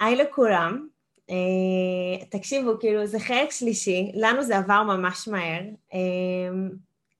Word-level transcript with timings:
היי 0.00 0.16
לכולם. 0.16 0.86
Uh, 1.30 2.24
תקשיבו, 2.30 2.78
כאילו, 2.80 3.06
זה 3.06 3.20
חלק 3.20 3.50
שלישי, 3.50 4.12
לנו 4.14 4.42
זה 4.42 4.58
עבר 4.58 4.82
ממש 4.82 5.28
מהר. 5.28 5.62
Uh, 5.90 5.96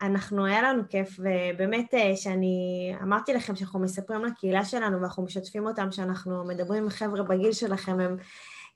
אנחנו, 0.02 0.46
היה 0.46 0.62
לנו 0.62 0.82
כיף, 0.90 1.18
ובאמת 1.18 1.94
uh, 1.94 2.16
שאני 2.16 2.92
אמרתי 3.02 3.34
לכם 3.34 3.56
שאנחנו 3.56 3.80
מספרים 3.80 4.24
לקהילה 4.24 4.64
שלנו 4.64 5.00
ואנחנו 5.00 5.22
משתפים 5.22 5.66
אותם 5.66 5.92
שאנחנו 5.92 6.44
מדברים 6.44 6.82
עם 6.82 6.90
חבר'ה 6.90 7.22
בגיל 7.22 7.52
שלכם, 7.52 8.00
הם, 8.00 8.16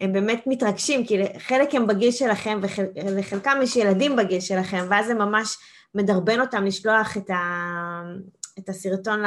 הם 0.01 0.13
באמת 0.13 0.43
מתרגשים, 0.47 1.07
כי 1.07 1.39
חלק 1.39 1.75
הם 1.75 1.87
בגיל 1.87 2.11
שלכם 2.11 2.59
וחל, 2.63 2.85
וחלקם 3.19 3.59
יש 3.63 3.77
ילדים 3.77 4.17
בגיל 4.17 4.41
שלכם, 4.41 4.87
ואז 4.91 5.07
זה 5.07 5.15
ממש 5.15 5.57
מדרבן 5.95 6.41
אותם 6.41 6.65
לשלוח 6.65 7.17
את, 7.17 7.31
ה, 7.31 8.03
את 8.59 8.69
הסרטון 8.69 9.21
ל, 9.23 9.27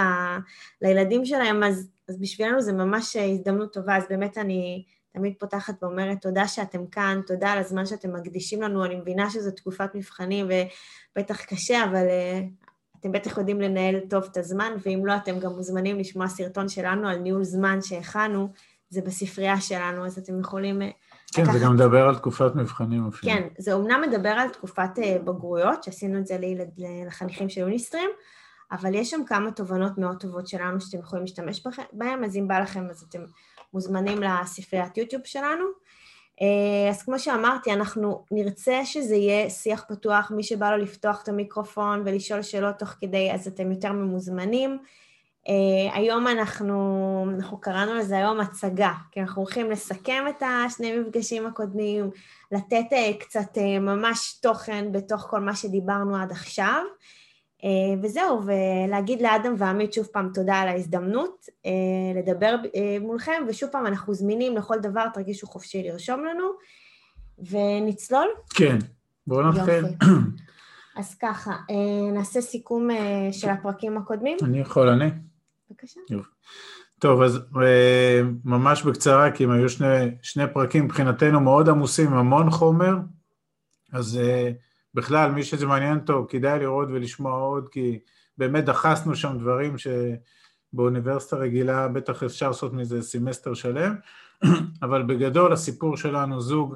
לילדים 0.82 1.26
שלהם, 1.26 1.64
אז, 1.64 1.90
אז 2.10 2.20
בשבילנו 2.20 2.62
זה 2.62 2.74
ממש 2.74 3.16
הזדמנות 3.16 3.74
טובה, 3.74 3.98
אז 3.98 4.04
באמת 4.10 4.38
אני 4.38 4.84
תמיד 5.14 5.34
פותחת 5.40 5.84
ואומרת 5.84 6.22
תודה 6.22 6.48
שאתם 6.48 6.88
כאן, 6.88 7.22
תודה 7.28 7.52
על 7.52 7.60
הזמן 7.60 7.86
שאתם 7.86 8.16
מקדישים 8.16 8.62
לנו, 8.62 8.86
אני 8.86 8.96
מבינה 8.96 9.30
שזו 9.30 9.52
תקופת 9.52 9.96
מבחנים 9.96 10.46
ובטח 10.46 11.46
קשה, 11.46 11.84
אבל 11.86 12.06
uh, 12.06 12.66
אתם 13.00 13.12
בטח 13.12 13.38
יודעים 13.38 13.62
לנהל 13.62 14.00
טוב 14.10 14.24
את 14.32 14.38
הזמן, 14.38 14.74
ואם 14.86 15.06
לא, 15.06 15.16
אתם 15.16 15.40
גם 15.40 15.52
מוזמנים 15.52 16.00
לשמוע 16.00 16.28
סרטון 16.28 16.70
שלנו 16.70 17.08
על 17.08 17.18
ניהול 17.18 17.44
זמן 17.44 17.82
שהכנו, 17.82 18.50
זה 18.90 19.02
בספרייה 19.02 19.62
שלנו, 19.62 20.06
אז 20.06 20.18
אתם 20.18 20.40
יכולים... 20.40 20.82
אה, 20.82 20.90
כן, 21.34 21.42
לקחת... 21.42 21.54
זה 21.54 21.66
גם 21.66 21.74
מדבר 21.74 22.08
על 22.08 22.16
תקופת 22.16 22.56
מבחנים 22.56 23.08
אפילו. 23.08 23.34
כן, 23.34 23.48
זה 23.58 23.74
אומנם 23.74 24.02
מדבר 24.10 24.30
על 24.30 24.50
תקופת 24.50 24.90
בגרויות, 25.24 25.84
שעשינו 25.84 26.20
את 26.20 26.28
זה 26.28 26.38
לילד, 26.38 26.70
לחניכים 27.08 27.50
של 27.50 27.62
יוניסטרים, 27.62 28.10
אבל 28.74 28.96
יש 28.96 29.10
שם 29.12 29.22
כמה 29.26 29.52
תובנות 29.52 29.98
מאוד 29.98 30.20
טובות 30.20 30.48
שלנו 30.48 30.82
שאתם 30.82 31.00
יכולים 31.00 31.26
להשתמש 31.26 31.64
בהן, 31.94 32.24
אז 32.24 32.38
אם 32.38 32.48
בא 32.48 32.60
לכם 32.60 32.90
אז 32.90 33.06
אתם 33.10 33.26
מוזמנים 33.74 34.24
לספריית 34.24 34.98
יוטיוב 34.98 35.22
שלנו. 35.26 35.66
אה, 36.42 36.90
אז 36.90 37.04
כמו 37.04 37.20
שאמרתי, 37.20 37.74
אנחנו 37.74 38.26
נרצה 38.32 38.86
שזה 38.86 39.16
יהיה 39.16 39.50
שיח 39.50 39.86
פתוח, 39.90 40.32
מי 40.36 40.44
שבא 40.44 40.72
לו 40.72 40.78
לפתוח 40.78 41.24
את 41.24 41.30
המיקרופון 41.30 42.02
ולשאול 42.06 42.42
שאלות 42.42 42.76
תוך 42.80 42.90
כדי, 42.90 43.32
אז 43.32 43.48
אתם 43.48 43.72
יותר 43.72 43.92
ממוזמנים. 43.92 44.78
Uh, 45.48 45.96
היום 45.98 46.28
אנחנו, 46.28 47.28
אנחנו 47.36 47.62
קראנו 47.62 47.94
לזה 47.94 48.18
היום 48.18 48.40
הצגה, 48.40 48.94
כי 49.12 49.22
אנחנו 49.22 49.42
הולכים 49.42 49.72
לסכם 49.72 50.24
את 50.30 50.44
השני 50.46 51.00
מפגשים 51.00 51.46
הקודמים, 51.46 52.10
לתת 52.52 52.86
uh, 52.92 53.20
קצת 53.20 53.58
ממש 53.82 54.40
תוכן 54.42 54.92
בתוך 54.92 55.22
כל 55.22 55.40
מה 55.40 55.56
שדיברנו 55.56 56.16
עד 56.16 56.32
עכשיו. 56.32 56.84
אה, 57.64 58.00
וזהו, 58.02 58.42
ולהגיד 58.46 59.22
לאדם 59.22 59.56
ועמית 59.58 59.94
שוב 59.94 60.06
פעם 60.06 60.30
תודה 60.34 60.56
על 60.56 60.68
ההזדמנות 60.68 61.46
אה, 61.66 61.72
לדבר 62.16 62.56
אה, 62.76 62.98
מולכם, 63.02 63.44
ושוב 63.48 63.70
פעם 63.70 63.86
אנחנו 63.86 64.14
זמינים 64.14 64.58
לכל 64.58 64.80
דבר, 64.80 65.08
תרגישו 65.14 65.48
חופשי 65.48 65.84
לרשום 65.84 66.26
לנו, 66.26 66.46
ונצלול? 67.50 68.28
כן, 68.56 68.78
בואו 69.28 69.52
נתחיל. 69.52 69.86
אז 70.98 71.16
ככה, 71.22 71.52
נעשה 72.14 72.42
סיכום 72.42 72.88
של 73.32 73.50
הפרקים 73.50 73.98
הקודמים. 73.98 74.38
אני 74.44 74.60
יכול, 74.60 74.90
אני? 74.90 75.10
בבקשה. 75.70 76.00
טוב, 77.00 77.22
אז 77.22 77.40
ממש 78.46 78.84
בקצרה, 78.84 79.32
כי 79.32 79.44
הם 79.44 79.52
היו 79.52 79.70
שני, 79.70 80.12
שני 80.22 80.44
פרקים 80.54 80.86
מבחינתנו 80.86 81.40
מאוד 81.40 81.70
עמוסים, 81.70 82.14
המון 82.14 82.50
חומר, 82.50 82.96
אז... 83.94 84.20
בכלל, 84.94 85.32
מי 85.32 85.44
שזה 85.44 85.66
מעניין 85.66 86.00
אותו, 86.00 86.26
כדאי 86.30 86.60
לראות 86.60 86.88
ולשמוע 86.92 87.40
עוד, 87.40 87.70
כי 87.70 88.00
באמת 88.38 88.66
דחסנו 88.66 89.16
שם 89.16 89.38
דברים 89.40 89.76
שבאוניברסיטה 89.78 91.36
רגילה 91.36 91.88
בטח 91.88 92.24
אפשר 92.24 92.48
לעשות 92.48 92.74
מזה 92.74 93.02
סמסטר 93.02 93.54
שלם, 93.54 93.96
אבל 94.84 95.04
בגדול 95.04 95.54
הסיפור 95.54 95.98
שלנו 95.98 96.42
זוג 96.42 96.76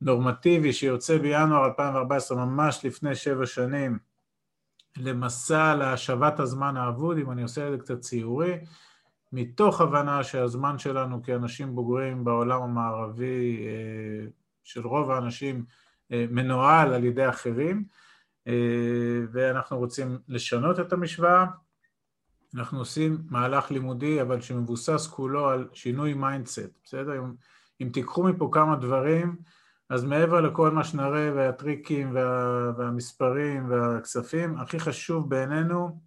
נורמטיבי 0.00 0.72
שיוצא 0.72 1.18
בינואר 1.18 1.64
2014, 1.64 2.44
ממש 2.44 2.84
לפני 2.84 3.14
שבע 3.14 3.46
שנים, 3.46 3.98
למסע 4.96 5.74
להשבת 5.74 6.40
הזמן 6.40 6.76
האבוד, 6.76 7.18
אם 7.18 7.30
אני 7.30 7.42
עושה 7.42 7.66
את 7.66 7.72
זה 7.72 7.78
קצת 7.78 8.00
ציורי, 8.00 8.58
מתוך 9.32 9.80
הבנה 9.80 10.24
שהזמן 10.24 10.78
שלנו 10.78 11.22
כאנשים 11.22 11.74
בוגרים 11.74 12.24
בעולם 12.24 12.62
המערבי, 12.62 13.66
אה, 13.66 14.28
של 14.64 14.86
רוב 14.86 15.10
האנשים, 15.10 15.64
מנוהל 16.10 16.94
על 16.94 17.04
ידי 17.04 17.28
אחרים, 17.28 17.84
אה, 18.46 18.52
ואנחנו 19.32 19.78
רוצים 19.78 20.18
לשנות 20.28 20.80
את 20.80 20.92
המשוואה. 20.92 21.46
אנחנו 22.54 22.78
עושים 22.78 23.18
מהלך 23.30 23.70
לימודי, 23.70 24.22
אבל 24.22 24.40
שמבוסס 24.40 25.06
כולו 25.06 25.48
על 25.48 25.68
שינוי 25.72 26.14
mindset, 26.14 26.78
בסדר? 26.84 27.18
אם, 27.18 27.32
אם 27.80 27.90
תיקחו 27.92 28.22
מפה 28.22 28.48
כמה 28.52 28.76
דברים, 28.76 29.36
אז 29.88 30.04
מעבר 30.04 30.40
לכל 30.40 30.70
מה 30.70 30.84
שנראה 30.84 31.30
והטריקים 31.34 32.14
וה, 32.14 32.72
והמספרים 32.76 33.70
והכספים, 33.70 34.58
הכי 34.58 34.80
חשוב 34.80 35.30
בעינינו 35.30 36.00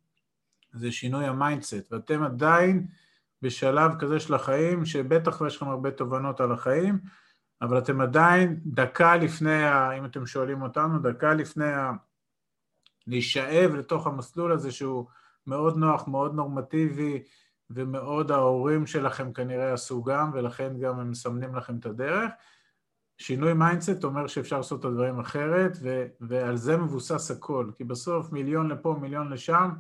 זה 0.74 0.92
שינוי 0.92 1.26
ה 1.26 1.33
mindset, 1.33 1.94
ואתם 1.94 2.24
עדיין 2.24 2.88
בשלב 3.42 3.92
כזה 4.00 4.20
של 4.20 4.34
החיים, 4.34 4.86
שבטח 4.86 5.42
ויש 5.42 5.56
לכם 5.56 5.68
הרבה 5.68 5.92
תובנות 5.92 6.42
על 6.42 6.52
החיים, 6.52 7.00
אבל 7.62 7.78
אתם 7.78 8.02
עדיין 8.02 8.60
דקה 8.66 9.16
לפני, 9.16 9.64
ה, 9.64 9.98
אם 9.98 10.06
אתם 10.06 10.26
שואלים 10.26 10.62
אותנו, 10.62 11.00
דקה 11.00 11.34
לפני 11.34 11.72
ה, 11.72 11.92
להישאב 13.08 13.72
לתוך 13.76 14.08
המסלול 14.08 14.52
הזה 14.52 14.72
שהוא 14.72 15.06
מאוד 15.48 15.78
נוח, 15.78 16.08
מאוד 16.08 16.36
נורמטיבי, 16.36 17.24
ומאוד 17.70 18.32
ההורים 18.32 18.86
שלכם 18.88 19.34
כנראה 19.34 19.74
עשו 19.74 20.04
גם, 20.04 20.32
ולכן 20.34 20.80
גם 20.80 21.00
הם 21.00 21.12
מסמנים 21.12 21.56
לכם 21.56 21.78
את 21.78 21.86
הדרך. 21.86 22.32
שינוי 23.18 23.54
mindset 23.54 24.04
אומר 24.04 24.28
שאפשר 24.28 24.58
לעשות 24.58 24.80
את 24.80 24.86
הדברים 24.86 25.20
אחרת, 25.20 25.78
ו- 25.82 26.06
ועל 26.22 26.58
זה 26.58 26.78
מבוסס 26.78 27.32
הכל, 27.32 27.72
כי 27.76 27.84
בסוף 27.84 28.32
מיליון 28.32 28.68
לפה, 28.72 28.98
מיליון 29.02 29.30
לשם, 29.30 29.72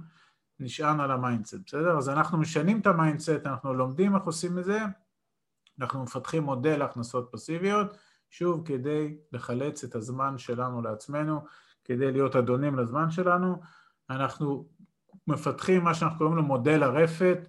נשען 0.59 0.99
על 0.99 1.11
ה 1.11 1.16
mindset, 1.16 1.57
בסדר? 1.65 1.97
אז 1.97 2.09
אנחנו 2.09 2.37
משנים 2.37 2.79
את 2.79 2.87
ה 2.87 2.93
mindset, 2.93 3.41
אנחנו 3.45 3.73
לומדים 3.73 4.15
איך 4.15 4.23
עושים 4.23 4.59
את 4.59 4.65
זה, 4.65 4.79
אנחנו 5.81 6.03
מפתחים 6.03 6.43
מודל 6.43 6.81
הכנסות 6.81 7.29
פסיביות, 7.31 7.97
שוב 8.29 8.61
כדי 8.65 9.17
לחלץ 9.31 9.83
את 9.83 9.95
הזמן 9.95 10.37
שלנו 10.37 10.81
לעצמנו, 10.81 11.39
כדי 11.83 12.11
להיות 12.11 12.35
אדונים 12.35 12.79
לזמן 12.79 13.11
שלנו, 13.11 13.55
אנחנו 14.09 14.67
מפתחים 15.27 15.83
מה 15.83 15.93
שאנחנו 15.93 16.17
קוראים 16.17 16.35
לו 16.35 16.43
מודל 16.43 16.83
הרפת, 16.83 17.39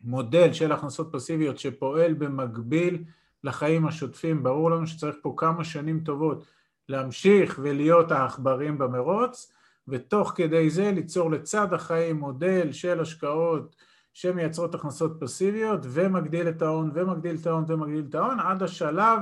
מודל 0.00 0.52
של 0.52 0.72
הכנסות 0.72 1.08
פסיביות 1.12 1.58
שפועל 1.58 2.14
במקביל 2.14 3.04
לחיים 3.44 3.86
השוטפים, 3.86 4.42
ברור 4.42 4.70
לנו 4.70 4.86
שצריך 4.86 5.16
פה 5.22 5.34
כמה 5.36 5.64
שנים 5.64 6.00
טובות 6.00 6.46
להמשיך 6.88 7.60
ולהיות 7.62 8.12
העכברים 8.12 8.78
במרוץ, 8.78 9.52
ותוך 9.88 10.32
כדי 10.36 10.70
זה 10.70 10.92
ליצור 10.92 11.30
לצד 11.30 11.72
החיים 11.72 12.16
מודל 12.16 12.72
של 12.72 13.00
השקעות 13.00 13.76
שמייצרות 14.16 14.74
הכנסות 14.74 15.16
פסיביות 15.20 15.80
ומגדיל 15.82 16.48
את 16.48 16.62
ההון 16.62 16.90
ומגדיל 16.94 17.36
את 17.40 17.46
ההון 17.46 17.64
ומגדיל 17.68 18.06
את 18.08 18.14
ההון 18.14 18.40
עד 18.40 18.62
השלב 18.62 19.18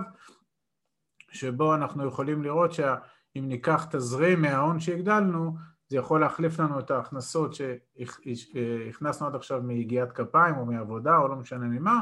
שבו 1.30 1.74
אנחנו 1.74 2.06
יכולים 2.06 2.42
לראות 2.42 2.72
שאם 2.72 3.44
ניקח 3.48 3.86
תזרים 3.90 4.42
מההון 4.42 4.80
שהגדלנו 4.80 5.56
זה 5.88 5.96
יכול 5.96 6.20
להחליף 6.20 6.60
לנו 6.60 6.78
את 6.78 6.90
ההכנסות 6.90 7.54
שהכנסנו 7.54 9.26
עד 9.26 9.34
עכשיו 9.34 9.62
מיגיעת 9.62 10.12
כפיים 10.12 10.56
או 10.56 10.66
מעבודה 10.66 11.18
או 11.18 11.28
לא 11.28 11.36
משנה 11.36 11.66
ממה 11.66 12.00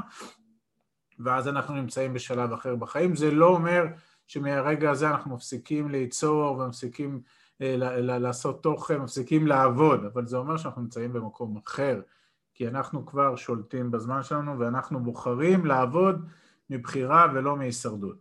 ואז 1.19 1.48
אנחנו 1.48 1.75
נמצאים 1.75 2.14
בשלב 2.14 2.52
אחר 2.52 2.76
בחיים. 2.76 3.16
זה 3.16 3.31
לא 3.31 3.47
אומר 3.47 3.84
שמהרגע 4.26 4.91
הזה 4.91 5.10
אנחנו 5.10 5.34
מפסיקים 5.34 5.91
ליצור 5.91 6.58
ומפסיקים 6.58 7.20
אה, 7.62 7.76
לעשות 8.00 8.62
תוכן, 8.62 8.98
מפסיקים 8.98 9.47
לעבוד, 9.47 10.04
אבל 10.04 10.26
זה 10.26 10.36
אומר 10.36 10.56
שאנחנו 10.56 10.82
נמצאים 10.82 11.12
במקום 11.12 11.58
אחר. 11.66 12.00
כי 12.54 12.68
אנחנו 12.68 13.06
כבר 13.06 13.36
שולטים 13.36 13.90
בזמן 13.90 14.22
שלנו 14.22 14.58
ואנחנו 14.58 15.00
בוחרים 15.00 15.66
לעבוד 15.66 16.26
מבחירה 16.70 17.26
ולא 17.34 17.56
מהישרדות. 17.56 18.16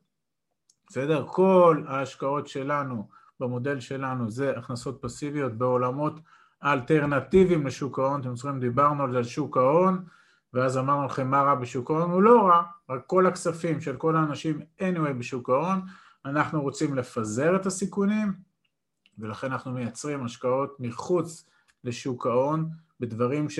בסדר? 0.87 1.25
כל 1.27 1.83
ההשקעות 1.87 2.47
שלנו 2.47 3.07
במודל 3.39 3.79
שלנו 3.79 4.29
זה 4.29 4.57
הכנסות 4.57 5.01
פסיביות 5.01 5.53
בעולמות 5.53 6.19
אלטרנטיביים 6.63 7.67
לשוק 7.67 7.99
ההון, 7.99 8.21
אתם 8.21 8.35
זוכרים, 8.35 8.59
דיברנו 8.59 9.03
על 9.03 9.11
זה 9.11 9.17
על 9.17 9.23
שוק 9.23 9.57
ההון 9.57 10.03
ואז 10.53 10.77
אמרנו 10.77 11.05
לכם 11.05 11.27
מה 11.27 11.41
רע 11.41 11.55
בשוק 11.55 11.91
ההון, 11.91 12.11
הוא 12.11 12.21
לא 12.21 12.41
רע, 12.47 12.63
רק 12.89 13.03
כל 13.07 13.27
הכספים 13.27 13.81
של 13.81 13.97
כל 13.97 14.15
האנשים 14.15 14.59
anyway 14.79 15.13
בשוק 15.19 15.49
ההון, 15.49 15.81
אנחנו 16.25 16.61
רוצים 16.61 16.95
לפזר 16.95 17.55
את 17.55 17.65
הסיכונים 17.65 18.33
ולכן 19.17 19.51
אנחנו 19.51 19.71
מייצרים 19.71 20.25
השקעות 20.25 20.79
מחוץ 20.79 21.49
לשוק 21.83 22.27
ההון 22.27 22.69
בדברים 22.99 23.49
ש... 23.49 23.59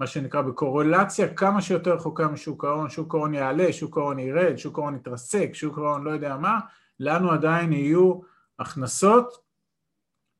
מה 0.00 0.06
שנקרא 0.06 0.42
בקורולציה 0.42 1.34
כמה 1.34 1.62
שיותר 1.62 1.94
רחוקה 1.94 2.28
משוק 2.28 2.64
ההון, 2.64 2.90
שוק 2.90 3.14
ההון 3.14 3.34
יעלה, 3.34 3.72
שוק 3.72 3.98
ההון 3.98 4.18
ירד, 4.18 4.56
שוק 4.56 4.78
ההון 4.78 4.94
יתרסק, 4.94 5.50
שוק 5.52 5.78
ההון 5.78 6.04
לא 6.04 6.10
יודע 6.10 6.36
מה, 6.36 6.58
לנו 7.00 7.30
עדיין 7.30 7.72
יהיו 7.72 8.20
הכנסות 8.58 9.38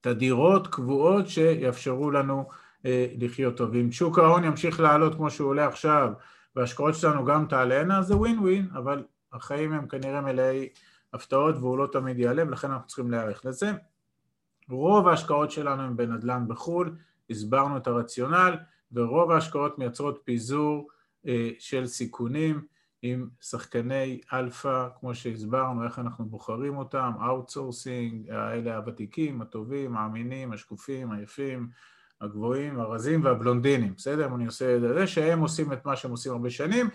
תדירות, 0.01 0.67
קבועות, 0.67 1.29
שיאפשרו 1.29 2.11
לנו 2.11 2.49
אה, 2.87 3.07
לחיות 3.19 3.57
טוב. 3.57 3.75
אם 3.75 3.93
שוק 3.93 4.19
ההון 4.19 4.45
ימשיך 4.45 4.81
לעלות 4.81 5.15
כמו 5.15 5.31
שהוא 5.31 5.49
עולה 5.49 5.67
עכשיו, 5.67 6.13
וההשקעות 6.57 6.95
שלנו 6.95 7.25
גם 7.25 7.47
תעלינה, 7.47 8.03
זה 8.03 8.17
ווין 8.17 8.39
ווין, 8.39 8.69
אבל 8.75 9.05
החיים 9.33 9.73
הם 9.73 9.89
כנראה 9.89 10.21
מלאי 10.21 10.69
הפתעות 11.13 11.57
והוא 11.57 11.79
לא 11.79 11.89
תמיד 11.93 12.19
יעלה, 12.19 12.43
ולכן 12.47 12.71
אנחנו 12.71 12.87
צריכים 12.87 13.11
להיערך 13.11 13.45
לזה. 13.45 13.73
רוב 14.71 15.09
ההשקעות 15.09 15.51
שלנו 15.51 15.83
הם 15.83 15.97
בנדל"ן 15.97 16.45
בחו"ל, 16.49 16.97
הסברנו 17.31 17.77
את 17.77 17.87
הרציונל, 17.87 18.57
ורוב 18.93 19.31
ההשקעות 19.31 19.79
מייצרות 19.79 20.21
פיזור 20.25 20.89
אה, 21.27 21.51
של 21.59 21.87
סיכונים 21.87 22.67
עם 23.03 23.29
שחקני 23.41 24.21
אלפא, 24.33 24.89
כמו 25.01 25.15
שהסברנו, 25.15 25.85
איך 25.85 25.99
אנחנו 25.99 26.25
בוחרים 26.25 26.77
אותם, 26.77 27.13
outsourcing, 27.27 28.31
האלה 28.31 28.77
הוותיקים, 28.77 29.43
הטובים, 29.43 29.97
האמינים, 29.97 30.53
השקופים, 30.53 31.13
היפים, 31.13 31.69
הגבוהים, 32.21 32.81
הרזים 32.81 33.25
והבלונדינים, 33.25 33.95
בסדר? 33.95 34.35
אני 34.35 34.47
עושה 34.47 34.77
את 34.77 34.81
זה, 34.81 35.07
שהם 35.07 35.41
עושים 35.41 35.73
את 35.73 35.85
מה 35.85 35.97
שהם 35.97 36.11
עושים 36.11 36.33
הרבה 36.33 36.51
שנים, 36.51 36.89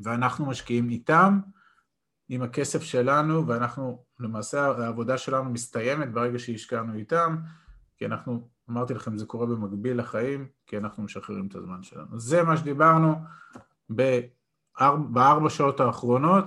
ואנחנו 0.00 0.46
משקיעים 0.46 0.90
איתם, 0.90 1.40
עם 2.28 2.42
הכסף 2.42 2.82
שלנו, 2.82 3.46
ואנחנו, 3.46 4.04
למעשה 4.20 4.66
העבודה 4.66 5.18
שלנו 5.18 5.50
מסתיימת 5.50 6.12
ברגע 6.12 6.38
שהשקענו 6.38 6.94
איתם, 6.94 7.36
כי 7.96 8.06
אנחנו, 8.06 8.48
אמרתי 8.70 8.94
לכם, 8.94 9.18
זה 9.18 9.26
קורה 9.26 9.46
במקביל 9.46 9.98
לחיים, 9.98 10.48
כי 10.66 10.76
אנחנו 10.76 11.02
משחררים 11.02 11.46
את 11.46 11.54
הזמן 11.54 11.82
שלנו. 11.82 12.18
זה 12.18 12.42
מה 12.42 12.56
שדיברנו 12.56 13.14
בארבע, 13.88 15.02
בארבע 15.10 15.50
שעות 15.50 15.80
האחרונות. 15.80 16.44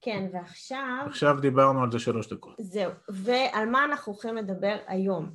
כן, 0.00 0.28
ועכשיו... 0.32 1.04
עכשיו 1.06 1.40
דיברנו 1.40 1.82
על 1.82 1.92
זה 1.92 1.98
שלוש 1.98 2.32
דקות. 2.32 2.54
זהו, 2.60 2.92
ועל 3.08 3.68
מה 3.68 3.84
אנחנו 3.84 4.12
הולכים 4.12 4.36
לדבר 4.36 4.76
היום? 4.86 5.30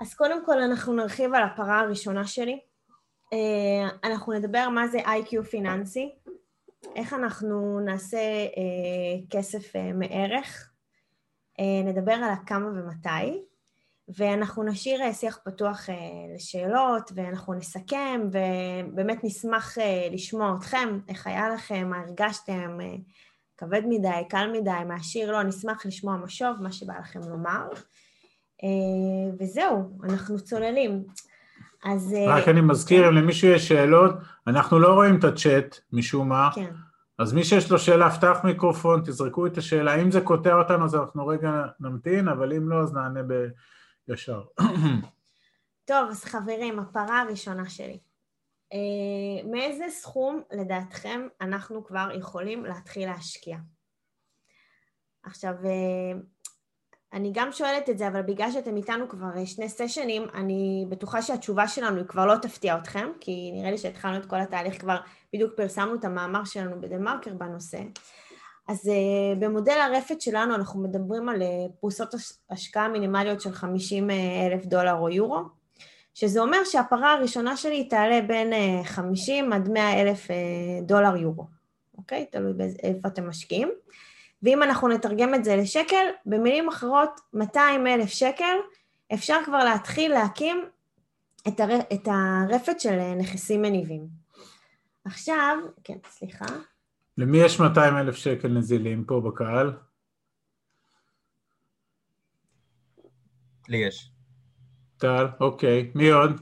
אז 0.00 0.14
קודם 0.14 0.46
כל 0.46 0.62
אנחנו 0.62 0.92
נרחיב 0.92 1.34
על 1.34 1.42
הפרה 1.42 1.80
הראשונה 1.80 2.26
שלי. 2.26 2.60
אה, 3.32 3.88
אנחנו 4.04 4.32
נדבר 4.32 4.68
מה 4.68 4.88
זה 4.88 4.98
איי-קיו 4.98 5.44
פיננסי, 5.44 6.14
איך 6.96 7.12
אנחנו 7.12 7.80
נעשה 7.80 8.18
אה, 8.18 9.26
כסף 9.30 9.76
אה, 9.76 9.92
מערך, 9.92 10.66
נדבר 11.84 12.12
על 12.12 12.30
הכמה 12.30 12.66
ומתי, 12.66 13.44
ואנחנו 14.16 14.62
נשאיר 14.62 15.02
אה, 15.02 15.12
שיח 15.12 15.38
פתוח 15.44 15.90
אה, 15.90 15.94
לשאלות, 16.34 17.12
ואנחנו 17.14 17.54
נסכם, 17.54 18.20
ובאמת 18.24 19.24
נשמח 19.24 19.78
אה, 19.78 20.08
לשמוע 20.12 20.56
אתכם, 20.58 20.98
איך 21.08 21.26
היה 21.26 21.48
לכם, 21.48 21.86
מה 21.90 22.00
הרגשתם, 22.00 22.78
כבד 23.56 23.82
מדי, 23.88 24.22
קל 24.28 24.50
מדי, 24.52 24.70
מעשיר, 24.88 25.32
לא, 25.32 25.42
נשמח 25.42 25.86
לשמוע 25.86 26.16
משוב, 26.16 26.56
מה 26.60 26.72
שבא 26.72 26.94
לכם 27.00 27.20
לומר. 27.28 27.68
וזהו, 29.40 29.98
אנחנו 30.04 30.40
צוללים. 30.40 31.04
אז... 31.84 32.14
רק 32.28 32.48
אני 32.48 32.60
מזכיר, 32.60 33.08
אם 33.08 33.14
למישהו 33.14 33.48
יש 33.48 33.68
שאלות, 33.68 34.14
אנחנו 34.46 34.78
לא 34.78 34.94
רואים 34.94 35.18
את 35.18 35.24
הצ'אט 35.24 35.76
משום 35.92 36.28
מה. 36.28 36.50
כן. 36.54 36.70
אז 37.18 37.32
מי 37.32 37.44
שיש 37.44 37.70
לו 37.70 37.78
שאלה, 37.78 38.10
פתח 38.10 38.38
מיקרופון, 38.44 39.00
תזרקו 39.00 39.46
את 39.46 39.58
השאלה. 39.58 39.94
אם 39.94 40.10
זה 40.10 40.20
קוטע 40.20 40.54
אותנו, 40.54 40.84
אז 40.84 40.94
אנחנו 40.94 41.26
רגע 41.26 41.64
נמתין, 41.80 42.28
אבל 42.28 42.52
אם 42.52 42.68
לא, 42.68 42.80
אז 42.80 42.94
נענה 42.94 43.22
בישר. 44.10 44.42
טוב, 45.84 46.08
אז 46.10 46.24
חברים, 46.24 46.78
הפרה 46.78 47.20
הראשונה 47.20 47.68
שלי. 47.68 47.98
אה, 48.72 49.50
מאיזה 49.50 49.84
סכום, 49.90 50.42
לדעתכם, 50.52 51.28
אנחנו 51.40 51.84
כבר 51.84 52.08
יכולים 52.14 52.64
להתחיל 52.64 53.08
להשקיע? 53.08 53.56
עכשיו, 55.22 55.54
אני 57.12 57.30
גם 57.34 57.52
שואלת 57.52 57.90
את 57.90 57.98
זה, 57.98 58.08
אבל 58.08 58.22
בגלל 58.22 58.50
שאתם 58.50 58.76
איתנו 58.76 59.08
כבר 59.08 59.36
אה, 59.36 59.46
שני 59.46 59.68
סשנים, 59.68 60.26
אני 60.34 60.86
בטוחה 60.88 61.22
שהתשובה 61.22 61.68
שלנו 61.68 61.96
היא 61.96 62.06
כבר 62.06 62.26
לא 62.26 62.36
תפתיע 62.42 62.78
אתכם, 62.78 63.08
כי 63.20 63.50
נראה 63.52 63.70
לי 63.70 63.78
שהתחלנו 63.78 64.16
את 64.16 64.26
כל 64.26 64.40
התהליך 64.40 64.80
כבר, 64.80 64.96
בדיוק 65.34 65.54
פרסמנו 65.56 65.94
את 65.94 66.04
המאמר 66.04 66.44
שלנו 66.44 66.80
בדה 66.80 66.98
מרקר 66.98 67.34
בנושא. 67.34 67.80
אז 68.70 68.86
uh, 68.86 69.38
במודל 69.38 69.80
הרפת 69.80 70.20
שלנו 70.20 70.54
אנחנו 70.54 70.82
מדברים 70.82 71.28
על 71.28 71.42
uh, 71.42 71.72
פרוסות 71.80 72.14
השקעה 72.50 72.88
מינימליות 72.88 73.40
של 73.40 73.52
50 73.52 74.10
אלף 74.50 74.66
דולר 74.66 74.94
או 74.94 75.08
יורו, 75.08 75.42
שזה 76.14 76.40
אומר 76.40 76.64
שהפרה 76.64 77.12
הראשונה 77.12 77.56
שלי 77.56 77.84
תעלה 77.84 78.20
בין 78.22 78.52
uh, 78.52 78.86
50 78.86 79.52
עד 79.52 79.68
100 79.68 80.00
אלף 80.00 80.28
דולר 80.82 81.16
יורו, 81.16 81.44
אוקיי? 81.98 82.26
תלוי 82.30 82.52
באיפה 82.52 83.08
אתם 83.08 83.28
משקיעים. 83.28 83.70
ואם 84.42 84.62
אנחנו 84.62 84.88
נתרגם 84.88 85.34
את 85.34 85.44
זה 85.44 85.56
לשקל, 85.56 86.06
במילים 86.26 86.68
אחרות, 86.68 87.20
200 87.32 87.86
אלף 87.86 88.10
שקל, 88.10 88.56
אפשר 89.14 89.38
כבר 89.44 89.64
להתחיל 89.64 90.12
להקים 90.12 90.64
את, 91.48 91.60
הר... 91.60 91.78
את 91.92 92.08
הרפת 92.08 92.80
של 92.80 93.14
נכסים 93.18 93.62
מניבים. 93.62 94.06
עכשיו, 95.04 95.56
כן, 95.84 95.96
סליחה. 96.10 96.46
למי 97.18 97.38
יש 97.38 97.60
200 97.60 97.96
אלף 97.96 98.16
שקל 98.16 98.48
נזילים 98.48 99.04
פה 99.04 99.20
בקהל? 99.20 99.72
לי 103.68 103.76
יש. 103.76 104.12
טל, 104.96 105.26
אוקיי. 105.40 105.90
מי 105.94 106.10
עוד? 106.10 106.40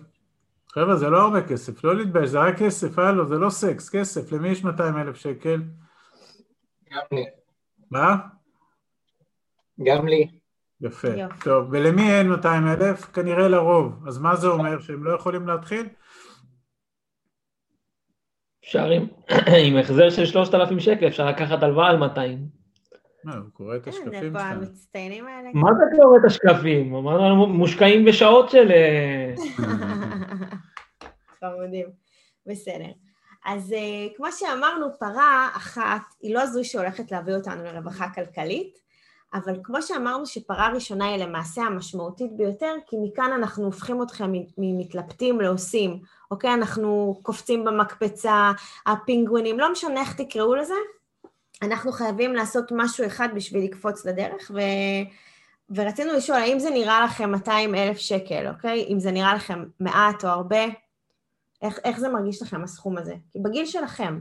חבר'ה, 0.73 0.97
זה 0.97 1.11
לא 1.11 1.23
הרבה 1.23 1.49
כסף, 1.49 1.85
לא 1.85 1.97
להתבייש, 1.97 2.31
זה 2.31 2.39
רק 2.39 2.59
כסף, 2.59 2.99
הלו, 2.99 3.29
זה 3.29 3.35
לא 3.35 3.51
סקס, 3.51 3.89
כסף. 3.89 4.33
למי 4.33 4.49
יש 4.49 4.65
200 4.65 4.97
אלף 4.97 5.17
שקל? 5.17 5.63
גם 6.91 7.03
לי. 7.13 7.25
מה? 7.91 8.17
גם 9.83 10.09
לי. 10.09 10.39
יפה, 10.81 11.09
יופי. 11.09 11.45
טוב, 11.45 11.69
ולמי 11.71 12.13
אין 12.13 12.29
200 12.29 12.67
אלף? 12.67 13.05
כנראה 13.05 13.49
לרוב. 13.49 14.09
אז 14.09 14.19
מה 14.19 14.37
זה 14.37 14.47
אומר, 14.47 14.81
שהם 14.81 15.05
לא 15.05 15.15
יכולים 15.15 15.49
להתחיל? 15.49 15.89
אפשר 18.69 18.91
עם, 18.91 19.07
עם 19.67 19.77
החזר 19.77 20.11
של 20.11 20.27
3,000 20.27 20.81
שקל, 20.81 21.07
אפשר 21.07 21.27
לקחת 21.27 21.63
הלוואה 21.63 21.91
על 21.91 21.97
200. 21.97 22.39
מה, 23.25 23.35
הוא 23.35 23.51
קורא 23.53 23.77
את 23.77 23.89
השקפים 23.89 24.37
האלה. 24.37 25.51
מה 25.55 25.71
זה 25.79 25.85
קורא 25.97 26.19
את 26.19 26.25
השקפים? 26.27 26.95
אמרנו 26.95 27.47
מושקעים 27.47 28.05
בשעות 28.05 28.51
של... 28.51 28.71
אה, 28.71 29.35
חמודים. 31.41 31.87
בסדר. 32.47 32.91
אז 33.45 33.73
uh, 33.73 34.17
כמו 34.17 34.27
שאמרנו, 34.33 34.87
פרה 34.99 35.49
אחת 35.57 36.03
היא 36.21 36.35
לא 36.35 36.47
זו 36.47 36.65
שהולכת 36.65 37.13
להביא 37.13 37.35
אותנו 37.35 37.65
לרווחה 37.65 38.09
כלכלית, 38.15 38.79
אבל 39.35 39.57
כמו 39.63 39.83
שאמרנו 39.83 40.27
שפרה 40.27 40.69
ראשונה 40.69 41.07
היא 41.07 41.25
למעשה 41.25 41.63
המשמעותית 41.63 42.37
ביותר, 42.37 42.75
כי 42.87 42.97
מכאן 43.03 43.31
אנחנו 43.33 43.65
הופכים 43.65 44.03
אתכם 44.03 44.33
ממתלבטים 44.59 45.41
לעושים, 45.41 46.01
אוקיי? 46.31 46.55
אנחנו 46.55 47.19
קופצים 47.23 47.65
במקפצה, 47.65 48.53
הפינגווינים, 48.87 49.61
לא 49.61 49.73
משנה 49.73 50.01
איך 50.01 50.15
תקראו 50.15 50.55
לזה, 50.55 50.75
אנחנו 51.63 51.93
חייבים 51.93 52.35
לעשות 52.35 52.73
משהו 52.73 53.07
אחד 53.07 53.29
בשביל 53.35 53.65
לקפוץ 53.65 54.07
לדרך, 54.07 54.51
ו... 54.55 54.61
ורצינו 55.71 56.13
לשאול, 56.13 56.39
האם 56.39 56.59
זה 56.59 56.71
נראה 56.71 57.05
לכם 57.05 57.31
200 57.31 57.75
אלף 57.75 57.99
שקל, 57.99 58.49
אוקיי? 58.49 58.87
אם 58.89 59.01
זה 59.01 59.11
נראה 59.11 59.35
לכם 59.35 59.65
מעט 59.81 60.25
או 60.25 60.29
הרבה, 60.29 60.65
איך, 61.63 61.79
איך 61.85 62.01
זה 62.01 62.09
מרגיש 62.09 62.43
לכם, 62.43 62.65
הסכום 62.65 62.99
הזה? 62.99 63.15
כי 63.31 63.39
בגיל 63.39 63.67
שלכם, 63.67 64.19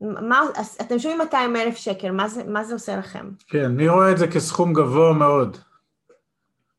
מה, 0.00 0.40
אתם 0.80 0.98
שומעים 0.98 1.18
200 1.18 1.56
אלף 1.56 1.76
שקל, 1.76 2.10
מה 2.10 2.28
זה, 2.28 2.44
מה 2.44 2.64
זה 2.64 2.74
עושה 2.74 2.96
לכם? 2.96 3.30
כן, 3.48 3.64
אני 3.64 3.88
רואה 3.88 4.12
את 4.12 4.18
זה 4.18 4.26
כסכום 4.28 4.72
גבוה 4.72 5.12
מאוד. 5.12 5.56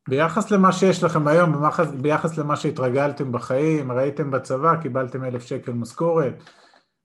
ביחס 0.08 0.52
למה 0.52 0.72
שיש 0.72 1.04
לכם 1.04 1.28
היום, 1.28 1.62
ביחס, 1.62 1.88
ביחס 1.92 2.38
למה 2.38 2.56
שהתרגלתם 2.56 3.32
בחיים, 3.32 3.92
ראיתם 3.92 4.32
בצבא, 4.32 4.76
קיבלתם 4.82 5.24
אלף 5.24 5.44
שקל 5.44 5.72
משכורת, 5.72 6.44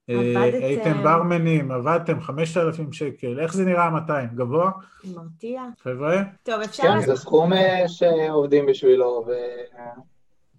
אה, 0.09 0.15
עבדתם... 0.15 0.63
הייתם 0.63 1.03
ברמנים, 1.03 1.71
עבדתם 1.71 2.21
5,000 2.21 2.93
שקל, 2.93 3.39
איך 3.39 3.53
זה 3.53 3.65
נראה 3.65 3.89
200? 3.89 4.29
גבוה? 4.35 4.71
מרתיע. 5.15 5.63
חבר'ה? 5.83 6.23
טוב, 6.43 6.61
אפשר... 6.61 6.83
כן, 6.83 7.01
זה 7.01 7.15
סכום 7.15 7.53
אה, 7.53 7.87
שעובדים 7.87 8.65
בשבילו, 8.65 9.25
ו... 9.27 9.31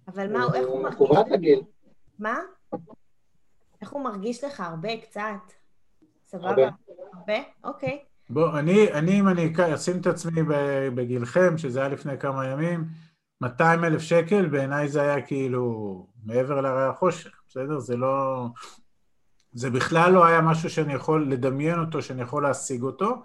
אבל 0.07 0.33
מה, 0.33 0.45
איך 0.55 0.67
הוא 0.67 0.83
מרגיש? 0.83 0.95
מכובד 0.95 1.23
לגיל. 1.31 1.61
מה? 2.19 2.39
איך 3.81 3.89
הוא 3.89 4.03
מרגיש 4.03 4.43
לך? 4.43 4.59
הרבה, 4.59 4.97
קצת? 4.97 5.53
סבבה? 6.27 6.69
הרבה? 7.13 7.37
אוקיי. 7.63 7.99
בוא, 8.29 8.59
אני, 8.59 8.93
אני 8.93 9.19
אם 9.19 9.27
אני 9.27 9.53
אשים 9.75 9.99
את 10.01 10.07
עצמי 10.07 10.41
בגילכם, 10.95 11.57
שזה 11.57 11.79
היה 11.79 11.89
לפני 11.89 12.19
כמה 12.19 12.47
ימים, 12.47 12.85
200 13.41 13.83
אלף 13.83 14.01
שקל, 14.01 14.45
בעיניי 14.45 14.87
זה 14.87 15.01
היה 15.01 15.21
כאילו 15.21 16.07
מעבר 16.23 16.61
להרי 16.61 16.85
החושך, 16.85 17.41
בסדר? 17.47 17.79
זה 17.79 17.97
לא... 17.97 18.47
זה 19.53 19.69
בכלל 19.69 20.11
לא 20.11 20.25
היה 20.25 20.41
משהו 20.41 20.69
שאני 20.69 20.93
יכול 20.93 21.31
לדמיין 21.31 21.79
אותו, 21.79 22.01
שאני 22.01 22.21
יכול 22.21 22.43
להשיג 22.43 22.81
אותו, 22.81 23.23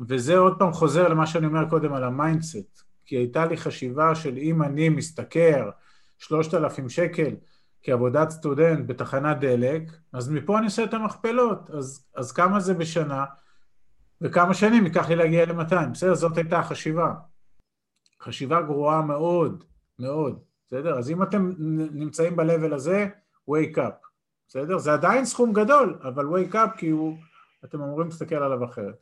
וזה 0.00 0.38
עוד 0.38 0.58
פעם 0.58 0.72
חוזר 0.72 1.08
למה 1.08 1.26
שאני 1.26 1.46
אומר 1.46 1.68
קודם 1.70 1.92
על 1.92 2.04
ה 2.04 2.13
mindset, 2.13 2.82
כי 3.04 3.16
הייתה 3.16 3.46
לי 3.46 3.56
חשיבה 3.56 4.14
של 4.14 4.36
אם 4.36 4.62
אני 4.62 4.88
משתכר 4.88 5.70
שלושת 6.18 6.54
אלפים 6.54 6.88
שקל 6.88 7.34
כעבודת 7.82 8.30
סטודנט 8.30 8.86
בתחנת 8.86 9.40
דלק, 9.40 9.82
אז 10.12 10.28
מפה 10.28 10.58
אני 10.58 10.66
עושה 10.66 10.84
את 10.84 10.94
המכפלות. 10.94 11.70
אז, 11.70 12.06
אז 12.14 12.32
כמה 12.32 12.60
זה 12.60 12.74
בשנה, 12.74 13.24
וכמה 14.20 14.54
שנים 14.54 14.86
ייקח 14.86 15.08
לי 15.08 15.16
להגיע 15.16 15.46
ל-200. 15.46 15.86
בסדר, 15.92 16.14
זאת 16.14 16.36
הייתה 16.36 16.58
החשיבה. 16.58 17.14
חשיבה 18.20 18.62
גרועה 18.62 19.02
מאוד, 19.02 19.64
מאוד, 19.98 20.42
בסדר? 20.66 20.98
אז 20.98 21.10
אם 21.10 21.22
אתם 21.22 21.52
נמצאים 21.92 22.36
ב-level 22.36 22.74
הזה, 22.74 23.08
wake 23.50 23.76
up, 23.76 24.06
בסדר? 24.48 24.78
זה 24.78 24.92
עדיין 24.92 25.24
סכום 25.24 25.52
גדול, 25.52 25.98
אבל 26.02 26.26
wake 26.26 26.54
up 26.54 26.78
כי 26.78 26.88
הוא, 26.88 27.16
אתם 27.64 27.82
אמורים 27.82 28.08
להסתכל 28.08 28.34
עליו 28.34 28.64
אחרת. 28.64 28.94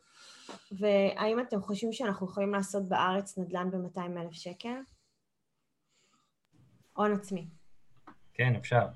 והאם 0.73 1.41
אתם 1.41 1.61
חושבים 1.61 1.93
שאנחנו 1.93 2.27
יכולים 2.27 2.53
לעשות 2.53 2.89
בארץ 2.89 3.39
נדל"ן 3.39 3.71
ב-200 3.71 4.01
אלף 4.01 4.33
שקל? 4.33 4.77
הון 6.93 7.13
עצמי. 7.13 7.60
כן, 8.35 8.55
אפשר. 8.57 8.87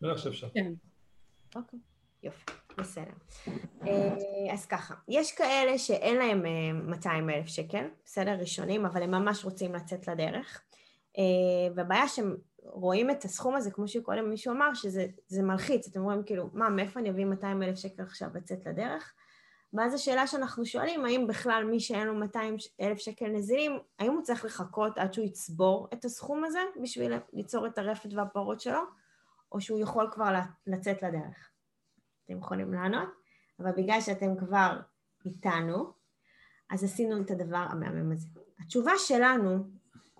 בטח 0.00 0.16
שאפשר. 0.16 0.48
כן. 0.54 0.72
אוקיי, 1.54 1.78
יופי, 2.22 2.44
בסדר. 2.78 3.12
אה, 3.86 4.52
אז 4.52 4.66
ככה, 4.66 4.94
יש 5.08 5.32
כאלה 5.32 5.78
שאין 5.78 6.16
להם 6.16 6.46
אה, 6.46 6.72
200 6.72 7.30
אלף 7.30 7.46
שקל, 7.46 7.86
בסדר, 8.04 8.36
ראשונים, 8.40 8.86
אבל 8.86 9.02
הם 9.02 9.10
ממש 9.10 9.44
רוצים 9.44 9.74
לצאת 9.74 10.08
לדרך. 10.08 10.62
אה, 11.18 11.74
והבעיה 11.74 12.08
שהם 12.08 12.36
רואים 12.58 13.10
את 13.10 13.24
הסכום 13.24 13.54
הזה, 13.54 13.70
כמו 13.70 13.88
שקודם 13.88 14.30
מישהו 14.30 14.54
אמר, 14.54 14.74
שזה 14.74 15.06
זה 15.26 15.42
מלחיץ. 15.42 15.88
אתם 15.88 16.02
רואים 16.02 16.22
כאילו, 16.26 16.50
מה, 16.52 16.68
מאיפה 16.68 17.00
אני 17.00 17.10
אביא 17.10 17.24
200 17.24 17.62
אלף 17.62 17.78
שקל 17.78 18.02
עכשיו 18.02 18.28
לצאת 18.34 18.66
לדרך? 18.66 19.14
ואז 19.72 19.94
השאלה 19.94 20.26
שאנחנו 20.26 20.66
שואלים, 20.66 21.04
האם 21.04 21.26
בכלל 21.26 21.64
מי 21.64 21.80
שאין 21.80 22.06
לו 22.06 22.14
200 22.14 22.56
אלף 22.80 22.98
שקל 22.98 23.28
נזילים, 23.28 23.78
האם 23.98 24.12
הוא 24.12 24.22
צריך 24.22 24.44
לחכות 24.44 24.98
עד 24.98 25.14
שהוא 25.14 25.26
יצבור 25.26 25.88
את 25.92 26.04
הסכום 26.04 26.44
הזה 26.44 26.60
בשביל 26.82 27.12
ליצור 27.32 27.66
את 27.66 27.78
הרפת 27.78 28.12
והפרות 28.12 28.60
שלו, 28.60 28.80
או 29.52 29.60
שהוא 29.60 29.80
יכול 29.80 30.08
כבר 30.12 30.34
לצאת 30.66 31.02
לדרך? 31.02 31.50
אתם 32.24 32.38
יכולים 32.38 32.74
לענות, 32.74 33.08
אבל 33.60 33.72
בגלל 33.72 34.00
שאתם 34.00 34.36
כבר 34.36 34.80
איתנו, 35.24 35.92
אז 36.70 36.84
עשינו 36.84 37.20
את 37.20 37.30
הדבר 37.30 37.66
המהמם 37.70 38.12
הזה. 38.12 38.28
התשובה 38.60 38.92
שלנו 38.96 39.64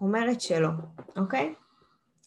אומרת 0.01 0.41
שלא, 0.41 0.69
אוקיי? 1.17 1.55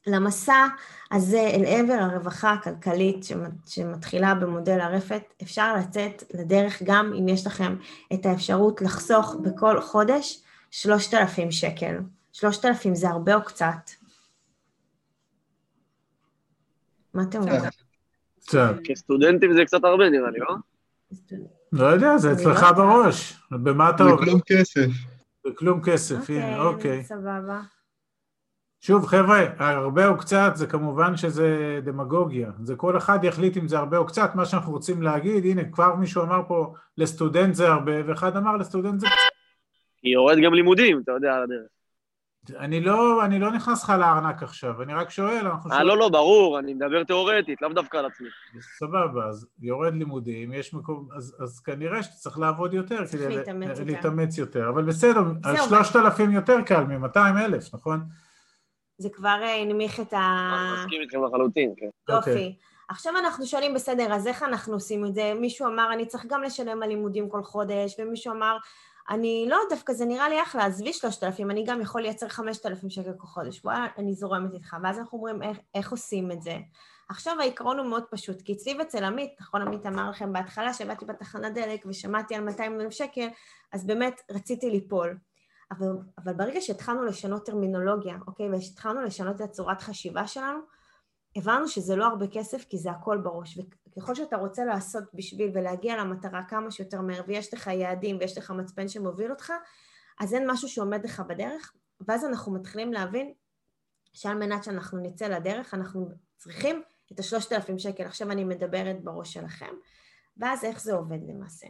למסע 0.07 0.67
הזה 1.11 1.39
אל 1.39 1.63
עבר 1.65 1.93
הרווחה 1.93 2.53
הכלכלית 2.53 3.25
שמתחילה 3.65 4.35
במודל 4.35 4.79
הרפת, 4.79 5.33
אפשר 5.43 5.75
לצאת 5.75 6.23
לדרך 6.33 6.81
גם 6.83 7.13
אם 7.19 7.27
יש 7.27 7.47
לכם 7.47 7.75
את 8.13 8.25
האפשרות 8.25 8.81
לחסוך 8.81 9.35
בכל 9.41 9.81
חודש 9.81 10.43
3,000 10.71 11.51
שקל. 11.51 11.97
3,000 12.33 12.95
זה 12.95 13.09
הרבה 13.09 13.35
או 13.35 13.43
קצת? 13.43 13.91
מה 17.13 17.23
אתם 17.23 17.41
אומרים? 17.41 17.61
קצת. 18.39 18.75
כסטודנטים 18.83 19.53
זה 19.53 19.65
קצת 19.65 19.83
הרבה 19.83 20.09
נראה 20.09 20.29
לי, 20.29 20.39
לא? 20.39 20.55
לא 21.71 21.85
יודע, 21.85 22.17
זה 22.17 22.33
אצלך 22.33 22.63
לא 22.63 22.71
בראש. 22.71 23.39
במה 23.51 23.89
אתה 23.89 24.03
זה 24.03 24.09
עובד? 24.09 24.25
כלום 24.25 24.39
כסף. 24.45 24.87
זה 25.43 25.49
כלום 25.55 25.81
כסף, 25.83 26.29
הנה, 26.29 26.61
אוקיי. 26.61 27.03
סבבה. 27.03 27.61
שוב, 28.85 29.05
חבר'ה, 29.05 29.45
הרבה 29.57 30.07
או 30.07 30.17
קצת 30.17 30.51
זה 30.55 30.67
כמובן 30.67 31.17
שזה 31.17 31.79
דמגוגיה. 31.83 32.51
זה 32.63 32.75
כל 32.75 32.97
אחד 32.97 33.23
יחליט 33.23 33.57
אם 33.57 33.67
זה 33.67 33.77
הרבה 33.77 33.97
או 33.97 34.05
קצת. 34.05 34.35
מה 34.35 34.45
שאנחנו 34.45 34.71
רוצים 34.71 35.01
להגיד, 35.01 35.45
הנה, 35.45 35.63
כבר 35.71 35.95
מישהו 35.95 36.23
אמר 36.23 36.41
פה, 36.47 36.73
לסטודנט 36.97 37.55
זה 37.55 37.67
הרבה, 37.67 37.91
ואחד 38.05 38.37
אמר 38.37 38.57
לסטודנט 38.57 38.99
זה 38.99 39.07
קצת. 39.07 39.15
כי 39.97 40.09
יורד 40.09 40.37
גם 40.45 40.53
לימודים, 40.53 41.01
אתה 41.03 41.11
יודע, 41.11 41.33
על 41.33 41.43
הדרך. 41.43 41.67
אני 42.59 42.81
לא, 42.81 43.25
אני 43.25 43.39
לא 43.39 43.51
נכנס 43.51 43.83
לך 43.83 43.89
לארנק 43.89 44.43
עכשיו, 44.43 44.81
אני 44.81 44.93
רק 44.93 45.09
שואל, 45.09 45.47
אנחנו 45.47 45.71
אה, 45.71 45.83
לא, 45.83 45.97
לא, 45.97 46.09
ברור, 46.09 46.59
אני 46.59 46.73
מדבר 46.73 47.03
תיאורטית, 47.03 47.61
לאו 47.61 47.73
דווקא 47.73 47.97
על 47.97 48.05
עצמי. 48.05 48.27
סבבה, 48.79 49.25
אז 49.25 49.47
יורד 49.59 49.93
לימודים, 49.93 50.53
יש 50.53 50.73
מקום, 50.73 51.07
אז, 51.15 51.35
אז 51.39 51.59
כנראה 51.59 52.03
שאתה 52.03 52.15
צריך 52.15 52.39
לעבוד 52.39 52.73
יותר 52.73 53.05
צריך 53.05 53.23
כדי 53.23 53.37
להתאמץ 53.37 53.79
יותר. 53.79 53.83
להתאמץ 53.83 54.37
יותר, 54.37 54.69
אבל 54.69 54.83
בסדר, 54.83 55.23
על 55.43 55.57
זהו. 55.57 55.65
שלושת 55.67 55.95
אלפים 55.95 56.31
יותר 56.31 56.61
קל 56.61 56.83
מ-200 56.83 57.39
אלף, 57.45 57.73
נכון? 57.73 57.99
זה 58.97 59.09
כבר 59.09 59.39
אה, 59.43 59.55
הנמיך 59.55 59.99
את 59.99 60.13
ה... 60.13 60.17
אני 60.17 60.83
מסכים 60.83 61.01
איתכם 61.01 61.23
לחלוטין, 61.23 61.73
כן. 61.77 61.85
יופי. 62.09 62.31
אוקיי. 62.31 62.55
עכשיו 62.89 63.13
אנחנו 63.17 63.45
שואלים, 63.45 63.73
בסדר, 63.73 64.13
אז 64.13 64.27
איך 64.27 64.43
אנחנו 64.43 64.73
עושים 64.73 65.05
את 65.05 65.13
זה? 65.13 65.33
מישהו 65.39 65.67
אמר, 65.67 65.93
אני 65.93 66.05
צריך 66.05 66.25
גם 66.25 66.43
לשלם 66.43 66.83
על 66.83 66.89
לימודים 66.89 67.29
כל 67.29 67.43
חודש, 67.43 67.95
ומישהו 67.99 68.33
אמר, 68.33 68.57
אני 69.09 69.45
לא, 69.49 69.57
דווקא 69.69 69.93
זה 69.93 70.05
נראה 70.05 70.29
לי 70.29 70.43
אחלה, 70.43 70.65
עזבי 70.65 70.93
3,000, 70.93 71.51
אני 71.51 71.63
גם 71.63 71.81
יכול 71.81 72.01
לייצר 72.01 72.27
5,000 72.27 72.89
שקל 72.89 73.13
כל 73.17 73.27
חודש, 73.27 73.61
וואלה, 73.65 73.87
אני 73.97 74.13
זורמת 74.13 74.53
איתך. 74.53 74.75
ואז 74.83 74.99
אנחנו 74.99 75.17
אומרים, 75.17 75.43
איך, 75.43 75.57
איך 75.75 75.91
עושים 75.91 76.31
את 76.31 76.41
זה? 76.41 76.57
עכשיו 77.09 77.35
העיקרון 77.39 77.79
הוא 77.79 77.87
מאוד 77.87 78.03
פשוט, 78.11 78.41
כי 78.41 78.53
אצלי 78.53 78.75
ואצל 78.79 79.03
עמית, 79.03 79.31
נכון, 79.39 79.61
עמית 79.61 79.85
אמר 79.85 80.09
לכם 80.09 80.33
בהתחלה, 80.33 80.73
שבאתי 80.73 81.05
בתחנת 81.05 81.53
דלק 81.53 81.85
ושמעתי 81.85 82.35
על 82.35 82.41
200 82.41 82.81
אלף 82.81 82.93
שקל, 82.93 83.27
אז 83.71 83.87
באמת 83.87 84.21
רציתי 84.31 84.69
ליפול. 84.69 85.17
אבל, 85.71 85.87
אבל 86.17 86.33
ברגע 86.33 86.61
שהתחלנו 86.61 87.03
לשנות 87.03 87.45
טרמינולוגיה, 87.45 88.17
אוקיי, 88.27 88.49
והתחלנו 88.49 89.01
לשנות 89.01 89.35
את 89.35 89.41
הצורת 89.41 89.81
חשיבה 89.81 90.27
שלנו, 90.27 90.59
הבנו 91.35 91.67
שזה 91.67 91.95
לא 91.95 92.05
הרבה 92.05 92.27
כסף, 92.27 92.65
כי 92.69 92.77
זה 92.77 92.91
הכל 92.91 93.17
בראש. 93.17 93.59
וככל 93.87 94.15
שאתה 94.15 94.37
רוצה 94.37 94.65
לעשות 94.65 95.03
בשביל 95.13 95.51
ולהגיע 95.53 95.97
למטרה 95.97 96.43
כמה 96.43 96.71
שיותר 96.71 97.01
מהר, 97.01 97.21
ויש 97.27 97.53
לך 97.53 97.67
יעדים 97.67 98.17
ויש 98.19 98.37
לך 98.37 98.51
מצפן 98.51 98.87
שמוביל 98.87 99.31
אותך, 99.31 99.53
אז 100.19 100.33
אין 100.33 100.51
משהו 100.51 100.69
שעומד 100.69 101.05
לך 101.05 101.19
בדרך, 101.19 101.73
ואז 102.07 102.25
אנחנו 102.25 102.53
מתחילים 102.53 102.93
להבין 102.93 103.33
שעל 104.13 104.37
מנת 104.37 104.63
שאנחנו 104.63 104.99
נצא 104.99 105.27
לדרך, 105.27 105.73
אנחנו 105.73 106.09
צריכים 106.37 106.81
את 107.13 107.19
השלושת 107.19 107.51
אלפים 107.51 107.79
שקל. 107.79 108.03
עכשיו 108.03 108.31
אני 108.31 108.43
מדברת 108.43 109.03
בראש 109.03 109.33
שלכם, 109.33 109.75
ואז 110.37 110.63
איך 110.63 110.81
זה 110.81 110.93
עובד 110.93 111.19
למעשה. 111.27 111.67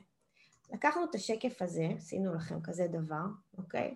לקחנו 0.73 1.03
את 1.03 1.15
השקף 1.15 1.61
הזה, 1.61 1.87
עשינו 1.97 2.35
לכם 2.35 2.61
כזה 2.63 2.87
דבר, 2.87 3.25
אוקיי? 3.57 3.95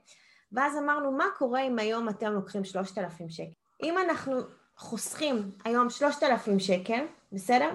ואז 0.51 0.77
אמרנו, 0.77 1.11
מה 1.11 1.25
קורה 1.37 1.61
אם 1.61 1.79
היום 1.79 2.09
אתם 2.09 2.31
לוקחים 2.31 2.63
3,000 2.63 3.29
שקל? 3.29 3.51
אם 3.83 3.95
אנחנו 3.97 4.35
חוסכים 4.77 5.51
היום 5.65 5.89
3,000 5.89 6.59
שקל, 6.59 7.05
בסדר? 7.31 7.69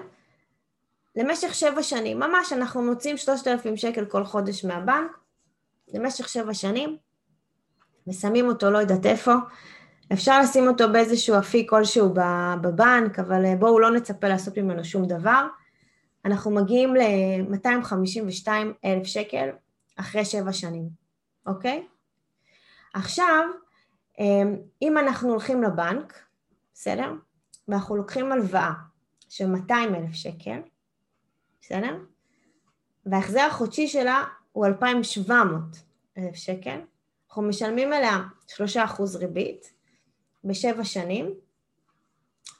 למשך 1.15 1.53
שבע 1.55 1.83
שנים, 1.83 2.19
ממש 2.19 2.53
אנחנו 2.53 2.81
מוצאים 2.81 3.17
3,000 3.17 3.77
שקל 3.77 4.05
כל 4.05 4.23
חודש 4.23 4.65
מהבנק, 4.65 5.17
למשך 5.93 6.29
שבע 6.29 6.53
שנים, 6.53 6.97
ושמים 8.07 8.47
אותו 8.47 8.71
לא 8.71 8.77
יודעת 8.77 9.05
איפה, 9.05 9.33
אפשר 10.13 10.39
לשים 10.39 10.67
אותו 10.67 10.91
באיזשהו 10.91 11.39
אפיק 11.39 11.69
כלשהו 11.69 12.13
בבנק, 12.61 13.19
אבל 13.19 13.45
אה, 13.45 13.55
בואו 13.55 13.79
לא 13.79 13.91
נצפה 13.91 14.27
לעשות 14.27 14.57
ממנו 14.57 14.83
שום 14.83 15.05
דבר. 15.05 15.47
אנחנו 16.25 16.51
מגיעים 16.51 16.95
ל-252 16.95 18.47
אלף 18.85 19.07
שקל 19.07 19.49
אחרי 19.95 20.25
שבע 20.25 20.53
שנים, 20.53 20.89
אוקיי? 21.45 21.87
עכשיו, 22.93 23.45
אם 24.81 24.97
אנחנו 24.97 25.29
הולכים 25.29 25.63
לבנק, 25.63 26.19
בסדר? 26.73 27.13
ואנחנו 27.67 27.95
לוקחים 27.95 28.31
הלוואה 28.31 28.71
של 29.29 29.47
200 29.47 29.95
אלף 29.95 30.13
שקל, 30.13 30.59
בסדר? 31.61 31.97
וההחזר 33.05 33.41
החודשי 33.41 33.87
שלה 33.87 34.23
הוא 34.51 34.65
2,700 34.65 35.61
אלף 36.17 36.35
שקל, 36.35 36.79
אנחנו 37.27 37.41
משלמים 37.41 37.93
עליה 37.93 38.21
3% 38.47 38.57
ריבית 39.19 39.73
בשבע 40.43 40.83
שנים, 40.83 41.33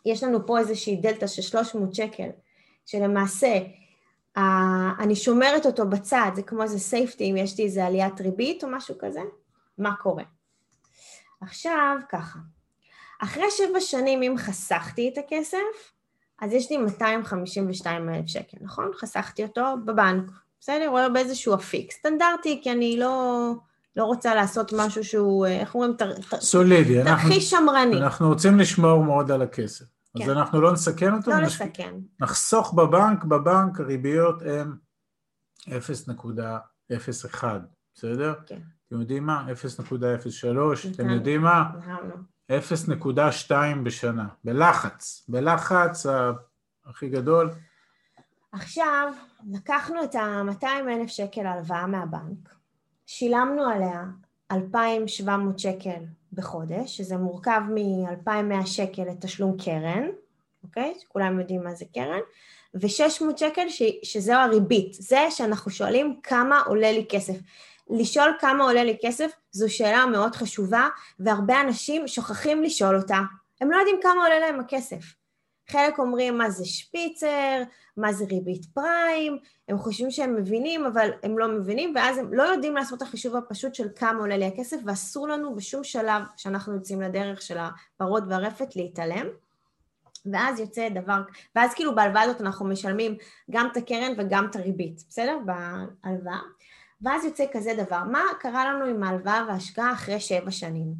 יש 0.05 0.23
לנו 0.23 0.47
פה 0.47 0.59
איזושהי 0.59 0.95
דלתא 0.95 1.27
של 1.27 1.41
300 1.41 1.95
שקל, 1.95 2.29
שלמעשה 2.85 3.57
אני 4.99 5.15
שומרת 5.15 5.65
אותו 5.65 5.89
בצד, 5.89 6.31
זה 6.35 6.41
כמו 6.41 6.63
איזה 6.63 6.79
סייפטי, 6.79 7.31
אם 7.31 7.37
יש 7.37 7.57
לי 7.57 7.65
איזה 7.65 7.85
עליית 7.85 8.21
ריבית 8.21 8.63
או 8.63 8.69
משהו 8.69 8.95
כזה, 8.99 9.21
מה 9.77 9.95
קורה? 9.95 10.23
עכשיו 11.41 11.97
ככה, 12.09 12.39
אחרי 13.19 13.51
שבע 13.51 13.79
שנים 13.79 14.23
אם 14.23 14.37
חסכתי 14.37 15.09
את 15.13 15.17
הכסף, 15.17 15.91
אז 16.41 16.53
יש 16.53 16.71
לי 16.71 16.77
252 16.77 18.09
אלף 18.09 18.27
שקל, 18.27 18.57
נכון? 18.61 18.91
חסכתי 18.95 19.43
אותו 19.43 19.63
בבנק, 19.85 20.31
בסדר? 20.59 20.89
או 20.89 21.13
באיזשהו 21.13 21.55
אפיק, 21.55 21.91
סטנדרטי, 21.91 22.59
כי 22.63 22.71
אני 22.71 22.99
לא, 22.99 23.51
לא 23.95 24.03
רוצה 24.03 24.35
לעשות 24.35 24.73
משהו 24.77 25.03
שהוא, 25.03 25.45
איך 25.45 25.75
אומרים? 25.75 25.93
סולידי. 26.39 27.03
תרחיש 27.03 27.49
שמרני. 27.49 27.97
אנחנו 27.97 28.27
רוצים 28.27 28.59
לשמור 28.59 29.03
מאוד 29.03 29.31
על 29.31 29.41
הכסף. 29.41 29.85
אז 30.15 30.21
כן. 30.21 30.29
אנחנו 30.29 30.61
לא 30.61 30.73
נסכן 30.73 31.13
אותו, 31.13 31.31
לא 31.31 31.37
נש- 31.39 31.61
לסכן. 31.61 31.93
נחסוך 32.19 32.73
בבנק, 32.73 33.23
בבנק 33.23 33.79
הריביות 33.79 34.41
הן 34.41 34.75
0.01, 35.69 37.43
בסדר? 37.95 38.33
כן. 38.45 38.59
אתם 38.87 38.99
יודעים 39.01 39.25
מה? 39.25 39.45
0.03, 39.51 40.93
אתם. 40.95 41.09
יודעים 41.09 41.41
מה? 41.41 41.63
הבנו. 41.73 42.15
0.2 42.51 43.51
בשנה, 43.83 44.27
בלחץ, 44.43 45.25
בלחץ 45.29 46.05
הכי 46.85 47.09
גדול. 47.09 47.49
עכשיו, 48.51 49.13
לקחנו 49.51 50.03
את 50.03 50.15
ה-200 50.15 50.65
אלף 50.89 51.07
שקל 51.09 51.45
הלוואה 51.45 51.87
מהבנק, 51.87 52.55
שילמנו 53.05 53.63
עליה 53.69 54.03
2,700 54.51 55.59
שקל 55.59 56.03
בחודש, 56.35 56.97
שזה 56.97 57.17
מורכב 57.17 57.61
מ-2,100 57.69 58.65
שקל 58.65 59.01
לתשלום 59.01 59.57
קרן, 59.65 60.07
אוקיי? 60.63 60.93
כולם 61.07 61.39
יודעים 61.39 61.63
מה 61.63 61.73
זה 61.73 61.85
קרן, 61.93 62.19
ו-600 62.73 63.37
שקל 63.37 63.69
ש- 63.69 63.99
שזו 64.03 64.33
הריבית. 64.33 64.93
זה 64.93 65.19
שאנחנו 65.29 65.71
שואלים 65.71 66.19
כמה 66.23 66.61
עולה 66.65 66.91
לי 66.91 67.05
כסף. 67.09 67.33
לשאול 67.89 68.37
כמה 68.39 68.63
עולה 68.63 68.83
לי 68.83 68.97
כסף 69.01 69.31
זו 69.51 69.73
שאלה 69.73 70.05
מאוד 70.05 70.35
חשובה, 70.35 70.87
והרבה 71.19 71.61
אנשים 71.61 72.07
שוכחים 72.07 72.63
לשאול 72.63 72.95
אותה. 72.95 73.19
הם 73.61 73.71
לא 73.71 73.77
יודעים 73.77 73.97
כמה 74.03 74.23
עולה 74.23 74.39
להם 74.39 74.59
הכסף. 74.59 75.15
חלק 75.69 75.99
אומרים 75.99 76.37
מה 76.37 76.49
זה 76.49 76.65
שפיצר, 76.65 77.61
מה 77.97 78.13
זה 78.13 78.25
ריבית 78.25 78.65
פריים, 78.65 79.37
הם 79.67 79.77
חושבים 79.77 80.11
שהם 80.11 80.35
מבינים, 80.35 80.85
אבל 80.85 81.09
הם 81.23 81.37
לא 81.37 81.47
מבינים, 81.47 81.93
ואז 81.95 82.17
הם 82.17 82.33
לא 82.33 82.43
יודעים 82.43 82.75
לעשות 82.75 82.97
את 82.97 83.07
החישוב 83.07 83.35
הפשוט 83.35 83.75
של 83.75 83.87
כמה 83.95 84.19
עולה 84.19 84.37
לי 84.37 84.45
הכסף, 84.45 84.77
ואסור 84.85 85.27
לנו 85.27 85.55
בשום 85.55 85.83
שלב 85.83 86.21
שאנחנו 86.37 86.73
יוצאים 86.73 87.01
לדרך 87.01 87.41
של 87.41 87.57
הפרות 87.57 88.23
והרפת 88.29 88.75
להתעלם. 88.75 89.25
ואז 90.31 90.59
יוצא 90.59 90.89
דבר, 90.89 91.21
ואז 91.55 91.73
כאילו 91.73 91.95
בהלוואה 91.95 92.21
הזאת 92.21 92.41
אנחנו 92.41 92.65
משלמים 92.65 93.17
גם 93.51 93.67
את 93.71 93.77
הקרן 93.77 94.11
וגם 94.17 94.47
את 94.49 94.55
הריבית, 94.55 95.03
בסדר? 95.09 95.37
בהלוואה. 95.45 96.39
ואז 97.01 97.25
יוצא 97.25 97.45
כזה 97.53 97.73
דבר, 97.77 98.03
מה 98.03 98.21
קרה 98.39 98.73
לנו 98.73 98.85
עם 98.85 99.03
ההלוואה 99.03 99.45
וההשקעה 99.47 99.93
אחרי 99.93 100.19
שבע 100.19 100.51
שנים? 100.51 100.93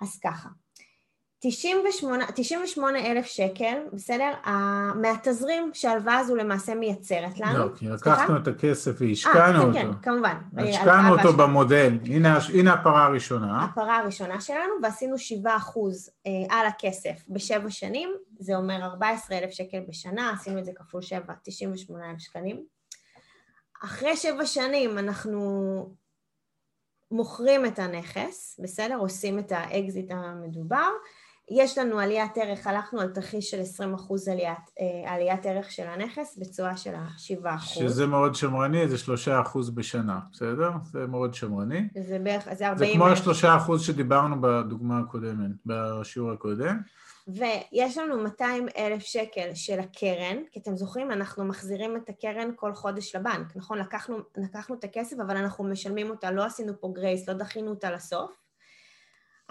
אז 0.00 0.18
ככה, 0.18 0.48
98, 1.44 2.24
98 2.34 2.98
אלף 2.98 3.26
שקל, 3.26 3.78
בסדר? 3.92 4.32
מהתזרים 4.94 5.70
שההלוואה 5.74 6.18
הזו 6.18 6.36
למעשה 6.36 6.74
מייצרת 6.74 7.40
לנו. 7.40 7.58
לא, 7.58 7.68
כי 7.76 7.88
לקחנו 7.88 8.36
את 8.36 8.48
הכסף 8.48 8.92
והשקענו 8.98 9.58
아, 9.58 9.62
אותו. 9.62 9.72
כן, 9.72 9.92
כן, 9.92 9.98
כמובן. 10.02 10.36
השקענו 10.56 11.18
אותו 11.18 11.32
במודל, 11.32 11.98
הנה, 12.04 12.38
הנה 12.54 12.72
הפרה 12.72 13.04
הראשונה. 13.04 13.64
הפרה 13.64 13.98
הראשונה 13.98 14.40
שלנו, 14.40 14.72
ועשינו 14.82 15.18
7 15.18 15.56
אחוז 15.56 16.10
אה, 16.26 16.56
על 16.58 16.66
הכסף 16.66 17.22
בשבע 17.28 17.70
שנים, 17.70 18.14
זה 18.38 18.56
אומר 18.56 18.84
14 18.84 19.38
אלף 19.38 19.50
שקל 19.50 19.80
בשנה, 19.88 20.32
עשינו 20.32 20.58
את 20.58 20.64
זה 20.64 20.72
כפול 20.74 21.02
7, 21.02 21.34
98 21.42 22.10
אלף 22.10 22.18
שקלים. 22.18 22.64
אחרי 23.84 24.16
שבע 24.16 24.46
שנים 24.46 24.98
אנחנו 24.98 25.40
מוכרים 27.10 27.66
את 27.66 27.78
הנכס, 27.78 28.60
בסדר? 28.62 28.96
עושים 28.96 29.38
את 29.38 29.52
האקזיט 29.52 30.10
המדובר. 30.10 30.88
יש 31.50 31.78
לנו 31.78 31.98
עליית 31.98 32.36
ערך, 32.36 32.66
הלכנו 32.66 33.00
על 33.00 33.08
תרחיש 33.08 33.50
של 33.50 33.60
20 33.60 33.94
אחוז 33.94 34.28
עליית, 34.28 34.70
אה, 34.80 35.12
עליית 35.12 35.46
ערך 35.46 35.70
של 35.70 35.86
הנכס 35.86 36.38
בתשואה 36.38 36.76
של 36.76 36.94
ה-7 36.94 37.54
אחוז. 37.54 37.88
שזה 37.88 38.06
מאוד 38.06 38.34
שמרני, 38.34 38.88
זה 38.88 38.98
3 38.98 39.28
אחוז 39.28 39.70
בשנה, 39.70 40.20
בסדר? 40.32 40.70
זה 40.84 41.06
מאוד 41.06 41.34
שמרני. 41.34 41.88
זה 42.08 42.18
בערך, 42.18 42.54
זה 42.54 42.68
40... 42.68 42.90
זה 42.90 42.94
כמו 42.94 43.06
ה-3 43.06 43.56
אחוז 43.56 43.82
שדיברנו 43.82 44.40
בדוגמה 44.40 44.98
הקודמת, 44.98 45.50
בשיעור 45.66 46.30
הקודם. 46.32 46.80
ויש 47.28 47.98
לנו 47.98 48.22
200 48.22 48.66
אלף 48.76 49.02
שקל 49.02 49.54
של 49.54 49.80
הקרן, 49.80 50.36
כי 50.50 50.60
אתם 50.60 50.76
זוכרים, 50.76 51.12
אנחנו 51.12 51.44
מחזירים 51.44 51.96
את 51.96 52.08
הקרן 52.08 52.50
כל 52.56 52.74
חודש 52.74 53.16
לבנק, 53.16 53.56
נכון? 53.56 53.78
לקחנו, 53.78 54.18
לקחנו 54.36 54.74
את 54.74 54.84
הכסף, 54.84 55.16
אבל 55.26 55.36
אנחנו 55.36 55.64
משלמים 55.64 56.10
אותה, 56.10 56.30
לא 56.30 56.44
עשינו 56.44 56.72
פה 56.80 56.92
grace, 56.94 57.28
לא 57.28 57.34
דחינו 57.34 57.70
אותה 57.70 57.90
לסוף. 57.90 58.41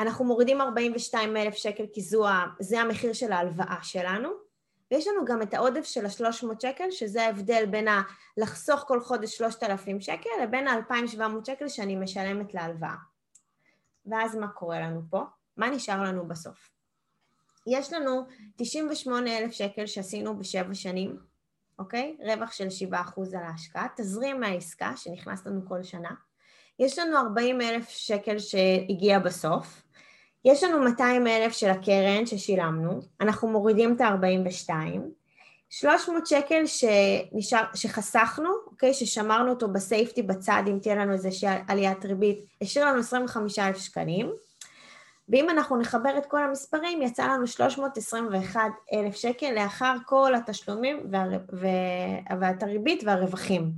אנחנו 0.02 0.26
מורידים 0.26 0.62
42 0.62 1.38
אלף 1.38 1.54
שקל 1.54 1.84
כי 1.94 2.02
זו, 2.02 2.26
זה 2.60 2.82
המחיר 2.82 3.14
של 3.14 3.32
ההלוואה 3.32 3.78
שלנו, 3.82 4.30
ויש 4.92 5.08
לנו 5.08 5.26
גם 5.26 5.42
את 5.42 5.54
העודף 5.54 5.84
של 5.84 6.06
ה-300 6.06 6.46
שקל, 6.62 6.92
שזה 6.92 7.26
ההבדל 7.26 7.66
בין 7.66 7.88
ה- 7.88 8.02
לחסוך 8.38 8.80
כל 8.88 9.02
חודש 9.02 9.38
3,000 9.38 10.02
שקל 10.02 10.30
לבין 10.44 10.68
ה-2,700 10.68 11.46
שקל 11.46 11.68
שאני 11.68 11.96
משלמת 11.96 12.54
להלוואה. 12.54 12.96
ואז 14.06 14.36
מה 14.36 14.48
קורה 14.48 14.80
לנו 14.80 15.02
פה? 15.10 15.22
מה 15.58 15.70
נשאר 15.70 16.04
לנו 16.04 16.28
בסוף? 16.28 16.70
יש 17.68 17.94
לנו 17.94 18.26
98 18.56 19.38
אלף 19.38 19.52
שקל 19.52 19.86
שעשינו 19.86 20.38
בשבע 20.38 20.74
שנים, 20.74 21.20
אוקיי? 21.80 22.18
רווח 22.20 22.52
של 22.52 22.68
7% 22.92 22.94
על 23.38 23.44
ההשקעה, 23.44 23.88
תזרים 23.96 24.40
מהעסקה 24.40 24.94
שנכנס 24.98 25.48
לנו 25.48 25.62
כל 25.68 25.84
שנה. 25.84 26.12
יש 26.80 27.00
לנו 27.00 27.18
40 27.18 27.62
אלף 27.62 27.90
שקל 27.90 28.40
שהגיע 28.40 29.20
בסוף, 29.20 29.84
יש 30.46 30.64
לנו 30.64 30.84
200 30.84 31.28
אלף 31.28 31.54
של 31.54 31.70
הקרן 31.70 32.26
ששילמנו, 32.26 33.02
אנחנו 33.22 33.48
מורידים 33.48 33.96
את 33.96 34.02
ה-42, 34.02 34.70
300 35.70 36.28
שקל 36.28 36.64
שנשאר, 36.66 37.64
שחסכנו, 37.76 38.50
אוקיי, 38.68 38.94
ששמרנו 38.94 39.50
אותו 39.50 39.68
בסייפטי 39.68 40.22
בצד 40.22 40.64
אם 40.68 40.78
תהיה 40.82 40.96
לנו 40.96 41.14
איזושהי 41.14 41.50
עליית 41.68 42.06
ריבית, 42.06 42.46
השאיר 42.62 42.86
לנו 42.86 43.00
25 43.00 43.60
אלף 43.60 43.78
שקלים, 43.78 44.32
ואם 45.30 45.50
אנחנו 45.50 45.78
נחבר 45.78 46.18
את 46.18 46.26
כל 46.26 46.44
המספרים, 46.44 47.02
יצא 47.02 47.26
לנו 47.26 47.48
321 47.48 48.62
אלף 48.94 49.16
שקל 49.16 49.52
לאחר 49.56 49.96
כל 50.06 50.36
התשלומים 50.36 51.00
וה... 51.12 51.24
ואת 52.40 52.64
הריבית 52.64 53.04
והרווחים. 53.06 53.72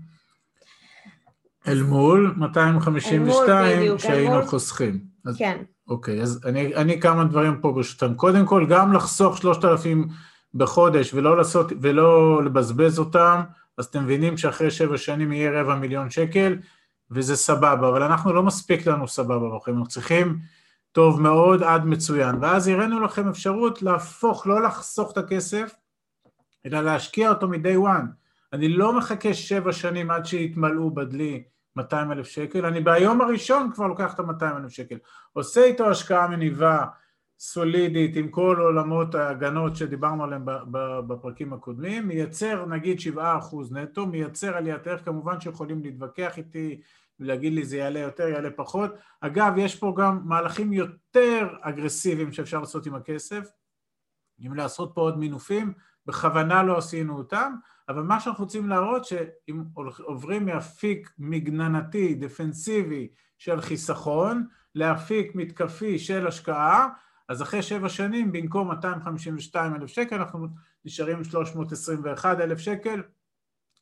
אל 1.67 1.82
מול 1.84 2.34
252 2.38 3.80
בדיוק, 3.80 3.93
אל 3.93 3.97
שהיינו 3.97 4.34
מול- 4.36 4.45
חוסכים. 4.45 5.12
אז, 5.26 5.38
כן, 5.38 5.64
אוקיי, 5.88 6.22
אז 6.22 6.42
אני, 6.46 6.76
אני 6.76 7.02
כמה 7.02 7.24
דברים 7.24 7.62
פה 7.62 7.72
ברשותם. 7.72 8.16
קודם 8.16 8.46
כל, 8.46 8.66
גם 8.70 8.94
לחסוך 8.94 9.38
3,000 9.38 10.08
בחודש 10.54 11.14
ולא, 11.14 11.38
לעשות, 11.38 11.72
ולא 11.82 12.42
לבזבז 12.46 13.00
אותם, 13.00 13.42
אז 13.78 13.86
אתם 13.86 14.04
מבינים 14.04 14.38
שאחרי 14.38 14.72
שבע 14.72 14.98
שנים 14.98 15.32
יהיה 15.32 15.62
רבע 15.62 15.76
מיליון 15.76 16.10
שקל, 16.10 16.58
וזה 17.12 17.36
סבבה, 17.36 17.90
אבל 17.90 18.04
אנחנו 18.04 18.34
לא 18.34 18.44
מספיק 18.44 18.88
לנו 18.88 19.08
סבבה 19.08 19.58
בחיים, 19.58 19.78
אנחנו 19.78 19.90
צריכים 19.90 20.38
טוב 20.92 21.22
מאוד 21.22 21.64
עד 21.64 21.86
מצוין. 21.86 22.36
ואז 22.42 22.68
הראינו 22.68 23.00
לכם 23.00 23.30
אפשרות 23.30 23.82
להפוך, 23.82 24.48
לא 24.48 24.64
לחסוך 24.64 25.12
את 25.12 25.18
הכסף, 25.18 25.76
אלא 26.66 26.82
להשקיע 26.82 27.30
אותו 27.30 27.48
מ-day 27.48 27.78
one. 27.78 28.06
אני 28.54 28.70
לא 28.70 28.98
מחכה 28.98 29.34
שבע 29.34 29.74
שנים 29.74 30.12
עד 30.12 30.26
שיתמלאו 30.26 30.92
בדלי 30.92 31.44
200 31.76 32.12
אלף 32.12 32.28
שקל, 32.28 32.66
אני 32.66 32.82
ביום 32.82 33.22
הראשון 33.22 33.72
כבר 33.74 33.88
לוקח 33.88 34.14
את 34.14 34.20
ה-200 34.20 34.58
אלף 34.58 34.72
שקל. 34.72 34.98
עושה 35.34 35.64
איתו 35.64 35.90
השקעה 35.90 36.28
מניבה 36.28 36.86
סולידית 37.40 38.16
עם 38.16 38.28
כל 38.28 38.58
עולמות 38.60 39.16
ההגנות 39.16 39.76
שדיברנו 39.76 40.24
עליהן 40.24 40.42
בפרקים 41.08 41.54
הקודמים, 41.54 42.08
מייצר 42.08 42.66
נגיד 42.66 42.98
7% 43.00 43.20
נטו, 43.72 44.08
מייצר 44.08 44.58
עליית 44.58 44.88
ערך, 44.88 45.06
כמובן 45.06 45.40
שיכולים 45.40 45.84
להתווכח 45.84 46.38
איתי 46.38 46.82
ולהגיד 47.20 47.54
לי 47.54 47.66
זה 47.66 47.78
יעלה 47.78 48.00
יותר, 48.00 48.28
יעלה 48.28 48.50
פחות. 48.52 48.92
אגב, 49.22 49.54
יש 49.58 49.76
פה 49.76 49.94
גם 49.98 50.22
מהלכים 50.26 50.74
יותר 50.74 51.48
אגרסיביים 51.62 52.32
שאפשר 52.32 52.60
לעשות 52.60 52.86
עם 52.86 52.96
הכסף, 52.96 53.52
אם 54.46 54.54
לעשות 54.54 54.92
פה 54.96 55.02
עוד 55.02 55.18
מינופים, 55.18 55.74
בכוונה 56.06 56.63
לא 56.63 56.78
עשינו 56.78 57.18
אותם, 57.18 57.54
אבל 57.89 58.02
מה 58.02 58.20
שאנחנו 58.20 58.44
רוצים 58.44 58.70
להראות 58.70 59.06
שאם 59.06 59.63
עוברים 60.00 60.46
מאפיק 60.46 61.12
מגננתי, 61.18 62.16
דפנסיבי 62.16 63.08
של 63.38 63.62
חיסכון, 63.62 64.48
לאפיק 64.76 65.36
מתקפי 65.36 66.00
של 66.00 66.28
השקעה, 66.28 66.89
אז 67.30 67.42
אחרי 67.42 67.62
שבע 67.62 67.89
שנים 67.89 68.32
במקום 68.32 68.68
252 68.68 69.76
אלף 69.76 69.89
שקל 69.89 70.16
אנחנו 70.16 70.48
נשארים 70.86 71.18
עם 71.18 71.24
321 71.24 72.39
אלף 72.39 72.58
שקל, 72.58 73.04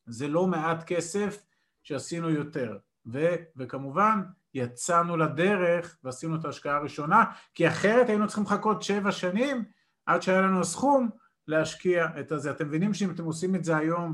זה 0.06 0.28
לא 0.28 0.48
מעט 0.48 0.84
כסף 0.84 1.46
שעשינו 1.84 2.30
יותר, 2.30 2.78
ו, 3.06 3.36
וכמובן 3.56 4.22
יצאנו 4.54 5.18
לדרך 5.18 5.98
ועשינו 6.04 6.36
את 6.36 6.46
ההשקעה 6.46 6.78
הראשונה, 6.78 7.24
כי 7.54 7.68
אחרת 7.68 8.10
היינו 8.10 8.28
צריכים 8.28 8.44
לחכות 8.44 8.82
שבע 8.82 9.12
שנים 9.12 9.64
עד 10.06 10.22
שהיה 10.22 10.42
לנו 10.42 10.60
הסכום 10.60 11.10
להשקיע 11.48 12.08
את 12.20 12.32
הזה. 12.32 12.52
אתם 12.52 12.68
מבינים 12.68 12.94
שאם 12.94 13.12
אתם 13.12 13.24
עושים 13.24 13.56
את 13.56 13.64
זה 13.64 13.78
היום 13.78 14.14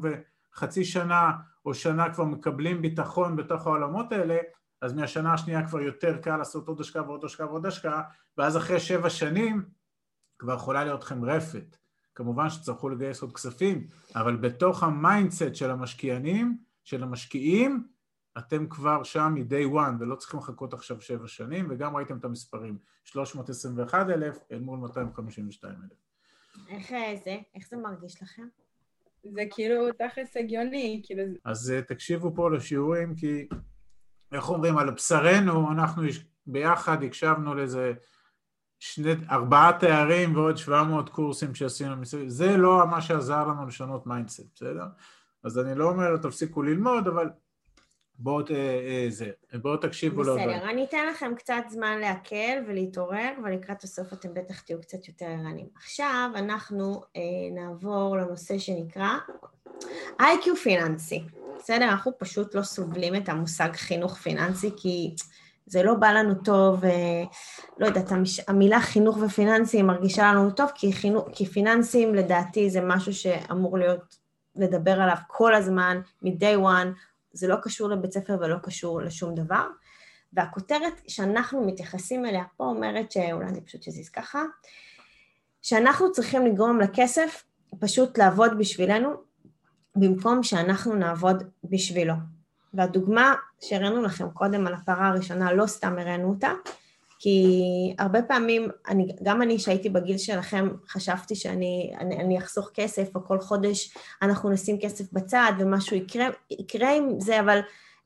וחצי 0.54 0.86
שנה 0.86 1.32
או 1.66 1.74
שנה 1.74 2.14
כבר 2.14 2.24
מקבלים 2.24 2.82
ביטחון 2.82 3.36
בתוך 3.36 3.68
העולמות 3.68 4.12
האלה, 4.12 4.38
אז 4.82 4.94
מהשנה 4.94 5.34
השנייה 5.34 5.68
כבר 5.68 5.82
יותר 5.82 6.18
קל 6.18 6.38
לעשות 6.38 6.68
עוד 6.68 6.82
השקעה 6.82 7.04
ועוד 7.04 7.26
השקעה 7.26 7.48
ועוד 7.48 7.66
השקעה, 7.66 8.02
ואז 8.38 8.58
אחרי 8.58 8.80
שבע 8.80 9.10
שנים 9.10 9.66
כבר 10.40 10.54
יכולה 10.54 10.84
להיות 10.84 11.04
לכם 11.04 11.26
רפת. 11.26 11.78
כמובן 12.16 12.50
שתצטרכו 12.50 12.90
לגייס 12.90 13.22
עוד 13.22 13.34
כספים, 13.34 13.88
אבל 14.16 14.36
בתוך 14.36 14.84
ה 14.84 14.93
mindset 14.93 15.56
של 15.56 15.72
המשקיענים, 15.72 16.58
של 16.84 17.04
המשקיעים, 17.04 17.88
אתם 18.38 18.68
כבר 18.68 19.04
שם 19.04 19.34
מ-day 19.36 19.74
one 19.74 20.00
ולא 20.00 20.16
צריכים 20.16 20.40
לחכות 20.40 20.74
עכשיו 20.74 21.02
שבע 21.02 21.28
שנים, 21.28 21.68
וגם 21.70 21.96
ראיתם 21.96 22.18
את 22.18 22.26
המספרים, 22.26 22.78
321 23.04 24.10
אלף 24.10 24.38
אל 24.52 24.60
מול 24.60 24.80
252 24.80 25.74
אלף. 25.74 26.07
איך 26.70 26.92
אה, 26.92 27.16
זה? 27.24 27.38
איך 27.56 27.68
זה 27.70 27.78
מרגיש 27.78 28.22
לכם? 28.24 28.48
זה 29.24 29.42
כאילו 29.52 29.76
תכלס 29.92 30.38
הגיוני, 30.38 31.02
כאילו... 31.06 31.24
אז 31.46 31.72
אה, 31.72 31.82
תקשיבו 31.82 32.36
פה 32.36 32.52
לשיעורים, 32.52 33.16
כי 33.16 33.48
איך 34.32 34.50
אומרים, 34.50 34.78
על 34.78 34.92
בשרנו, 34.92 35.72
אנחנו 35.72 36.06
יש- 36.06 36.26
ביחד 36.48 37.04
הקשבנו 37.04 37.56
לאיזה 37.56 37.94
שני, 38.80 39.12
ארבעה 39.32 39.80
תארים 39.80 40.36
ועוד 40.36 40.58
700 40.58 41.10
קורסים 41.10 41.56
שעשינו 41.56 41.96
מסביב, 41.98 42.30
זה 42.30 42.58
לא 42.58 42.88
מה 42.90 43.02
שעזר 43.02 43.48
לנו 43.48 43.68
לשנות 43.68 44.08
mindset, 44.08 44.46
בסדר? 44.56 44.86
אז 45.44 45.60
אני 45.60 45.76
לא 45.76 45.90
אומר 45.90 46.18
תפסיקו 46.18 46.64
ללמוד, 46.64 47.08
אבל 47.08 47.30
בואו 48.20 48.40
אה, 48.50 48.56
אה, 48.56 49.06
זה, 49.10 49.30
בואו 49.62 49.78
תקשיבו 49.78 50.22
לדברים. 50.22 50.50
בסדר, 50.50 50.70
אני 50.70 50.84
אתן 50.84 51.08
לכם 51.08 51.36
קצת 51.36 51.64
זמן 51.70 52.00
להקל 52.00 52.64
ולהתעורר, 52.68 53.30
ולקראת 53.44 53.84
הסוף 53.84 54.14
אתם 54.14 54.34
בטח 54.34 54.62
תהיו 54.62 54.82
קצת 54.82 55.08
יותר 55.08 55.26
ערניים. 55.26 55.68
עכשיו 55.76 56.30
אנחנו 56.36 57.02
אה, 57.16 57.22
נעבור 57.52 58.18
לנושא 58.18 58.58
שנקרא 58.58 59.10
איי-קיו 60.20 60.56
פיננסי. 60.56 61.24
בסדר? 61.60 61.86
אנחנו 61.86 62.12
פשוט 62.18 62.56
לא 62.56 62.62
סובלים 62.62 63.16
את 63.16 63.30
המושג 63.30 63.70
חינוך 63.74 64.18
פיננסי, 64.18 64.70
כי 64.78 65.16
זה 65.66 65.84
לא 65.84 65.94
בא 65.94 66.12
לנו 66.12 66.36
טוב, 66.36 66.86
אה, 66.86 67.24
לא 67.78 67.86
יודעת, 67.86 68.12
המש- 68.12 68.44
המילה 68.48 68.82
חינוך 68.82 69.18
ופיננסים 69.18 69.88
מרגישה 69.88 70.34
לנו 70.34 70.52
טוב, 70.52 70.70
כי, 70.76 70.94
חינוך, 70.94 71.28
כי 71.34 71.46
פיננסים 71.46 72.16
לדעתי 72.16 72.70
זה 72.70 72.82
משהו 72.82 73.14
שאמור 73.14 73.78
להיות, 73.78 74.28
לדבר 74.56 74.92
עליו 74.92 75.16
כל 75.28 75.56
הזמן, 75.56 76.02
מ-day 76.22 76.58
one, 76.64 76.88
זה 77.34 77.48
לא 77.48 77.56
קשור 77.62 77.90
לבית 77.90 78.12
ספר 78.12 78.38
ולא 78.42 78.58
קשור 78.64 79.02
לשום 79.02 79.36
דבר. 79.36 79.68
והכותרת 80.34 81.02
שאנחנו 81.08 81.66
מתייחסים 81.68 82.26
אליה 82.26 82.44
פה 82.58 82.64
אומרת 82.64 83.12
שאולי 83.12 83.46
אני 83.48 83.62
פשוט 83.62 83.88
אזיז 83.88 84.10
ככה, 84.10 84.44
שאנחנו 85.62 86.12
צריכים 86.12 86.46
לגרום 86.46 86.80
לכסף 86.80 87.44
פשוט 87.80 88.18
לעבוד 88.18 88.58
בשבילנו, 88.58 89.14
במקום 89.96 90.44
שאנחנו 90.44 90.96
נעבוד 90.96 91.44
בשבילו. 91.64 92.14
והדוגמה 92.74 93.36
שהראינו 93.62 94.02
לכם 94.02 94.30
קודם 94.30 94.68
על 94.68 94.74
הפרה 94.74 95.08
הראשונה, 95.08 95.54
לא 95.54 95.68
סתם 95.68 96.00
הראינו 96.00 96.30
אותה, 96.30 96.52
כי 97.20 97.54
הרבה 98.00 98.22
פעמים, 98.22 98.68
אני, 98.88 99.08
גם 99.24 99.42
אני 99.42 99.60
שהייתי 99.60 99.90
בגיל 99.90 100.18
שלכם, 100.18 100.70
חשבתי 100.90 101.36
שאני 101.36 101.94
אני, 102.00 102.16
אני 102.16 102.38
אחסוך 102.38 102.70
כסף, 102.74 103.16
או 103.16 103.26
כל 103.26 103.40
חודש 103.40 103.94
אנחנו 104.22 104.50
נשים 104.50 104.78
כסף 104.82 105.14
בצד 105.14 105.52
ומשהו 105.60 105.96
יקרה, 105.96 106.28
יקרה 106.52 106.96
עם 106.96 107.20
זה, 107.20 107.40
אבל 107.40 107.60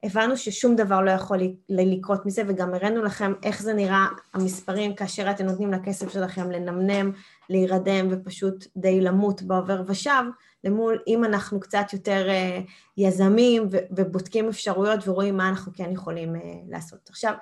הבנו 0.03 0.37
ששום 0.37 0.75
דבר 0.75 1.01
לא 1.01 1.11
יכול 1.11 1.37
לקרות 1.69 2.25
מזה, 2.25 2.41
וגם 2.47 2.73
הראינו 2.73 3.03
לכם 3.03 3.33
איך 3.43 3.61
זה 3.61 3.73
נראה, 3.73 4.07
המספרים, 4.33 4.95
כאשר 4.95 5.31
אתם 5.31 5.45
נותנים 5.45 5.71
לכסף 5.71 6.13
שלכם 6.13 6.51
לנמנם, 6.51 7.11
להירדם 7.49 8.07
ופשוט 8.11 8.67
די 8.77 9.01
למות 9.01 9.41
בעובר 9.41 9.81
ושב, 9.87 10.23
למול 10.63 10.99
אם 11.07 11.23
אנחנו 11.23 11.59
קצת 11.59 11.85
יותר 11.93 12.27
uh, 12.29 12.71
יזמים 12.97 13.67
ובודקים 13.71 14.49
אפשרויות 14.49 15.07
ורואים 15.07 15.37
מה 15.37 15.49
אנחנו 15.49 15.71
כן 15.75 15.91
יכולים 15.91 16.35
uh, 16.35 16.39
לעשות. 16.69 17.09
עכשיו, 17.09 17.33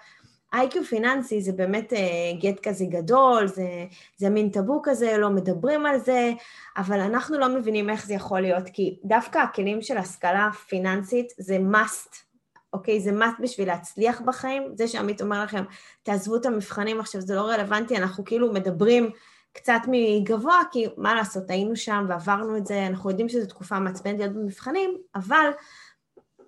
איי-קיו 0.54 0.84
פיננסי 0.84 1.42
זה 1.42 1.52
באמת 1.52 1.94
uh, 1.94 2.42
גט 2.42 2.68
כזה 2.68 2.86
גדול, 2.86 3.48
זה, 3.48 3.68
זה 4.18 4.30
מין 4.30 4.50
טאבו 4.50 4.82
כזה, 4.84 5.18
לא 5.18 5.30
מדברים 5.30 5.86
על 5.86 6.00
זה, 6.00 6.32
אבל 6.78 7.00
אנחנו 7.00 7.40
לא 7.40 7.50
מבינים 7.50 7.90
איך 7.90 8.06
זה 8.06 8.14
יכול 8.14 8.40
להיות, 8.40 8.64
כי 8.74 9.00
דווקא 9.06 9.40
הכלים 9.40 9.82
של 9.82 9.98
השכלה 9.98 10.50
פיננסית 10.68 11.34
זה 11.38 11.58
must, 11.72 12.16
אוקיי? 12.74 13.00
זה 13.00 13.12
must 13.12 13.42
בשביל 13.42 13.68
להצליח 13.68 14.22
בחיים. 14.22 14.64
זה 14.76 14.88
שעמית 14.88 15.22
אומר 15.22 15.44
לכם, 15.44 15.64
תעזבו 16.04 16.36
את 16.36 16.46
המבחנים 16.46 17.00
עכשיו, 17.00 17.22
זה 17.22 17.36
לא 17.36 17.42
רלוונטי, 17.42 17.98
אנחנו 17.98 18.26
כאילו 18.26 18.54
מדברים 18.54 19.10
קצת 19.54 19.82
מגבוה, 19.88 20.62
כי 20.72 20.88
מה 20.98 21.16
לעשות, 21.16 21.50
היינו 21.50 21.76
שם 21.76 22.06
ועברנו 22.10 22.58
את 22.58 22.66
זה, 22.66 22.88
אנחנו 22.88 23.10
יודעים 23.10 23.30
שזו 23.30 23.46
תקופה 23.46 23.80
מעצבנת 23.80 24.20
להיות 24.20 24.34
במבחנים, 24.34 24.98
אבל 25.16 25.50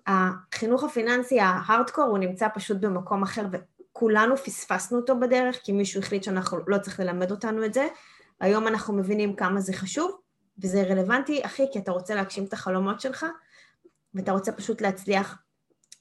החינוך 0.06 0.84
הפיננסי, 0.84 1.40
ההארדקור, 1.40 2.04
הוא 2.04 2.18
נמצא 2.18 2.48
פשוט 2.54 2.76
במקום 2.80 3.22
אחר, 3.22 3.42
וכולנו 3.92 4.36
פספסנו 4.36 4.98
אותו 4.98 5.20
בדרך, 5.20 5.56
כי 5.64 5.72
מישהו 5.72 6.00
החליט 6.00 6.22
שאנחנו 6.22 6.58
לא 6.66 6.78
צריך 6.78 7.00
ללמד 7.00 7.30
אותנו 7.30 7.64
את 7.64 7.74
זה. 7.74 7.86
היום 8.40 8.68
אנחנו 8.68 8.94
מבינים 8.94 9.36
כמה 9.36 9.60
זה 9.60 9.72
חשוב, 9.72 10.20
וזה 10.62 10.82
רלוונטי, 10.82 11.46
אחי, 11.46 11.62
כי 11.72 11.78
אתה 11.78 11.92
רוצה 11.92 12.14
להגשים 12.14 12.44
את 12.44 12.52
החלומות 12.52 13.00
שלך, 13.00 13.26
ואתה 14.14 14.32
רוצה 14.32 14.52
פשוט 14.52 14.80
להצליח 14.80 15.38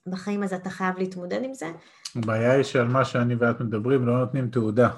בחיים, 0.08 0.43
אז 0.43 0.54
אתה 0.54 0.69
חייב 0.69 0.97
להתמודד 0.97 1.43
עם 1.43 1.54
זה. 1.54 1.71
הבעיה 2.15 2.51
היא 2.51 2.63
שעל 2.63 2.88
מה 2.88 3.06
שאני 3.06 3.36
ואת 3.36 3.62
מדברים 3.62 4.08
לא 4.08 4.19
נותנים 4.19 4.49
תעודה. 4.49 4.89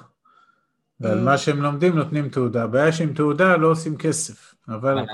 ועל 1.00 1.20
מה 1.20 1.38
שהם 1.38 1.62
לומדים 1.62 1.96
נותנים 1.96 2.28
תעודה. 2.28 2.62
הבעיה 2.62 2.92
שעם 2.92 3.14
תעודה 3.14 3.56
לא 3.56 3.70
עושים 3.70 3.96
כסף. 3.96 4.54
אבל... 4.68 5.06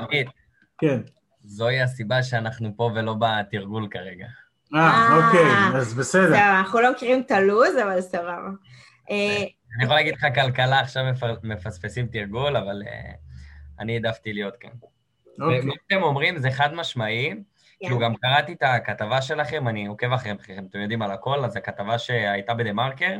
כן. 0.78 1.00
זוהי 1.44 1.82
הסיבה 1.82 2.22
שאנחנו 2.22 2.76
פה 2.76 2.90
ולא 2.94 3.14
בתרגול 3.14 3.88
כרגע. 3.90 4.26
אה, 4.74 5.16
אוקיי, 5.16 5.78
אז 5.80 5.94
בסדר. 5.94 6.22
בסדר, 6.26 6.58
אנחנו 6.58 6.80
לא 6.80 6.92
מכירים 6.92 7.20
את 7.20 7.30
הלו"ז, 7.30 7.76
אבל 7.82 8.00
סבבה. 8.00 8.48
אה, 9.10 9.36
אני 9.76 9.84
יכול 9.84 9.96
להגיד 9.96 10.14
לך 10.14 10.26
כלכלה, 10.34 10.80
עכשיו 10.80 11.04
מפ- 11.12 11.44
מפספסים 11.44 12.06
תרגול, 12.06 12.56
אבל 12.56 12.82
אה, 12.86 13.12
אני 13.80 13.92
העדפתי 13.94 14.32
להיות 14.32 14.56
כאן. 14.56 14.70
אוקיי. 15.40 15.60
ומה 15.60 15.72
שאתם 15.74 16.02
אומרים 16.02 16.38
זה 16.38 16.50
חד 16.50 16.74
משמעי, 16.74 17.34
כאילו 17.80 17.98
גם 17.98 18.14
קראתי 18.16 18.52
את 18.52 18.62
הכתבה 18.62 19.22
שלכם, 19.22 19.68
אני 19.68 19.86
עוקב 19.86 20.12
אחריכם, 20.12 20.64
אתם 20.70 20.80
יודעים 20.80 21.02
על 21.02 21.10
הכל, 21.10 21.44
אז 21.44 21.56
הכתבה 21.56 21.98
שהייתה 21.98 22.54
בדה-מרקר, 22.54 23.16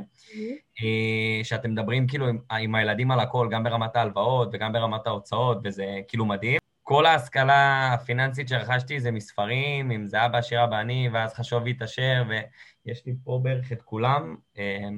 אה, 0.83 1.45
שאתם 1.45 1.71
מדברים 1.71 2.07
כאילו 2.07 2.27
עם 2.61 2.75
הילדים 2.75 3.11
על 3.11 3.21
הכל, 3.21 3.49
גם 3.51 3.65
ברמת 3.65 3.97
ההלוואות 3.97 4.49
וגם 4.53 4.73
ברמת 4.73 5.07
ההוצאות, 5.07 5.59
וזה 5.65 5.85
כאילו 6.09 6.25
מדהים. 6.27 6.60
כל 6.91 7.07
ההשכלה 7.07 7.93
הפיננסית 7.95 8.49
שרכשתי 8.49 9.01
זה 9.01 9.11
מספרים, 9.11 9.91
אם 9.91 10.07
זה 10.07 10.27
אבא 10.27 10.39
עשיר 10.39 10.65
אבא 10.65 10.81
אני, 10.81 11.09
ואז 11.13 11.35
חשוב 11.35 11.65
להתעשר, 11.65 12.23
ויש 12.29 13.07
לי 13.07 13.15
פה 13.25 13.41
בערך 13.43 13.73
את 13.73 13.83
כולם. 13.83 14.37
אה, 14.59 14.89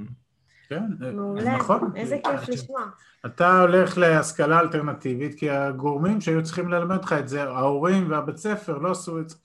כן, 0.68 0.82
מעולה, 0.98 1.56
נכון. 1.56 1.92
איזה 1.96 2.18
כיף 2.24 2.48
לשמוע. 2.48 2.80
אתה 3.26 3.60
הולך 3.60 3.98
להשכלה 3.98 4.60
אלטרנטיבית, 4.60 5.38
כי 5.38 5.50
הגורמים 5.50 6.20
שהיו 6.20 6.42
צריכים 6.42 6.68
ללמד 6.68 7.04
לך 7.04 7.12
את 7.12 7.28
זה, 7.28 7.42
ההורים 7.42 8.10
והבית 8.10 8.36
ספר 8.36 8.78
לא 8.78 8.90
עשו 8.90 9.20
את 9.20 9.28
זה. 9.28 9.36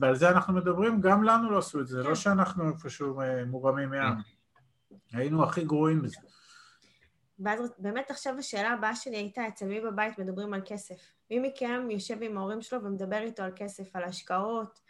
ועל 0.00 0.14
זה 0.14 0.30
אנחנו 0.30 0.54
מדברים, 0.54 1.00
גם 1.00 1.22
לנו 1.22 1.50
לא 1.50 1.58
עשו 1.58 1.80
את 1.80 1.86
זה, 1.86 2.02
לא 2.02 2.14
שאנחנו 2.14 2.68
איפשהו 2.68 3.20
אה, 3.20 3.44
מורמים 3.44 3.90
מעם. 3.90 4.14
היינו 5.12 5.44
הכי 5.44 5.64
גרועים 5.64 6.02
בזה. 6.02 6.16
ואז 7.38 7.60
באמת 7.78 8.10
עכשיו 8.10 8.34
השאלה 8.38 8.70
הבאה 8.70 8.96
שלי 8.96 9.16
הייתה, 9.16 9.48
אצל 9.48 9.66
מי 9.66 9.80
בבית 9.80 10.18
מדברים 10.18 10.54
על 10.54 10.60
כסף? 10.66 10.94
מי 11.30 11.38
מכם 11.38 11.88
יושב 11.90 12.22
עם 12.22 12.38
ההורים 12.38 12.62
שלו 12.62 12.84
ומדבר 12.84 13.18
איתו 13.18 13.42
על 13.42 13.50
כסף, 13.56 13.96
על 13.96 14.04
השקעות? 14.04 14.80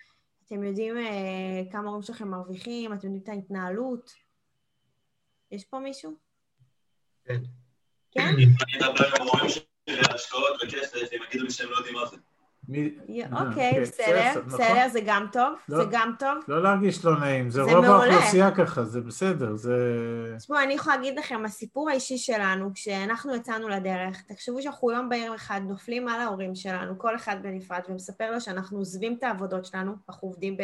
אתם 0.46 0.64
יודעים 0.64 0.96
אה, 0.96 1.62
כמה 1.72 1.82
ההורים 1.84 2.02
שלכם 2.02 2.28
מרוויחים? 2.28 2.92
אתם 2.92 3.06
יודעים 3.06 3.22
את 3.22 3.28
ההתנהלות? 3.28 4.14
יש 5.50 5.64
פה 5.64 5.78
מישהו? 5.78 6.12
כן. 7.24 7.40
כן? 8.10 8.20
אני 8.22 8.44
אדבר 8.78 9.06
עם 9.20 9.28
ההורים 9.28 9.48
שלי 9.48 9.64
על 9.88 10.14
השקעות 10.14 10.60
וכסף, 10.64 10.96
הם 11.12 11.22
יגידו 11.28 11.44
לי 11.44 11.50
שהם 11.50 11.70
לא 11.70 11.76
יודעים 11.76 11.94
מה 11.94 12.06
זה. 12.06 12.16
מי... 12.16 12.16
י- 12.16 12.63
אה, 12.63 12.63
אוקיי, 13.32 13.72
כן, 13.72 13.82
בסדר, 13.82 14.30
נכון. 14.30 14.58
בסדר, 14.58 14.88
זה 14.92 15.00
גם 15.06 15.26
טוב, 15.32 15.52
לא. 15.68 15.76
זה 15.76 15.84
גם 15.90 16.12
טוב. 16.18 16.38
לא 16.48 16.62
להרגיש 16.62 17.04
לא 17.04 17.20
נעים, 17.20 17.50
זה 17.50 17.62
רוב. 17.62 17.84
האוכלוסייה 17.84 18.50
ככה, 18.50 18.84
זה 18.84 19.00
בסדר, 19.00 19.56
זה... 19.56 19.76
תשמעו, 20.36 20.60
אני 20.62 20.74
יכולה 20.74 20.96
להגיד 20.96 21.18
לכם, 21.18 21.44
הסיפור 21.44 21.90
האישי 21.90 22.18
שלנו, 22.18 22.70
כשאנחנו 22.74 23.34
יצאנו 23.34 23.68
לדרך, 23.68 24.22
תחשבו 24.22 24.62
שאנחנו 24.62 24.90
יום 24.90 25.08
בהיר 25.08 25.34
אחד 25.34 25.60
נופלים 25.68 26.08
על 26.08 26.20
ההורים 26.20 26.54
שלנו, 26.54 26.98
כל 26.98 27.16
אחד 27.16 27.36
בנפרד, 27.42 27.80
ומספר 27.88 28.30
לו 28.30 28.40
שאנחנו 28.40 28.78
עוזבים 28.78 29.16
את 29.18 29.22
העבודות 29.22 29.64
שלנו, 29.64 29.92
אנחנו 30.08 30.28
עובדים 30.28 30.56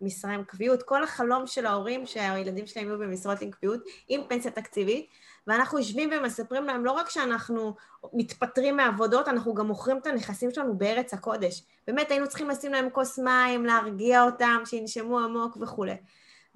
במשרה 0.00 0.32
עם 0.32 0.44
קביעות, 0.44 0.82
כל 0.82 1.04
החלום 1.04 1.46
של 1.46 1.66
ההורים 1.66 2.06
שהילדים 2.06 2.66
שלהם 2.66 2.86
יהיו 2.86 2.98
במשרות 2.98 3.40
עם 3.40 3.50
קביעות, 3.50 3.80
עם 4.08 4.20
פנסיה 4.28 4.50
תקציבית, 4.50 5.06
ואנחנו 5.46 5.78
יושבים 5.78 6.10
ומספרים 6.12 6.64
להם 6.64 6.84
לא 6.84 6.92
רק 6.92 7.10
שאנחנו 7.10 7.74
מתפטרים 8.12 8.76
מעבודות, 8.76 9.28
אנחנו 9.28 9.54
גם 9.54 9.66
מוכרים 9.66 9.98
את 9.98 10.06
הנכסים 10.06 10.50
שלנו 10.50 10.78
בארץ 10.78 11.14
הקודש. 11.14 11.62
באמת, 11.86 12.10
היינו 12.10 12.28
צריכים 12.28 12.48
לשים 12.48 12.72
להם 12.72 12.90
כוס 12.90 13.18
מים, 13.18 13.66
להרגיע 13.66 14.22
אותם, 14.22 14.62
שינשמו 14.64 15.18
עמוק 15.18 15.56
וכולי. 15.60 15.96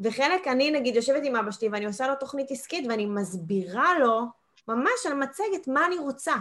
וחלק, 0.00 0.48
אני 0.48 0.70
נגיד 0.70 0.96
יושבת 0.96 1.22
עם 1.24 1.36
אבא 1.36 1.50
שלי 1.50 1.68
ואני 1.68 1.86
עושה 1.86 2.08
לו 2.08 2.14
תוכנית 2.14 2.50
עסקית 2.50 2.86
ואני 2.88 3.06
מסבירה 3.06 3.98
לו 3.98 4.22
ממש 4.68 5.06
על 5.06 5.14
מצגת 5.14 5.68
מה 5.68 5.86
אני 5.86 5.98
רוצה. 5.98 6.34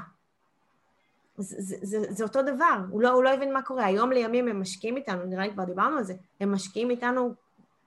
זה, 1.37 1.55
זה, 1.59 1.75
זה, 1.81 2.11
זה 2.11 2.23
אותו 2.23 2.41
דבר, 2.41 2.77
הוא 2.89 3.01
לא, 3.01 3.09
הוא 3.09 3.23
לא 3.23 3.29
הבין 3.29 3.53
מה 3.53 3.61
קורה. 3.61 3.85
היום 3.85 4.11
לימים 4.11 4.47
הם 4.47 4.61
משקיעים 4.61 4.97
איתנו, 4.97 5.25
נראה 5.25 5.47
לי 5.47 5.53
כבר 5.53 5.63
דיברנו 5.63 5.97
על 5.97 6.03
זה, 6.03 6.13
הם 6.39 6.51
משקיעים 6.51 6.89
איתנו 6.89 7.33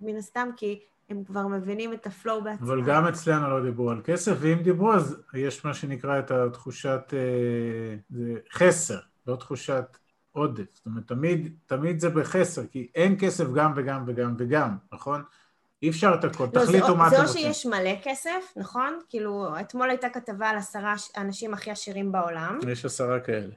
מן 0.00 0.16
הסתם 0.16 0.50
כי 0.56 0.80
הם 1.10 1.24
כבר 1.24 1.46
מבינים 1.46 1.92
את 1.92 2.06
הפלואו 2.06 2.42
בעצמם. 2.42 2.66
אבל 2.66 2.84
גם 2.84 3.06
אצלנו 3.06 3.50
לא 3.50 3.62
דיברו 3.64 3.90
על 3.90 4.00
כסף, 4.04 4.36
ואם 4.40 4.58
דיברו 4.62 4.92
אז 4.92 5.16
יש 5.34 5.64
מה 5.64 5.74
שנקרא 5.74 6.18
את 6.18 6.30
התחושת 6.30 7.00
אה, 7.12 7.96
זה 8.10 8.34
חסר, 8.52 8.98
לא 9.26 9.36
תחושת 9.36 9.98
עודף. 10.32 10.64
זאת 10.74 10.86
אומרת, 10.86 11.06
תמיד, 11.06 11.54
תמיד 11.66 12.00
זה 12.00 12.10
בחסר, 12.10 12.66
כי 12.66 12.88
אין 12.94 13.16
כסף 13.20 13.44
גם 13.54 13.72
וגם 13.76 14.04
וגם 14.06 14.34
וגם, 14.38 14.76
נכון? 14.92 15.22
אי 15.82 15.90
אפשר 15.90 16.14
את 16.18 16.24
הכל, 16.24 16.44
לא, 16.44 16.64
תחליטו 16.64 16.86
זה, 16.86 16.92
מה 16.94 17.10
זה 17.10 17.16
אתם 17.16 17.24
או 17.24 17.28
רוצים. 17.28 17.52
שיש 17.52 17.66
מלא 17.66 17.94
כסף, 18.02 18.52
נכון? 18.56 18.98
כאילו, 19.08 19.60
אתמול 19.60 19.90
הייתה 19.90 20.08
כתבה 20.08 20.48
על 20.48 20.56
עשרה 20.56 20.94
האנשים 21.14 21.54
הכי 21.54 21.70
עשירים 21.70 22.12
בעולם, 22.12 22.58
יש 22.68 22.84
עשרה 22.84 23.20
כאלה. 23.20 23.54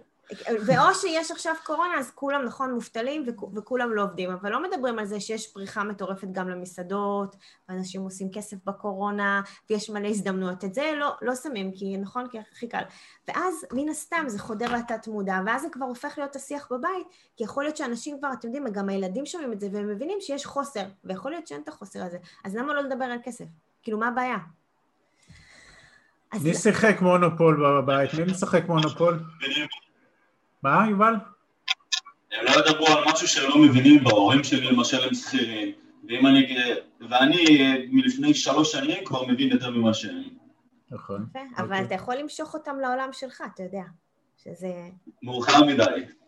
ואו 0.65 0.93
שיש 0.93 1.31
עכשיו 1.31 1.55
קורונה, 1.63 1.99
אז 1.99 2.11
כולם, 2.15 2.45
נכון, 2.45 2.73
מובטלים 2.73 3.23
וכ- 3.27 3.55
וכולם 3.55 3.93
לא 3.93 4.03
עובדים, 4.03 4.31
אבל 4.31 4.51
לא 4.51 4.63
מדברים 4.63 4.99
על 4.99 5.05
זה 5.05 5.19
שיש 5.19 5.53
פריחה 5.53 5.83
מטורפת 5.83 6.27
גם 6.31 6.49
למסעדות, 6.49 7.35
ואנשים 7.69 8.01
עושים 8.01 8.31
כסף 8.33 8.57
בקורונה, 8.65 9.41
ויש 9.69 9.89
מלא 9.89 10.07
הזדמנויות. 10.07 10.63
את 10.63 10.73
זה 10.73 10.91
לא, 10.97 11.15
לא 11.21 11.35
שמים, 11.35 11.71
כי 11.71 11.97
נכון, 11.97 12.27
כי 12.31 12.39
הכי 12.39 12.67
קל. 12.67 12.81
ואז 13.27 13.65
מן 13.73 13.89
הסתם 13.89 14.23
זה 14.27 14.39
חודר 14.39 14.75
לתת 14.75 15.07
מודע, 15.07 15.39
ואז 15.45 15.61
זה 15.61 15.67
כבר 15.71 15.85
הופך 15.85 16.13
להיות 16.17 16.35
השיח 16.35 16.67
בבית, 16.71 17.07
כי 17.37 17.43
יכול 17.43 17.63
להיות 17.63 17.77
שאנשים 17.77 18.19
כבר, 18.19 18.29
אתם 18.33 18.47
יודעים, 18.47 18.67
גם 18.73 18.89
הילדים 18.89 19.25
שומעים 19.25 19.53
את 19.53 19.59
זה, 19.59 19.67
והם 19.73 19.87
מבינים 19.87 20.17
שיש 20.21 20.45
חוסר, 20.45 20.83
ויכול 21.03 21.31
להיות 21.31 21.47
שאין 21.47 21.61
את 21.61 21.67
החוסר 21.67 22.03
הזה, 22.03 22.17
אז 22.45 22.55
למה 22.55 22.73
לא 22.73 22.81
לדבר 22.81 23.05
על 23.05 23.19
כסף? 23.23 23.45
כאילו, 23.83 23.97
מה 23.97 24.07
הבעיה? 24.07 24.37
מי 26.43 26.53
שיחק 26.53 27.01
מונופול 27.01 27.81
בבית? 27.81 28.13
מי 28.13 28.23
משחק 28.23 28.63
מונופול? 28.67 29.19
מה, 30.63 30.85
יובל? 30.89 31.13
הם 32.31 32.45
לא 32.45 32.51
ידברו 32.51 32.87
על 32.87 33.03
משהו 33.11 33.27
שהם 33.27 33.49
לא 33.49 33.57
מבינים 33.57 34.03
בהורים 34.03 34.43
שלי 34.43 34.71
למשל 34.71 35.03
הם 35.03 35.13
שכירים, 35.13 35.71
ואם 36.09 36.27
אני, 36.27 36.55
ואני 37.09 37.45
מלפני 37.91 38.33
שלוש 38.33 38.71
שנים 38.71 39.05
כבר 39.05 39.25
מבין 39.27 39.49
יותר 39.49 39.69
ממה 39.69 39.93
שאני. 39.93 40.29
נכון. 40.91 41.25
יפה, 41.29 41.39
אבל 41.57 41.63
אוקיי. 41.63 41.85
אתה 41.85 41.95
יכול 41.95 42.15
למשוך 42.15 42.53
אותם 42.53 42.79
לעולם 42.79 43.09
שלך, 43.13 43.43
אתה 43.53 43.63
יודע. 43.63 43.83
שזה... 44.43 44.73
מאוחר 45.23 45.63
מדי. 45.63 45.83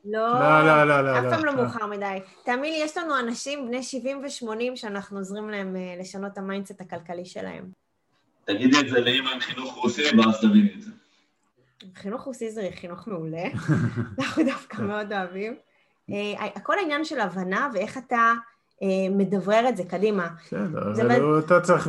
לא, 0.06 0.39
לא, 0.39 0.65
לא, 0.65 0.84
לא, 0.88 1.02
לא, 1.02 1.19
אף 1.19 1.24
לא. 1.24 1.30
פעם 1.30 1.46
לא 1.46 1.54
לא. 1.54 1.63
מאוחר 1.63 1.86
מדי. 1.88 2.17
תאמין 2.46 2.74
לי, 2.74 2.80
יש 2.84 2.98
לנו 2.98 3.19
אנשים 3.19 3.67
בני 3.67 3.84
70 3.84 4.17
ו-80 4.17 4.76
שאנחנו 4.76 5.17
עוזרים 5.17 5.50
להם 5.50 5.76
אה, 5.76 5.96
לשנות 6.00 6.32
את 6.34 6.38
ה 6.38 6.43
mindset 6.43 6.82
הכלכלי 6.82 7.26
שלהם. 7.26 7.72
תגידי 8.46 8.80
את 8.80 8.89
זה 8.89 9.00
לאמא 9.00 9.30
עם 9.30 9.39
חינוך 9.39 9.76
רוסי, 9.76 10.02
ואז 10.17 10.41
תביני 10.41 10.74
את 10.76 10.82
זה. 10.82 10.91
חינוך 11.96 12.22
רוסי 12.22 12.52
זה 12.52 12.70
חינוך 12.76 13.08
מעולה, 13.08 13.44
אנחנו 14.20 14.44
דווקא 14.44 14.82
מאוד 14.82 15.14
אוהבים. 15.14 15.56
אה, 16.10 16.46
הכל 16.56 16.78
העניין 16.80 17.06
של 17.06 17.20
הבנה 17.20 17.70
ואיך 17.74 17.98
אתה 17.98 18.34
אה, 18.84 18.88
מדברר 19.10 19.70
את 19.70 19.78
זה 19.78 19.84
קדימה. 19.84 20.28
בסדר, 20.46 20.92
אבל 20.92 21.40
אתה 21.40 21.62
צריך, 21.62 21.88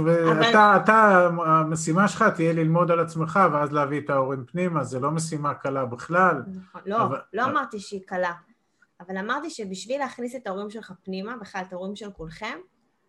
אתה, 0.77 1.29
המשימה 1.47 2.09
שלך 2.09 2.25
תהיה 2.37 2.53
ללמוד 2.53 2.91
על 2.91 3.01
עצמך 3.01 3.41
ואז 3.53 3.73
להביא 3.73 4.01
את 4.01 4.11
ההורים 4.11 4.45
פנימה, 4.47 4.85
זה 4.85 5.01
לא 5.01 5.11
משימה 5.11 5.55
קלה 5.55 5.85
בכלל. 5.85 6.43
נכון. 6.47 6.81
לא, 6.87 6.99
לא 7.33 7.45
אמרתי 7.45 7.81
שהיא 7.81 8.01
קלה, 8.07 8.33
אבל 9.01 9.19
אמרתי 9.19 9.51
שבשביל 9.51 9.99
להכניס 9.99 10.37
את 10.37 10.47
ההורים 10.47 10.71
שלך 10.71 10.93
פנימה, 11.05 11.37
בכלל 11.41 11.63
את 11.69 11.73
ההורים 11.73 11.97
של 11.97 12.11
כולכם, 12.11 12.59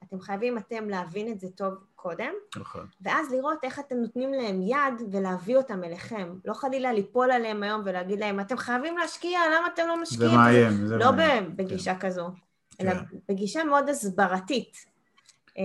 אתם 0.04 0.20
חייבים 0.20 0.58
אתם 0.58 0.90
להבין 0.90 1.32
את 1.32 1.40
זה 1.40 1.48
טוב 1.56 1.74
קודם, 2.06 2.32
נכון. 2.56 2.88
ואז 3.02 3.32
לראות 3.32 3.64
איך 3.64 3.80
אתם 3.80 3.96
נותנים 3.96 4.34
להם 4.34 4.62
יד 4.62 5.08
ולהביא 5.12 5.58
אותם 5.58 5.84
אליכם. 5.84 6.34
לא 6.46 6.54
חלילה 6.54 6.94
ליפול 6.94 7.32
עליהם 7.32 7.64
היום 7.64 7.82
ולהגיד 7.86 8.20
להם, 8.20 8.40
אתם 8.40 8.58
חייבים 8.58 8.98
להשקיע, 8.98 9.40
למה 9.56 9.68
אתם 9.74 9.88
לא 9.88 9.96
זה 9.96 10.02
משקיעים? 10.02 10.36
מאיים, 10.36 10.88
זה 10.88 10.98
לא 10.98 11.12
מאיים. 11.12 11.56
ב- 11.56 11.62
בגישה 11.62 11.96
כזו, 12.00 12.30
אלא 12.82 12.92
כן. 12.92 13.00
בגישה 13.30 13.64
מאוד 13.64 13.90
הסברתית. 13.90 14.86
אה, 15.58 15.64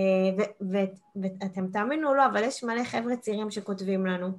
ואתם 1.21 1.67
תאמינו 1.67 2.09
או 2.09 2.15
לא, 2.15 2.25
אבל 2.25 2.43
יש 2.43 2.63
מלא 2.63 2.83
חבר'ה 2.83 3.15
צעירים 3.15 3.51
שכותבים 3.51 4.05
לנו, 4.05 4.31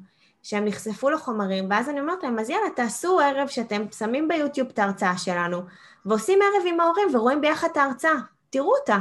שהם 0.43 0.65
נחשפו 0.65 1.11
לחומרים, 1.11 1.67
ואז 1.71 1.89
אני 1.89 2.01
אומרת 2.01 2.23
להם, 2.23 2.39
אז 2.39 2.51
יאללה, 2.51 2.71
תעשו 2.77 3.21
ערב 3.21 3.49
שאתם 3.49 3.83
שמים 3.99 4.29
ביוטיוב 4.29 4.69
את 4.69 4.79
ההרצאה 4.79 5.19
שלנו, 5.19 5.61
ועושים 6.07 6.39
ערב 6.43 6.67
עם 6.69 6.81
ההורים 6.81 7.09
ורואים 7.15 7.41
ביחד 7.41 7.69
את 7.73 7.77
ההרצאה. 7.77 8.17
תראו 8.51 8.75
אותה. 8.81 8.99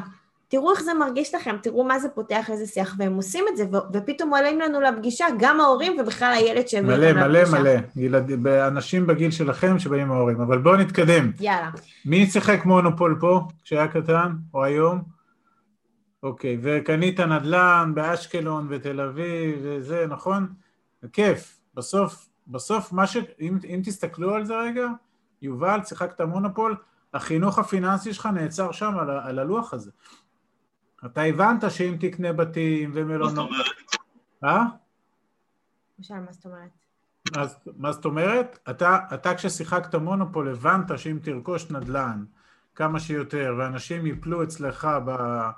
תראו 0.51 0.71
איך 0.71 0.81
זה 0.81 0.93
מרגיש 0.93 1.35
לכם, 1.35 1.55
תראו 1.63 1.83
מה 1.83 1.99
זה 1.99 2.09
פותח 2.09 2.49
איזה 2.49 2.67
שיח, 2.67 2.95
והם 2.97 3.13
עושים 3.15 3.45
את 3.51 3.57
זה, 3.57 3.65
ו- 3.71 3.93
ופתאום 3.93 4.33
עולים 4.33 4.59
לנו 4.59 4.81
לפגישה 4.81 5.25
גם 5.39 5.61
ההורים 5.61 5.99
ובכלל 5.99 6.33
הילד 6.37 6.67
שהביא 6.67 6.87
מלא, 6.89 7.07
אותם 7.07 7.19
מלא, 7.19 7.27
לפגישה. 7.41 7.59
מלא. 7.61 7.71
ילד- 7.95 8.47
אנשים 8.47 9.07
בגיל 9.07 9.31
שלכם 9.31 9.79
שבאים 9.79 10.11
ההורים. 10.11 10.41
אבל 10.41 10.57
בואו 10.57 10.75
נתקדם. 10.75 11.31
יאללה. 11.39 11.69
מי 12.05 12.25
שיחק 12.25 12.65
מונופול 12.65 13.17
פה 13.19 13.41
כשהיה 13.63 13.87
קטן, 13.87 14.31
או 14.53 14.63
היום? 14.63 15.01
אוקיי, 16.23 16.57
וקנית 16.61 17.19
נדל"ן 17.19 17.91
באשקלון 17.95 18.67
ותל 18.69 19.01
אביב 19.01 19.59
וזה, 19.61 20.05
נכון? 20.09 20.47
כיף. 21.13 21.57
בסוף, 21.75 22.27
בסוף 22.47 22.93
מה 22.93 23.07
ש... 23.07 23.17
אם, 23.41 23.57
אם 23.65 23.81
תסתכלו 23.83 24.33
על 24.35 24.45
זה 24.45 24.53
רגע, 24.59 24.87
יובל, 25.41 25.79
שיחקת 25.85 26.21
מונופול, 26.21 26.75
החינוך 27.13 27.59
הפיננסי 27.59 28.13
שלך 28.13 28.29
נעצר 28.33 28.71
שם 28.71 28.93
על, 28.99 29.09
על 29.09 29.39
הלוח 29.39 29.73
הזה. 29.73 29.91
אתה 31.05 31.21
הבנת 31.21 31.71
שאם 31.71 31.95
תקנה 31.99 32.33
בתים 32.33 32.89
מה 32.89 32.95
זאת 32.95 33.03
ומלונות... 33.05 33.37
אומרת? 33.37 33.65
אה? 34.43 34.63
למשל, 35.97 36.19
מה 36.19 36.31
זאת 36.31 36.45
אומרת? 36.45 36.69
אז 37.35 37.59
מה 37.77 37.91
זאת 37.91 38.05
אומרת? 38.05 38.59
אתה, 38.69 38.99
אתה 39.13 39.35
כששיחקת 39.35 39.95
מונופול 39.95 40.49
הבנת 40.49 40.99
שאם 40.99 41.19
תרכוש 41.23 41.71
נדל"ן 41.71 42.23
כמה 42.75 42.99
שיותר 42.99 43.55
ואנשים 43.57 44.05
יפלו 44.05 44.43
אצלך 44.43 44.87
ב- 45.05 45.49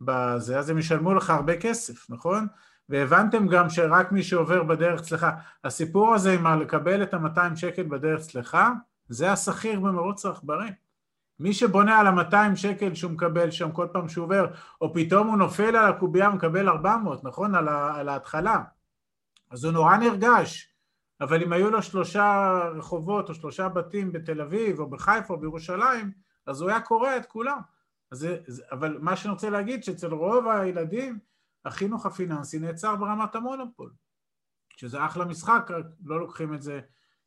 בזה, 0.00 0.58
אז 0.58 0.70
הם 0.70 0.78
ישלמו 0.78 1.14
לך 1.14 1.30
הרבה 1.30 1.56
כסף, 1.56 2.10
נכון? 2.10 2.46
והבנתם 2.88 3.48
גם 3.48 3.70
שרק 3.70 4.12
מי 4.12 4.22
שעובר 4.22 4.62
בדרך 4.62 5.00
אצלך, 5.00 5.26
הסיפור 5.64 6.14
הזה 6.14 6.32
עם 6.32 6.60
לקבל 6.60 7.02
את 7.02 7.14
ה-200 7.14 7.56
שקל 7.56 7.82
בדרך 7.82 8.20
אצלך, 8.20 8.58
זה 9.08 9.32
השכיר 9.32 9.80
במרוץ 9.80 10.26
העכברים. 10.26 10.72
מי 11.40 11.52
שבונה 11.52 11.98
על 11.98 12.06
ה-200 12.06 12.56
שקל 12.56 12.94
שהוא 12.94 13.12
מקבל 13.12 13.50
שם 13.50 13.72
כל 13.72 13.86
פעם 13.92 14.08
שהוא 14.08 14.24
עובר, 14.24 14.46
או 14.80 14.94
פתאום 14.94 15.26
הוא 15.26 15.36
נופל 15.36 15.76
על 15.76 15.90
הקובייה 15.90 16.30
ומקבל 16.30 16.68
400, 16.68 17.24
נכון? 17.24 17.54
על, 17.54 17.68
ה- 17.68 17.94
על 17.94 18.08
ההתחלה. 18.08 18.62
אז 19.50 19.64
הוא 19.64 19.72
נורא 19.72 19.96
נרגש. 19.96 20.72
אבל 21.20 21.42
אם 21.42 21.52
היו 21.52 21.70
לו 21.70 21.82
שלושה 21.82 22.58
רחובות 22.74 23.28
או 23.28 23.34
שלושה 23.34 23.68
בתים 23.68 24.12
בתל 24.12 24.40
אביב 24.40 24.80
או 24.80 24.90
בחיפה 24.90 25.34
או 25.34 25.40
בירושלים, 25.40 26.12
אז 26.46 26.60
הוא 26.60 26.70
היה 26.70 26.80
קורע 26.80 27.16
את 27.16 27.26
כולם. 27.26 27.58
אז 28.10 28.18
זה, 28.46 28.62
אבל 28.72 28.98
מה 29.00 29.16
שאני 29.16 29.32
רוצה 29.32 29.50
להגיד, 29.50 29.84
שאצל 29.84 30.14
רוב 30.14 30.48
הילדים, 30.48 31.18
החינוך 31.64 32.06
הפיננסי 32.06 32.58
נעצר 32.58 32.96
ברמת 32.96 33.34
המונופול. 33.34 33.92
שזה 34.76 35.04
אחלה 35.04 35.24
משחק, 35.24 35.70
רק 35.70 35.84
לא 36.04 36.20
לוקחים 36.20 36.54
את 36.54 36.62
זה 36.62 36.80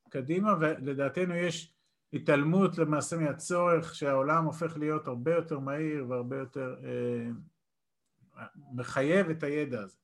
קדימה, 0.10 0.54
ולדעתנו 0.60 1.36
יש 1.36 1.74
התעלמות 2.13 2.78
למעשה 2.78 3.17
מהצורך 3.17 3.95
שהעולם 3.95 4.45
הופך 4.45 4.78
להיות 4.78 5.08
הרבה 5.08 5.36
יותר 5.36 5.60
מהיר 5.60 6.06
והרבה 6.10 6.38
יותר 6.38 6.76
אה, 6.84 7.30
מחייב 8.72 9.30
את 9.30 9.43
הידע 9.43 9.82
הזה. 9.82 9.98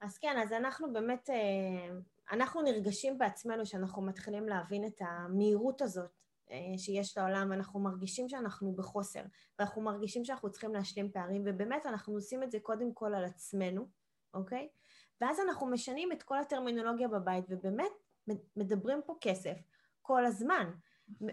אז 0.00 0.18
כן, 0.18 0.36
אז 0.42 0.52
אנחנו 0.52 0.92
באמת, 0.92 1.30
אה, 1.30 1.96
אנחנו 2.32 2.62
נרגשים 2.62 3.18
בעצמנו 3.18 3.66
שאנחנו 3.66 4.02
מתחילים 4.02 4.48
להבין 4.48 4.86
את 4.86 5.00
המהירות 5.00 5.82
הזאת 5.82 6.10
אה, 6.50 6.78
שיש 6.78 7.18
לעולם, 7.18 7.50
ואנחנו 7.50 7.80
מרגישים 7.80 8.28
שאנחנו 8.28 8.72
בחוסר, 8.72 9.22
ואנחנו 9.58 9.82
מרגישים 9.82 10.24
שאנחנו 10.24 10.50
צריכים 10.50 10.74
להשלים 10.74 11.10
פערים, 11.12 11.42
ובאמת 11.46 11.86
אנחנו 11.86 12.14
עושים 12.14 12.42
את 12.42 12.50
זה 12.50 12.58
קודם 12.62 12.94
כל 12.94 13.14
על 13.14 13.24
עצמנו, 13.24 13.88
אוקיי? 14.34 14.68
ואז 15.20 15.40
אנחנו 15.40 15.66
משנים 15.66 16.12
את 16.12 16.22
כל 16.22 16.38
הטרמינולוגיה 16.38 17.08
בבית, 17.08 17.44
ובאמת 17.48 17.92
מדברים 18.56 19.00
פה 19.06 19.16
כסף 19.20 19.56
כל 20.02 20.26
הזמן. 20.26 20.70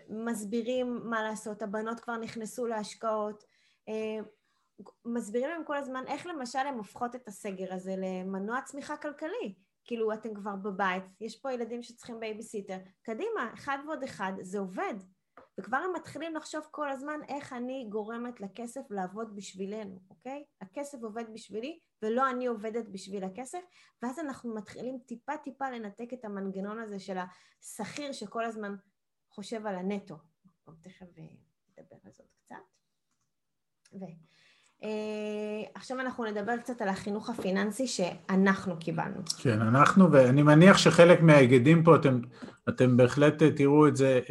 מסבירים 0.09 0.99
מה 1.03 1.23
לעשות, 1.23 1.61
הבנות 1.61 1.99
כבר 1.99 2.17
נכנסו 2.17 2.67
להשקעות, 2.67 3.43
אה, 3.89 4.19
מסבירים 5.05 5.49
להם 5.49 5.65
כל 5.65 5.77
הזמן 5.77 6.03
איך 6.07 6.25
למשל 6.25 6.59
הן 6.59 6.77
הופכות 6.77 7.15
את 7.15 7.27
הסגר 7.27 7.73
הזה 7.73 7.95
למנוע 7.97 8.61
צמיחה 8.61 8.97
כלכלי. 8.97 9.55
כאילו, 9.85 10.13
אתם 10.13 10.33
כבר 10.33 10.55
בבית, 10.55 11.03
יש 11.21 11.41
פה 11.41 11.53
ילדים 11.53 11.83
שצריכים 11.83 12.19
בייביסיטר, 12.19 12.77
קדימה, 13.01 13.51
אחד 13.53 13.77
ועוד 13.87 14.03
אחד, 14.03 14.33
זה 14.41 14.59
עובד. 14.59 14.93
וכבר 15.59 15.77
הם 15.77 15.93
מתחילים 15.95 16.35
לחשוב 16.35 16.61
כל 16.71 16.89
הזמן 16.89 17.19
איך 17.29 17.53
אני 17.53 17.87
גורמת 17.89 18.41
לכסף 18.41 18.81
לעבוד 18.89 19.35
בשבילנו, 19.35 19.99
אוקיי? 20.09 20.43
הכסף 20.61 20.97
עובד 21.03 21.23
בשבילי 21.33 21.79
ולא 22.01 22.29
אני 22.29 22.47
עובדת 22.47 22.85
בשביל 22.91 23.23
הכסף, 23.23 23.59
ואז 24.01 24.19
אנחנו 24.19 24.55
מתחילים 24.55 24.97
טיפה 25.05 25.37
טיפה 25.37 25.69
לנתק 25.69 26.13
את 26.13 26.25
המנגנון 26.25 26.79
הזה 26.79 26.99
של 26.99 27.17
השכיר 27.17 28.11
שכל 28.11 28.45
הזמן 28.45 28.75
חושב 29.39 29.67
על 29.67 29.75
הנטו. 29.75 30.15
תכף 30.81 31.05
נדבר 31.05 31.95
על 32.05 32.11
עוד 32.17 32.27
קצת. 32.45 32.55
ו... 33.93 34.05
Uh, 34.81 34.85
עכשיו 35.73 35.99
אנחנו 35.99 36.25
נדבר 36.25 36.57
קצת 36.57 36.81
על 36.81 36.89
החינוך 36.89 37.29
הפיננסי 37.29 37.87
שאנחנו 37.87 38.79
קיבלנו. 38.79 39.21
כן, 39.41 39.61
אנחנו, 39.61 40.11
ואני 40.11 40.43
מניח 40.43 40.77
שחלק 40.77 41.21
מההיגדים 41.21 41.83
פה, 41.83 41.95
אתם, 41.95 42.19
אתם 42.69 42.97
בהחלט 42.97 43.43
תראו 43.43 43.87
את 43.87 43.95
זה, 43.95 44.19
uh, 44.25 44.29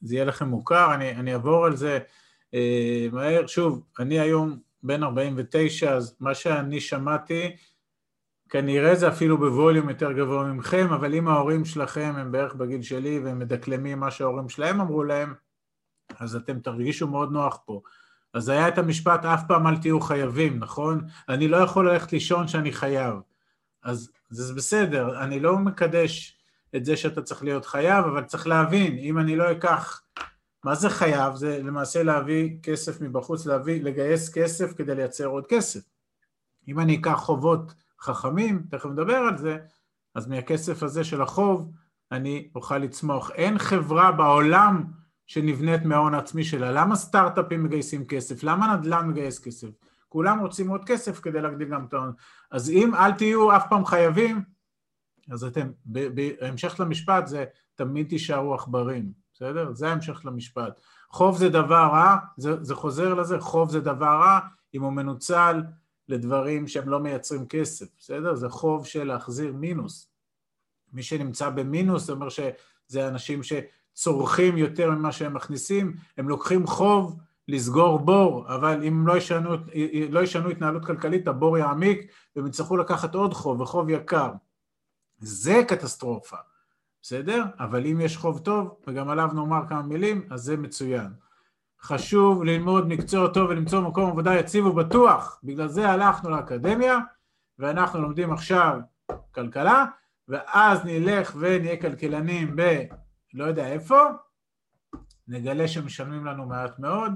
זה 0.00 0.14
יהיה 0.14 0.24
לכם 0.24 0.48
מוכר, 0.48 0.94
אני, 0.94 1.10
אני 1.10 1.32
אעבור 1.32 1.66
על 1.66 1.76
זה 1.76 1.98
uh, 2.54 2.56
מהר. 3.12 3.46
שוב, 3.46 3.82
אני 3.98 4.20
היום 4.20 4.58
בן 4.82 5.02
49, 5.02 5.94
אז 5.94 6.16
מה 6.20 6.34
שאני 6.34 6.80
שמעתי, 6.80 7.56
כנראה 8.48 8.94
זה 8.94 9.08
אפילו 9.08 9.38
בווליום 9.38 9.88
יותר 9.88 10.12
גבוה 10.12 10.44
ממכם, 10.44 10.92
אבל 10.92 11.14
אם 11.14 11.28
ההורים 11.28 11.64
שלכם 11.64 12.14
הם 12.16 12.32
בערך 12.32 12.54
בגיל 12.54 12.82
שלי 12.82 13.18
והם 13.18 13.38
מדקלמים 13.38 14.00
מה 14.00 14.10
שההורים 14.10 14.48
שלהם 14.48 14.80
אמרו 14.80 15.04
להם, 15.04 15.34
אז 16.18 16.36
אתם 16.36 16.60
תרגישו 16.60 17.06
מאוד 17.06 17.32
נוח 17.32 17.58
פה. 17.64 17.80
אז 18.34 18.48
היה 18.48 18.68
את 18.68 18.78
המשפט, 18.78 19.24
אף 19.24 19.42
פעם 19.48 19.66
אל 19.66 19.76
תהיו 19.76 20.00
חייבים, 20.00 20.58
נכון? 20.58 21.06
אני 21.28 21.48
לא 21.48 21.56
יכול 21.56 21.90
ללכת 21.90 22.12
לישון 22.12 22.48
שאני 22.48 22.72
חייב. 22.72 23.14
אז 23.82 24.12
זה 24.30 24.54
בסדר, 24.54 25.22
אני 25.22 25.40
לא 25.40 25.58
מקדש 25.58 26.38
את 26.76 26.84
זה 26.84 26.96
שאתה 26.96 27.22
צריך 27.22 27.44
להיות 27.44 27.66
חייב, 27.66 28.04
אבל 28.04 28.24
צריך 28.24 28.46
להבין, 28.46 28.98
אם 28.98 29.18
אני 29.18 29.36
לא 29.36 29.52
אקח, 29.52 30.02
מה 30.64 30.74
זה 30.74 30.90
חייב? 30.90 31.34
זה 31.34 31.62
למעשה 31.62 32.02
להביא 32.02 32.56
כסף 32.62 33.00
מבחוץ, 33.00 33.46
להביא, 33.46 33.82
לגייס 33.82 34.34
כסף 34.34 34.72
כדי 34.76 34.94
לייצר 34.94 35.26
עוד 35.26 35.46
כסף. 35.46 35.80
אם 36.68 36.80
אני 36.80 36.96
אקח 36.96 37.16
חובות 37.16 37.74
חכמים, 38.00 38.62
תכף 38.70 38.86
נדבר 38.86 39.16
על 39.16 39.38
זה, 39.38 39.58
אז 40.14 40.26
מהכסף 40.26 40.82
הזה 40.82 41.04
של 41.04 41.22
החוב 41.22 41.72
אני 42.12 42.50
אוכל 42.54 42.78
לצמוח. 42.78 43.30
אין 43.30 43.58
חברה 43.58 44.12
בעולם 44.12 44.84
שנבנית 45.26 45.84
מההון 45.84 46.14
העצמי 46.14 46.44
שלה. 46.44 46.72
למה 46.72 46.96
סטארט-אפים 46.96 47.64
מגייסים 47.64 48.04
כסף? 48.04 48.42
למה 48.42 48.76
נדל"ן 48.76 49.08
מגייס 49.08 49.38
כסף? 49.38 49.68
כולם 50.08 50.38
רוצים 50.38 50.68
עוד 50.68 50.84
כסף 50.84 51.20
כדי 51.20 51.40
להגדיל 51.40 51.68
גם 51.68 51.84
את 51.84 51.94
ההון. 51.94 52.12
אז 52.50 52.70
אם 52.70 52.94
אל 52.94 53.12
תהיו 53.12 53.56
אף 53.56 53.64
פעם 53.68 53.84
חייבים, 53.84 54.42
אז 55.30 55.44
אתם, 55.44 55.70
בהמשך 55.84 56.80
למשפט 56.80 57.26
זה 57.26 57.44
תמיד 57.74 58.08
תישארו 58.08 58.54
עכברים, 58.54 59.12
בסדר? 59.34 59.74
זה 59.74 59.88
ההמשך 59.88 60.20
למשפט. 60.24 60.80
חוב 61.10 61.38
זה 61.38 61.48
דבר 61.48 61.88
רע, 61.92 62.16
זה, 62.36 62.64
זה 62.64 62.74
חוזר 62.74 63.14
לזה, 63.14 63.40
חוב 63.40 63.70
זה 63.70 63.80
דבר 63.80 64.20
רע 64.20 64.38
אם 64.74 64.82
הוא 64.82 64.92
מנוצל 64.92 65.62
לדברים 66.08 66.68
שהם 66.68 66.88
לא 66.88 67.00
מייצרים 67.00 67.46
כסף, 67.46 67.86
בסדר? 67.98 68.34
זה 68.34 68.48
חוב 68.48 68.86
של 68.86 69.04
להחזיר 69.04 69.52
מינוס. 69.52 70.08
מי 70.92 71.02
שנמצא 71.02 71.50
במינוס 71.50 72.04
זה 72.04 72.12
אומר 72.12 72.28
שזה 72.28 73.08
אנשים 73.08 73.40
שצורכים 73.42 74.56
יותר 74.56 74.90
ממה 74.90 75.12
שהם 75.12 75.34
מכניסים, 75.34 75.96
הם 76.16 76.28
לוקחים 76.28 76.66
חוב 76.66 77.16
לסגור 77.48 77.98
בור, 77.98 78.54
אבל 78.54 78.84
אם 78.88 79.06
לא 79.06 79.16
ישנו, 79.16 79.50
לא 80.10 80.20
ישנו 80.20 80.50
התנהלות 80.50 80.84
כלכלית, 80.84 81.28
הבור 81.28 81.58
יעמיק 81.58 82.12
והם 82.36 82.46
יצטרכו 82.46 82.76
לקחת 82.76 83.14
עוד 83.14 83.34
חוב, 83.34 83.60
וחוב 83.60 83.90
יקר. 83.90 84.32
זה 85.18 85.62
קטסטרופה, 85.68 86.36
בסדר? 87.02 87.44
אבל 87.58 87.86
אם 87.86 88.00
יש 88.00 88.16
חוב 88.16 88.38
טוב, 88.38 88.76
וגם 88.86 89.08
עליו 89.08 89.30
נאמר 89.34 89.60
כמה 89.68 89.82
מילים, 89.82 90.26
אז 90.30 90.42
זה 90.42 90.56
מצוין. 90.56 91.25
חשוב 91.86 92.44
ללמוד 92.44 92.88
מקצוע 92.88 93.28
טוב 93.28 93.50
ולמצוא 93.50 93.80
מקום 93.80 94.10
עבודה 94.10 94.34
יציב 94.34 94.66
ובטוח, 94.66 95.40
בגלל 95.44 95.68
זה 95.68 95.88
הלכנו 95.90 96.30
לאקדמיה, 96.30 96.98
ואנחנו 97.58 98.02
לומדים 98.02 98.32
עכשיו 98.32 98.78
כלכלה, 99.34 99.84
ואז 100.28 100.84
נלך 100.84 101.36
ונהיה 101.38 101.76
כלכלנים 101.76 102.56
ב... 102.56 102.82
לא 103.34 103.44
יודע 103.44 103.66
איפה, 103.66 104.00
נגלה 105.28 105.68
שמשלמים 105.68 106.24
לנו 106.24 106.46
מעט 106.46 106.78
מאוד, 106.78 107.12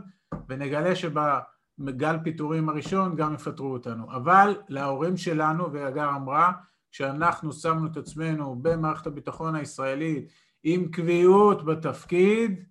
ונגלה 0.49 0.93
שבגל 0.97 2.17
פיטורים 2.25 2.69
הראשון 2.69 3.17
גם 3.17 3.35
יפטרו 3.35 3.73
אותנו. 3.73 4.13
אבל 4.13 4.57
להורים 4.69 5.17
שלנו, 5.17 5.73
והגר 5.73 6.09
אמרה, 6.09 6.53
כשאנחנו 6.93 7.53
שמנו 7.53 7.87
את 7.87 7.97
עצמנו 7.97 8.57
במערכת 8.63 9.07
הביטחון 9.07 9.55
הישראלית 9.55 10.33
עם 10.63 10.89
קביעות 10.91 11.65
בתפקיד, 11.65 12.65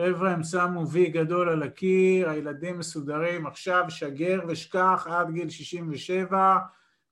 חבר'ה, 0.00 0.30
הם 0.30 0.42
שמו 0.42 0.88
וי 0.88 1.10
גדול 1.10 1.48
על 1.48 1.62
הקיר, 1.62 2.30
הילדים 2.30 2.78
מסודרים, 2.78 3.46
עכשיו 3.46 3.84
שגר 3.88 4.40
ושכח 4.48 5.06
עד 5.10 5.30
גיל 5.30 5.48
67, 5.48 6.58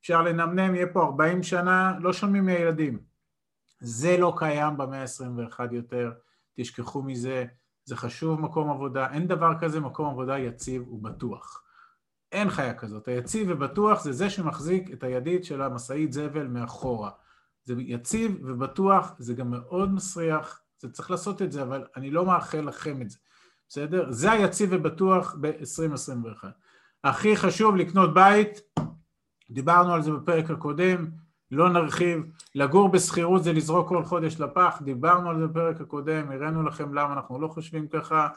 אפשר 0.00 0.22
לנמנם, 0.22 0.74
יהיה 0.74 0.86
פה 0.86 1.02
40 1.02 1.42
שנה, 1.42 1.98
לא 2.00 2.12
שומעים 2.12 2.46
מהילדים. 2.46 2.98
זה 3.80 4.16
לא 4.18 4.34
קיים 4.36 4.76
במאה 4.76 5.02
ה-21 5.02 5.60
יותר, 5.72 6.12
תשכחו 6.54 7.02
מזה, 7.02 7.44
זה 7.84 7.96
חשוב 7.96 8.40
מקום 8.40 8.70
עבודה, 8.70 9.12
אין 9.12 9.26
דבר 9.26 9.52
כזה 9.60 9.80
מקום 9.80 10.10
עבודה 10.10 10.38
יציב 10.38 10.92
ובטוח. 10.92 11.62
אין 12.32 12.50
חיה 12.50 12.74
כזאת, 12.74 13.08
היציב 13.08 13.48
ובטוח 13.50 14.02
זה 14.02 14.12
זה 14.12 14.30
שמחזיק 14.30 14.90
את 14.92 15.02
הידית 15.02 15.44
של 15.44 15.62
המשאית 15.62 16.12
זבל 16.12 16.46
מאחורה. 16.46 17.10
זה 17.64 17.74
יציב 17.78 18.38
ובטוח, 18.44 19.14
זה 19.18 19.34
גם 19.34 19.50
מאוד 19.50 19.94
מסריח, 19.94 20.65
זה 20.78 20.90
צריך 20.90 21.10
לעשות 21.10 21.42
את 21.42 21.52
זה, 21.52 21.62
אבל 21.62 21.84
אני 21.96 22.10
לא 22.10 22.26
מאחל 22.26 22.60
לכם 22.60 23.02
את 23.02 23.10
זה, 23.10 23.18
בסדר? 23.68 24.06
זה 24.10 24.32
היציב 24.32 24.68
ובטוח 24.72 25.36
ב-2021. 25.40 26.44
הכי 27.04 27.36
חשוב 27.36 27.76
לקנות 27.76 28.14
בית, 28.14 28.60
דיברנו 29.50 29.94
על 29.94 30.02
זה 30.02 30.12
בפרק 30.12 30.50
הקודם, 30.50 31.06
לא 31.50 31.70
נרחיב, 31.70 32.20
לגור 32.54 32.88
בשכירות 32.88 33.44
זה 33.44 33.52
לזרוק 33.52 33.88
כל 33.88 34.04
חודש 34.04 34.40
לפח, 34.40 34.82
דיברנו 34.84 35.30
על 35.30 35.40
זה 35.40 35.46
בפרק 35.46 35.80
הקודם, 35.80 36.32
הראינו 36.32 36.62
לכם 36.62 36.94
למה 36.94 37.12
אנחנו 37.12 37.40
לא 37.40 37.48
חושבים 37.48 37.88
ככה. 37.88 38.28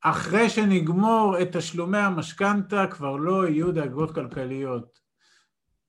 אחרי 0.00 0.50
שנגמור 0.50 1.42
את 1.42 1.56
תשלומי 1.56 1.98
המשכנתה 1.98 2.86
כבר 2.86 3.16
לא 3.16 3.48
יהיו 3.48 3.72
דאגות 3.72 4.14
כלכליות. 4.14 4.98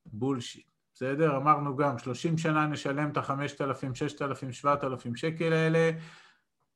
בולשיט, 0.06 0.68
בסדר? 1.04 1.38
אמרנו 1.38 1.76
גם, 1.76 1.98
30 1.98 2.38
שנה 2.38 2.66
נשלם 2.68 3.10
את 3.10 3.18
ה-5,000, 3.18 3.96
6,000, 3.96 4.52
7,000 4.52 5.16
שקל 5.16 5.54
האלה, 5.54 5.92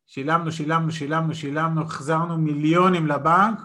שילמנו, 0.05 0.51
שילמנו, 0.51 0.91
שילמנו, 0.91 1.35
שילמנו, 1.35 1.81
החזרנו 1.81 2.37
מיליונים 2.37 3.07
לבנק, 3.07 3.59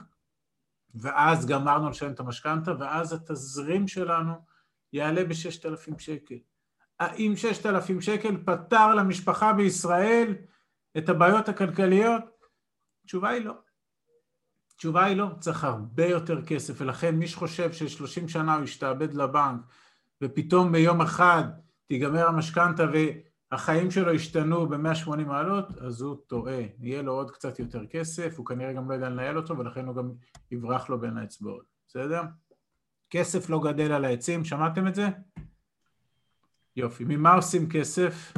ואז 0.94 1.46
גמרנו 1.46 1.90
לשלם 1.90 2.12
את 2.12 2.20
המשכנתה, 2.20 2.72
ואז 2.80 3.12
התזרים 3.12 3.88
שלנו 3.88 4.32
יעלה 4.92 5.24
ב-6,000 5.24 5.98
שקל. 5.98 6.38
האם 7.00 7.36
6,000 7.36 8.00
שקל 8.00 8.36
פתר 8.44 8.94
למשפחה 8.94 9.52
בישראל 9.52 10.34
את 10.98 11.08
הבעיות 11.08 11.48
הכלכליות? 11.48 12.22
התשובה 13.04 13.28
היא 13.28 13.44
לא. 13.44 13.54
התשובה 14.74 15.04
היא 15.04 15.16
לא, 15.16 15.26
צריך 15.40 15.64
הרבה 15.64 16.06
יותר 16.06 16.44
כסף, 16.44 16.74
ולכן 16.76 17.14
מי 17.14 17.26
שחושב 17.26 17.72
ש-30 17.72 18.28
שנה 18.28 18.54
הוא 18.54 18.64
ישתעבד 18.64 19.14
לבנק, 19.14 19.60
ופתאום 20.22 20.72
ביום 20.72 21.00
אחד 21.00 21.42
תיגמר 21.88 22.28
המשכנתה 22.28 22.84
והחיים 23.52 23.90
שלו 23.90 24.12
ישתנו 24.12 24.68
ב-180 24.68 25.16
מעלות, 25.16 25.78
אז 25.78 26.00
הוא 26.00 26.16
טועה. 26.26 26.60
יהיה 26.78 27.02
לו 27.02 27.12
עוד 27.12 27.30
קצת 27.30 27.58
יותר 27.58 27.86
כסף, 27.86 28.34
הוא 28.36 28.46
כנראה 28.46 28.72
גם 28.72 28.88
לא 28.88 28.94
יודע 28.94 29.08
לנהל 29.08 29.36
אותו, 29.36 29.58
ולכן 29.58 29.86
הוא 29.86 29.96
גם 29.96 30.12
יברח 30.50 30.88
לו 30.88 31.00
בין 31.00 31.18
האצבעות, 31.18 31.64
בסדר? 31.88 32.22
כסף 33.10 33.50
לא 33.50 33.60
גדל 33.60 33.92
על 33.92 34.04
העצים, 34.04 34.44
שמעתם 34.44 34.88
את 34.88 34.94
זה? 34.94 35.08
יופי. 36.76 37.04
ממה 37.04 37.34
עושים 37.34 37.68
כסף? 37.68 38.32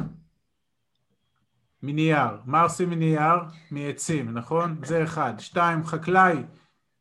מנייר. 1.83 2.29
מה 2.45 2.61
עושים 2.61 2.89
מנייר? 2.89 3.35
מעצים, 3.71 4.29
נכון? 4.29 4.81
זה 4.85 5.03
אחד. 5.03 5.33
שתיים, 5.39 5.83
חקלאי, 5.83 6.43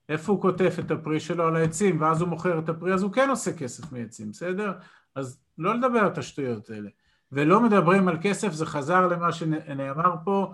איפה 0.08 0.32
הוא 0.32 0.40
קוטף 0.40 0.76
את 0.78 0.90
הפרי 0.90 1.20
שלו? 1.20 1.46
על 1.46 1.56
העצים, 1.56 2.00
ואז 2.00 2.20
הוא 2.20 2.28
מוכר 2.28 2.58
את 2.58 2.68
הפרי, 2.68 2.94
אז 2.94 3.02
הוא 3.02 3.12
כן 3.12 3.30
עושה 3.30 3.52
כסף 3.56 3.92
מעצים, 3.92 4.30
בסדר? 4.30 4.72
אז 5.14 5.40
לא 5.58 5.74
לדבר 5.74 6.06
את 6.06 6.18
השטויות 6.18 6.70
האלה. 6.70 6.90
ולא 7.32 7.60
מדברים 7.60 8.08
על 8.08 8.18
כסף, 8.22 8.52
זה 8.52 8.66
חזר 8.66 9.06
למה 9.06 9.32
שנאמר 9.32 10.14
פה, 10.24 10.52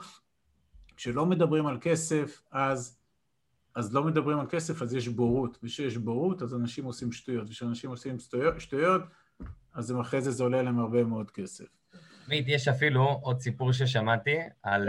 כשלא 0.96 1.26
מדברים 1.26 1.66
על 1.66 1.78
כסף, 1.80 2.42
אז 2.50 3.00
אז 3.74 3.94
לא 3.94 4.04
מדברים 4.04 4.38
על 4.38 4.46
כסף, 4.50 4.82
אז 4.82 4.94
יש 4.94 5.08
בורות, 5.08 5.58
וכשיש 5.62 5.96
בורות 5.96 6.42
אז 6.42 6.54
אנשים 6.54 6.84
עושים 6.84 7.12
שטויות, 7.12 7.48
וכשאנשים 7.48 7.90
עושים 7.90 8.16
שטויות, 8.58 9.02
אז 9.74 9.94
אחרי 10.00 10.20
זה 10.20 10.30
זה 10.30 10.42
עולה 10.42 10.62
להם 10.62 10.78
הרבה 10.78 11.04
מאוד 11.04 11.30
כסף. 11.30 11.64
עמית, 12.26 12.44
יש 12.48 12.68
אפילו 12.68 13.20
עוד 13.22 13.40
סיפור 13.40 13.72
ששמעתי 13.72 14.36
על... 14.62 14.88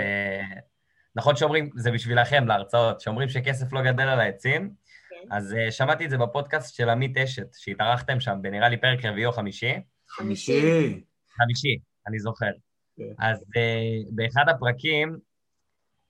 נכון 1.15 1.35
שאומרים, 1.35 1.69
זה 1.75 1.91
בשבילכם 1.91 2.47
להרצאות, 2.47 3.01
שאומרים 3.01 3.29
שכסף 3.29 3.73
לא 3.73 3.81
גדל 3.81 4.03
על 4.03 4.19
העצים, 4.19 4.73
כן. 5.09 5.35
אז 5.35 5.53
uh, 5.53 5.71
שמעתי 5.71 6.05
את 6.05 6.09
זה 6.09 6.17
בפודקאסט 6.17 6.75
של 6.75 6.89
עמית 6.89 7.17
אשת, 7.17 7.47
שהתארחתם 7.57 8.19
שם, 8.19 8.37
בנראה 8.41 8.69
לי 8.69 8.77
פרק 8.77 9.05
רביעי 9.05 9.25
או 9.25 9.31
חמישי. 9.31 9.73
חמישי. 10.09 11.03
חמישי, 11.37 11.77
אני 12.07 12.19
זוכר. 12.19 12.51
כן. 12.97 13.03
אז 13.19 13.37
uh, 13.37 14.09
באחד 14.11 14.49
הפרקים 14.49 15.17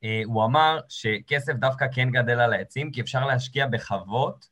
אה, 0.03 0.21
הוא 0.25 0.45
אמר 0.45 0.79
שכסף 0.89 1.53
דווקא 1.53 1.85
כן 1.93 2.09
גדל 2.09 2.39
על 2.39 2.53
העצים, 2.53 2.91
כי 2.91 3.01
אפשר 3.01 3.25
להשקיע 3.25 3.67
בחוות 3.67 4.45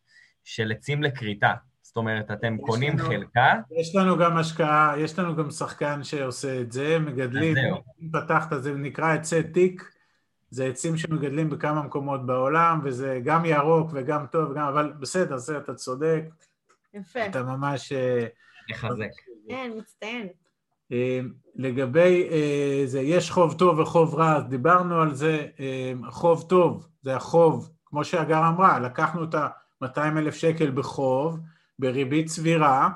של 0.43 0.71
עצים 0.71 1.03
לכריתה. 1.03 1.53
זאת 1.81 1.97
אומרת, 1.97 2.31
אתם 2.31 2.57
קונים 2.57 2.99
לנו, 2.99 3.07
חלקה. 3.07 3.53
יש 3.79 3.95
לנו 3.95 4.17
גם 4.17 4.37
השקעה, 4.37 4.93
יש 4.97 5.19
לנו 5.19 5.35
גם 5.35 5.51
שחקן 5.51 6.03
שעושה 6.03 6.61
את 6.61 6.71
זה, 6.71 6.99
מגדלים, 6.99 7.57
אם 8.01 8.09
פתחת, 8.11 8.61
זה 8.61 8.73
נקרא 8.73 9.13
עצי 9.13 9.43
תיק, 9.43 9.83
זה 10.49 10.65
עצים 10.65 10.97
שמגדלים 10.97 11.49
בכמה 11.49 11.83
מקומות 11.83 12.25
בעולם, 12.25 12.81
וזה 12.83 13.19
גם 13.23 13.45
ירוק 13.45 13.89
וגם 13.93 14.25
טוב, 14.31 14.53
גם, 14.53 14.67
אבל 14.67 14.93
בסדר, 14.99 15.37
זה 15.37 15.57
אתה 15.57 15.73
צודק. 15.73 16.23
יפה. 16.93 17.25
אתה 17.25 17.43
ממש... 17.43 17.93
מחזק. 18.69 19.09
כן, 19.47 19.71
מצטיין. 19.77 20.27
אה, 20.91 21.19
לגבי 21.55 22.27
אה, 22.31 22.81
זה, 22.85 23.01
יש 23.01 23.31
חוב 23.31 23.53
טוב 23.53 23.79
וחוב 23.79 24.15
רע, 24.15 24.35
אז 24.35 24.43
דיברנו 24.43 25.01
על 25.01 25.15
זה, 25.15 25.47
אה, 25.59 25.93
חוב 26.09 26.45
טוב 26.49 26.87
זה 27.01 27.15
החוב, 27.15 27.71
כמו 27.85 28.03
שהגר 28.05 28.47
אמרה, 28.47 28.79
לקחנו 28.79 29.23
את 29.23 29.35
ה-200 29.35 30.17
אלף 30.17 30.35
שקל 30.35 30.71
בחוב, 30.71 31.39
בריבית 31.79 32.27
סבירה, 32.27 32.89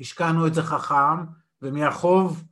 השקענו 0.00 0.46
את 0.46 0.54
זה 0.54 0.62
חכם, 0.62 1.24
ומהחוב 1.62 2.44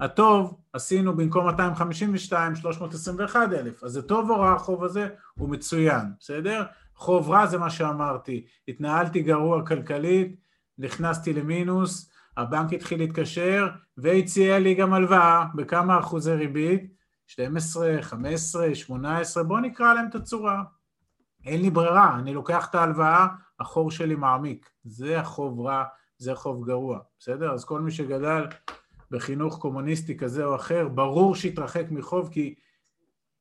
הטוב 0.00 0.60
עשינו 0.72 1.16
במקום 1.16 1.46
252, 1.46 2.54
321 2.54 3.52
אלף, 3.52 3.84
אז 3.84 3.92
זה 3.92 4.02
טוב 4.02 4.30
או 4.30 4.40
רע 4.40 4.52
החוב 4.52 4.84
הזה? 4.84 5.08
הוא 5.38 5.48
מצוין, 5.48 6.04
בסדר? 6.20 6.64
חוב 6.94 7.30
רע 7.30 7.46
זה 7.46 7.58
מה 7.58 7.70
שאמרתי, 7.70 8.46
התנהלתי 8.68 9.22
גרוע 9.22 9.66
כלכלית, 9.66 10.36
נכנסתי 10.78 11.32
למינוס, 11.32 12.10
הבנק 12.36 12.72
התחיל 12.72 12.98
להתקשר 12.98 13.68
והציע 13.96 14.58
לי 14.58 14.74
גם 14.74 14.92
הלוואה 14.92 15.44
בכמה 15.54 15.98
אחוזי 15.98 16.32
ריבית, 16.32 16.94
12, 17.26 18.02
15, 18.02 18.74
18, 18.74 19.42
בוא 19.42 19.60
נקרא 19.60 19.94
להם 19.94 20.06
את 20.08 20.14
הצורה. 20.14 20.62
אין 21.46 21.62
לי 21.62 21.70
ברירה, 21.70 22.18
אני 22.18 22.34
לוקח 22.34 22.68
את 22.70 22.74
ההלוואה, 22.74 23.26
החור 23.60 23.90
שלי 23.90 24.14
מעמיק. 24.14 24.70
זה 24.84 25.20
החוב 25.20 25.60
רע, 25.60 25.84
זה 26.18 26.34
חוב 26.34 26.66
גרוע, 26.66 26.98
בסדר? 27.18 27.52
אז 27.52 27.64
כל 27.64 27.80
מי 27.80 27.90
שגדל 27.90 28.46
בחינוך 29.10 29.58
קומוניסטי 29.58 30.18
כזה 30.18 30.44
או 30.44 30.56
אחר, 30.56 30.88
ברור 30.88 31.34
שיתרחק 31.34 31.84
מחוב 31.90 32.28
כי 32.32 32.54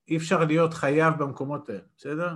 אי 0.08 0.18
אפשר 0.18 0.44
להיות 0.44 0.74
חייב 0.74 1.14
במקומות 1.18 1.70
האלה, 1.70 1.82
בסדר? 1.98 2.36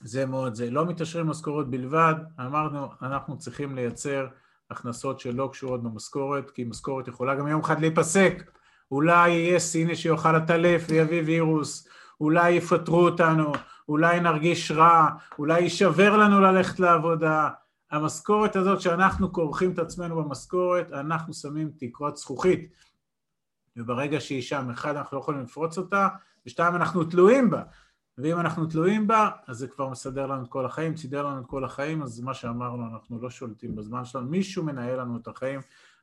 זה 0.00 0.26
מאוד 0.26 0.54
זה. 0.54 0.70
לא 0.70 0.86
מתעשרים 0.86 1.26
משכורות 1.26 1.70
בלבד, 1.70 2.14
אמרנו, 2.40 2.88
אנחנו 3.02 3.38
צריכים 3.38 3.74
לייצר 3.74 4.26
הכנסות 4.70 5.20
שלא 5.20 5.48
קשורות 5.52 5.82
במשכורת, 5.82 6.50
כי 6.50 6.64
משכורת 6.64 7.08
יכולה 7.08 7.34
גם 7.34 7.48
יום 7.48 7.60
אחד 7.60 7.80
להיפסק. 7.80 8.50
אולי 8.90 9.30
יהיה 9.30 9.58
סיני 9.58 9.96
שיאכל 9.96 10.36
הטלף 10.36 10.86
ויביא 10.88 11.22
וירוס, 11.26 11.88
אולי 12.20 12.50
יפטרו 12.50 13.00
אותנו, 13.00 13.52
אולי 13.88 14.20
נרגיש 14.20 14.70
רע, 14.70 15.08
אולי 15.38 15.60
יישבר 15.60 16.16
לנו 16.16 16.40
ללכת 16.40 16.80
לעבודה. 16.80 17.48
המשכורת 17.90 18.56
הזאת 18.56 18.80
שאנחנו 18.80 19.32
כורכים 19.32 19.72
את 19.72 19.78
עצמנו 19.78 20.16
במשכורת, 20.16 20.92
אנחנו 20.92 21.34
שמים 21.34 21.70
תקרות 21.78 22.16
זכוכית. 22.16 22.72
וברגע 23.76 24.20
שהיא 24.20 24.42
שם, 24.42 24.70
אחד, 24.70 24.96
אנחנו 24.96 25.16
לא 25.16 25.22
יכולים 25.22 25.40
לפרוץ 25.40 25.78
אותה, 25.78 26.08
ושתיים, 26.46 26.74
אנחנו 26.74 27.04
תלויים 27.04 27.50
בה. 27.50 27.62
ואם 28.18 28.40
אנחנו 28.40 28.66
תלויים 28.66 29.06
בה, 29.06 29.30
אז 29.46 29.58
זה 29.58 29.68
כבר 29.68 29.88
מסדר 29.88 30.26
לנו 30.26 30.42
את 30.42 30.48
כל 30.48 30.66
החיים, 30.66 30.96
סידר 30.96 31.26
לנו 31.26 31.40
את 31.40 31.46
כל 31.46 31.64
החיים, 31.64 32.02
אז 32.02 32.20
מה 32.20 32.34
שאמרנו, 32.34 32.86
אנחנו 32.92 33.22
לא 33.22 33.30
שולטים 33.30 33.76
בזמן 33.76 34.04
שלנו, 34.04 34.26
מישהו 34.26 34.64
מנהל 34.64 35.00
לנו 35.00 35.16
את 35.16 35.28
החיים, 35.28 35.60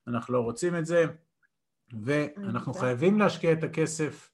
אנחנו 0.08 0.34
לא 0.34 0.40
רוצים 0.40 0.76
את 0.76 0.86
זה, 0.86 1.06
ואנחנו 1.94 2.74
חייבים 2.74 3.20
להשקיע 3.20 3.52
את 3.52 3.64
הכסף, 3.64 4.32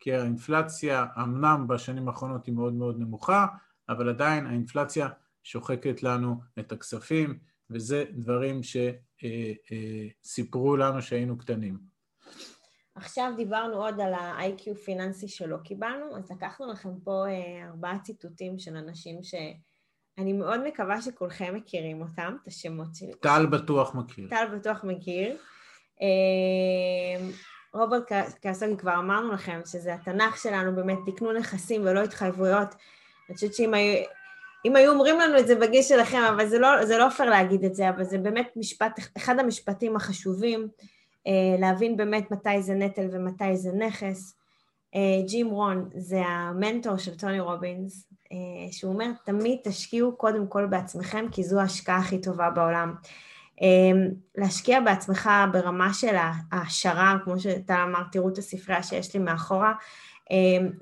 כי 0.00 0.14
האינפלציה, 0.14 1.06
אמנם 1.22 1.66
בשנים 1.68 2.08
האחרונות 2.08 2.46
היא 2.46 2.54
מאוד 2.54 2.74
מאוד 2.74 2.98
נמוכה, 2.98 3.46
אבל 3.88 4.08
עדיין 4.08 4.46
האינפלציה 4.46 5.08
שוחקת 5.42 6.02
לנו 6.02 6.36
את 6.58 6.72
הכספים, 6.72 7.38
וזה 7.70 8.04
דברים 8.10 8.60
שסיפרו 10.22 10.76
לנו 10.76 11.02
שהיינו 11.02 11.38
קטנים. 11.38 11.92
עכשיו 12.94 13.32
דיברנו 13.36 13.74
עוד 13.84 14.00
על 14.00 14.14
ה-IQ 14.14 14.74
פיננסי 14.84 15.28
שלא 15.28 15.56
קיבלנו, 15.56 16.16
אז 16.16 16.30
לקחנו 16.30 16.72
לכם 16.72 16.88
פה 17.04 17.24
אה, 17.28 17.68
ארבעה 17.68 17.98
ציטוטים 18.02 18.58
של 18.58 18.76
אנשים 18.76 19.22
שאני 19.22 20.32
מאוד 20.32 20.60
מקווה 20.66 21.02
שכולכם 21.02 21.54
מכירים 21.54 22.02
אותם, 22.02 22.36
את 22.42 22.46
השמות 22.48 22.94
שלי. 22.94 23.12
טל 23.20 23.46
בטוח 23.46 23.94
מכיר. 23.94 24.28
טל 24.28 24.56
בטוח 24.56 24.84
מכיר. 24.84 25.36
אה, 26.02 27.28
רוברט 27.74 28.12
קאסוגי, 28.42 28.76
כבר 28.76 28.94
אמרנו 28.98 29.32
לכם 29.32 29.60
שזה 29.64 29.94
התנ"ך 29.94 30.36
שלנו, 30.36 30.76
באמת 30.76 30.98
תקנו 31.06 31.32
נכסים 31.32 31.82
ולא 31.82 32.00
התחייבויות. 32.00 32.74
אני 33.28 33.34
חושבת 33.34 33.54
שאם 33.54 33.74
היו, 33.74 34.04
אם 34.64 34.76
היו 34.76 34.92
אומרים 34.92 35.20
לנו 35.20 35.38
את 35.38 35.46
זה 35.46 35.54
בגיל 35.54 35.82
שלכם, 35.82 36.20
אבל 36.34 36.46
זה 36.46 36.58
לא, 36.58 36.84
זה 36.84 36.98
לא 36.98 37.08
פייר 37.08 37.30
להגיד 37.30 37.64
את 37.64 37.74
זה, 37.74 37.88
אבל 37.88 38.04
זה 38.04 38.18
באמת 38.18 38.48
משפט, 38.56 39.00
אחד 39.16 39.38
המשפטים 39.38 39.96
החשובים. 39.96 40.68
אה, 41.26 41.56
להבין 41.58 41.96
באמת 41.96 42.30
מתי 42.30 42.62
זה 42.62 42.74
נטל 42.74 43.08
ומתי 43.12 43.56
זה 43.56 43.72
נכס. 43.72 44.36
אה, 44.94 45.26
ג'ים 45.26 45.50
רון 45.50 45.88
זה 45.94 46.22
המנטור 46.26 46.96
של 46.96 47.18
טוני 47.18 47.40
רובינס, 47.40 48.08
אה, 48.32 48.72
שהוא 48.72 48.92
אומר, 48.92 49.10
תמיד 49.24 49.58
תשקיעו 49.64 50.16
קודם 50.16 50.46
כל 50.46 50.66
בעצמכם, 50.66 51.26
כי 51.32 51.42
זו 51.42 51.60
ההשקעה 51.60 51.98
הכי 51.98 52.20
טובה 52.20 52.50
בעולם. 52.50 52.94
להשקיע 54.38 54.80
בעצמך 54.80 55.30
ברמה 55.52 55.94
של 55.94 56.16
ההעשרה, 56.18 57.16
כמו 57.24 57.38
שאתה 57.38 57.82
אמר, 57.82 58.02
תראו 58.12 58.28
את 58.28 58.38
הספרייה 58.38 58.82
שיש 58.82 59.14
לי 59.14 59.20
מאחורה, 59.20 59.72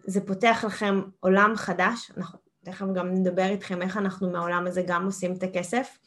זה 0.04 0.26
פותח 0.26 0.64
לכם 0.66 1.00
עולם 1.20 1.52
חדש, 1.56 2.10
אנחנו 2.16 2.38
תכף 2.64 2.86
גם 2.94 3.14
נדבר 3.14 3.46
איתכם 3.46 3.82
איך 3.82 3.96
אנחנו 3.96 4.30
מהעולם 4.30 4.66
הזה 4.66 4.82
גם 4.86 5.04
עושים 5.04 5.32
את 5.32 5.42
הכסף. 5.42 5.98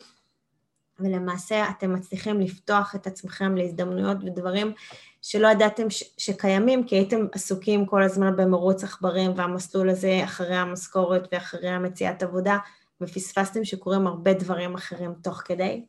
ולמעשה 0.99 1.69
אתם 1.69 1.93
מצליחים 1.93 2.41
לפתוח 2.41 2.95
את 2.95 3.07
עצמכם 3.07 3.55
להזדמנויות 3.55 4.17
ודברים 4.23 4.73
שלא 5.21 5.47
ידעתם 5.47 5.89
ש- 5.89 6.03
שקיימים, 6.17 6.83
כי 6.83 6.95
הייתם 6.95 7.25
עסוקים 7.31 7.85
כל 7.85 8.03
הזמן 8.03 8.35
במרוץ 8.35 8.83
עכברים 8.83 9.31
והמסלול 9.35 9.89
הזה 9.89 10.21
אחרי 10.23 10.55
המשכורת 10.55 11.27
ואחרי 11.31 11.69
המציאת 11.69 12.23
עבודה, 12.23 12.57
ופספסתם 13.01 13.65
שקורים 13.65 14.07
הרבה 14.07 14.33
דברים 14.33 14.75
אחרים 14.75 15.13
תוך 15.23 15.41
כדי. 15.45 15.85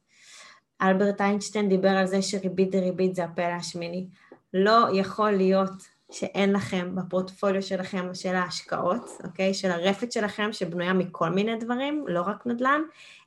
אלברט 0.83 1.21
איינשטיין 1.21 1.69
דיבר 1.69 1.89
על 1.89 2.07
זה 2.07 2.23
שריבית 2.23 2.71
דריבית 2.71 3.15
זה 3.15 3.25
הפלא 3.25 3.45
השמיני. 3.45 4.09
לא 4.55 4.89
יכול 4.93 5.31
להיות 5.31 5.94
שאין 6.13 6.53
לכם 6.53 6.95
בפורטפוליו 6.95 7.63
שלכם 7.63 8.15
של 8.15 8.35
ההשקעות, 8.35 9.11
אוקיי? 9.25 9.55
של 9.55 9.71
הרפת 9.71 10.13
שלכם 10.13 10.53
שבנויה 10.53 10.93
מכל 10.93 11.31
מיני 11.31 11.57
דברים, 11.57 12.05
לא 12.09 12.23
רק 12.23 12.47
נדל"ן, 12.47 12.81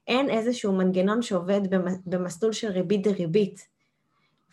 אין 0.08 0.30
איזשהו 0.30 0.74
מנגנון 0.74 1.22
שעובד 1.22 1.62
במסלול 2.06 2.52
של 2.52 2.68
ריבית 2.68 3.04
דריבית. 3.04 3.78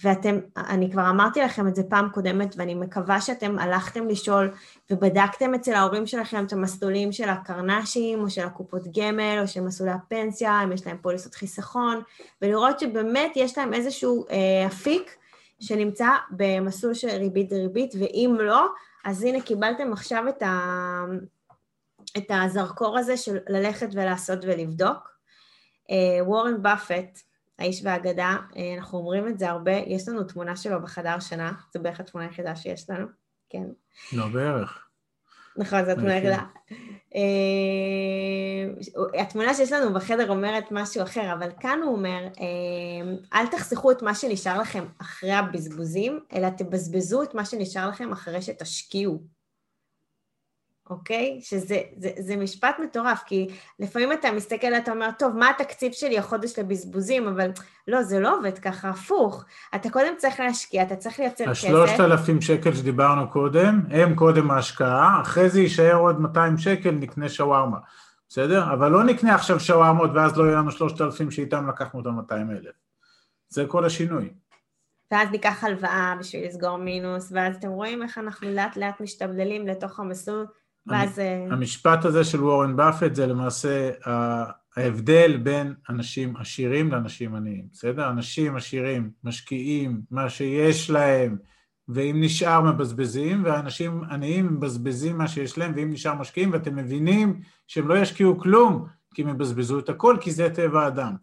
ואתם, 0.02 0.38
אני 0.56 0.90
כבר 0.90 1.10
אמרתי 1.10 1.40
לכם 1.40 1.68
את 1.68 1.74
זה 1.74 1.82
פעם 1.82 2.08
קודמת, 2.08 2.54
ואני 2.58 2.74
מקווה 2.74 3.20
שאתם 3.20 3.58
הלכתם 3.58 4.08
לשאול 4.08 4.50
ובדקתם 4.90 5.54
אצל 5.54 5.72
ההורים 5.72 6.06
שלכם 6.06 6.44
את 6.44 6.52
המסלולים 6.52 7.12
של 7.12 7.28
הקרנשים, 7.28 8.22
או 8.22 8.30
של 8.30 8.44
הקופות 8.44 8.82
גמל, 8.98 9.38
או 9.42 9.48
של 9.48 9.60
מסלולי 9.60 9.92
הפנסיה, 9.92 10.62
אם 10.64 10.72
יש 10.72 10.86
להם 10.86 10.96
פוליסות 11.02 11.34
חיסכון, 11.34 12.02
ולראות 12.42 12.80
שבאמת 12.80 13.32
יש 13.36 13.58
להם 13.58 13.74
איזשהו 13.74 14.24
אה, 14.30 14.66
אפיק 14.66 15.16
שנמצא 15.60 16.08
במסלול 16.30 16.94
של 16.94 17.08
ריבית 17.08 17.48
דריבית, 17.48 17.94
ואם 18.00 18.36
לא, 18.40 18.66
אז 19.04 19.22
הנה 19.22 19.40
קיבלתם 19.40 19.92
עכשיו 19.92 20.28
את, 20.28 20.42
ה, 20.42 21.04
את 22.16 22.30
הזרקור 22.30 22.98
הזה 22.98 23.16
של 23.16 23.38
ללכת 23.48 23.88
ולעשות 23.92 24.38
ולבדוק. 24.42 25.14
אה, 25.90 26.24
וורן 26.24 26.62
באפט, 26.62 27.18
האיש 27.58 27.80
והאגדה, 27.84 28.36
אה, 28.56 28.74
אנחנו 28.78 28.98
אומרים 28.98 29.28
את 29.28 29.38
זה 29.38 29.50
הרבה, 29.50 29.72
יש 29.72 30.08
לנו 30.08 30.24
תמונה 30.24 30.56
שלו 30.56 30.82
בחדר 30.82 31.20
שינה, 31.20 31.52
זו 31.74 31.82
בערך 31.82 32.00
התמונה 32.00 32.26
היחידה 32.26 32.56
שיש 32.56 32.90
לנו, 32.90 33.06
כן. 33.50 33.64
לא, 34.12 34.28
בערך. 34.28 34.83
נכון, 35.56 35.84
זו 35.84 35.90
התמונה 35.90 36.14
היחידה. 36.14 36.42
אה, 37.14 37.20
התמונה 39.20 39.54
שיש 39.54 39.72
לנו 39.72 39.94
בחדר 39.94 40.30
אומרת 40.30 40.64
משהו 40.70 41.02
אחר, 41.02 41.32
אבל 41.32 41.50
כאן 41.60 41.78
הוא 41.84 41.96
אומר, 41.96 42.28
אל 43.34 43.46
תחסכו 43.46 43.90
את 43.90 44.02
מה 44.02 44.14
שנשאר 44.14 44.60
לכם 44.60 44.84
אחרי 44.98 45.32
הבזבוזים, 45.32 46.20
אלא 46.32 46.48
תבזבזו 46.48 47.22
את 47.22 47.34
מה 47.34 47.44
שנשאר 47.44 47.88
לכם 47.88 48.12
אחרי 48.12 48.42
שתשקיעו. 48.42 49.33
אוקיי? 50.90 51.38
שזה 51.42 51.78
זה, 51.96 52.10
זה 52.18 52.36
משפט 52.36 52.76
מטורף, 52.84 53.22
כי 53.26 53.48
לפעמים 53.78 54.12
אתה 54.12 54.32
מסתכל, 54.32 54.74
אתה 54.74 54.92
אומר, 54.92 55.08
טוב, 55.18 55.36
מה 55.36 55.50
התקציב 55.50 55.92
שלי 55.92 56.18
החודש 56.18 56.58
לבזבוזים? 56.58 57.28
אבל 57.28 57.50
לא, 57.88 58.02
זה 58.02 58.20
לא 58.20 58.38
עובד 58.38 58.58
ככה, 58.58 58.88
הפוך. 58.88 59.44
אתה 59.74 59.90
קודם 59.90 60.14
צריך 60.16 60.40
להשקיע, 60.40 60.82
אתה 60.82 60.96
צריך 60.96 61.18
לייצר 61.18 61.44
כסף. 61.44 61.50
השלושת 61.50 62.00
אלפים 62.00 62.40
שקל 62.40 62.74
שדיברנו 62.74 63.30
קודם, 63.30 63.80
הם 63.90 64.14
קודם 64.14 64.50
ההשקעה, 64.50 65.20
אחרי 65.22 65.50
זה 65.50 65.60
יישאר 65.60 65.96
עוד 65.96 66.20
200 66.20 66.58
שקל, 66.58 66.90
נקנה 66.90 67.28
שווארמה, 67.28 67.78
בסדר? 68.28 68.72
אבל 68.72 68.90
לא 68.90 69.04
נקנה 69.04 69.34
עכשיו 69.34 69.60
שווארמות 69.60 70.10
ואז 70.14 70.36
לא 70.36 70.44
יהיה 70.44 70.56
לנו 70.56 70.70
3,000 70.70 71.30
שאיתם 71.30 71.68
לקחנו 71.68 72.00
את 72.00 72.06
ה-200 72.06 72.50
אלף. 72.50 72.74
זה 73.48 73.66
כל 73.66 73.84
השינוי. 73.84 74.30
ואז 75.10 75.28
ניקח 75.30 75.64
הלוואה 75.64 76.14
בשביל 76.18 76.46
לסגור 76.46 76.76
מינוס, 76.76 77.32
ואז 77.32 77.56
אתם 77.56 77.68
רואים 77.68 78.02
איך 78.02 78.18
אנחנו 78.18 78.50
לאט 78.50 78.76
לאט 78.76 79.00
משתבללים 79.00 79.66
לתוך 79.66 80.00
המסלול 80.00 80.46
ואז... 80.86 81.18
אה, 81.18 81.46
המשפט 81.50 82.04
הזה 82.04 82.24
של 82.24 82.44
וורן 82.44 82.76
באפט 82.76 83.14
זה 83.14 83.26
למעשה 83.26 83.90
ההבדל 84.76 85.36
בין 85.36 85.74
אנשים 85.88 86.36
עשירים 86.36 86.92
לאנשים 86.92 87.34
עניים, 87.34 87.68
בסדר? 87.72 88.10
אנשים 88.10 88.56
עשירים 88.56 89.10
משקיעים 89.24 90.00
מה 90.10 90.30
שיש 90.30 90.90
להם, 90.90 91.36
ואם 91.88 92.16
נשאר 92.20 92.60
מבזבזים, 92.60 93.42
ואנשים 93.44 94.04
עניים 94.04 94.54
מבזבזים 94.54 95.18
מה 95.18 95.28
שיש 95.28 95.58
להם, 95.58 95.72
ואם 95.76 95.90
נשאר 95.90 96.14
משקיעים, 96.14 96.52
ואתם 96.52 96.76
מבינים 96.76 97.40
שהם 97.66 97.88
לא 97.88 97.98
ישקיעו 97.98 98.38
כלום, 98.38 98.86
כי 99.14 99.22
הם 99.22 99.28
יבזבזו 99.28 99.78
את 99.78 99.88
הכל, 99.88 100.16
כי 100.20 100.30
זה 100.30 100.54
טבע 100.54 100.84
האדם. 100.84 101.14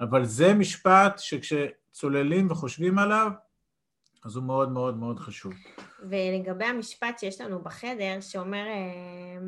אבל 0.00 0.24
זה 0.24 0.54
משפט 0.54 1.18
שכשצוללים 1.18 2.50
וחושבים 2.50 2.98
עליו, 2.98 3.30
אז 4.24 4.36
הוא 4.36 4.44
מאוד 4.44 4.72
מאוד 4.72 4.96
מאוד 4.96 5.18
חשוב. 5.18 5.52
ולגבי 6.00 6.64
המשפט 6.64 7.18
שיש 7.18 7.40
לנו 7.40 7.62
בחדר, 7.62 8.20
שאומר, 8.20 8.66
אה, 8.66 9.38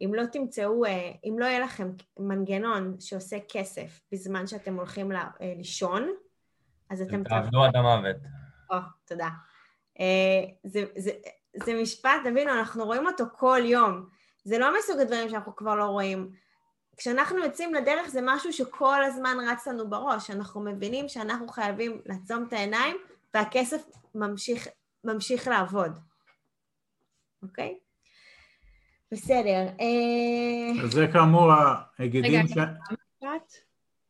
אם 0.00 0.14
לא 0.14 0.26
תמצאו, 0.26 0.84
אה, 0.84 1.10
אם 1.24 1.38
לא 1.38 1.44
יהיה 1.44 1.60
לכם 1.60 1.90
מנגנון 2.18 2.96
שעושה 3.00 3.36
כסף 3.48 4.00
בזמן 4.12 4.46
שאתם 4.46 4.74
הולכים 4.74 5.12
אה, 5.12 5.28
לישון, 5.40 6.08
אז 6.90 7.02
אתם... 7.02 7.24
תעבדו 7.24 7.62
עד 7.62 7.76
המוות. 7.76 8.16
או, 8.70 8.76
תודה. 9.04 9.28
זה, 10.64 10.84
זה, 10.96 11.10
זה 11.64 11.82
משפט, 11.82 12.20
תבינו, 12.24 12.50
אנחנו 12.50 12.84
רואים 12.84 13.06
אותו 13.06 13.24
כל 13.36 13.60
יום. 13.64 14.08
זה 14.44 14.58
לא 14.58 14.78
מסוג 14.78 15.00
הדברים 15.00 15.28
שאנחנו 15.28 15.56
כבר 15.56 15.74
לא 15.74 15.84
רואים. 15.84 16.30
כשאנחנו 16.96 17.38
יוצאים 17.38 17.74
לדרך 17.74 18.08
זה 18.08 18.20
משהו 18.22 18.52
שכל 18.52 19.04
הזמן 19.04 19.36
רץ 19.48 19.66
לנו 19.66 19.90
בראש. 19.90 20.30
אנחנו 20.30 20.60
מבינים 20.60 21.08
שאנחנו 21.08 21.48
חייבים 21.48 22.00
לעצום 22.06 22.44
את 22.48 22.52
העיניים 22.52 22.96
והכסף 23.36 23.82
ממשיך, 24.14 24.68
ממשיך 25.04 25.48
לעבוד, 25.48 25.98
אוקיי? 27.42 27.78
בסדר. 29.12 29.68
אה, 29.80 30.84
אז 30.84 30.90
זה 30.90 31.06
כאמור 31.12 31.52
ההיגדים 31.52 32.48
ש... 32.48 32.52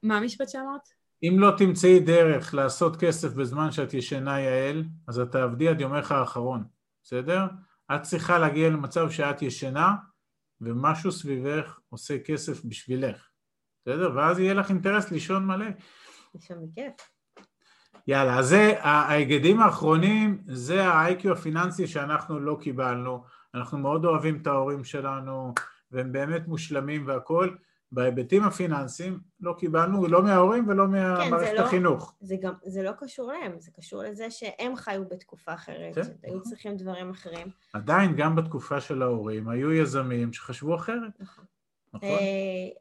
מה 0.02 0.16
המשפט 0.16 0.48
שאמרת? 0.48 0.88
אם 1.22 1.36
לא 1.38 1.52
תמצאי 1.58 2.00
דרך 2.00 2.54
לעשות 2.54 2.96
כסף 2.96 3.32
בזמן 3.32 3.72
שאת 3.72 3.94
ישנה, 3.94 4.40
יעל, 4.40 4.84
אז 5.08 5.20
את 5.20 5.32
תעבדי 5.32 5.68
עד 5.68 5.80
יומך 5.80 6.12
האחרון, 6.12 6.64
בסדר? 7.02 7.44
את 7.94 8.02
צריכה 8.02 8.38
להגיע 8.38 8.68
למצב 8.68 9.10
שאת 9.10 9.42
ישנה 9.42 9.94
ומשהו 10.60 11.12
סביבך 11.12 11.80
עושה 11.88 12.18
כסף 12.18 12.64
בשבילך, 12.64 13.28
בסדר? 13.82 14.16
ואז 14.16 14.38
יהיה 14.38 14.54
לך 14.54 14.70
אינטרס 14.70 15.10
לישון 15.10 15.46
מלא. 15.46 15.66
לישון 16.34 16.66
בכיף. 16.66 17.15
יאללה, 18.06 18.38
אז 18.38 18.48
זה 18.48 18.74
ההיגדים 18.80 19.60
האחרונים, 19.60 20.42
זה 20.46 20.86
ה-IQ 20.86 21.32
הפיננסי 21.32 21.86
שאנחנו 21.86 22.40
לא 22.40 22.58
קיבלנו. 22.60 23.24
אנחנו 23.54 23.78
מאוד 23.78 24.04
אוהבים 24.04 24.38
את 24.42 24.46
ההורים 24.46 24.84
שלנו, 24.84 25.52
והם 25.90 26.12
באמת 26.12 26.48
מושלמים 26.48 27.06
והכול. 27.06 27.58
בהיבטים 27.92 28.44
הפיננסיים 28.44 29.20
לא 29.40 29.54
קיבלנו 29.58 30.06
לא 30.06 30.22
מההורים 30.22 30.68
ולא 30.68 30.88
מהמערכת 30.88 31.50
כן, 31.50 31.54
לא- 31.54 31.60
החינוך. 31.60 32.14
זה 32.20 32.36
גם, 32.40 32.52
זה 32.64 32.82
לא 32.82 32.90
קשור 32.98 33.32
להם, 33.32 33.60
זה 33.60 33.70
קשור 33.70 34.02
לזה 34.02 34.30
שהם 34.30 34.76
חיו 34.76 35.08
בתקופה 35.08 35.54
אחרת, 35.54 35.94
כן, 35.94 36.02
שהיו. 36.02 36.42
צריכים 36.42 36.76
דברים 36.76 37.10
אחרים. 37.10 37.48
עדיין, 37.72 38.16
גם 38.16 38.36
בתקופה 38.36 38.80
של 38.80 39.02
ההורים, 39.02 39.48
היו 39.48 39.72
יזמים 39.72 40.32
שחשבו 40.32 40.74
אחרת. 40.74 41.12
נכון. 41.20 41.44
נכון? 41.92 42.08
אה, 42.08 42.14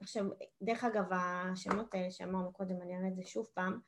עכשיו, 0.02 0.26
דרך 0.62 0.84
אגב, 0.84 1.04
השמות 1.12 1.94
האלה 1.96 2.12
שאמרנו 2.12 2.54
קודם, 2.54 2.76
אני 2.82 2.98
אראה 2.98 3.08
את 3.08 3.16
זה 3.16 3.24
שוב 3.26 3.48
פעם. 3.54 3.80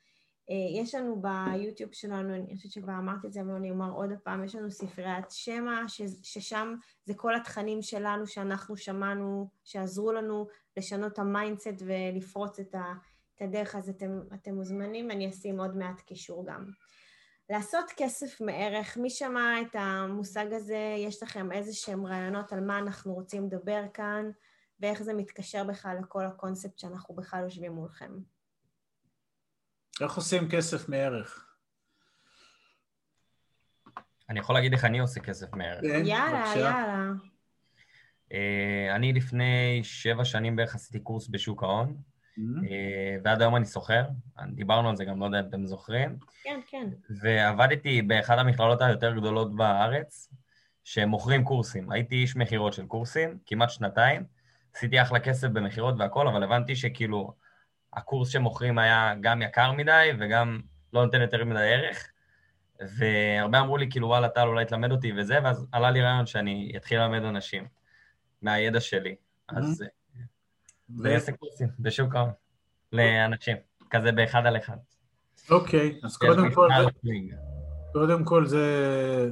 אה, 0.49 0.81
יש 0.81 0.95
לנו 0.95 1.21
ביוטיוב 1.21 1.93
שלנו, 1.93 2.35
אני 2.35 2.55
חושבת 2.55 2.71
שכבר 2.71 2.93
אמרתי 2.93 3.27
את 3.27 3.33
זה, 3.33 3.41
אבל 3.41 3.51
אני 3.51 3.71
אומר 3.71 3.91
עוד 3.91 4.09
פעם, 4.23 4.43
יש 4.43 4.55
לנו 4.55 4.71
ספריית 4.71 5.31
שמע, 5.31 5.81
ששם 6.23 6.75
זה 7.05 7.13
כל 7.13 7.35
התכנים 7.35 7.81
שלנו 7.81 8.27
שאנחנו 8.27 8.77
שמענו, 8.77 9.49
שעזרו 9.63 10.11
לנו 10.11 10.47
לשנות 10.77 11.13
את 11.13 11.19
ה 11.19 11.27
mindset 11.27 11.81
ולפרוץ 11.85 12.59
את, 12.59 12.75
ה, 12.75 12.93
את 13.35 13.41
הדרך, 13.41 13.75
אז 13.75 13.89
אתם, 13.89 14.19
אתם 14.33 14.55
מוזמנים, 14.55 15.11
אני 15.11 15.29
אשים 15.29 15.59
עוד 15.59 15.77
מעט 15.77 16.01
קישור 16.01 16.45
גם. 16.47 16.65
לעשות 17.49 17.85
כסף 17.97 18.41
מערך, 18.41 18.97
מי 18.97 19.09
שמע 19.09 19.61
את 19.61 19.75
המושג 19.79 20.53
הזה, 20.53 20.95
יש 20.97 21.23
לכם 21.23 21.51
איזה 21.51 21.73
שהם 21.73 22.05
רעיונות 22.05 22.53
על 22.53 22.59
מה 22.59 22.79
אנחנו 22.79 23.13
רוצים 23.13 23.45
לדבר 23.45 23.83
כאן, 23.93 24.31
ואיך 24.79 25.03
זה 25.03 25.13
מתקשר 25.13 25.63
בכלל 25.63 25.97
לכל 26.01 26.25
הקונספט 26.25 26.79
שאנחנו 26.79 27.15
בכלל 27.15 27.43
יושבים 27.43 27.71
מולכם. 27.71 28.11
איך 30.01 30.15
עושים 30.15 30.49
כסף 30.49 30.89
מערך? 30.89 31.45
אני 34.29 34.39
יכול 34.39 34.55
להגיד 34.55 34.73
איך 34.73 34.85
אני 34.85 34.99
עושה 34.99 35.19
כסף 35.19 35.53
מערך. 35.53 35.81
כן, 35.81 36.05
יאללה, 36.05 36.41
בבקשה. 36.41 36.59
יאללה. 36.59 37.11
אה, 38.33 38.95
אני 38.95 39.13
לפני 39.13 39.79
שבע 39.83 40.25
שנים 40.25 40.55
בערך 40.55 40.75
עשיתי 40.75 40.99
קורס 40.99 41.27
בשוק 41.27 41.63
ההון, 41.63 41.97
Mhm. 42.37 42.39
אה, 42.69 43.17
ועד 43.23 43.41
היום 43.41 43.55
אני 43.55 43.65
סוחר, 43.65 44.03
דיברנו 44.53 44.89
על 44.89 44.95
זה 44.95 45.05
גם, 45.05 45.19
לא 45.19 45.25
יודע 45.25 45.39
אם 45.39 45.45
אתם 45.49 45.65
זוכרים, 45.65 46.17
כן, 46.43 46.59
כן. 46.67 46.89
ועבדתי 47.21 48.01
באחת 48.01 48.37
המכללות 48.37 48.81
היותר 48.81 49.15
גדולות 49.15 49.55
בארץ, 49.55 50.29
שמוכרים 50.83 51.43
קורסים. 51.43 51.91
הייתי 51.91 52.15
איש 52.15 52.35
מכירות 52.35 52.73
של 52.73 52.85
קורסים, 52.85 53.37
כמעט 53.45 53.69
שנתיים, 53.69 54.23
עשיתי 54.75 55.01
אחלה 55.01 55.19
כסף 55.19 55.47
במכירות 55.47 55.95
והכל, 55.99 56.27
אבל 56.27 56.43
הבנתי 56.43 56.75
שכאילו, 56.75 57.33
הקורס 57.93 58.29
שמוכרים 58.29 58.77
היה 58.77 59.13
גם 59.21 59.41
יקר 59.41 59.71
מדי 59.71 60.09
וגם 60.19 60.59
לא 60.93 61.05
נותן 61.05 61.21
יותר 61.21 61.45
מדי 61.45 61.59
ערך, 61.59 62.07
והרבה 62.97 63.59
אמרו 63.59 63.77
לי, 63.77 63.87
כאילו, 63.91 64.07
וואלה, 64.07 64.29
טל, 64.29 64.47
אולי 64.47 64.65
תלמד 64.65 64.91
אותי 64.91 65.11
וזה, 65.17 65.37
ואז 65.43 65.67
עלה 65.71 65.91
לי 65.91 66.01
רעיון 66.01 66.25
שאני 66.25 66.73
אתחיל 66.77 66.99
ללמד 66.99 67.23
אנשים 67.23 67.67
מהידע 68.41 68.79
שלי. 68.79 69.15
אז 69.49 69.81
אה, 69.81 69.87
אני 71.01 71.15
אעשה 71.15 71.31
קורסים 71.31 71.67
בשוק 71.79 72.15
ההון 72.15 72.31
לאנשים, 72.93 73.57
כזה 73.89 74.11
באחד 74.11 74.45
על 74.45 74.57
אחד. 74.57 74.77
אוקיי, 75.49 75.99
אז 76.03 76.17
קודם 76.17 76.51
כל, 76.51 76.69
קודם 77.93 78.23
כל 78.23 78.45
זה, 78.45 78.65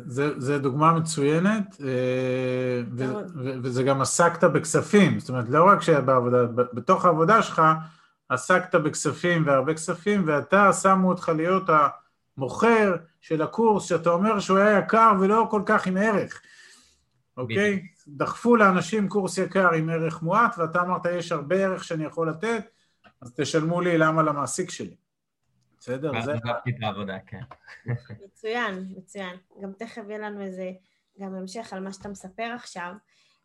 זה, 0.06 0.40
זה 0.40 0.60
דוגמה 0.60 0.94
מצוינת, 0.94 1.78
אה, 1.82 2.82
ו. 2.92 3.04
ו, 3.16 3.64
וזה 3.64 3.84
גם 3.84 4.02
עסקת 4.02 4.44
בכספים, 4.44 5.20
זאת 5.20 5.30
אומרת, 5.30 5.50
לא 5.50 5.68
רק 5.68 5.82
שבעבודה, 5.82 6.38
בתוך 6.74 7.06
העבודה 7.06 7.42
שלך 7.42 7.62
עסקת 8.30 8.76
בכספים 8.76 9.48
והרבה 9.48 9.74
כספים, 9.74 10.24
ואתה 10.28 10.74
שמו 10.74 11.10
אותך 11.10 11.32
להיות 11.36 11.64
המוכר 12.38 12.96
של 13.22 13.42
הקורס, 13.42 13.86
שאתה 13.86 14.10
אומר 14.10 14.40
שהוא 14.40 14.58
היה 14.58 14.80
יקר 14.80 15.12
ולא 15.22 15.48
כל 15.52 15.62
כך 15.66 15.88
עם 15.88 15.98
ערך, 15.98 16.42
אוקיי? 17.38 17.88
דחפו 18.08 18.56
לאנשים 18.56 19.10
קורס 19.10 19.38
יקר 19.38 19.74
עם 19.74 19.90
ערך 19.90 20.22
מועט, 20.22 20.58
ואתה 20.58 20.82
אמרת, 20.82 21.06
יש 21.06 21.32
הרבה 21.32 21.56
ערך 21.56 21.84
שאני 21.84 22.06
יכול 22.06 22.30
לתת, 22.30 22.64
אז 23.22 23.34
תשלמו 23.36 23.82
לי 23.82 23.98
למה 23.98 24.24
למעסיק 24.24 24.70
שלי. 24.70 24.96
בסדר? 25.80 26.12
ואז 26.14 26.26
זה... 26.26 26.34
עזבתי 26.34 26.70
את 26.70 26.76
העבודה, 26.84 27.18
כן. 27.28 27.42
מצוין, 28.26 28.94
מצוין. 28.98 29.38
גם 29.62 29.72
תכף 29.78 30.02
יהיה 30.08 30.20
לנו 30.20 30.42
איזה, 30.42 30.72
גם 31.20 31.36
המשך 31.36 31.74
על 31.74 31.84
מה 31.84 31.94
שאתה 31.94 32.10
מספר 32.10 32.52
עכשיו. 32.56 32.94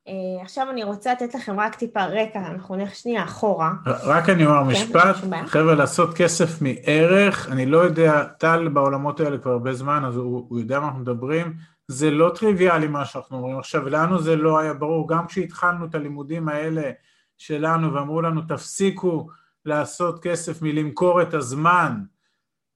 אה, 0.08 0.42
עכשיו 0.42 0.70
אני 0.70 0.84
רוצה 0.84 1.12
לתת 1.12 1.34
לכם 1.34 1.60
רק 1.60 1.74
טיפה 1.74 2.04
רקע, 2.04 2.38
אנחנו 2.38 2.76
נלך 2.76 2.94
שנייה 2.94 3.24
אחורה. 3.24 3.72
רק 3.86 4.28
אני 4.28 4.46
אומר 4.46 4.64
כן, 4.64 4.70
משפט. 4.70 5.16
חבר'ה, 5.46 5.74
לעשות 5.74 6.14
כסף 6.14 6.62
מערך, 6.62 7.48
אני 7.50 7.66
לא 7.66 7.78
יודע, 7.78 8.24
טל 8.24 8.68
בעולמות 8.68 9.20
האלה 9.20 9.38
כבר 9.38 9.50
הרבה 9.50 9.72
זמן, 9.72 10.04
אז 10.04 10.16
הוא, 10.16 10.46
הוא 10.48 10.58
יודע 10.58 10.80
מה 10.80 10.86
אנחנו 10.86 11.00
מדברים, 11.00 11.52
זה 11.88 12.10
לא 12.10 12.32
טריוויאלי 12.34 12.86
מה 12.86 13.04
שאנחנו 13.04 13.36
אומרים 13.36 13.58
עכשיו, 13.58 13.88
לנו 13.88 14.22
זה 14.22 14.36
לא 14.36 14.58
היה 14.58 14.74
ברור, 14.74 15.08
גם 15.08 15.26
כשהתחלנו 15.26 15.84
את 15.84 15.94
הלימודים 15.94 16.48
האלה 16.48 16.90
שלנו 17.38 17.94
ואמרו 17.94 18.22
לנו, 18.22 18.42
תפסיקו 18.48 19.28
לעשות 19.64 20.22
כסף 20.22 20.62
מלמכור 20.62 21.22
את 21.22 21.34
הזמן 21.34 22.00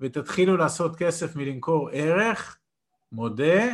ותתחילו 0.00 0.56
לעשות 0.56 0.96
כסף 0.96 1.36
מלמכור 1.36 1.88
ערך, 1.92 2.58
מודה, 3.12 3.64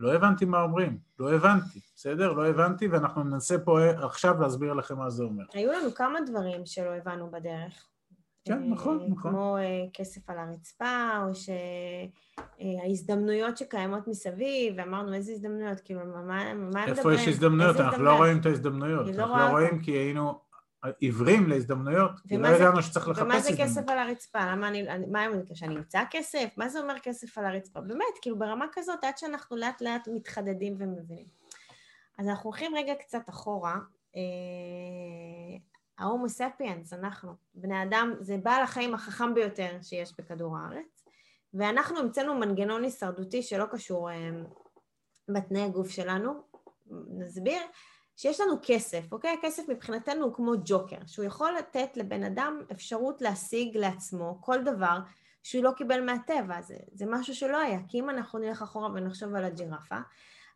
לא 0.00 0.14
הבנתי 0.14 0.44
מה 0.44 0.62
אומרים, 0.62 0.98
לא 1.18 1.32
הבנתי, 1.34 1.80
בסדר? 1.96 2.32
לא 2.32 2.46
הבנתי, 2.46 2.88
ואנחנו 2.88 3.24
ננסה 3.24 3.58
פה 3.58 3.78
עכשיו 4.02 4.40
להסביר 4.40 4.72
לכם 4.72 4.98
מה 4.98 5.10
זה 5.10 5.24
אומר. 5.24 5.44
היו 5.52 5.72
לנו 5.72 5.94
כמה 5.94 6.18
דברים 6.20 6.66
שלא 6.66 6.90
הבנו 6.90 7.30
בדרך. 7.30 7.86
כן, 8.44 8.52
אה, 8.52 8.68
נכון, 8.68 9.06
נכון. 9.10 9.32
כמו 9.32 9.56
אה, 9.56 9.84
כסף 9.94 10.30
על 10.30 10.38
הרצפה, 10.38 11.10
או 11.26 11.30
שההזדמנויות 12.60 13.56
שקיימות 13.56 14.08
מסביב, 14.08 14.74
ואמרנו 14.76 15.14
איזה 15.14 15.32
הזדמנויות, 15.32 15.80
כאילו, 15.80 16.00
מה 16.26 16.40
הם 16.40 16.68
מדברים? 16.68 16.88
איפה 16.88 17.14
יש 17.14 17.28
הזדמנויות? 17.28 17.80
אנחנו 17.80 18.02
לא 18.02 18.16
רואים 18.16 18.40
את 18.40 18.46
ההזדמנויות. 18.46 19.06
לא 19.06 19.22
אנחנו 19.22 19.38
לא 19.38 19.50
רואים. 19.50 19.80
כי 19.82 19.90
היינו 19.90 20.49
עיוורים 20.98 21.48
להזדמנויות, 21.48 22.10
כי 22.28 22.34
לא 22.34 22.38
ומה 22.38 22.56
זה- 22.58 22.62
ידענו 22.64 22.82
שצריך 22.82 23.08
לחפש 23.08 23.22
ומה 23.22 23.40
זה 23.40 23.48
הזדמנויות. 23.48 23.70
כסף 23.78 23.88
על 23.88 23.98
הרצפה? 23.98 24.38
למה 24.52 24.68
אני, 24.68 24.88
אני- 24.88 25.06
מה 25.06 25.24
אני 25.24 25.32
אומרת? 25.32 25.56
שאני 25.56 25.76
אמצא 25.76 26.02
כסף? 26.10 26.48
מה 26.56 26.68
זה 26.68 26.80
אומר 26.80 26.98
כסף 26.98 27.38
על 27.38 27.44
הרצפה? 27.46 27.80
באמת, 27.80 28.04
כאילו 28.22 28.38
ברמה 28.38 28.66
כזאת, 28.72 29.04
עד 29.04 29.18
שאנחנו 29.18 29.56
לאט 29.56 29.80
לאט 29.80 30.08
מתחדדים 30.14 30.74
ומבינים. 30.78 31.26
אז 32.18 32.28
אנחנו 32.28 32.50
הולכים 32.50 32.74
רגע 32.76 32.94
קצת 32.94 33.28
אחורה. 33.28 33.74
אה, 34.16 34.20
ההומו 35.98 36.28
ספיאנס, 36.28 36.92
אנחנו, 36.92 37.32
בני 37.54 37.82
אדם, 37.82 38.14
זה 38.20 38.36
בעל 38.42 38.62
החיים 38.62 38.94
החכם 38.94 39.34
ביותר 39.34 39.78
שיש 39.82 40.12
בכדור 40.18 40.56
הארץ, 40.58 41.04
ואנחנו 41.54 41.98
המצאנו 41.98 42.34
מנגנון 42.34 42.82
הישרדותי 42.84 43.42
שלא 43.42 43.64
קשור 43.70 44.10
אה, 44.10 44.30
בתנאי 45.28 45.62
הגוף 45.62 45.88
שלנו. 45.90 46.32
נסביר. 47.18 47.60
שיש 48.20 48.40
לנו 48.40 48.54
כסף, 48.62 49.12
אוקיי? 49.12 49.36
הכסף 49.38 49.62
מבחינתנו 49.68 50.24
הוא 50.24 50.34
כמו 50.34 50.52
ג'וקר, 50.64 50.96
שהוא 51.06 51.24
יכול 51.24 51.52
לתת 51.58 51.96
לבן 51.96 52.22
אדם 52.22 52.60
אפשרות 52.72 53.22
להשיג 53.22 53.76
לעצמו 53.76 54.38
כל 54.40 54.62
דבר 54.62 54.98
שהוא 55.42 55.64
לא 55.64 55.70
קיבל 55.76 56.00
מהטבע, 56.00 56.62
זה, 56.62 56.76
זה 56.92 57.06
משהו 57.08 57.34
שלא 57.34 57.58
היה, 57.58 57.78
כי 57.88 58.00
אם 58.00 58.10
אנחנו 58.10 58.38
נלך 58.38 58.62
אחורה 58.62 58.88
ונחשוב 58.94 59.34
על 59.34 59.44
הג'ירפה, 59.44 59.96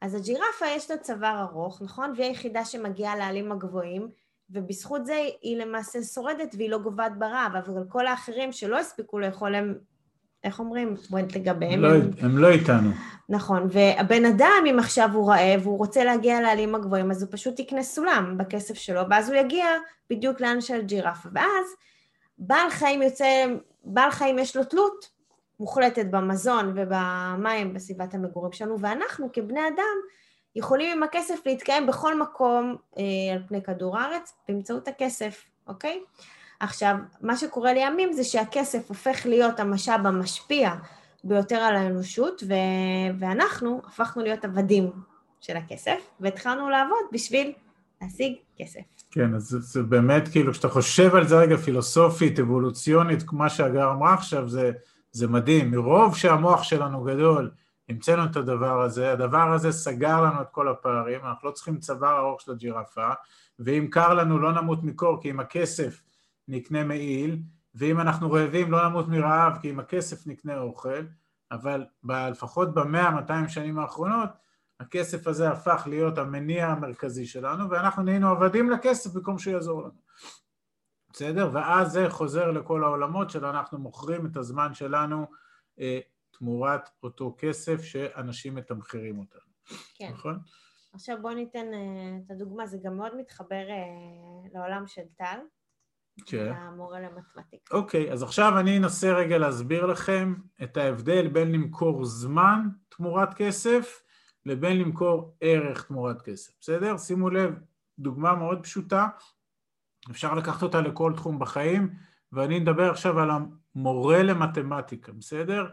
אז 0.01 0.15
הג'ירפה 0.15 0.67
יש 0.67 0.91
לה 0.91 0.99
צוואר 0.99 1.41
ארוך, 1.41 1.83
נכון? 1.83 2.13
והיא 2.17 2.29
היחידה 2.29 2.65
שמגיעה 2.65 3.17
לעלים 3.17 3.53
הגבוהים, 3.53 4.09
ובזכות 4.51 5.07
זה 5.07 5.29
היא 5.43 5.57
למעשה 5.57 6.03
שורדת 6.03 6.55
והיא 6.55 6.71
לא 6.71 6.79
גוועת 6.79 7.19
ברעב, 7.19 7.57
אבל 7.57 7.85
כל 7.89 8.07
האחרים 8.07 8.53
שלא 8.53 8.79
הספיקו 8.79 9.19
לאכול 9.19 9.55
הם, 9.55 9.79
איך 10.45 10.61
אומרים? 10.61 10.95
לגביהם 11.35 11.81
לא- 11.81 11.95
הם... 11.95 12.11
הם 12.21 12.39
לא 12.39 12.49
איתנו. 12.49 12.91
נכון, 13.29 13.69
והבן 13.73 14.25
אדם, 14.25 14.65
אם 14.71 14.79
עכשיו 14.79 15.11
הוא 15.13 15.31
רעב 15.31 15.61
והוא 15.67 15.79
רוצה 15.79 16.05
להגיע 16.05 16.41
לעלים 16.41 16.75
הגבוהים, 16.75 17.11
אז 17.11 17.23
הוא 17.23 17.29
פשוט 17.33 17.59
יקנה 17.59 17.83
סולם 17.83 18.39
בכסף 18.39 18.75
שלו, 18.75 19.01
ואז 19.11 19.31
הוא 19.31 19.37
יגיע 19.37 19.67
בדיוק 20.11 20.41
לאן 20.41 20.61
של 20.61 20.83
ג'ירפה. 20.83 21.29
ואז 21.33 21.67
בעל 22.39 22.71
חיים 22.71 23.03
יוצא, 23.03 23.45
בעל 23.85 24.11
חיים 24.11 24.39
יש 24.39 24.57
לו 24.57 24.65
תלות 24.65 25.11
מוחלטת 25.61 26.07
במזון 26.07 26.73
ובמים 26.77 27.75
בסביבת 27.75 28.15
המגורים 28.15 28.53
שלנו, 28.53 28.81
ואנחנו 28.81 29.29
כבני 29.33 29.61
אדם 29.61 29.97
יכולים 30.57 30.97
עם 30.97 31.03
הכסף 31.03 31.47
להתקיים 31.47 31.87
בכל 31.87 32.21
מקום 32.21 32.77
אה, 32.99 33.03
על 33.33 33.43
פני 33.49 33.63
כדור 33.63 33.99
הארץ 33.99 34.33
באמצעות 34.49 34.89
הכסף, 34.89 35.45
אוקיי? 35.67 36.01
עכשיו, 36.61 36.97
מה 37.21 37.37
שקורה 37.37 37.73
לימים 37.73 38.13
זה 38.13 38.25
שהכסף 38.25 38.89
הופך 38.89 39.27
להיות 39.27 39.61
המשאב 39.61 40.07
המשפיע 40.07 40.75
ביותר 41.25 41.57
על 41.57 41.77
האנושות, 41.77 42.43
ו... 42.49 42.55
ואנחנו 43.19 43.83
הפכנו 43.87 44.23
להיות 44.23 44.45
עבדים 44.45 44.91
של 45.41 45.57
הכסף, 45.57 46.11
והתחלנו 46.21 46.71
לעבוד 46.71 47.05
בשביל 47.13 47.53
להשיג 48.03 48.35
כסף. 48.59 48.81
כן, 49.11 49.35
אז 49.35 49.43
זה, 49.43 49.61
זה 49.61 49.83
באמת, 49.83 50.29
כאילו, 50.29 50.53
כשאתה 50.53 50.69
חושב 50.69 51.15
על 51.15 51.27
זה 51.27 51.39
רגע 51.39 51.57
פילוסופית, 51.57 52.41
אבולוציונית, 52.41 53.23
כמו 53.23 53.51
שהגר 53.51 53.91
אמרה 53.91 54.15
עכשיו, 54.15 54.49
זה, 54.49 54.73
זה 55.13 55.29
מדהים. 55.29 55.71
מרוב 55.71 56.17
שהמוח 56.17 56.63
שלנו 56.63 57.05
גדול, 57.05 57.51
המצאנו 57.89 58.25
את 58.25 58.37
הדבר 58.37 58.83
הזה, 58.83 59.13
הדבר 59.13 59.53
הזה 59.53 59.73
סגר 59.73 60.21
לנו 60.21 60.41
את 60.41 60.47
כל 60.51 60.69
הפערים, 60.69 61.21
אנחנו 61.25 61.49
לא 61.49 61.53
צריכים 61.53 61.79
צוואר 61.79 62.19
ארוך 62.19 62.41
של 62.41 62.53
הג'ירפה, 62.53 63.09
ואם 63.59 63.87
קר 63.91 64.15
לנו 64.15 64.39
לא 64.39 64.53
נמות 64.53 64.85
מקור, 64.85 65.23
כי 65.23 65.29
עם 65.29 65.41
הכסף 65.41 66.03
נקנה 66.49 66.85
מעיל, 66.85 67.43
ואם 67.75 68.01
אנחנו 68.01 68.33
רעבים 68.33 68.73
לא 68.73 68.89
נמות 68.89 69.09
מרעב, 69.09 69.59
כי 69.63 69.69
עם 69.69 69.81
הכסף 69.81 70.27
נקנה 70.27 70.59
אוכל, 70.59 71.07
אבל 71.51 71.87
ב, 72.03 72.13
לפחות 72.13 72.75
במאה, 72.75 73.11
200 73.11 73.49
שנים 73.49 73.79
האחרונות, 73.79 74.31
הכסף 74.81 75.27
הזה 75.27 75.51
הפך 75.51 75.85
להיות 75.87 76.19
המניע 76.19 76.67
המרכזי 76.67 77.27
שלנו, 77.27 77.71
ואנחנו 77.71 78.03
נהיינו 78.03 78.29
עבדים 78.29 78.71
לכסף 78.71 79.13
במקום 79.15 79.39
שהוא 79.39 79.55
יעזור 79.55 79.83
לנו. 79.83 80.05
בסדר? 81.13 81.51
ואז 81.53 81.93
זה 81.93 82.07
חוזר 82.11 82.51
לכל 82.51 82.85
העולמות 82.85 83.31
של 83.31 83.45
אנחנו 83.45 83.79
מוכרים 83.79 84.27
את 84.27 84.37
הזמן 84.37 84.75
שלנו 84.75 85.27
אה, 85.81 86.01
תמורת 86.31 86.91
אותו 87.03 87.35
כסף 87.39 87.83
שאנשים 87.83 88.55
מתמחרים 88.55 89.19
אותנו. 89.19 89.41
כן. 89.95 90.11
נכון? 90.13 90.39
עכשיו 90.95 91.17
בואו 91.23 91.35
ניתן 91.35 91.75
אה, 91.75 92.19
את 92.25 92.31
הדוגמה, 92.31 92.67
זה 92.67 92.79
גם 92.83 92.97
מאוד 92.97 93.17
מתחבר 93.17 93.65
אה, 93.71 94.49
לעולם 94.53 94.87
של 94.87 95.03
טל, 95.17 95.39
כן. 96.27 96.53
המורה 96.57 97.01
למתמטיקה. 97.01 97.77
אוקיי, 97.77 98.13
אז 98.13 98.23
עכשיו 98.23 98.59
אני 98.59 98.79
אנסה 98.79 99.13
רגע 99.13 99.39
להסביר 99.39 99.87
לכם 99.87 100.35
את 100.63 100.77
ההבדל 100.77 101.29
בין 101.29 101.53
למכור 101.53 102.05
זמן 102.05 102.69
תמורת 102.89 103.35
כסף 103.35 104.03
לבין 104.47 104.79
למכור 104.79 105.37
ערך 105.41 105.83
תמורת 105.87 106.23
כסף, 106.23 106.53
בסדר? 106.61 106.97
שימו 106.97 107.31
לב, 107.31 107.55
דוגמה 107.99 108.35
מאוד 108.35 108.63
פשוטה, 108.63 109.09
אפשר 110.11 110.35
לקחת 110.35 110.63
אותה 110.63 110.81
לכל 110.81 111.13
תחום 111.17 111.39
בחיים, 111.39 111.95
ואני 112.33 112.59
אדבר 112.59 112.91
עכשיו 112.91 113.21
על 113.21 113.31
המורה 113.31 114.23
למתמטיקה, 114.23 115.13
בסדר? 115.13 115.67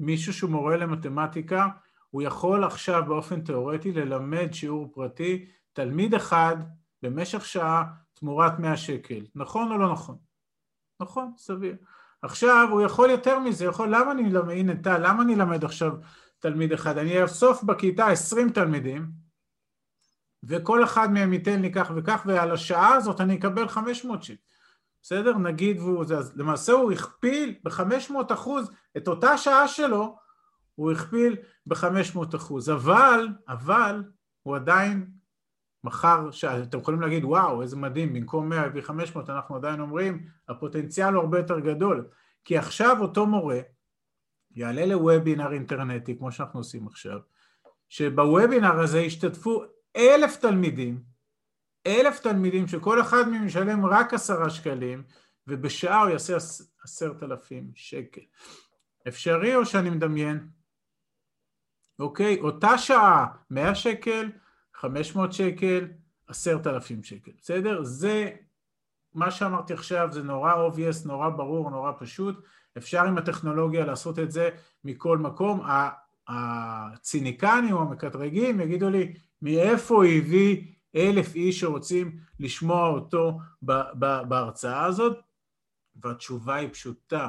מישהו 0.00 0.32
שהוא 0.32 0.50
מורה 0.50 0.76
למתמטיקה, 0.76 1.68
הוא 2.10 2.22
יכול 2.22 2.64
עכשיו 2.64 3.02
באופן 3.06 3.40
תיאורטי 3.40 3.92
ללמד 3.92 4.52
שיעור 4.52 4.92
פרטי, 4.94 5.46
תלמיד 5.72 6.14
אחד 6.14 6.56
במשך 7.02 7.44
שעה 7.44 7.84
תמורת 8.14 8.58
100 8.58 8.76
שקל, 8.76 9.26
נכון 9.34 9.72
או 9.72 9.78
לא 9.78 9.92
נכון? 9.92 10.16
נכון, 11.00 11.32
סביר. 11.36 11.76
עכשיו 12.22 12.68
הוא 12.70 12.82
יכול 12.82 13.10
יותר 13.10 13.38
מזה, 13.38 13.64
יכול, 13.64 13.88
למה 13.88 14.12
אני 14.12 14.30
אלמד, 14.30 14.50
הנה 14.50 14.82
טל, 14.82 15.08
למה 15.08 15.22
אני 15.22 15.34
אלמד 15.34 15.64
עכשיו 15.64 15.92
תלמיד 16.38 16.72
אחד? 16.72 16.98
אני 16.98 17.22
אאסוף 17.22 17.62
בכיתה 17.62 18.06
20 18.06 18.50
תלמידים, 18.50 19.10
וכל 20.42 20.84
אחד 20.84 21.12
מהם 21.12 21.32
ייתן 21.32 21.62
לי 21.62 21.72
כך 21.72 21.90
וכך, 21.96 22.22
ועל 22.26 22.50
השעה 22.50 22.94
הזאת 22.94 23.20
אני 23.20 23.38
אקבל 23.38 23.68
500 23.68 24.22
שקל. 24.22 24.34
בסדר? 25.02 25.38
נגיד 25.38 25.78
והוא 25.78 26.04
אז 26.04 26.36
למעשה 26.36 26.72
הוא 26.72 26.92
הכפיל 26.92 27.54
ב-500 27.64 28.34
אחוז 28.34 28.70
את 28.96 29.08
אותה 29.08 29.38
שעה 29.38 29.68
שלו, 29.68 30.18
הוא 30.74 30.92
הכפיל 30.92 31.36
ב-500 31.66 32.36
אחוז, 32.36 32.70
אבל, 32.70 33.28
אבל, 33.48 34.02
הוא 34.42 34.56
עדיין 34.56 35.10
מחר, 35.84 36.28
אתם 36.62 36.78
יכולים 36.78 37.00
להגיד 37.00 37.24
וואו 37.24 37.62
איזה 37.62 37.76
מדהים, 37.76 38.12
במקום 38.12 38.48
100 38.48 38.60
הביא 38.60 38.82
500 38.82 39.30
אנחנו 39.30 39.56
עדיין 39.56 39.80
אומרים 39.80 40.26
הפוטנציאל 40.48 41.14
הוא 41.14 41.22
הרבה 41.22 41.38
יותר 41.38 41.60
גדול, 41.60 42.08
כי 42.44 42.58
עכשיו 42.58 42.96
אותו 43.00 43.26
מורה 43.26 43.60
יעלה 44.50 44.86
לוובינר 44.86 45.52
אינטרנטי 45.52 46.18
כמו 46.18 46.32
שאנחנו 46.32 46.60
עושים 46.60 46.86
עכשיו, 46.86 47.18
שבוובינר 47.88 48.80
הזה 48.80 49.00
ישתתפו 49.00 49.62
אלף 49.96 50.36
תלמידים, 50.36 51.02
אלף 51.86 52.20
תלמידים 52.20 52.68
שכל 52.68 53.00
אחד 53.00 53.28
מהם 53.28 53.46
ישלם 53.46 53.86
רק 53.86 54.14
עשרה 54.14 54.50
שקלים 54.50 55.02
ובשעה 55.46 56.02
הוא 56.02 56.10
יעשה 56.10 56.36
עשרת 56.82 57.22
אלפים 57.22 57.70
שקל. 57.74 58.20
אפשרי 59.08 59.56
או 59.56 59.66
שאני 59.66 59.90
מדמיין? 59.90 60.48
אוקיי, 61.98 62.40
אותה 62.40 62.78
שעה 62.78 63.26
מאה 63.50 63.74
שקל, 63.74 64.30
חמש 64.80 65.16
מאות 65.16 65.32
שקל, 65.32 65.88
עשרת 66.26 66.66
אלפים 66.66 67.02
שקל, 67.02 67.30
בסדר? 67.40 67.82
זה 67.82 68.30
מה 69.14 69.30
שאמרתי 69.30 69.72
עכשיו 69.72 70.08
זה 70.12 70.22
נורא 70.22 70.68
obvious, 70.68 71.06
נורא 71.06 71.28
ברור, 71.28 71.70
נורא 71.70 71.92
פשוט, 71.98 72.44
אפשר 72.78 73.04
עם 73.04 73.18
הטכנולוגיה 73.18 73.86
לעשות 73.86 74.18
את 74.18 74.32
זה 74.32 74.50
מכל 74.84 75.18
מקום, 75.18 75.60
הציניקנים 76.28 77.74
או 77.74 77.80
המקטרגים 77.80 78.60
יגידו 78.60 78.90
לי 78.90 79.12
מאיפה 79.42 79.94
הוא 79.94 80.04
הביא 80.04 80.66
אלף 80.96 81.34
איש 81.34 81.60
שרוצים 81.60 82.18
לשמוע 82.40 82.88
אותו 82.88 83.38
בהרצאה 84.28 84.84
הזאת? 84.84 85.18
והתשובה 85.96 86.54
היא 86.54 86.68
פשוטה, 86.72 87.28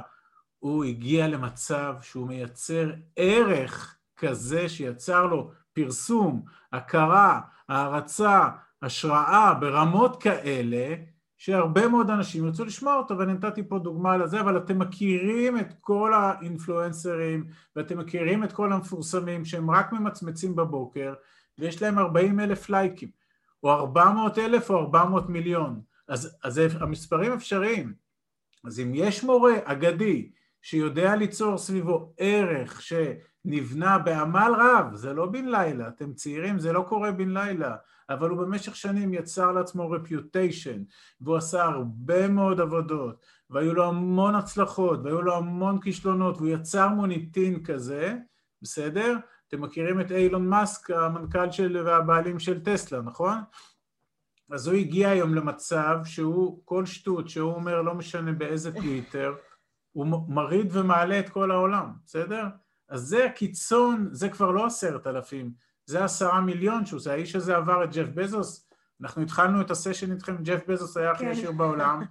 הוא 0.60 0.84
הגיע 0.84 1.28
למצב 1.28 1.96
שהוא 2.02 2.28
מייצר 2.28 2.92
ערך 3.16 3.98
כזה 4.18 4.70
שיצר 4.70 5.26
לו 5.26 5.52
פרסום, 5.84 6.42
הכרה, 6.74 7.42
הערצה, 7.70 8.50
השראה 8.82 9.54
ברמות 9.54 10.24
כאלה 10.24 10.96
שהרבה 11.38 11.88
מאוד 11.88 12.10
אנשים 12.10 12.46
ירצו 12.46 12.66
לשמוע 12.66 12.96
אותו 12.96 13.18
ואני 13.18 13.34
נתתי 13.34 13.64
פה 13.70 13.80
דוגמה 13.80 14.18
לזה 14.18 14.42
אבל 14.42 14.58
אתם 14.58 14.80
מכירים 14.80 15.58
את 15.58 15.74
כל 15.82 16.14
האינפלואנסרים 16.14 17.46
ואתם 17.76 17.98
מכירים 17.98 18.44
את 18.44 18.54
כל 18.54 18.74
המפורסמים 18.74 19.46
שהם 19.46 19.72
רק 19.72 19.92
ממצמצים 19.92 20.56
בבוקר 20.56 21.14
ויש 21.58 21.82
להם 21.82 22.00
40 22.00 22.40
אלף 22.40 22.70
לייקים 22.70 23.10
או 23.64 23.72
400 23.72 24.38
אלף 24.38 24.70
או 24.70 24.80
400 24.80 25.30
מיליון. 25.30 25.82
אז, 26.08 26.38
אז 26.44 26.62
המספרים 26.80 27.34
אפשריים. 27.34 27.94
אז 28.66 28.80
אם 28.80 28.92
יש 28.96 29.24
מורה 29.24 29.54
אגדי 29.64 30.32
שיודע 30.62 31.16
ליצור 31.16 31.58
סביבו 31.58 32.14
ערך 32.18 32.82
שנבנה 33.44 33.98
בעמל 33.98 34.52
רב, 34.58 34.96
זה 34.96 35.14
לא 35.14 35.26
בן 35.26 35.46
לילה, 35.46 35.88
אתם 35.88 36.14
צעירים, 36.14 36.60
זה 36.60 36.74
לא 36.74 36.86
קורה 36.88 37.12
בן 37.12 37.30
לילה, 37.30 37.76
אבל 38.10 38.30
הוא 38.30 38.38
במשך 38.42 38.76
שנים 38.76 39.14
יצר 39.14 39.52
לעצמו 39.52 39.90
רפיוטיישן, 39.90 40.84
והוא 41.22 41.38
עשה 41.38 41.64
הרבה 41.64 42.28
מאוד 42.28 42.62
עבודות, 42.62 43.26
והיו 43.50 43.74
לו 43.74 43.86
המון 43.86 44.36
הצלחות, 44.36 45.00
והיו 45.04 45.22
לו 45.22 45.36
המון 45.36 45.82
כישלונות, 45.82 46.38
והוא 46.38 46.50
יצר 46.50 46.90
מוניטין 46.90 47.64
כזה, 47.64 48.16
בסדר? 48.62 49.18
אתם 49.48 49.62
מכירים 49.62 50.02
את 50.02 50.12
אילון 50.12 50.48
מאסק, 50.48 50.92
המנכ"ל 50.92 51.52
של 51.52 51.78
והבעלים 51.86 52.40
של 52.40 52.64
טסלה, 52.64 53.02
נכון? 53.02 53.38
אז 54.52 54.68
הוא 54.68 54.76
הגיע 54.76 55.10
היום 55.10 55.36
למצב 55.36 55.98
שהוא, 56.04 56.62
כל 56.66 56.86
שטות 56.86 57.30
שהוא 57.30 57.54
אומר, 57.54 57.82
לא 57.82 57.94
משנה 57.94 58.32
באיזה 58.32 58.72
טוויטר, 58.72 59.36
הוא 59.92 60.08
מרעיד 60.28 60.68
ומעלה 60.72 61.20
את 61.20 61.30
כל 61.30 61.52
העולם, 61.52 61.92
בסדר? 62.06 62.46
אז 62.90 63.02
זה 63.02 63.26
הקיצון, 63.26 64.08
זה 64.12 64.30
כבר 64.30 64.52
לא 64.52 64.66
עשרת 64.66 65.08
אלפים, 65.08 65.52
זה 65.86 66.04
עשרה 66.04 66.42
מיליון 66.42 66.86
שהוא 66.86 67.00
זה, 67.00 67.12
האיש 67.12 67.36
הזה 67.36 67.56
עבר 67.56 67.84
את 67.84 67.96
ג'ף 67.96 68.08
בזוס, 68.14 68.70
אנחנו 69.02 69.22
התחלנו 69.22 69.62
את 69.62 69.72
הסשן 69.72 70.12
איתכם, 70.12 70.44
ג'ף 70.44 70.68
בזוס 70.68 70.98
היה 70.98 71.12
הכי 71.12 71.26
כן. 71.26 71.32
עשיר 71.32 71.52
בעולם, 71.52 72.04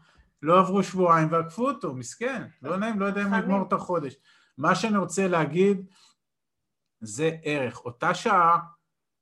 לא 0.42 0.58
עברו 0.58 0.82
שבועיים 0.82 1.28
ועקפו 1.32 1.68
אותו, 1.68 1.94
מסכן, 1.94 2.42
לא 2.62 2.76
נעים, 2.76 3.00
לא 3.00 3.06
יודע 3.06 3.22
אם. 3.22 3.34
יגמור 3.34 3.66
את 3.68 3.72
החודש. 3.72 4.16
מה 4.58 4.74
שאני 4.74 4.98
רוצה 4.98 5.28
להגיד 5.28 5.86
זה 7.00 7.30
ערך. 7.42 7.84
אותה 7.84 8.14
שעה 8.14 8.58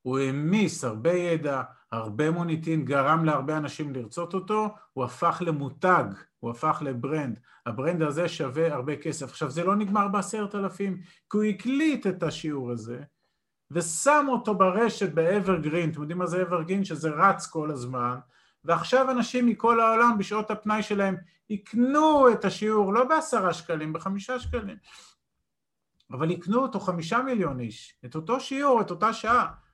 הוא 0.02 0.18
העמיס 0.18 0.84
הרבה 0.84 1.12
ידע, 1.12 1.62
הרבה 1.96 2.30
מוניטין, 2.30 2.84
גרם 2.84 3.24
להרבה 3.24 3.56
אנשים 3.56 3.94
לרצות 3.94 4.34
אותו, 4.34 4.74
הוא 4.92 5.04
הפך 5.04 5.42
למותג, 5.46 6.04
הוא 6.40 6.50
הפך 6.50 6.82
ל 6.84 6.92
brand. 6.92 7.38
ה 7.66 7.72
brand 7.72 8.02
הזה 8.02 8.28
שווה 8.28 8.74
הרבה 8.74 8.96
כסף. 8.96 9.30
עכשיו, 9.30 9.50
זה 9.50 9.64
לא 9.64 9.76
נגמר 9.76 10.08
בעשרת 10.08 10.54
אלפים, 10.54 10.96
כי 11.30 11.36
הוא 11.36 11.44
הקליט 11.44 12.06
את 12.06 12.22
השיעור 12.22 12.70
הזה, 12.70 13.00
ושם 13.70 14.26
אותו 14.28 14.54
ברשת 14.54 15.12
ב 15.12 15.20
evergreen, 15.20 15.90
אתם 15.90 16.00
יודעים 16.00 16.18
מה 16.18 16.26
זה 16.26 16.42
evergreen? 16.42 16.84
שזה 16.84 17.10
רץ 17.10 17.46
כל 17.46 17.70
הזמן, 17.70 18.18
ועכשיו 18.64 19.10
אנשים 19.10 19.46
מכל 19.46 19.80
העולם 19.80 20.18
בשעות 20.18 20.50
הפנאי 20.50 20.82
שלהם 20.82 21.16
יקנו 21.50 22.32
את 22.32 22.44
השיעור 22.44 22.92
לא 22.92 23.04
בעשרה 23.04 23.52
שקלים, 23.52 23.92
בחמישה 23.92 24.38
שקלים, 24.38 24.76
אבל 26.10 26.30
יקנו 26.30 26.62
אותו 26.62 26.80
חמישה 26.80 27.22
מיליון 27.22 27.60
איש, 27.60 27.94
את 28.04 28.14
אותו 28.14 28.40
שיעור, 28.40 28.80
את 28.80 28.90
אותה 28.90 29.12
שעה. 29.12 29.65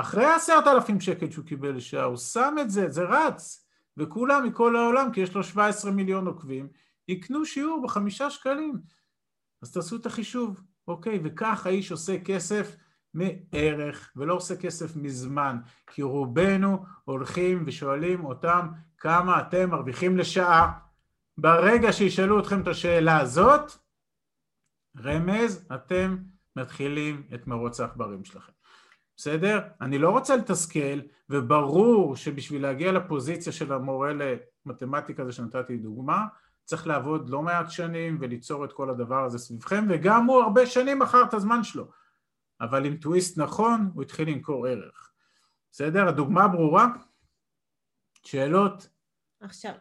אחרי 0.00 0.26
עשרת 0.26 0.66
אלפים 0.66 1.00
שקל 1.00 1.30
שהוא 1.30 1.44
קיבל 1.44 1.76
לשעה, 1.76 2.04
הוא 2.04 2.16
שם 2.16 2.54
את 2.60 2.70
זה, 2.70 2.88
זה 2.88 3.02
רץ, 3.02 3.66
וכולם 3.96 4.46
מכל 4.46 4.76
העולם, 4.76 5.12
כי 5.12 5.20
יש 5.20 5.34
לו 5.34 5.44
17 5.44 5.90
מיליון 5.90 6.26
עוקבים, 6.26 6.68
יקנו 7.08 7.44
שיעור 7.44 7.82
בחמישה 7.82 8.30
שקלים. 8.30 8.80
אז 9.62 9.72
תעשו 9.72 9.96
את 9.96 10.06
החישוב, 10.06 10.60
אוקיי? 10.88 11.20
וכך 11.24 11.66
האיש 11.66 11.92
עושה 11.92 12.18
כסף 12.24 12.76
מערך, 13.14 14.12
ולא 14.16 14.34
עושה 14.34 14.56
כסף 14.56 14.96
מזמן, 14.96 15.58
כי 15.86 16.02
רובנו 16.02 16.84
הולכים 17.04 17.64
ושואלים 17.66 18.24
אותם 18.24 18.68
כמה 18.98 19.40
אתם 19.40 19.70
מרוויחים 19.70 20.16
לשעה. 20.16 20.72
ברגע 21.38 21.92
שישאלו 21.92 22.40
אתכם 22.40 22.62
את 22.62 22.68
השאלה 22.68 23.20
הזאת, 23.20 23.72
רמז, 24.98 25.68
אתם 25.74 26.16
מתחילים 26.56 27.22
את 27.34 27.46
מרוץ 27.46 27.80
העכברים 27.80 28.24
שלכם. 28.24 28.52
בסדר? 29.20 29.60
אני 29.80 29.98
לא 29.98 30.10
רוצה 30.10 30.36
לתסכל, 30.36 31.00
וברור 31.30 32.16
שבשביל 32.16 32.62
להגיע 32.62 32.92
לפוזיציה 32.92 33.52
של 33.52 33.72
המורה 33.72 34.12
למתמטיקה 34.12 35.22
הזה 35.22 35.32
שנתתי 35.32 35.76
דוגמה, 35.76 36.26
צריך 36.64 36.86
לעבוד 36.86 37.28
לא 37.28 37.42
מעט 37.42 37.70
שנים 37.70 38.18
וליצור 38.20 38.64
את 38.64 38.72
כל 38.72 38.90
הדבר 38.90 39.24
הזה 39.24 39.38
סביבכם, 39.38 39.84
וגם 39.88 40.26
הוא 40.26 40.42
הרבה 40.42 40.66
שנים 40.66 40.98
מכר 40.98 41.22
את 41.28 41.34
הזמן 41.34 41.64
שלו. 41.64 41.90
אבל 42.60 42.86
עם 42.86 42.96
טוויסט 42.96 43.38
נכון, 43.38 43.90
הוא 43.94 44.02
התחיל 44.02 44.28
למכור 44.28 44.66
ערך. 44.66 45.12
בסדר? 45.70 46.08
הדוגמה 46.08 46.48
ברורה? 46.48 46.86
שאלות? 48.22 48.88
עכשיו, 49.40 49.74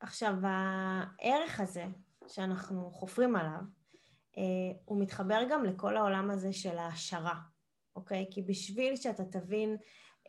עכשיו 0.00 0.34
הערך 0.42 1.60
הזה 1.60 1.84
שאנחנו 2.26 2.90
חופרים 2.90 3.36
עליו, 3.36 3.60
אה, 4.38 4.42
הוא 4.84 5.02
מתחבר 5.02 5.40
גם 5.50 5.64
לכל 5.64 5.96
העולם 5.96 6.30
הזה 6.30 6.52
של 6.52 6.78
ההשערה. 6.78 7.51
אוקיי? 7.96 8.26
כי 8.30 8.42
בשביל 8.42 8.96
שאתה 8.96 9.24
תבין 9.24 9.76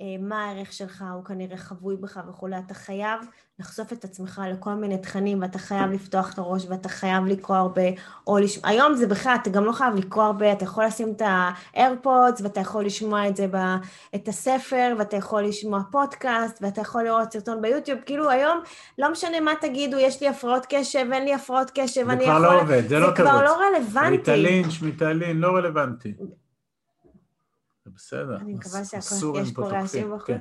אה, 0.01 0.05
מה 0.20 0.45
הערך 0.45 0.74
שלך, 0.74 1.03
הוא 1.16 1.26
כנראה 1.26 1.57
חבוי 1.57 1.95
בך 1.95 2.20
וכולי, 2.30 2.57
אתה 2.57 2.74
חייב 2.74 3.20
לחשוף 3.59 3.93
את 3.93 4.03
עצמך 4.03 4.41
לכל 4.51 4.74
מיני 4.74 4.97
תכנים, 4.97 5.41
ואתה 5.41 5.59
חייב 5.59 5.91
לפתוח 5.91 6.34
את 6.34 6.38
הראש, 6.38 6.66
ואתה 6.70 6.89
חייב 6.89 7.26
לקרוא 7.26 7.57
הרבה, 7.57 7.82
או 8.28 8.38
לשמוע, 8.38 8.70
היום 8.70 8.95
זה 8.95 9.07
בכלל, 9.07 9.36
אתה 9.41 9.49
גם 9.49 9.66
לא 9.66 9.72
חייב 9.72 9.95
לקרוא 9.95 10.24
הרבה, 10.24 10.51
אתה 10.53 10.64
יכול 10.64 10.86
לשים 10.86 11.14
את 11.16 11.22
האיירפודס, 11.26 12.41
ואתה 12.41 12.59
יכול 12.59 12.86
לשמוע 12.86 13.28
את 13.28 13.36
זה, 13.36 13.47
ב, 13.51 13.57
את 14.16 14.28
הספר, 14.28 14.95
ואתה 14.99 15.18
יכול 15.18 15.43
לשמוע 15.43 15.80
פודקאסט, 15.91 16.59
ואתה 16.61 16.82
יכול 16.82 17.03
לראות 17.03 17.32
סרטון 17.32 17.61
ביוטיוב, 17.61 17.99
כאילו 18.05 18.30
היום, 18.30 18.59
לא 18.97 19.11
משנה 19.11 19.39
מה 19.39 19.51
תגידו, 19.61 19.97
יש 19.97 20.22
לי 20.22 20.28
הפרעות 20.28 20.66
קשב, 20.70 21.07
אין 21.14 21.26
לי 21.26 21.34
הפרעות 21.34 21.72
קשב, 21.76 22.05
זה 22.05 22.11
אני 22.11 22.26
כבר 22.26 22.34
יכול... 22.34 22.41
לא 22.41 22.61
עובד, 22.61 22.88
זה 22.88 22.99
לא 22.99 23.07
זה 23.07 23.16
כבר 23.16 23.26
תירוץ. 23.26 23.43
לא 23.43 23.57
רלוונטי. 23.66 24.32
ריטלין, 24.32 24.72
שמיטלין, 24.72 25.38
לא 25.38 25.47
רלוונטי. 25.47 26.14
בסדר. 27.96 28.38
אני 28.38 28.54
מקווה 28.54 28.86
שהכל, 28.86 29.41
יש 29.41 29.52
פה 29.52 29.68
רעשים 29.68 30.12
בחוץ. 30.12 30.28
כן. 30.28 30.39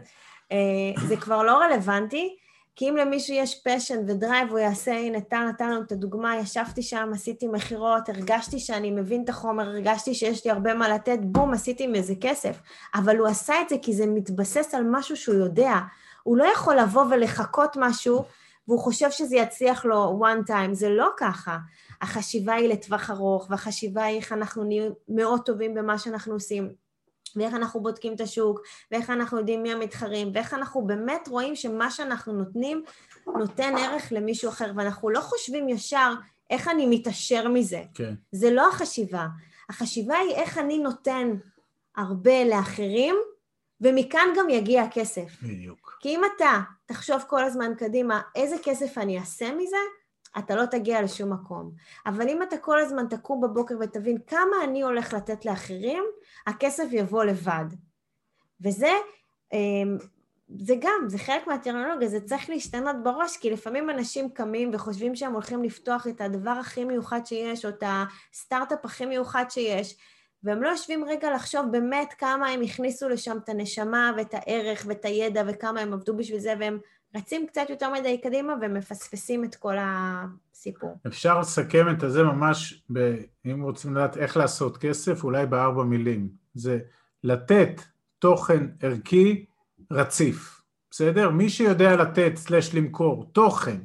אה, 0.53 1.09
זה 1.09 1.17
כבר 1.17 1.43
לא 1.43 1.59
רלוונטי, 1.59 2.37
כי 2.77 2.89
אם 2.89 2.97
למישהו 2.97 3.35
יש 3.35 3.63
passion 3.65 3.99
ו 4.09 4.15
drive, 4.15 4.51
הוא 4.51 4.59
יעשה, 4.59 4.93
הנה, 4.93 5.21
טל 5.21 5.49
נתן 5.49 5.71
לנו 5.71 5.83
את 5.83 5.93
הדוגמה, 5.93 6.37
ישבתי 6.37 6.83
שם, 6.83 7.11
עשיתי 7.15 7.49
מכירות, 7.49 8.09
הרגשתי 8.09 8.59
שאני 8.59 8.91
מבין 8.91 9.25
את 9.25 9.29
החומר, 9.29 9.69
הרגשתי 9.69 10.15
שיש 10.15 10.45
לי 10.45 10.51
הרבה 10.51 10.75
מה 10.75 10.89
לתת, 10.89 11.19
בום, 11.23 11.53
עשיתי 11.53 11.87
מזה 11.87 12.15
כסף. 12.21 12.61
אבל 12.95 13.17
הוא 13.17 13.29
עשה 13.29 13.55
את 13.63 13.69
זה 13.69 13.77
כי 13.83 13.93
זה 13.93 14.07
מתבסס 14.07 14.75
על 14.75 14.85
משהו 14.91 15.17
שהוא 15.17 15.35
יודע. 15.35 15.75
הוא 16.23 16.37
לא 16.37 16.45
יכול 16.45 16.77
לבוא 16.77 17.05
ולחכות 17.11 17.77
משהו, 17.81 18.25
והוא 18.69 18.81
חושב 18.81 19.11
שזה 19.11 19.37
יצליח 19.37 19.85
לו 19.85 20.23
one 20.23 20.49
time, 20.51 20.73
זה 20.73 20.89
לא 20.89 21.09
ככה. 21.17 21.59
החשיבה 22.03 22.55
היא 22.55 22.69
לטווח 22.69 23.11
ארוך, 23.11 23.47
והחשיבה 23.51 24.05
היא 24.05 24.17
איך 24.17 24.33
אנחנו 24.33 24.65
נהיים 24.65 24.93
מאוד 25.09 25.41
טובים 25.41 25.75
במה 25.75 25.99
שאנחנו 25.99 26.33
עושים. 26.33 26.82
ואיך 27.37 27.55
אנחנו 27.55 27.81
בודקים 27.81 28.15
את 28.15 28.21
השוק, 28.21 28.61
ואיך 28.91 29.11
אנחנו 29.11 29.39
יודעים 29.39 29.63
מי 29.63 29.73
המתחרים, 29.73 30.31
ואיך 30.35 30.55
אנחנו 30.55 30.87
באמת 30.87 31.29
רואים 31.29 31.57
שמה 31.57 31.91
שאנחנו 31.91 32.33
נותנים 32.33 32.85
נותן 33.27 33.75
ערך 33.79 34.13
למישהו 34.13 34.49
אחר, 34.49 34.73
ואנחנו 34.77 35.11
לא 35.11 35.21
חושבים 35.21 35.69
ישר 35.69 36.13
איך 36.51 36.69
אני 36.69 36.87
מתעשר 36.87 37.49
מזה. 37.49 37.83
כן. 37.95 38.15
זה 38.33 38.51
לא 38.51 38.69
החשיבה. 38.69 39.27
החשיבה 39.69 40.17
היא 40.17 40.35
איך 40.35 40.59
אני 40.59 40.79
נותן 40.79 41.35
הרבה 41.97 42.45
לאחרים, 42.45 43.17
ומכאן 43.81 44.29
גם 44.37 44.51
יגיע 44.51 44.83
הכסף. 44.83 45.43
בדיוק. 45.43 45.99
כי 46.01 46.09
אם 46.09 46.21
אתה 46.37 46.61
תחשוב 46.87 47.23
כל 47.29 47.45
הזמן 47.45 47.75
קדימה 47.79 48.21
איזה 48.37 48.57
כסף 48.65 48.99
אני 48.99 49.19
אעשה 49.19 49.55
מזה, 49.55 49.77
אתה 50.39 50.57
לא 50.57 50.67
תגיע 50.67 51.03
לשום 51.03 51.33
מקום. 51.33 51.71
אבל 52.07 52.29
אם 52.29 52.43
אתה 52.43 52.57
כל 52.57 52.81
הזמן 52.81 53.07
תקום 53.11 53.41
בבוקר 53.41 53.75
ותבין 53.81 54.19
כמה 54.27 54.65
אני 54.65 54.83
הולך 54.83 55.13
לתת 55.13 55.45
לאחרים, 55.45 56.05
הכסף 56.47 56.85
יבוא 56.93 57.25
לבד. 57.25 57.65
וזה, 58.61 58.93
אמ, 59.53 59.99
זה 60.59 60.75
גם, 60.81 61.09
זה 61.09 61.19
חלק 61.19 61.47
מהטרמינולוגיה, 61.47 62.09
זה 62.09 62.21
צריך 62.21 62.51
להשתנות 62.51 62.97
בראש, 63.03 63.37
כי 63.37 63.51
לפעמים 63.51 63.91
אנשים 63.91 64.31
קמים 64.31 64.71
וחושבים 64.73 65.17
שהם 65.17 65.33
הולכים 65.33 65.63
לפתוח 65.63 66.07
את 66.07 66.21
הדבר 66.21 66.51
הכי 66.51 66.85
מיוחד 66.85 67.27
שיש, 67.27 67.65
או 67.65 67.71
את 67.71 67.83
הסטארט-אפ 67.87 68.85
הכי 68.85 69.07
מיוחד 69.07 69.45
שיש, 69.49 69.97
והם 70.43 70.63
לא 70.63 70.69
יושבים 70.69 71.05
רגע 71.05 71.35
לחשוב 71.35 71.67
באמת 71.71 72.15
כמה 72.19 72.49
הם 72.49 72.63
הכניסו 72.63 73.09
לשם 73.09 73.39
את 73.45 73.49
הנשמה 73.49 74.13
ואת 74.17 74.35
הערך 74.35 74.85
ואת 74.89 75.05
הידע 75.05 75.43
וכמה 75.47 75.81
הם 75.81 75.93
עבדו 75.93 76.17
בשביל 76.17 76.39
זה, 76.39 76.55
והם 76.61 76.79
רצים 77.15 77.47
קצת 77.47 77.67
יותר 77.71 77.93
מדי 77.93 78.21
קדימה 78.21 78.53
ומפספסים 78.61 79.45
את 79.45 79.55
כל 79.55 79.75
הסיפור. 79.81 80.99
אפשר 81.07 81.41
לסכם 81.41 81.87
את 81.91 82.03
הזה 82.03 82.23
ממש, 82.23 82.83
ב, 82.93 83.17
אם 83.47 83.63
רוצים 83.63 83.95
לדעת 83.95 84.17
איך 84.17 84.37
לעשות 84.37 84.77
כסף, 84.77 85.25
אולי 85.25 85.47
בארבע 85.47 85.85
מילים. 85.85 86.29
זה 86.55 86.79
לתת 87.25 87.81
תוכן 88.19 88.67
ערכי 88.81 89.45
רציף, 89.91 90.63
בסדר? 90.91 91.31
מי 91.31 91.49
שיודע 91.49 91.97
לתת 91.97 92.33
סלש 92.37 92.75
למכור 92.75 93.31
תוכן, 93.33 93.79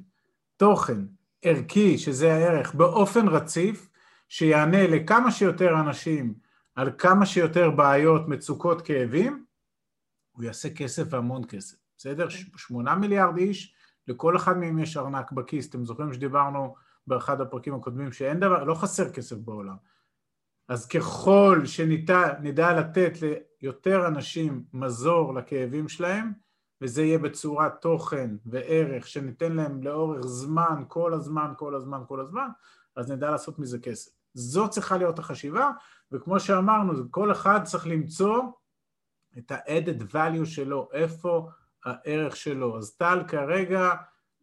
תוכן 0.57 1.01
ערכי, 1.41 1.97
שזה 1.97 2.33
הערך, 2.33 2.75
באופן 2.75 3.27
רציף, 3.27 3.89
שיענה 4.29 4.87
לכמה 4.87 5.31
שיותר 5.31 5.79
אנשים 5.79 6.33
על 6.75 6.91
כמה 6.97 7.25
שיותר 7.25 7.71
בעיות, 7.71 8.27
מצוקות, 8.27 8.81
כאבים, 8.81 9.45
הוא 10.31 10.43
יעשה 10.43 10.69
כסף 10.69 11.03
והמון 11.09 11.41
כסף, 11.47 11.77
בסדר? 11.97 12.29
ש- 12.29 12.49
שמונה 12.55 12.95
מיליארד 12.95 13.37
איש, 13.37 13.73
לכל 14.07 14.35
אחד 14.35 14.57
מהם 14.57 14.79
יש 14.79 14.97
ארנק 14.97 15.31
בכיס. 15.31 15.69
אתם 15.69 15.85
זוכרים 15.85 16.13
שדיברנו 16.13 16.75
באחד 17.07 17.41
הפרקים 17.41 17.75
הקודמים 17.75 18.11
שאין 18.11 18.39
דבר, 18.39 18.63
לא 18.63 18.73
חסר 18.73 19.09
כסף 19.09 19.35
בעולם. 19.35 19.75
אז 20.69 20.87
ככל 20.87 21.61
שנדע 21.65 22.79
לתת 22.79 23.11
ליותר 23.61 24.07
אנשים 24.07 24.63
מזור 24.73 25.33
לכאבים 25.33 25.89
שלהם, 25.89 26.31
וזה 26.81 27.03
יהיה 27.03 27.19
בצורת 27.19 27.81
תוכן 27.81 28.35
וערך 28.45 29.07
שניתן 29.07 29.53
להם 29.53 29.83
לאורך 29.83 30.25
זמן, 30.25 30.83
כל 30.87 31.13
הזמן, 31.13 31.53
כל 31.57 31.75
הזמן, 31.75 32.01
כל 32.07 32.19
הזמן, 32.19 32.47
אז 32.95 33.11
נדע 33.11 33.31
לעשות 33.31 33.59
מזה 33.59 33.79
כסף. 33.79 34.11
זו 34.33 34.69
צריכה 34.69 34.97
להיות 34.97 35.19
החשיבה, 35.19 35.71
וכמו 36.11 36.39
שאמרנו, 36.39 37.11
כל 37.11 37.31
אחד 37.31 37.63
צריך 37.63 37.87
למצוא 37.87 38.41
את 39.37 39.51
ה-added 39.51 40.13
value 40.13 40.45
שלו, 40.45 40.89
איפה 40.93 41.49
הערך 41.85 42.35
שלו. 42.35 42.77
אז 42.77 42.95
טל 42.95 43.23
כרגע, 43.27 43.89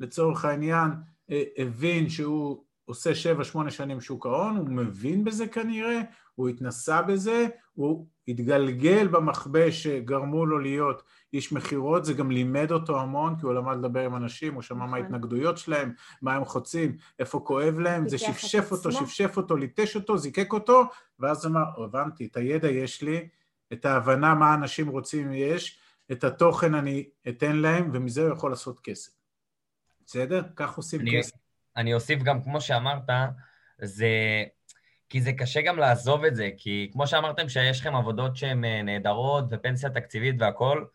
לצורך 0.01 0.45
העניין, 0.45 0.91
אה, 1.30 1.43
הבין 1.57 2.09
שהוא 2.09 2.64
עושה 2.85 3.11
7-8 3.14 3.70
שנים 3.70 4.01
שוק 4.01 4.26
ההון, 4.26 4.57
הוא 4.57 4.68
מבין 4.68 5.24
בזה 5.24 5.47
כנראה, 5.47 6.01
הוא 6.35 6.49
התנסה 6.49 7.03
בזה, 7.03 7.47
הוא 7.74 8.07
התגלגל 8.28 9.09
במכבש 9.09 9.82
שגרמו 9.82 10.47
לו 10.47 10.59
להיות 10.59 11.03
איש 11.32 11.53
מכירות, 11.53 12.05
זה 12.05 12.14
גם 12.14 12.30
לימד 12.30 12.72
אותו 12.72 13.01
המון, 13.01 13.37
כי 13.37 13.47
הוא 13.47 13.55
למד 13.55 13.76
לדבר 13.76 14.05
עם 14.05 14.16
אנשים, 14.16 14.55
הוא 14.55 14.62
שמע 14.62 14.78
מה 14.78 14.87
נכון. 14.87 14.99
ההתנגדויות 14.99 15.59
שלהם, 15.59 15.93
מה 16.22 16.35
הם 16.35 16.45
חוצים, 16.45 16.97
איפה 17.18 17.41
כואב 17.41 17.78
להם, 17.78 18.09
זה 18.09 18.18
שפשף 18.18 18.72
אותו, 18.72 18.89
עצמו. 18.89 19.07
שפשף 19.07 19.37
אותו, 19.37 19.57
ליטש 19.57 19.97
אותו, 19.97 20.18
זיקק 20.18 20.53
אותו, 20.53 20.82
ואז 21.18 21.47
אמר, 21.47 21.64
"או, 21.76 21.85
הבנתי, 21.85 22.26
את 22.26 22.37
הידע 22.37 22.70
יש 22.70 23.03
לי, 23.03 23.28
את 23.72 23.85
ההבנה 23.85 24.35
מה 24.35 24.55
אנשים 24.55 24.89
רוצים 24.89 25.32
יש, 25.32 25.78
את 26.12 26.24
התוכן 26.24 26.74
אני 26.74 27.09
אתן 27.28 27.57
להם, 27.57 27.90
ומזה 27.92 28.22
הוא 28.22 28.32
יכול 28.32 28.50
לעשות 28.50 28.80
כסף. 28.80 29.12
בסדר? 30.07 30.42
כך 30.57 30.76
עושים 30.76 31.00
אני, 31.00 31.18
כסף. 31.18 31.36
אני 31.76 31.94
אוסיף 31.94 32.22
גם, 32.22 32.42
כמו 32.42 32.61
שאמרת, 32.61 33.11
זה... 33.82 34.09
כי 35.09 35.20
זה 35.20 35.32
קשה 35.32 35.62
גם 35.62 35.78
לעזוב 35.78 36.24
את 36.24 36.36
זה, 36.36 36.50
כי 36.57 36.90
כמו 36.92 37.07
שאמרתם 37.07 37.48
שיש 37.48 37.80
לכם 37.80 37.96
עבודות 37.96 38.36
שהן 38.36 38.64
אה, 38.64 38.82
נהדרות 38.82 39.44
ופנסיה 39.50 39.90
תקציבית 39.90 40.34
והכול, 40.38 40.86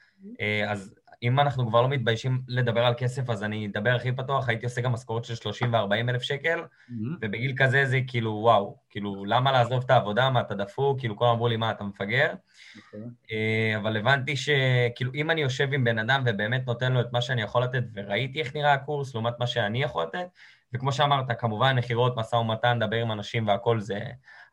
אה, 0.42 0.72
אז 0.72 0.96
אם 1.24 1.40
אנחנו 1.40 1.68
כבר 1.68 1.82
לא 1.82 1.90
מתביישים 1.90 2.42
לדבר 2.48 2.86
על 2.86 2.94
כסף, 2.98 3.30
אז 3.30 3.44
אני 3.44 3.68
אדבר 3.68 3.96
הכי 3.96 4.12
פתוח, 4.12 4.50
הייתי 4.50 4.66
עושה 4.66 4.82
גם 4.82 4.92
משכורת 4.92 5.26
של 5.26 5.36
30 5.36 5.74
ו-40 5.74 6.10
אלף 6.10 6.22
שקל, 6.22 6.60
מהמם. 6.90 7.18
ובגיל 7.22 7.54
כזה 7.58 7.86
זה 7.86 8.00
כאילו, 8.08 8.32
וואו, 8.32 8.78
כאילו, 8.90 9.26
למה 9.26 9.52
לעזוב 9.52 9.84
את 9.86 9.90
העבודה, 9.90 10.30
מה, 10.30 10.42
אתה 10.42 10.56
דפוק? 10.56 11.00
כאילו, 11.00 11.16
כולם 11.16 11.32
אמרו 11.32 11.48
לי, 11.48 11.58
מה, 11.58 11.72
אתה 11.72 11.84
מפגר? 11.84 12.34
נכון. 12.78 13.14
אה, 13.32 13.78
אבל 13.78 13.98
הבנתי 13.98 14.36
שכאילו 14.36 15.12
אם 15.14 15.32
אני 15.32 15.42
יושב 15.42 15.74
עם 15.74 15.84
בן 15.84 16.00
אדם 16.00 16.24
ובאמת 16.26 16.68
נותן 16.68 16.92
לו 16.92 17.02
את 17.02 17.14
מה 17.14 17.22
שאני 17.22 17.42
יכול 17.42 17.64
לתת, 17.64 17.84
וראיתי 17.94 18.40
איך 18.40 18.56
נראה 18.56 18.74
הקורס 18.74 19.14
לעומת 19.14 19.34
מה 19.40 19.48
שאני 19.48 19.84
יכול 19.84 20.04
לתת, 20.04 20.28
וכמו 20.74 20.92
שאמרת, 20.92 21.40
כמובן 21.40 21.76
מכירות, 21.78 22.18
משא 22.18 22.36
ומתן, 22.36 22.80
לדבר 22.80 23.02
עם 23.02 23.12
אנשים 23.12 23.48
והכל 23.48 23.80
זה 23.80 24.00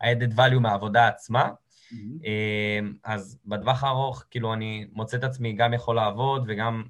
ה-added 0.01 0.37
value 0.37 0.59
מהעבודה 0.61 1.09
עצמה. 1.09 1.51
מהמם. 1.93 2.19
אה, 2.25 2.81
אז 3.05 3.39
בטווח 3.45 3.85
הארוך, 3.85 4.25
כאילו 4.31 4.53
אני 4.55 4.87
מוצא 4.93 5.17
את 5.17 5.25
עצמי 5.25 5.53
גם 5.53 5.75
יכול 5.75 5.97
לעבוד 5.97 6.45
וגם 6.49 6.83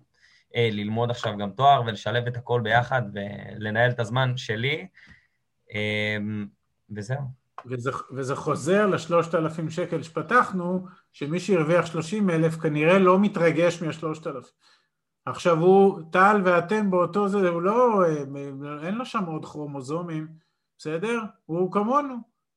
אה, 0.57 0.69
ללמוד 0.73 1.11
עכשיו 1.11 1.37
גם 1.39 1.51
תואר 1.51 1.83
ולשלב 1.87 2.27
את 2.27 2.37
הכל 2.37 2.61
ביחד 2.61 3.03
ולנהל 3.13 3.91
את 3.91 4.01
הזמן 4.01 4.37
שלי, 4.37 4.87
אה, 5.75 6.17
וזהו. 6.91 7.47
וזה, 7.67 7.91
וזה 8.13 8.37
חוזר 8.37 8.87
לשלושת 8.87 9.35
אלפים 9.35 9.71
שקל 9.71 10.03
שפתחנו, 10.03 10.87
שמי 11.13 11.41
שהרוויח 11.41 11.87
שלושים 11.87 12.31
אלף 12.31 12.57
כנראה 12.57 12.99
לא 12.99 13.19
מתרגש 13.19 13.83
מהשלושת 13.83 14.27
אלפים. 14.27 14.53
עכשיו 15.27 15.61
הוא, 15.61 16.01
טל 16.13 16.41
ואתם 16.45 16.91
באותו 16.91 17.29
זה, 17.29 17.49
הוא 17.49 17.63
לא, 17.63 18.05
אין 18.83 18.95
לו 18.95 19.07
שם 19.07 19.25
עוד 19.25 19.45
כרומוזומים, 19.45 20.29
בסדר? 20.79 21.21
הוא 21.47 21.73
כמונו, 21.73 22.15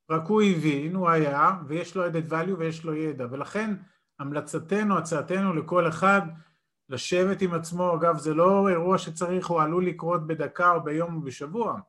רק 0.09 0.27
הוא 0.27 0.41
הבין, 0.41 0.95
הוא 0.95 1.09
היה, 1.09 1.51
ויש 1.67 1.95
לו 1.95 2.05
added 2.07 2.31
value 2.31 2.55
ויש 2.57 2.83
לו 2.83 2.95
ידע, 2.95 3.25
ולכן 3.31 3.75
המלצתנו, 4.19 4.97
הצעתנו 4.97 5.53
לכל 5.53 5.87
אחד, 5.87 6.21
לשבת 6.89 7.41
עם 7.41 7.53
עצמו, 7.53 7.95
אגב 7.95 8.17
זה 8.17 8.33
לא 8.33 8.69
אירוע 8.69 8.97
שצריך, 8.97 9.47
הוא 9.47 9.61
עלול 9.61 9.85
לקרות 9.85 10.27
בדקה 10.27 10.71
או 10.71 10.83
ביום 10.83 11.15
או 11.15 11.21
בשבוע, 11.21 11.79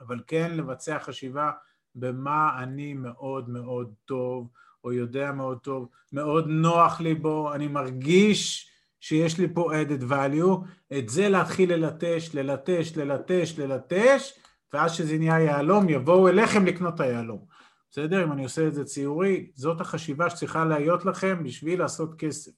אבל 0.00 0.20
כן 0.26 0.50
לבצע 0.56 0.98
חשיבה 0.98 1.50
במה 1.94 2.62
אני 2.62 2.94
מאוד 2.94 3.48
מאוד 3.48 3.94
טוב, 4.04 4.48
או 4.84 4.92
יודע 4.92 5.32
מאוד 5.32 5.58
טוב, 5.58 5.88
מאוד 6.12 6.46
נוח 6.48 7.00
לי 7.00 7.14
בו, 7.14 7.54
אני 7.54 7.68
מרגיש 7.68 8.70
שיש 9.00 9.38
לי 9.38 9.48
פה 9.54 9.72
added 9.72 10.10
value, 10.10 10.66
את 10.98 11.08
זה 11.08 11.28
להתחיל 11.28 11.72
ללטש, 11.72 12.34
ללטש, 12.34 12.96
ללטש, 12.96 13.58
ללטש, 13.58 14.38
ואז 14.72 14.92
שזה 14.92 15.18
נהיה 15.18 15.40
יהלום, 15.40 15.88
יבואו 15.88 16.28
אליכם 16.28 16.66
לקנות 16.66 16.94
את 16.94 17.00
היהלום. 17.00 17.44
בסדר? 17.90 18.24
אם 18.24 18.32
אני 18.32 18.44
עושה 18.44 18.66
את 18.66 18.74
זה 18.74 18.84
ציורי, 18.84 19.50
זאת 19.54 19.80
החשיבה 19.80 20.30
שצריכה 20.30 20.64
להיות 20.64 21.04
לכם 21.04 21.44
בשביל 21.44 21.80
לעשות 21.80 22.14
כסף. 22.18 22.52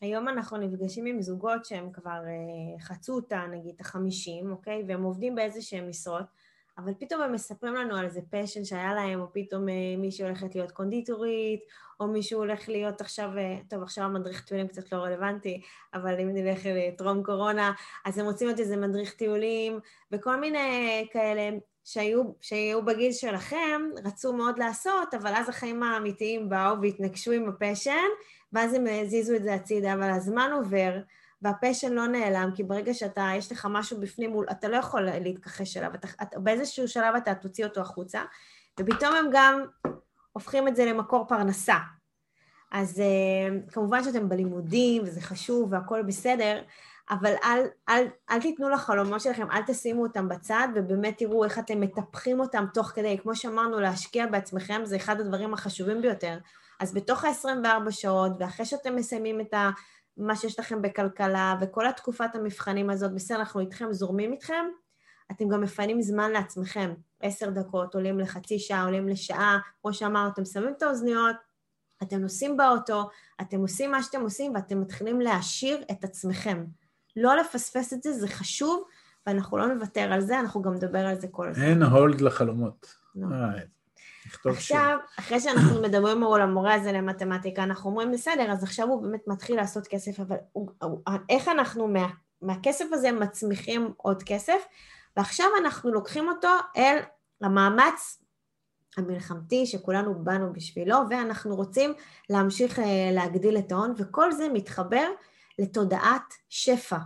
היום 0.00 0.28
אנחנו 0.28 0.56
נפגשים 0.56 1.06
עם 1.06 1.22
זוגות 1.22 1.64
שהם 1.64 1.92
כבר 1.92 2.10
אה, 2.26 2.80
חצו 2.80 3.14
אותה, 3.14 3.42
נגיד, 3.50 3.74
את 3.74 3.80
החמישים, 3.80 4.50
אוקיי? 4.50 4.84
והם 4.88 5.02
עובדים 5.02 5.34
באיזה 5.34 5.62
שהם 5.62 5.88
משרות, 5.88 6.24
אבל 6.78 6.92
פתאום 6.98 7.22
הם 7.22 7.32
מספרים 7.32 7.74
לנו 7.74 7.96
על 7.96 8.04
איזה 8.04 8.20
פשן 8.30 8.64
שהיה 8.64 8.94
להם, 8.94 9.20
או 9.20 9.26
פתאום 9.32 9.68
אה, 9.68 9.74
מישהי 9.98 10.24
הולכת 10.24 10.54
להיות 10.54 10.70
קונדיטורית, 10.70 11.60
או 12.00 12.06
מישהו 12.06 12.38
הולך 12.38 12.68
להיות 12.68 13.00
עכשיו, 13.00 13.38
אה, 13.38 13.56
טוב, 13.68 13.82
עכשיו 13.82 14.04
המדריך 14.04 14.44
טיולים 14.44 14.68
קצת 14.68 14.92
לא 14.92 14.96
רלוונטי, 14.98 15.62
אבל 15.94 16.20
אם 16.20 16.34
נלך 16.34 16.60
לטרום 16.64 17.22
קורונה, 17.22 17.72
אז 18.04 18.18
הם 18.18 18.26
רוצים 18.26 18.46
להיות 18.46 18.60
איזה 18.60 18.76
מדריך 18.76 19.14
טיולים, 19.14 19.78
וכל 20.12 20.36
מיני 20.36 21.06
כאלה 21.12 21.50
שהיו, 21.84 22.22
שהיו 22.40 22.84
בגיל 22.84 23.12
שלכם, 23.12 23.82
רצו 24.04 24.32
מאוד 24.32 24.58
לעשות, 24.58 25.14
אבל 25.14 25.32
אז 25.34 25.48
החיים 25.48 25.82
האמיתיים 25.82 26.48
באו 26.48 26.82
והתנגשו 26.82 27.32
עם 27.32 27.48
הפשן, 27.48 28.08
ואז 28.52 28.74
הם 28.74 28.84
הזיזו 28.86 29.34
את 29.34 29.42
זה 29.42 29.54
הצידה, 29.54 29.94
אבל 29.94 30.10
הזמן 30.10 30.50
עובר, 30.54 30.98
והפשן 31.42 31.92
לא 31.92 32.06
נעלם, 32.06 32.50
כי 32.54 32.64
ברגע 32.64 32.94
שאתה, 32.94 33.28
יש 33.36 33.52
לך 33.52 33.68
משהו 33.70 34.00
בפנים, 34.00 34.36
אתה 34.50 34.68
לא 34.68 34.76
יכול 34.76 35.02
להתכחש 35.02 35.76
אליו, 35.76 35.94
אתה, 35.94 36.08
אתה, 36.22 36.38
באיזשהו 36.38 36.88
שלב 36.88 37.14
אתה 37.14 37.34
תוציא 37.34 37.64
אותו 37.64 37.80
החוצה, 37.80 38.22
ופתאום 38.80 39.14
הם 39.14 39.26
גם 39.32 39.64
הופכים 40.32 40.68
את 40.68 40.76
זה 40.76 40.84
למקור 40.84 41.28
פרנסה. 41.28 41.76
אז 42.72 43.02
uh, 43.02 43.72
כמובן 43.72 44.04
שאתם 44.04 44.28
בלימודים, 44.28 45.02
וזה 45.02 45.20
חשוב 45.20 45.72
והכול 45.72 46.02
בסדר, 46.02 46.62
אבל 47.10 47.32
אל, 47.44 47.62
אל, 47.88 48.06
אל 48.30 48.40
תיתנו 48.40 48.68
לחלומות 48.68 49.20
שלכם, 49.20 49.50
אל 49.50 49.62
תשימו 49.66 50.02
אותם 50.02 50.28
בצד, 50.28 50.68
ובאמת 50.74 51.18
תראו 51.18 51.44
איך 51.44 51.58
אתם 51.58 51.80
מטפחים 51.80 52.40
אותם 52.40 52.64
תוך 52.74 52.86
כדי. 52.86 53.18
כמו 53.22 53.36
שאמרנו, 53.36 53.80
להשקיע 53.80 54.26
בעצמכם 54.26 54.80
זה 54.84 54.96
אחד 54.96 55.20
הדברים 55.20 55.54
החשובים 55.54 56.02
ביותר. 56.02 56.38
אז 56.80 56.94
בתוך 56.94 57.24
ה-24 57.24 57.90
שעות, 57.90 58.32
ואחרי 58.38 58.66
שאתם 58.66 58.96
מסיימים 58.96 59.40
את 59.40 59.54
ה... 59.54 59.70
מה 60.18 60.36
שיש 60.36 60.60
לכם 60.60 60.82
בכלכלה, 60.82 61.56
וכל 61.60 61.86
התקופת 61.86 62.34
המבחנים 62.34 62.90
הזאת, 62.90 63.14
בסדר, 63.14 63.38
אנחנו 63.38 63.60
איתכם, 63.60 63.92
זורמים 63.92 64.32
איתכם, 64.32 64.64
אתם 65.30 65.48
גם 65.48 65.60
מפנים 65.60 66.02
זמן 66.02 66.30
לעצמכם. 66.30 66.94
עשר 67.20 67.50
דקות, 67.50 67.94
עולים 67.94 68.20
לחצי 68.20 68.58
שעה, 68.58 68.84
עולים 68.84 69.08
לשעה, 69.08 69.58
כמו 69.82 69.92
שאמרנו, 69.92 70.28
אתם 70.28 70.44
שמים 70.44 70.74
את 70.76 70.82
האוזניות, 70.82 71.36
אתם 72.02 72.16
נוסעים 72.16 72.56
באוטו, 72.56 73.10
אתם 73.40 73.60
עושים 73.60 73.90
מה 73.90 74.02
שאתם 74.02 74.20
עושים, 74.20 74.54
ואתם 74.54 74.80
מתחילים 74.80 75.20
להעשיר 75.20 75.84
את 75.90 76.04
עצמכם. 76.04 76.64
לא 77.16 77.36
לפספס 77.36 77.92
את 77.92 78.02
זה, 78.02 78.12
זה 78.12 78.28
חשוב, 78.28 78.84
ואנחנו 79.26 79.58
לא 79.58 79.74
נוותר 79.74 80.12
על 80.12 80.20
זה, 80.20 80.40
אנחנו 80.40 80.62
גם 80.62 80.74
נדבר 80.74 81.06
על 81.06 81.20
זה 81.20 81.28
כל 81.30 81.48
הזמן. 81.48 81.64
אין 81.64 81.82
הולד 81.82 82.20
לחלומות. 82.20 82.94
לא. 84.44 84.50
אה, 84.50 84.56
עכשיו, 84.56 84.98
אחרי 85.18 85.40
שאנחנו 85.40 85.82
מדברים 85.82 86.24
על 86.24 86.40
המורה 86.40 86.74
הזה 86.74 86.92
למתמטיקה, 86.92 87.62
אנחנו 87.62 87.90
אומרים, 87.90 88.12
בסדר, 88.12 88.52
אז 88.52 88.64
עכשיו 88.64 88.88
הוא 88.88 89.02
באמת 89.02 89.20
מתחיל 89.26 89.56
לעשות 89.56 89.86
כסף, 89.86 90.20
אבל 90.20 90.36
הוא, 90.52 90.70
הוא, 90.82 91.00
איך 91.28 91.48
אנחנו 91.48 91.88
מה, 91.88 92.08
מהכסף 92.42 92.84
הזה 92.92 93.12
מצמיחים 93.12 93.92
עוד 93.96 94.22
כסף? 94.22 94.62
ועכשיו 95.16 95.46
אנחנו 95.60 95.92
לוקחים 95.92 96.28
אותו 96.28 96.48
אל 96.76 96.98
המאמץ 97.42 98.22
המלחמתי 98.96 99.66
שכולנו 99.66 100.24
באנו 100.24 100.52
בשבילו, 100.52 100.96
ואנחנו 101.10 101.56
רוצים 101.56 101.94
להמשיך 102.30 102.78
אה, 102.78 103.10
להגדיל 103.12 103.58
את 103.58 103.72
ההון, 103.72 103.94
וכל 103.98 104.32
זה 104.32 104.48
מתחבר 104.48 105.08
לתודעת 105.58 106.34
שפע, 106.48 106.98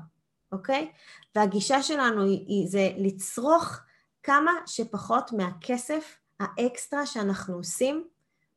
אוקיי? 0.52 0.92
והגישה 1.36 1.82
שלנו 1.82 2.22
היא, 2.22 2.44
היא 2.46 2.68
זה 2.68 2.90
לצרוך 2.96 3.80
כמה 4.22 4.52
שפחות 4.66 5.32
מהכסף 5.32 6.21
האקסטרה 6.42 7.06
שאנחנו 7.06 7.54
עושים, 7.54 8.04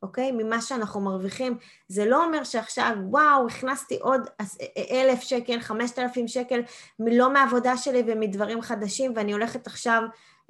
אוקיי? 0.04 0.32
ממה 0.32 0.62
שאנחנו 0.62 1.02
מרוויחים. 1.02 1.58
זה 1.88 2.06
לא 2.06 2.26
אומר 2.26 2.44
שעכשיו, 2.44 2.96
וואו, 3.10 3.48
הכנסתי 3.48 3.98
עוד 4.02 4.22
אלף 4.92 5.22
שקל, 5.22 5.60
חמשת 5.60 6.00
אלפים 6.00 6.28
שקל, 6.28 6.62
לא 7.00 7.34
מעבודה 7.34 7.78
שלי 7.78 8.04
ומדברים 8.08 8.62
חדשים, 8.62 9.14
ואני 9.16 9.34
הולכת 9.34 9.68
עכשיו 9.68 10.02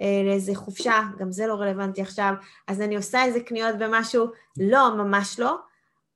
אה, 0.01 0.21
לאיזה 0.25 0.55
חופשה, 0.55 1.01
גם 1.17 1.31
זה 1.31 1.47
לא 1.47 1.53
רלוונטי 1.53 2.01
עכשיו, 2.01 2.33
אז 2.67 2.81
אני 2.81 2.95
עושה 2.95 3.23
איזה 3.23 3.39
קניות 3.39 3.77
במשהו, 3.77 4.27
לא, 4.57 4.95
ממש 4.95 5.39
לא. 5.39 5.57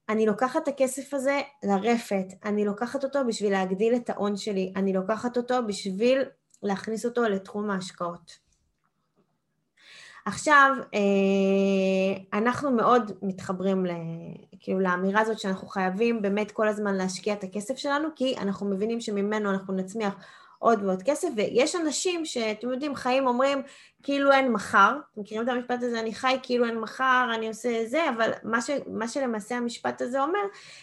אני 0.09 0.26
לוקחת 0.26 0.63
את 0.63 0.67
הכסף 0.67 1.13
הזה 1.13 1.41
לרפת, 1.63 2.26
אני 2.45 2.65
לוקחת 2.65 3.03
אותו 3.03 3.20
בשביל 3.28 3.51
להגדיל 3.51 3.95
את 3.95 4.09
ההון 4.09 4.38
שלי, 4.38 4.74
אני 4.76 4.93
לוקחת 4.93 5.38
אותו 5.38 5.55
בשביל 5.67 6.24
להכניס 6.63 7.05
אותו 7.05 7.24
לתחום 7.24 7.70
ההשקעות. 7.70 8.48
עכשיו, 10.26 10.76
אה, 10.93 12.39
אנחנו 12.39 12.72
מאוד 12.72 13.11
מתחברים 13.22 13.86
כאילו 14.59 14.80
לאמירה 14.80 15.22
הזאת 15.22 15.39
שאנחנו 15.39 15.67
חייבים 15.67 16.22
באמת 16.22 16.51
כל 16.51 16.67
הזמן 16.67 16.95
להשקיע 16.95 17.34
את 17.34 17.43
הכסף 17.43 17.78
שלנו, 17.78 18.09
כי 18.15 18.36
אנחנו 18.38 18.70
מבינים 18.70 19.01
שממנו 19.01 19.51
אנחנו 19.51 19.74
נצמיח 19.74 20.13
עוד 20.59 20.84
ועוד 20.84 21.03
כסף, 21.03 21.28
ויש 21.36 21.76
אנשים 21.76 22.26
שאתם 22.26 22.72
יודעים, 22.72 22.95
חיים 22.95 23.28
אומרים 23.28 23.61
כאילו 24.03 24.32
אין 24.32 24.51
מחר, 24.51 24.97
אתם 25.13 25.22
מכירים 25.22 25.43
את 25.43 25.49
המשפט 25.49 25.84
הזה, 25.84 25.99
אני 25.99 26.13
חי 26.13 26.38
כאילו 26.43 26.65
אין 26.65 26.80
מחר, 26.80 27.32
אני 27.36 27.47
עושה 27.47 27.86
זה, 27.86 28.09
אבל 28.09 28.32
מה, 28.43 28.61
ש, 28.61 28.70
מה 28.88 29.07
שלמעשה 29.07 29.57
המשפט 29.57 30.01
הזה 30.01 30.22
אומר, 30.22 30.39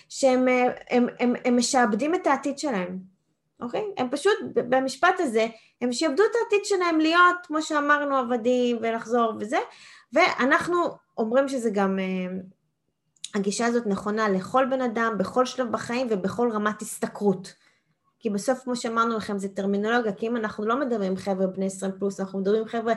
שהם 0.09 0.49
הם, 0.49 0.71
הם, 0.91 1.07
הם, 1.21 1.35
הם 1.45 1.57
משעבדים 1.57 2.15
את 2.15 2.27
העתיד 2.27 2.59
שלהם, 2.59 3.16
אוקיי? 3.61 3.85
הם 3.97 4.09
פשוט, 4.11 4.35
במשפט 4.55 5.15
הזה, 5.19 5.47
הם 5.81 5.93
שיעבדו 5.93 6.23
את 6.23 6.31
העתיד 6.43 6.65
שלהם 6.65 7.01
להיות, 7.01 7.37
כמו 7.47 7.63
שאמרנו, 7.63 8.17
עבדים 8.17 8.79
ולחזור 8.81 9.33
וזה, 9.41 9.59
ואנחנו 10.13 10.77
אומרים 11.19 11.49
שזה 11.49 11.71
גם, 11.71 11.99
אה, 11.99 12.39
הגישה 13.35 13.67
הזאת 13.67 13.87
נכונה 13.87 14.29
לכל 14.29 14.67
בן 14.71 14.81
אדם, 14.81 15.15
בכל 15.19 15.47
שלב 15.47 15.73
בחיים 15.73 16.07
ובכל 16.11 16.51
רמת 16.53 16.83
השתכרות. 16.83 17.55
כי 18.19 18.31
בסוף, 18.31 18.59
כמו 18.65 18.77
שאמרנו 18.77 19.17
לכם, 19.17 19.39
זה 19.39 19.49
טרמינולוגיה, 19.49 20.13
כי 20.13 20.27
אם 20.27 20.37
אנחנו 20.37 20.67
לא 20.67 20.81
מדברים 20.81 21.11
עם 21.11 21.17
חבר'ה 21.17 21.47
בני 21.47 21.67
20 21.67 21.93
פלוס, 21.99 22.21
אנחנו 22.21 22.39
מדברים 22.39 22.63
עם 22.63 22.69
חבר'ה 22.69 22.95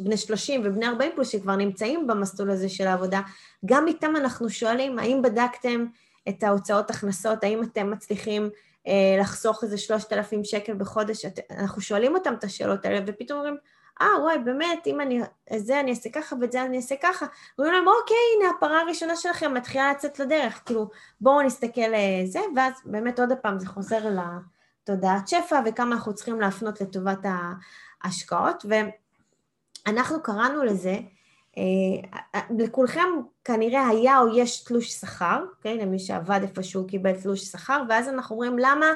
בני 0.00 0.16
30 0.16 0.60
ובני 0.64 0.86
40 0.86 1.12
פלוס 1.14 1.28
שכבר 1.28 1.56
נמצאים 1.56 2.06
במסלול 2.06 2.50
הזה 2.50 2.68
של 2.68 2.86
העבודה, 2.86 3.20
גם 3.66 3.86
איתם 3.86 4.16
אנחנו 4.16 4.50
שואלים, 4.50 4.98
האם 4.98 5.22
בדקתם 5.22 5.86
את 6.28 6.42
ההוצאות 6.42 6.90
הכנסות, 6.90 7.44
האם 7.44 7.62
אתם 7.62 7.90
מצליחים 7.90 8.50
לחסוך 9.20 9.64
איזה 9.64 9.78
3,000 9.78 10.44
שקל 10.44 10.74
בחודש, 10.74 11.24
את, 11.24 11.38
אנחנו 11.50 11.82
שואלים 11.82 12.14
אותם 12.14 12.34
את 12.34 12.44
השאלות 12.44 12.84
האלה, 12.84 13.00
ופתאום 13.06 13.38
אומרים, 13.38 13.56
אה, 14.00 14.06
וואי, 14.22 14.38
באמת, 14.38 14.86
אם 14.86 15.00
אני, 15.00 15.20
זה 15.56 15.80
אני 15.80 15.90
אעשה 15.90 16.10
ככה 16.10 16.36
ואת 16.40 16.52
זה 16.52 16.62
אני 16.62 16.76
אעשה 16.76 16.94
ככה. 17.02 17.26
אומרים 17.58 17.74
להם, 17.74 17.88
אוקיי, 17.88 18.16
הנה, 18.36 18.50
הפרה 18.56 18.80
הראשונה 18.80 19.16
שלכם 19.16 19.54
מתחילה 19.54 19.90
לצאת 19.90 20.18
לדרך, 20.18 20.60
כאילו, 20.66 20.90
בואו 21.20 21.42
נסתכל 21.42 21.90
זה, 22.24 22.40
ואז 22.56 22.72
באמת 22.84 23.20
עוד 23.20 23.32
פעם 23.42 23.58
זה 23.58 23.66
חוזר 23.66 23.98
לתודעת 24.08 25.28
שפע, 25.28 25.60
וכמה 25.66 25.94
אנחנו 25.94 26.14
צריכים 26.14 26.40
להפנות 26.40 26.80
לטובת 26.80 27.18
ההשקעות, 28.04 28.64
ואנחנו 29.86 30.22
קראנו 30.22 30.64
לזה, 30.64 30.90
אה, 30.90 31.17
לכולכם 32.58 33.08
כנראה 33.44 33.88
היה 33.88 34.18
או 34.18 34.38
יש 34.38 34.64
תלוש 34.64 34.92
שכר, 34.92 35.44
כן, 35.62 35.76
למי 35.76 35.98
שעבד 35.98 36.40
איפשהו 36.42 36.86
קיבל 36.86 37.20
תלוש 37.20 37.40
שכר, 37.40 37.82
ואז 37.88 38.08
אנחנו 38.08 38.34
אומרים 38.34 38.58
למה 38.58 38.86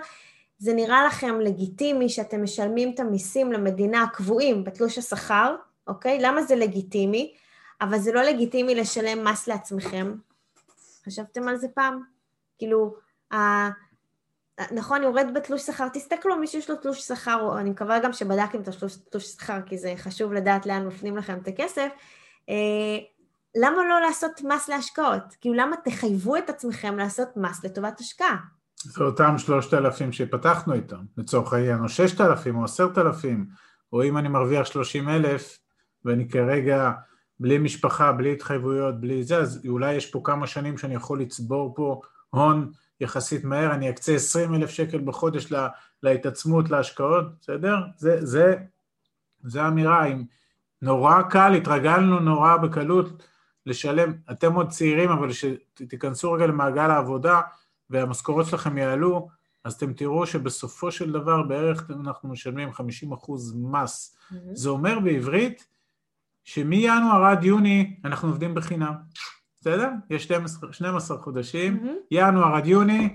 זה 0.59 0.75
נראה 0.75 1.07
לכם 1.07 1.41
לגיטימי 1.41 2.09
שאתם 2.09 2.43
משלמים 2.43 2.95
את 2.95 3.01
המיסים 3.01 3.53
למדינה 3.53 4.03
הקבועים 4.03 4.65
בתלוש 4.65 4.99
השכר, 4.99 5.57
אוקיי? 5.87 6.19
למה 6.21 6.43
זה 6.43 6.57
לגיטימי? 6.57 7.35
אבל 7.81 7.99
זה 7.99 8.13
לא 8.13 8.23
לגיטימי 8.23 8.75
לשלם 8.75 9.25
מס 9.25 9.49
לעצמכם. 9.49 10.15
חשבתם 11.07 11.49
על 11.49 11.57
זה 11.57 11.69
פעם? 11.69 12.03
כאילו, 12.59 12.95
ה... 13.33 13.37
נכון, 14.73 15.03
יורד 15.03 15.27
בתלוש 15.35 15.63
שכר, 15.63 15.89
תסתכלו, 15.89 16.37
מי 16.37 16.47
שיש 16.47 16.71
לו 16.71 16.77
תלוש 16.77 17.01
שכר, 17.01 17.59
אני 17.59 17.71
מקווה 17.71 17.99
גם 17.99 18.13
שבדקתם 18.13 18.61
את 18.61 18.69
התלוש 18.69 19.25
שכר, 19.25 19.63
כי 19.67 19.79
זה 19.79 19.95
חשוב 19.97 20.33
לדעת 20.33 20.67
לאן 20.67 20.87
מפנים 20.87 21.17
לכם 21.17 21.39
את 21.43 21.49
הכסף, 21.49 21.79
אה, 21.79 22.22
למה 23.55 23.77
לא 23.89 24.01
לעשות 24.01 24.41
מס 24.45 24.69
להשקעות? 24.69 25.23
כאילו, 25.41 25.55
למה 25.55 25.77
תחייבו 25.85 26.37
את 26.37 26.51
עצמכם 26.51 26.97
לעשות 26.97 27.29
מס 27.37 27.65
לטובת 27.65 28.01
השקעה? 28.01 28.37
זה 28.85 29.05
אותם 29.05 29.39
שלושת 29.39 29.75
אלפים 29.75 30.13
שפתחנו 30.13 30.75
איתם, 30.75 31.05
לצורך 31.17 31.53
העניין, 31.53 31.83
או 31.83 31.89
ששת 31.89 32.21
אלפים 32.21 32.57
או 32.57 32.65
עשרת 32.65 32.99
אלפים, 32.99 33.47
או 33.93 34.05
אם 34.05 34.19
אני 34.19 34.29
מרוויח 34.29 34.67
שלושים 34.67 35.09
אלף 35.09 35.59
ואני 36.05 36.29
כרגע 36.29 36.91
בלי 37.41 37.59
משפחה, 37.59 38.13
בלי 38.13 38.33
התחייבויות, 38.33 39.01
בלי 39.01 39.25
זה, 39.25 39.37
אז 39.37 39.67
אולי 39.69 39.95
יש 39.95 40.11
פה 40.11 40.21
כמה 40.25 40.47
שנים 40.47 40.79
שאני 40.79 40.95
יכול 40.95 41.21
לצבור 41.21 41.75
פה 41.75 42.01
הון 42.31 42.73
יחסית 43.01 43.45
מהר, 43.45 43.73
אני 43.73 43.91
אקצה 43.91 44.15
עשרים 44.15 44.55
אלף 44.55 44.71
שקל 44.71 45.01
בחודש 45.01 45.53
לה, 45.53 45.69
להתעצמות, 46.03 46.71
להשקעות, 46.71 47.25
בסדר? 47.41 47.77
זה, 47.97 48.27
זה, 48.27 48.55
זה 49.45 49.69
אמירה, 49.69 50.05
אם 50.05 50.23
נורא 50.83 51.23
קל, 51.23 51.55
התרגלנו 51.55 52.21
נורא 52.21 52.57
בקלות 52.57 53.23
לשלם, 53.67 54.13
אתם 54.31 54.55
עוד 54.55 54.69
צעירים, 54.69 55.11
אבל 55.11 55.29
שתיכנסו 55.33 56.33
רגע 56.33 56.47
למעגל 56.47 56.91
העבודה, 56.91 57.41
והמשכורות 57.91 58.47
שלכם 58.47 58.79
יעלו, 58.79 59.29
אז 59.65 59.73
אתם 59.73 59.93
תראו 59.93 60.27
שבסופו 60.27 60.93
של 60.93 61.13
דבר 61.13 61.43
בערך 61.43 61.91
אנחנו 61.91 62.29
משלמים 62.29 62.69
50% 62.69 62.73
מס. 63.55 64.17
Mm-hmm. 64.17 64.37
זה 64.53 64.69
אומר 64.69 65.01
בעברית, 65.01 65.67
שמינואר 66.45 67.25
עד 67.25 67.45
יוני 67.45 67.97
אנחנו 68.05 68.29
עובדים 68.29 68.55
בחינם, 68.55 68.95
בסדר? 69.61 69.89
יש 70.11 70.25
12, 70.25 70.73
12 70.73 71.19
חודשים, 71.19 71.77
מהמם. 71.77 71.97
ינואר 72.11 72.57
עד 72.57 72.67
יוני, 72.67 73.09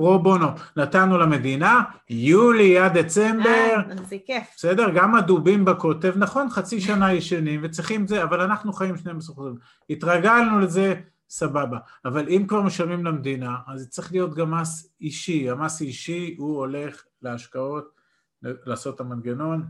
פרו 0.00 0.18
בונו. 0.18 0.46
נתנו 0.76 1.18
למדינה, 1.18 1.82
יולי 2.10 2.78
עד 2.78 2.98
דצמבר, 2.98 3.76
אה, 3.90 3.96
זה 4.08 4.16
כיף. 4.26 4.44
בסדר? 4.56 4.90
גם 4.94 5.14
הדובים 5.14 5.64
בקוטב, 5.64 6.12
נכון, 6.16 6.50
חצי 6.50 6.80
שנה 6.80 7.12
ישנים 7.12 7.60
וצריכים 7.62 8.06
זה, 8.06 8.22
אבל 8.22 8.40
אנחנו 8.40 8.72
חיים 8.72 8.96
12 8.96 9.34
חודשים. 9.34 9.58
התרגלנו 9.90 10.60
לזה, 10.60 10.94
סבבה. 11.30 11.78
אבל 12.04 12.28
אם 12.28 12.44
כבר 12.48 12.62
משלמים 12.62 13.04
למדינה, 13.04 13.56
אז 13.66 13.88
צריך 13.88 14.12
להיות 14.12 14.34
גם 14.34 14.50
מס 14.50 14.94
אישי. 15.00 15.50
המס 15.50 15.80
האישי 15.80 16.34
הוא 16.38 16.56
הולך 16.56 17.04
להשקעות, 17.22 17.90
לעשות 18.42 18.94
את 18.94 19.00
המנגנון, 19.00 19.66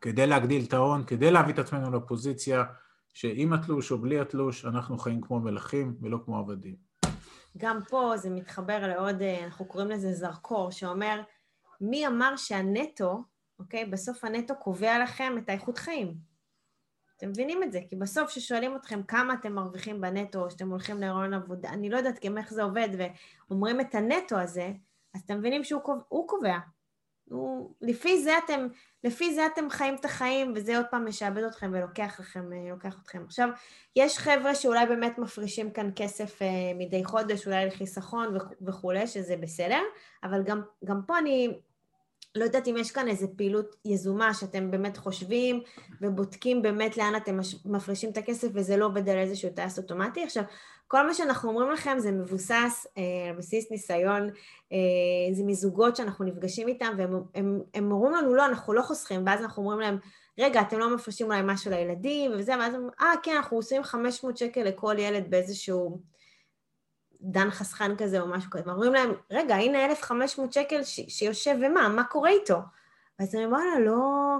כדי 0.00 0.26
להגדיל 0.26 0.64
את 0.64 0.72
ההון, 0.72 1.04
כדי 1.04 1.30
להביא 1.30 1.54
את 1.54 1.58
עצמנו 1.58 1.96
לפוזיציה 1.96 2.64
שעם 3.14 3.52
התלוש 3.52 3.92
או 3.92 3.98
בלי 3.98 4.20
התלוש, 4.20 4.64
אנחנו 4.64 4.98
חיים 4.98 5.20
כמו 5.20 5.40
מלכים 5.40 5.94
ולא 6.00 6.18
כמו 6.24 6.38
עבדים. 6.38 6.87
גם 7.58 7.78
פה 7.88 8.16
זה 8.16 8.30
מתחבר 8.30 8.86
לעוד, 8.86 9.22
אה, 9.22 9.44
אנחנו 9.44 9.64
קוראים 9.64 9.90
לזה 9.90 10.12
זרקור, 10.12 10.70
שאומר, 10.70 11.22
מי 11.80 12.06
אמר 12.06 12.36
שהנטו, 12.36 13.22
אוקיי, 13.58 13.84
בסוף 13.84 14.24
הנטו 14.24 14.54
קובע 14.56 14.98
לכם 14.98 15.34
את 15.38 15.48
האיכות 15.48 15.78
חיים. 15.78 16.14
אתם 17.16 17.28
מבינים 17.28 17.62
את 17.62 17.72
זה? 17.72 17.80
כי 17.88 17.96
בסוף 17.96 18.28
כששואלים 18.28 18.76
אתכם 18.76 19.02
כמה 19.02 19.34
אתם 19.34 19.52
מרוויחים 19.52 20.00
בנטו, 20.00 20.44
או 20.44 20.50
שאתם 20.50 20.70
הולכים 20.70 21.00
להיריון 21.00 21.34
עבודה, 21.34 21.68
אני 21.68 21.90
לא 21.90 21.96
יודעת 21.96 22.24
גם 22.24 22.38
איך 22.38 22.52
זה 22.52 22.62
עובד, 22.62 22.88
ואומרים 23.48 23.80
את 23.80 23.94
הנטו 23.94 24.38
הזה, 24.38 24.72
אז 25.14 25.20
אתם 25.20 25.38
מבינים 25.38 25.64
שהוא 25.64 25.82
קובע. 25.82 26.02
הוא 26.08 26.28
קובע. 26.28 26.58
הוא, 27.24 27.74
לפי, 27.80 28.22
זה 28.22 28.38
אתם, 28.44 28.66
לפי 29.04 29.34
זה 29.34 29.46
אתם 29.46 29.70
חיים 29.70 29.94
את 29.94 30.04
החיים, 30.04 30.52
וזה 30.56 30.76
עוד 30.76 30.86
פעם 30.90 31.08
משעבד 31.08 31.42
אתכם 31.42 31.70
ולוקח 31.74 32.20
לכם, 32.20 32.52
אה, 32.52 32.70
לוקח 32.70 32.96
אתכם. 33.02 33.22
עכשיו, 33.26 33.48
יש 33.96 34.18
חבר'ה 34.18 34.54
שאולי 34.54 34.86
באמת 34.86 35.18
מפרישים 35.18 35.70
כאן 35.70 35.90
כסף 35.96 36.42
אה, 36.42 36.46
מדי 36.78 37.04
חודש, 37.04 37.46
אולי 37.46 37.66
לחיסכון 37.66 38.36
וכ- 38.36 38.62
וכולי, 38.66 39.06
שזה 39.06 39.36
בסדר, 39.36 39.80
אבל 40.24 40.42
גם, 40.42 40.62
גם 40.84 41.00
פה 41.06 41.18
אני 41.18 41.58
לא 42.34 42.44
יודעת 42.44 42.68
אם 42.68 42.76
יש 42.76 42.90
כאן 42.90 43.08
איזו 43.08 43.26
פעילות 43.36 43.76
יזומה 43.84 44.34
שאתם 44.34 44.70
באמת 44.70 44.96
חושבים 44.96 45.62
ובודקים 46.00 46.62
באמת 46.62 46.96
לאן 46.96 47.16
אתם 47.16 47.38
מפרישים 47.64 48.10
את 48.10 48.16
הכסף 48.16 48.48
וזה 48.54 48.76
לא 48.76 48.86
עובד 48.86 49.08
על 49.08 49.18
איזשהו 49.18 49.50
טייס 49.50 49.78
אוטומטי. 49.78 50.22
עכשיו, 50.22 50.42
כל 50.88 51.06
מה 51.06 51.14
שאנחנו 51.14 51.48
אומרים 51.48 51.70
לכם 51.70 51.98
זה 51.98 52.12
מבוסס 52.12 52.86
אה, 52.98 53.28
על 53.28 53.36
בסיס 53.36 53.70
ניסיון, 53.70 54.30
אה, 54.72 55.34
זה 55.34 55.42
מזוגות 55.46 55.96
שאנחנו 55.96 56.24
נפגשים 56.24 56.68
איתם 56.68 56.92
והם 56.98 57.22
הם, 57.34 57.60
הם 57.74 57.92
אומרים 57.92 58.14
לנו 58.14 58.34
לא, 58.34 58.46
אנחנו 58.46 58.72
לא 58.72 58.82
חוסכים, 58.82 59.22
ואז 59.26 59.40
אנחנו 59.40 59.62
אומרים 59.62 59.80
להם, 59.80 59.98
רגע, 60.38 60.60
אתם 60.60 60.78
לא 60.78 60.94
מפרישים 60.94 61.26
אולי 61.26 61.40
משהו 61.44 61.70
לילדים 61.70 62.30
וזה, 62.38 62.52
ואז 62.58 62.74
הם 62.74 62.80
אומרים, 62.80 62.94
אה, 63.00 63.12
כן, 63.22 63.36
אנחנו 63.36 63.56
עושים 63.56 63.82
500 63.82 64.36
שקל 64.36 64.62
לכל 64.62 64.94
ילד 64.98 65.30
באיזשהו 65.30 66.00
דן 67.20 67.50
חסכן 67.50 67.96
כזה 67.96 68.20
או 68.20 68.26
משהו 68.26 68.50
כזה. 68.50 68.70
אומרים 68.70 68.92
להם, 68.92 69.12
רגע, 69.30 69.54
הנה 69.56 69.84
1,500 69.84 70.52
שקל 70.52 70.82
שיושב 70.84 71.56
ומה, 71.62 71.88
מה 71.88 72.04
קורה 72.04 72.30
איתו? 72.30 72.58
ואז 73.18 73.34
הם 73.34 73.42
אומרים, 73.42 73.52
וואלה, 73.52 73.80
לא, 73.80 74.38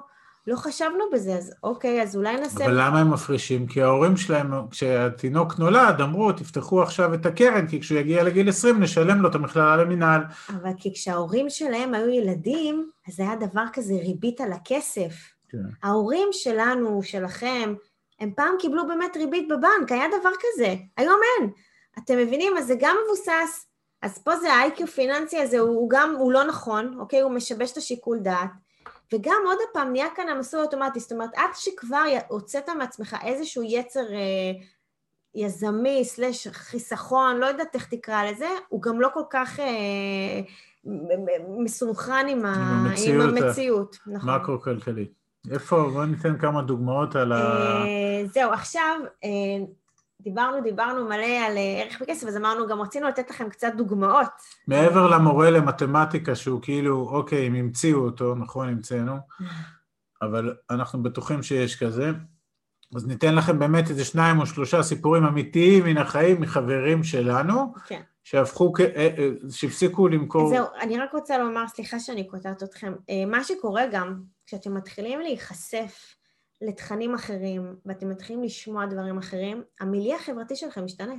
לא 0.48 0.56
חשבנו 0.56 1.04
בזה, 1.12 1.34
אז 1.34 1.54
אוקיי, 1.62 2.02
אז 2.02 2.16
אולי 2.16 2.36
נעשה... 2.36 2.64
אבל 2.64 2.80
למה 2.80 3.00
הם 3.00 3.10
מפרישים? 3.10 3.66
כי 3.66 3.82
ההורים 3.82 4.16
שלהם, 4.16 4.52
כשהתינוק 4.70 5.58
נולד, 5.58 6.00
אמרו, 6.00 6.32
תפתחו 6.32 6.82
עכשיו 6.82 7.14
את 7.14 7.26
הקרן, 7.26 7.66
כי 7.66 7.80
כשהוא 7.80 7.98
יגיע 7.98 8.22
לגיל 8.22 8.48
20 8.48 8.80
נשלם 8.80 9.22
לו 9.22 9.28
את 9.28 9.34
המכללה 9.34 9.76
למינהל. 9.76 10.20
אבל 10.48 10.70
כי 10.76 10.94
כשההורים 10.94 11.50
שלהם 11.50 11.94
היו 11.94 12.08
ילדים, 12.08 12.90
אז 13.08 13.20
היה 13.20 13.36
דבר 13.36 13.64
כזה 13.72 13.94
ריבית 13.94 14.40
על 14.40 14.52
הכסף. 14.52 15.12
כן. 15.48 15.58
ההורים 15.82 16.28
שלנו, 16.32 17.02
שלכם, 17.02 17.74
הם 18.20 18.32
פעם 18.36 18.54
קיבלו 18.58 18.86
באמת 18.86 19.16
ריבית 19.16 19.48
בבנק, 19.48 19.92
היה 19.92 20.04
דבר 20.20 20.30
כזה, 20.40 20.74
היום 20.96 21.20
אין. 21.40 21.50
אתם 21.98 22.18
מבינים? 22.18 22.56
אז 22.56 22.66
זה 22.66 22.74
גם 22.80 22.96
מבוסס, 23.04 23.66
אז 24.02 24.18
פה 24.18 24.36
זה 24.36 24.52
ה-IQ 24.52 24.86
פיננסי 24.86 25.38
הזה, 25.38 25.58
הוא, 25.58 25.68
הוא 25.68 25.90
גם, 25.90 26.14
הוא 26.18 26.32
לא 26.32 26.44
נכון, 26.44 26.96
אוקיי? 27.00 27.20
הוא 27.20 27.32
משבש 27.32 27.72
את 27.72 27.76
השיקול 27.76 28.18
דעת. 28.18 28.50
וגם 29.14 29.42
עוד 29.46 29.58
פעם, 29.72 29.92
נהיה 29.92 30.06
כאן 30.16 30.28
המסלול 30.28 30.62
האוטומטי, 30.62 31.00
זאת 31.00 31.12
אומרת, 31.12 31.30
עד 31.36 31.50
שכבר 31.54 32.04
הוצאת 32.28 32.68
מעצמך 32.68 33.16
איזשהו 33.24 33.62
יצר 33.62 34.12
אה, 34.12 34.52
יזמי, 35.34 36.04
סלש 36.04 36.48
חיסכון, 36.48 37.36
לא 37.36 37.46
יודעת 37.46 37.74
איך 37.74 37.86
תקרא 37.94 38.24
לזה, 38.24 38.48
הוא 38.68 38.82
גם 38.82 39.00
לא 39.00 39.08
כל 39.14 39.22
כך 39.30 39.60
אה, 39.60 40.40
מסונכרן 41.58 42.26
עם, 42.28 42.46
ה- 42.46 42.54
המציאות, 42.54 43.28
עם 43.28 43.44
המציאות. 43.44 43.96
נכון. 44.06 44.30
מקרו-כלכלי. 44.30 45.06
איפה? 45.50 45.76
בואו 45.92 46.06
ניתן 46.06 46.38
כמה 46.38 46.62
דוגמאות 46.62 47.16
על 47.16 47.32
ה... 47.32 47.36
אה, 47.36 48.22
זהו, 48.34 48.52
עכשיו 48.52 49.00
אה, 49.24 49.28
דיברנו, 50.22 50.60
דיברנו 50.60 51.04
מלא 51.04 51.46
על 51.46 51.56
אה, 51.56 51.82
ערך 51.82 52.02
בכסף, 52.02 52.26
אז 52.26 52.36
אמרנו, 52.36 52.66
גם 52.66 52.80
רצינו 52.80 53.08
לתת 53.08 53.30
לכם 53.30 53.48
קצת 53.48 53.72
דוגמאות. 53.76 54.28
מעבר 54.66 55.10
למורה 55.10 55.50
למתמטיקה, 55.50 56.34
שהוא 56.34 56.62
כאילו, 56.62 57.08
אוקיי, 57.10 57.46
הם 57.46 57.54
המציאו 57.54 57.98
אותו, 57.98 58.34
נכון, 58.34 58.68
המצאנו, 58.68 59.16
אבל 60.22 60.54
אנחנו 60.70 61.02
בטוחים 61.02 61.42
שיש 61.42 61.82
כזה. 61.82 62.10
אז 62.96 63.06
ניתן 63.06 63.34
לכם 63.34 63.58
באמת 63.58 63.90
איזה 63.90 64.04
שניים 64.04 64.40
או 64.40 64.46
שלושה 64.46 64.82
סיפורים 64.82 65.24
אמיתיים 65.24 65.84
מן 65.84 65.96
החיים, 65.98 66.40
מחברים 66.40 67.04
שלנו, 67.04 67.74
כן. 67.86 68.00
שהפכו, 68.24 68.72
אה, 68.80 69.08
אה, 69.18 69.28
שהפסיקו 69.50 70.08
למכור. 70.08 70.48
זהו, 70.48 70.66
אני 70.80 70.98
רק 70.98 71.12
רוצה 71.12 71.38
לומר, 71.38 71.68
סליחה 71.68 72.00
שאני 72.00 72.28
קוטעת 72.28 72.62
אתכם, 72.62 72.92
מה 73.26 73.44
שקורה 73.44 73.82
גם, 73.92 74.22
כשאתם 74.46 74.74
מתחילים 74.74 75.20
להיחשף 75.20 76.17
לתכנים 76.62 77.14
אחרים, 77.14 77.76
ואתם 77.86 78.08
מתחילים 78.08 78.42
לשמוע 78.42 78.86
דברים 78.86 79.18
אחרים, 79.18 79.62
המיליה 79.80 80.16
החברתי 80.16 80.56
שלכם 80.56 80.84
משתנה. 80.84 81.14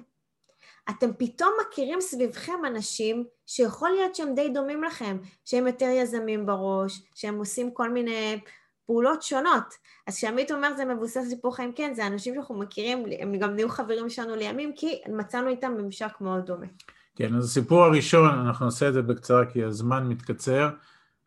אתם 0.90 1.10
פתאום 1.18 1.50
מכירים 1.62 2.02
סביבכם 2.02 2.66
אנשים 2.68 3.26
שיכול 3.46 3.90
להיות 3.90 4.16
שהם 4.16 4.36
די 4.36 4.50
דומים 4.50 4.84
לכם, 4.84 5.18
שהם 5.46 5.68
יותר 5.68 5.86
יזמים 5.86 6.46
בראש, 6.46 7.02
שהם 7.16 7.38
עושים 7.38 7.72
כל 7.74 7.90
מיני 7.90 8.40
פעולות 8.86 9.24
שונות. 9.24 9.74
אז 10.08 10.16
כשעמית 10.16 10.52
אומר 10.52 10.76
זה 10.78 10.86
מבוסס 10.86 11.30
סיפור 11.30 11.56
חיים, 11.56 11.74
כן, 11.74 11.94
זה 11.94 12.08
אנשים 12.08 12.34
שאנחנו 12.34 12.56
מכירים, 12.56 13.06
הם 13.20 13.40
גם 13.40 13.56
נהיו 13.56 13.70
חברים 13.70 14.10
שלנו 14.10 14.36
לימים, 14.36 14.72
כי 14.76 15.02
מצאנו 15.10 15.50
איתם 15.50 15.74
ממשק 15.78 16.12
מאוד 16.22 16.46
דומה. 16.46 16.68
כן, 17.16 17.36
אז 17.36 17.46
הסיפור 17.46 17.84
הראשון, 17.84 18.30
אנחנו 18.30 18.66
נעשה 18.66 18.88
את 18.88 18.94
זה 18.94 19.02
בקצרה 19.02 19.46
כי 19.46 19.64
הזמן 19.64 20.08
מתקצר. 20.08 20.70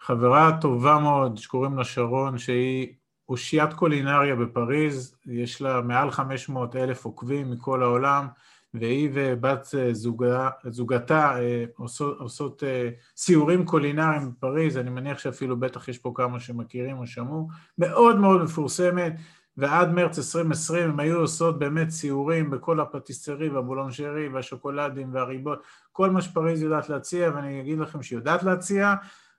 חברה 0.01 0.59
טובה 0.61 0.99
מאוד 0.99 1.39
שקוראים 1.39 1.79
לה 1.79 1.85
שרון, 1.85 2.39
שהיא 2.39 2.95
אושיית 3.29 3.73
קולינריה 3.73 4.37
בפריז, 4.37 5.17
יש 5.27 5.63
לה 5.63 5.81
מעל 5.81 6.11
500 6.11 6.77
אלף 6.77 7.05
עוקבים 7.05 7.51
מכל 7.51 7.83
העולם, 7.83 8.27
והיא 8.75 9.11
ובת 9.13 9.69
זוגה, 9.93 10.51
זוגתה 10.69 11.41
אה, 11.41 11.65
עושות, 11.77 12.19
עושות 12.19 12.63
אה, 12.63 12.89
סיורים 13.17 13.65
קולינריים 13.65 14.31
בפריז, 14.31 14.77
אני 14.77 14.91
מניח 14.91 15.19
שאפילו 15.19 15.61
בטח 15.61 15.89
יש 15.89 15.99
פה 15.99 16.13
כמה 16.15 16.41
שמכירים 16.41 16.99
או 16.99 17.07
שמעו, 17.07 17.49
מאוד 17.79 18.19
מאוד 18.19 18.43
מפורסמת, 18.43 19.13
ועד 19.57 19.93
מרץ 19.93 20.19
2020 20.19 20.91
הם 20.91 21.01
היו 21.01 21.21
עושות 21.21 21.59
באמת 21.59 21.91
סיורים 21.91 22.51
בכל 22.51 22.81
הפטיסרי 22.81 23.49
והבולונשרי 23.49 24.29
והשוקולדים 24.29 25.15
והריבות, 25.15 25.63
כל 25.93 26.11
מה 26.11 26.23
שפריז 26.23 26.63
יודעת 26.63 26.89
להציע, 26.89 27.31
ואני 27.35 27.61
אגיד 27.61 27.79
לכם 27.79 28.03
שהיא 28.03 28.19
יודעת 28.19 28.43
להציע, 28.43 28.95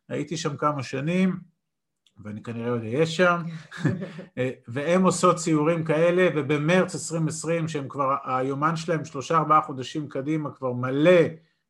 הייתי 0.10 0.38
שם 0.38 0.58
כמה 0.58 0.84
שנים, 0.84 1.53
ואני 2.18 2.44
כנראה 2.44 2.70
עוד 2.70 2.82
אהיה 2.82 3.06
שם, 3.06 3.42
והם 4.68 5.04
עושות 5.04 5.36
ציורים 5.36 5.84
כאלה, 5.84 6.30
ובמרץ 6.36 6.96
2020, 6.96 7.68
שהם 7.68 7.90
כבר, 7.90 8.16
היומן 8.26 8.76
שלהם 8.76 9.06
שלושה 9.06 9.38
ארבעה 9.38 9.62
חודשים 9.62 10.10
קדימה 10.10 10.52
כבר 10.52 10.74
מלא 10.74 11.22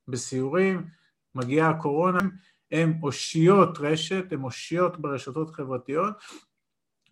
בסיורים, 0.08 0.86
מגיעה 1.36 1.70
הקורונה, 1.70 2.20
הם 2.72 2.94
אושיות 3.04 3.78
רשת, 3.78 4.26
הם 4.32 4.44
אושיות 4.44 5.00
ברשתות 5.00 5.50
חברתיות, 5.50 6.14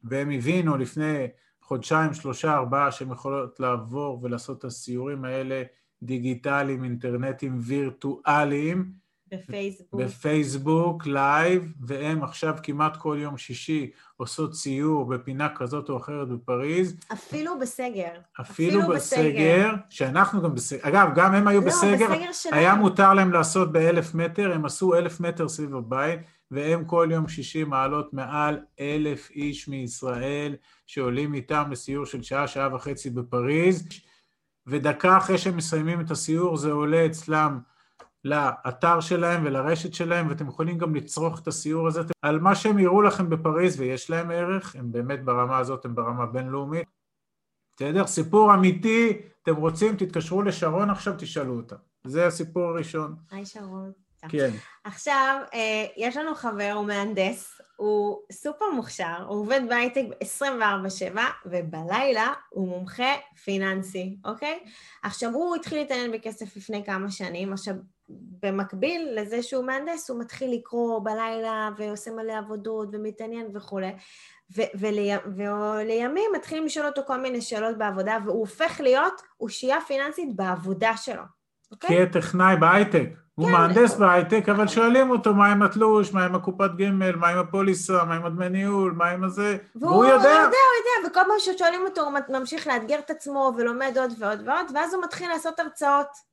והם 0.03 0.31
הבינו 0.31 0.77
לפני 0.77 1.27
חודשיים, 1.61 2.13
שלושה, 2.13 2.53
ארבעה, 2.53 2.91
שהם 2.91 3.11
יכולות 3.11 3.59
לעבור 3.59 4.19
ולעשות 4.23 4.59
את 4.59 4.63
הסיורים 4.63 5.25
האלה 5.25 5.63
דיגיטליים, 6.03 6.83
אינטרנטיים, 6.83 7.57
וירטואליים, 7.61 8.91
בפייסבוק. 9.33 10.01
בפייסבוק, 10.01 11.05
לייב, 11.05 11.73
והם 11.81 12.23
עכשיו 12.23 12.55
כמעט 12.63 12.97
כל 12.97 13.17
יום 13.19 13.37
שישי 13.37 13.91
עושות 14.17 14.51
סיור 14.51 15.05
בפינה 15.05 15.49
כזאת 15.55 15.89
או 15.89 15.97
אחרת 15.97 16.27
בפריז. 16.27 16.95
אפילו 17.13 17.59
בסגר. 17.59 18.11
אפילו, 18.41 18.79
אפילו 18.79 18.81
בסגר, 18.95 19.29
בסגר. 19.29 19.71
שאנחנו 19.89 20.41
גם 20.41 20.55
בסגר. 20.55 20.79
אגב, 20.81 21.07
גם 21.15 21.33
הם 21.33 21.47
היו 21.47 21.61
לא, 21.61 21.67
בסגר, 21.67 22.07
בסגר 22.09 22.31
שלהם. 22.31 22.55
היה 22.55 22.75
מותר 22.75 23.13
להם 23.13 23.31
לעשות 23.31 23.71
באלף 23.71 24.15
מטר, 24.15 24.51
הם 24.53 24.65
עשו 24.65 24.95
אלף 24.95 25.19
מטר 25.19 25.49
סביב 25.49 25.75
הבית, 25.75 26.19
והם 26.51 26.85
כל 26.85 27.09
יום 27.11 27.27
שישי 27.27 27.63
מעלות 27.63 28.13
מעל 28.13 28.59
אלף 28.79 29.31
איש 29.31 29.67
מישראל, 29.67 30.55
שעולים 30.87 31.33
איתם 31.33 31.63
לסיור 31.71 32.05
של 32.05 32.23
שעה, 32.23 32.47
שעה 32.47 32.75
וחצי 32.75 33.09
בפריז, 33.09 33.87
ודקה 34.67 35.17
אחרי 35.17 35.37
שהם 35.37 35.57
מסיימים 35.57 36.01
את 36.01 36.11
הסיור 36.11 36.57
זה 36.57 36.71
עולה 36.71 37.05
אצלם 37.05 37.59
לאתר 38.25 38.99
שלהם 38.99 39.45
ולרשת 39.45 39.93
שלהם, 39.93 40.29
ואתם 40.29 40.47
יכולים 40.47 40.77
גם 40.77 40.95
לצרוך 40.95 41.39
את 41.39 41.47
הסיור 41.47 41.87
הזה 41.87 42.01
על 42.21 42.39
מה 42.39 42.55
שהם 42.55 42.79
יראו 42.79 43.01
לכם 43.01 43.29
בפריז, 43.29 43.79
ויש 43.79 44.09
להם 44.09 44.31
ערך, 44.31 44.75
הם 44.75 44.91
באמת 44.91 45.23
ברמה 45.23 45.57
הזאת, 45.57 45.85
הם 45.85 45.95
ברמה 45.95 46.25
בינלאומית. 46.25 46.87
בסדר? 47.75 48.07
סיפור 48.07 48.53
אמיתי, 48.53 49.21
אתם 49.43 49.55
רוצים, 49.55 49.95
תתקשרו 49.95 50.41
לשרון 50.41 50.89
עכשיו, 50.89 51.13
תשאלו 51.17 51.57
אותה. 51.57 51.75
זה 52.03 52.27
הסיפור 52.27 52.63
הראשון. 52.63 53.15
היי 53.31 53.45
שרון. 53.45 53.91
כן. 54.29 54.49
עכשיו, 54.83 55.41
אה, 55.53 55.85
יש 55.97 56.17
לנו 56.17 56.35
חבר, 56.35 56.71
הוא 56.75 56.85
מהנדס, 56.85 57.61
הוא 57.75 58.17
סופר 58.31 58.65
מוכשר, 58.75 59.25
הוא 59.27 59.41
עובד 59.41 59.61
בהייטק 59.69 60.03
24/7, 60.23 61.19
ובלילה 61.45 62.33
הוא 62.49 62.67
מומחה 62.67 63.13
פיננסי, 63.43 64.17
אוקיי? 64.25 64.59
עכשיו, 65.03 65.33
הוא 65.33 65.55
התחיל 65.55 65.77
להתעניין 65.77 66.11
בכסף 66.11 66.57
לפני 66.57 66.85
כמה 66.85 67.11
שנים, 67.11 67.53
עכשיו, 67.53 67.75
במקביל 68.43 69.09
לזה 69.15 69.43
שהוא 69.43 69.65
מהנדס, 69.65 70.09
הוא 70.09 70.19
מתחיל 70.19 70.53
לקרוא 70.53 70.99
בלילה 70.99 71.69
ועושה 71.77 72.11
מלא 72.11 72.37
עבודות 72.37 72.89
ומתעניין 72.91 73.47
וכולי. 73.53 73.91
ו- 74.57 74.71
ול- 74.79 75.35
ולימים 75.35 76.31
מתחילים 76.35 76.65
לשאול 76.65 76.85
אותו 76.85 77.01
כל 77.07 77.17
מיני 77.17 77.41
שאלות 77.41 77.77
בעבודה, 77.77 78.17
והוא 78.25 78.39
הופך 78.39 78.79
להיות 78.83 79.21
אושייה 79.39 79.81
פיננסית 79.87 80.35
בעבודה 80.35 80.97
שלו, 80.97 81.23
אוקיי? 81.71 81.89
תהיה 81.89 82.05
טכנאי 82.05 82.55
בהייטק. 82.55 83.09
הוא 83.35 83.47
כן. 83.47 83.51
מהנדס 83.51 83.95
בהייטק, 83.95 84.49
אבל 84.49 84.67
שואלים 84.67 85.09
אותו 85.09 85.33
מה 85.33 85.51
עם 85.51 85.63
התלוש, 85.63 86.13
מה 86.13 86.25
עם 86.25 86.35
הקופת 86.35 86.71
גמל, 86.77 87.15
מה 87.15 87.27
עם 87.27 87.37
הפוליסה, 87.37 88.03
מה 88.03 88.15
עם 88.15 88.25
הדמי 88.25 88.49
ניהול, 88.49 88.91
מה 88.91 89.09
עם 89.09 89.23
הזה, 89.23 89.57
והוא 89.75 90.05
יודע. 90.05 90.15
הוא 90.15 90.23
יודע, 90.23 90.37
הוא 90.37 91.03
יודע, 91.03 91.09
וכל 91.09 91.19
פעם 91.27 91.39
ששואלים 91.39 91.81
אותו 91.85 92.01
הוא 92.01 92.11
ממשיך 92.29 92.67
לאתגר 92.67 92.99
את 92.99 93.09
עצמו 93.09 93.53
ולומד 93.57 93.97
עוד 93.99 94.11
ועוד 94.19 94.47
ועוד, 94.47 94.65
ואז 94.75 94.93
הוא 94.93 95.03
מתחיל 95.03 95.29
לעשות 95.29 95.59
הרצאות. 95.59 96.30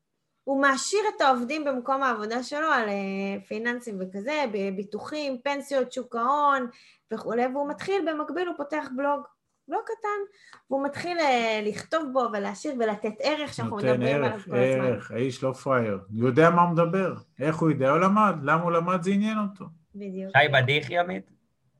הוא 0.48 0.60
מעשיר 0.62 1.00
את 1.16 1.20
העובדים 1.20 1.64
במקום 1.64 2.02
העבודה 2.02 2.42
שלו 2.42 2.66
על 2.66 2.88
אה, 2.88 3.40
פיננסים 3.48 3.98
וכזה, 4.00 4.44
ביטוחים, 4.76 5.38
פנסיות, 5.44 5.92
שוק 5.92 6.16
ההון 6.16 6.66
וכולי, 7.12 7.46
והוא 7.46 7.68
מתחיל, 7.68 8.08
במקביל 8.08 8.48
הוא 8.48 8.56
פותח 8.56 8.86
בלוג, 8.96 9.22
בלוג 9.68 9.82
קטן, 9.84 10.38
והוא 10.70 10.84
מתחיל 10.84 11.18
אה, 11.18 11.60
לכתוב 11.64 12.08
בו 12.12 12.28
ולהשאיר 12.32 12.74
ולתת 12.78 13.12
ערך 13.20 13.54
שאנחנו 13.54 13.76
נותן 13.76 13.90
מדברים 13.90 14.16
עליו 14.16 14.30
ערך, 14.30 14.44
כל 14.44 14.56
הזמן. 14.56 14.84
ערך, 14.84 15.10
האיש 15.10 15.42
לא 15.42 15.52
פראייר. 15.52 15.98
הוא 16.18 16.28
יודע 16.28 16.50
מה 16.50 16.62
הוא 16.62 16.70
מדבר. 16.70 17.14
איך 17.40 17.56
הוא 17.56 17.70
יודע? 17.70 17.90
הוא 17.90 17.98
למד. 17.98 18.34
למה 18.42 18.62
הוא 18.62 18.72
למד? 18.72 19.02
זה 19.02 19.10
עניין 19.10 19.38
אותו. 19.38 19.64
בדיוק. 19.94 20.32
שי 20.32 20.48
בדיחי, 20.52 20.98
עמית? 20.98 21.30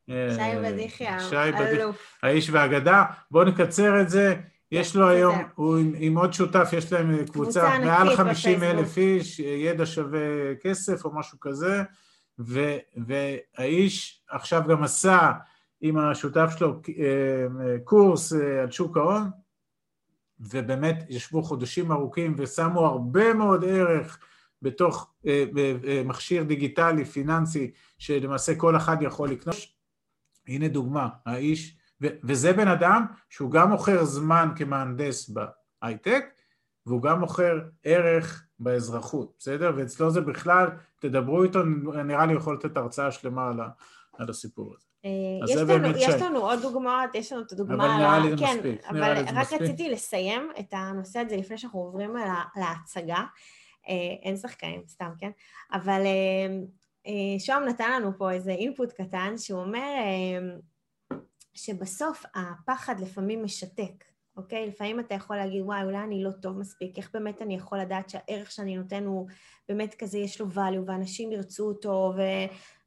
שי 0.07 0.41
אה, 0.41 0.63
בדיחי, 0.63 1.05
שי 1.19 1.53
בדיחי. 1.53 1.83
אלוף. 1.83 2.19
האיש 2.23 2.51
והאגדה. 2.51 3.05
בואו 3.31 3.45
נקצר 3.45 4.01
את 4.01 4.09
זה. 4.09 4.35
יש 4.73 4.97
לו 4.97 5.07
זה 5.07 5.13
היום. 5.13 5.39
הוא 5.55 5.77
עם, 5.77 5.93
עם 5.99 6.19
עוד 6.19 6.33
שותף, 6.33 6.71
יש 6.73 6.93
להם 6.93 7.17
קבוצה 7.17 7.33
קבוצה 7.33 7.79
מעל 7.79 8.17
50 8.17 8.63
אלף. 8.63 8.99
איש, 8.99 9.39
ידע 9.41 9.87
שווה 9.87 10.55
כסף 10.61 11.05
או 11.05 11.15
משהו 11.15 11.41
כזה, 11.41 11.83
ו, 12.39 12.77
והאיש 12.97 14.25
עכשיו 14.31 14.63
גם 14.69 14.83
עשה 14.83 15.33
עם 15.81 15.99
השותף 15.99 16.51
שלו 16.59 16.81
אה, 16.99 17.77
קורס 17.85 18.33
אה, 18.33 18.63
על 18.63 18.71
שוק 18.71 18.97
ההון, 18.97 19.31
ובאמת 20.41 21.05
ישבו 21.09 21.43
חודשים 21.43 21.93
ארוכים 21.93 22.35
ושמו 22.39 22.87
הרבה 22.87 23.35
מאוד 23.35 23.65
ערך 23.65 24.19
בתוך 24.63 25.15
אה, 25.27 25.45
אה, 25.87 26.03
מכשיר 26.05 26.43
דיגיטלי 26.43 27.05
פיננסי 27.05 27.71
שלמעשה 27.99 28.55
כל 28.55 28.77
אחד 28.77 28.97
יכול 29.03 29.31
לקנות. 29.31 29.57
הנה 30.49 30.69
דוגמה, 30.69 31.09
האיש, 31.27 31.78
ו- 32.03 32.07
וזה 32.25 32.53
בן 32.53 32.69
אדם 32.69 33.07
שהוא 33.29 33.51
גם 33.51 33.71
מוכר 33.71 34.05
זמן 34.05 34.49
כמהנדס 34.57 35.31
בהייטק, 35.83 36.25
והוא 36.87 37.03
גם 37.03 37.21
מוכר 37.21 37.55
ערך 37.85 38.45
באזרחות, 38.59 39.33
בסדר? 39.39 39.73
ואצלו 39.77 40.11
זה 40.11 40.21
בכלל, 40.21 40.67
תדברו 41.01 41.43
איתו, 41.43 41.63
נראה 42.05 42.27
לי 42.27 42.33
יכול 42.35 42.55
לתת 42.55 42.77
הרצאה 42.77 43.11
שלמה 43.13 43.49
על, 43.49 43.61
ה- 43.61 43.69
על 44.19 44.31
הסיפור 44.31 44.75
הזה. 44.77 44.87
אה, 45.05 45.11
אז 45.45 45.51
יש 45.51 45.57
זה 45.57 45.79
לנו, 45.79 45.89
יש 45.89 46.05
שי. 46.05 46.25
לנו 46.25 46.39
עוד 46.39 46.63
דוגמאות, 46.63 47.15
יש 47.15 47.33
לנו 47.33 47.43
את 47.43 47.53
הדוגמה 47.53 47.75
אבל 47.75 47.85
על 47.85 47.99
נראה 47.99 48.11
ה... 48.17 48.19
לי 48.19 48.31
זה 48.31 48.37
כן, 48.37 48.57
מספיק, 48.57 48.85
אבל 48.89 48.97
נראה 49.01 49.13
לי 49.15 49.21
זה 49.25 49.31
רק 49.31 49.37
מספיק. 49.43 49.61
רציתי 49.63 49.89
לסיים 49.91 50.51
את 50.61 50.67
הנושא 50.73 51.19
הזה 51.19 51.37
לפני 51.37 51.59
שאנחנו 51.59 51.79
עוברים 51.81 52.17
על 52.17 52.29
ה- 52.29 52.45
להצגה. 52.61 53.25
אה, 53.89 53.95
אין 54.23 54.37
שחקנים, 54.37 54.83
סתם, 54.89 55.11
כן? 55.19 55.31
אבל 55.73 56.03
אה, 57.07 57.13
שוהם 57.39 57.65
נתן 57.65 57.93
לנו 57.93 58.19
פה 58.19 58.31
איזה 58.33 58.51
אינפוט 58.51 58.93
קטן, 58.93 59.39
שהוא 59.39 59.61
אומר 59.61 59.85
שבסוף 61.59 62.25
הפחד 62.35 63.01
לפעמים 63.01 63.45
משתק, 63.45 64.05
אוקיי? 64.37 64.67
לפעמים 64.67 65.01
אתה 65.01 65.15
יכול 65.15 65.37
להגיד, 65.37 65.63
וואי, 65.63 65.85
אולי 65.85 65.99
אני 65.99 66.25
לא 66.25 66.31
טוב 66.31 66.59
מספיק, 66.59 66.99
איך 66.99 67.11
באמת 67.13 67.43
אני 67.43 67.55
יכול 67.55 67.79
לדעת 67.79 68.11
שהערך 68.11 68.51
שאני 68.51 68.77
נותן 68.77 69.05
הוא 69.05 69.29
באמת 69.69 69.95
כזה, 69.95 70.19
יש 70.19 70.41
לו 70.41 70.47
value, 70.55 70.83
ואנשים 70.87 71.33
ירצו 71.33 71.69
אותו, 71.69 72.13
ו... 72.17 72.21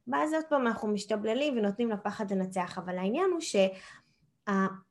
ואז 0.08 0.32
עוד 0.32 0.44
פעם 0.48 0.66
אנחנו 0.66 0.88
משתבללים 0.88 1.58
ונותנים 1.58 1.90
לפחד 1.90 2.32
לנצח, 2.32 2.78
אבל 2.78 2.98
העניין 2.98 3.30
הוא 3.30 3.40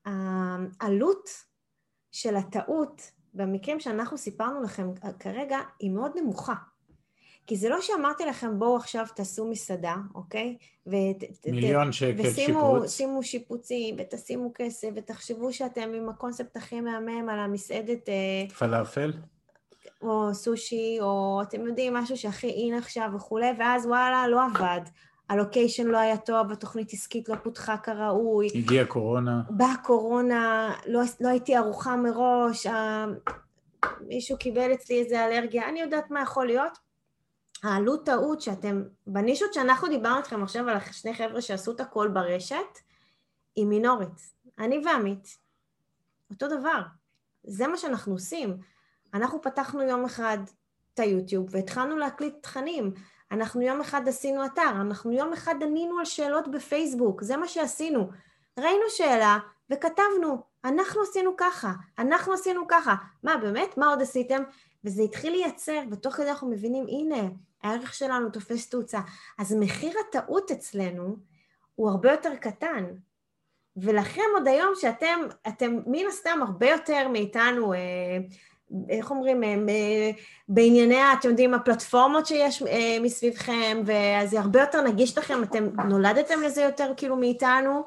שהעלות 0.06 1.30
של 2.12 2.36
הטעות 2.36 3.12
במקרים 3.34 3.80
שאנחנו 3.80 4.18
סיפרנו 4.18 4.62
לכם 4.62 4.92
כרגע 5.20 5.58
היא 5.80 5.92
מאוד 5.92 6.12
נמוכה. 6.16 6.54
כי 7.52 7.58
זה 7.58 7.70
לא 7.70 7.82
שאמרתי 7.82 8.26
לכם 8.26 8.60
בואו 8.60 8.76
עכשיו 8.76 9.06
תעשו 9.16 9.48
מסעדה, 9.48 9.96
אוקיי? 10.16 10.58
ות, 10.88 11.48
מיליון 11.48 11.92
שקל 11.92 12.22
ושימו, 12.24 12.76
שיפוץ. 12.76 12.98
שימו 12.98 13.24
שיפוצים 13.24 13.96
ותשימו 14.00 14.52
כסף 14.56 14.88
ותחשבו 14.96 15.54
שאתם 15.54 15.94
עם 15.94 16.10
הקונספט 16.10 16.58
הכי 16.58 16.82
מהמם 16.82 17.30
על 17.30 17.40
המסעדת 17.40 18.10
אה, 18.10 18.56
פלאפל? 18.58 19.14
או 20.02 20.34
סושי, 20.34 20.98
או 21.02 21.40
אתם 21.42 21.68
יודעים, 21.68 21.94
משהו 21.94 22.18
שהכי 22.18 22.48
אין 22.48 22.74
עכשיו 22.74 23.10
וכולי, 23.16 23.52
ואז 23.60 23.86
וואלה, 23.86 24.28
לא 24.28 24.42
עבד. 24.46 24.82
הלוקיישן 25.30 25.88
לא 25.88 25.98
היה 25.98 26.18
טוב, 26.18 26.52
התוכנית 26.52 26.94
עסקית 26.94 27.30
לא 27.30 27.36
פותחה 27.36 27.78
כראוי, 27.78 28.48
הגיעה 28.56 28.86
קורונה. 28.86 29.42
באה 29.50 29.76
קורונה, 29.84 30.74
לא, 30.88 31.02
לא 31.20 31.30
הייתי 31.30 31.56
ערוכה 31.56 31.96
מראש. 31.96 32.68
מישהו 34.08 34.38
קיבל 34.38 34.74
אצלי 34.74 35.00
איזה 35.00 35.26
אלרגיה, 35.26 35.70
אני 35.70 35.82
יודעת 35.82 36.12
מה 36.12 36.22
יכול 36.22 36.46
להיות. 36.46 36.91
העלות 37.64 38.06
טעות 38.06 38.42
שאתם, 38.42 38.84
בנישות 39.08 39.54
שאנחנו 39.54 39.88
דיברנו 39.88 40.18
איתכם 40.18 40.44
עכשיו 40.44 40.70
על 40.70 40.78
שני 40.92 41.14
חבר'ה 41.14 41.42
שעשו 41.42 41.72
את 41.72 41.80
הכל 41.80 42.08
ברשת, 42.08 42.80
היא 43.56 43.66
מינורית. 43.66 44.32
אני 44.60 44.82
ועמית, 44.86 45.38
אותו 46.30 46.48
דבר. 46.48 46.82
זה 47.44 47.68
מה 47.68 47.78
שאנחנו 47.78 48.14
עושים. 48.14 48.58
אנחנו 49.14 49.42
פתחנו 49.42 49.82
יום 49.82 50.06
אחד 50.06 50.38
את 50.94 51.00
היוטיוב 51.00 51.48
והתחלנו 51.52 51.98
להקליט 51.98 52.34
תכנים. 52.42 52.94
אנחנו 53.32 53.62
יום 53.62 53.82
אחד 53.82 54.08
עשינו 54.08 54.46
אתר, 54.46 54.70
אנחנו 54.82 55.12
יום 55.12 55.34
אחד 55.34 55.56
ענינו 55.62 56.00
על 56.00 56.06
שאלות 56.06 56.48
בפייסבוק, 56.52 57.22
זה 57.22 57.38
מה 57.38 57.48
שעשינו. 57.48 58.10
ראינו 58.60 58.84
שאלה 58.90 59.38
וכתבנו, 59.70 60.44
אנחנו 60.66 61.02
עשינו 61.02 61.32
ככה, 61.38 61.74
אנחנו 62.00 62.34
עשינו 62.34 62.62
ככה. 62.68 62.96
מה, 63.24 63.38
באמת? 63.38 63.78
מה 63.78 63.88
עוד 63.88 64.02
עשיתם? 64.02 64.44
וזה 64.84 65.02
התחיל 65.02 65.34
לייצר, 65.34 65.82
ותוך 65.92 66.16
כדי 66.16 66.30
אנחנו 66.30 66.50
מבינים, 66.50 66.86
הנה, 66.88 67.30
הערך 67.64 67.94
שלנו 67.94 68.30
תופס 68.30 68.70
תאוצה. 68.70 69.00
אז 69.40 69.56
מחיר 69.60 69.94
הטעות 70.10 70.52
אצלנו 70.52 71.16
הוא 71.76 71.90
הרבה 71.90 72.12
יותר 72.12 72.36
קטן. 72.36 72.86
ולכם 73.78 74.22
עוד 74.34 74.48
היום 74.48 74.74
שאתם, 74.76 75.20
אתם 75.48 75.80
מן 75.86 76.08
הסתם 76.10 76.40
הרבה 76.42 76.70
יותר 76.70 77.08
מאיתנו, 77.08 77.74
אה, 77.74 77.80
איך 78.90 79.12
אומרים, 79.12 79.44
אה, 79.44 80.12
בענייני, 80.50 81.14
אתם 81.20 81.30
יודעים, 81.30 81.54
הפלטפורמות 81.54 82.26
שיש 82.26 82.64
אה, 82.64 82.98
מסביבכם, 83.02 83.82
ואז 83.86 84.30
זה 84.30 84.40
הרבה 84.40 84.62
יותר 84.62 84.82
נגיש 84.82 85.18
לכם, 85.18 85.44
אתם 85.44 85.68
נולדתם 85.90 86.42
לזה 86.42 86.62
יותר 86.62 86.92
כאילו 86.98 87.16
מאיתנו, 87.16 87.84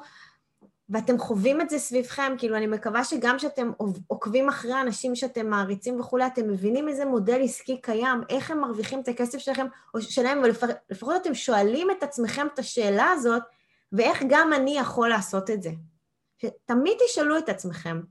ואתם 0.89 1.17
חווים 1.17 1.61
את 1.61 1.69
זה 1.69 1.79
סביבכם, 1.79 2.33
כאילו 2.37 2.57
אני 2.57 2.67
מקווה 2.67 3.03
שגם 3.03 3.39
שאתם 3.39 3.71
עוקבים 4.07 4.49
אחרי 4.49 4.81
אנשים 4.81 5.15
שאתם 5.15 5.49
מעריצים 5.49 5.99
וכולי, 5.99 6.27
אתם 6.27 6.49
מבינים 6.49 6.89
איזה 6.89 7.05
מודל 7.05 7.41
עסקי 7.43 7.81
קיים, 7.81 8.21
איך 8.29 8.51
הם 8.51 8.59
מרוויחים 8.59 8.99
את 8.99 9.07
הכסף 9.07 9.37
שלכם, 9.37 9.67
או 9.93 10.01
שלהם, 10.01 10.41
ולפחות 10.43 11.15
אתם 11.21 11.33
שואלים 11.33 11.91
את 11.91 12.03
עצמכם 12.03 12.47
את 12.53 12.59
השאלה 12.59 13.11
הזאת, 13.11 13.43
ואיך 13.91 14.23
גם 14.29 14.53
אני 14.53 14.77
יכול 14.77 15.09
לעשות 15.09 15.49
את 15.49 15.63
זה. 15.63 15.71
תמיד 16.65 16.97
תשאלו 17.05 17.37
את 17.37 17.49
עצמכם. 17.49 18.01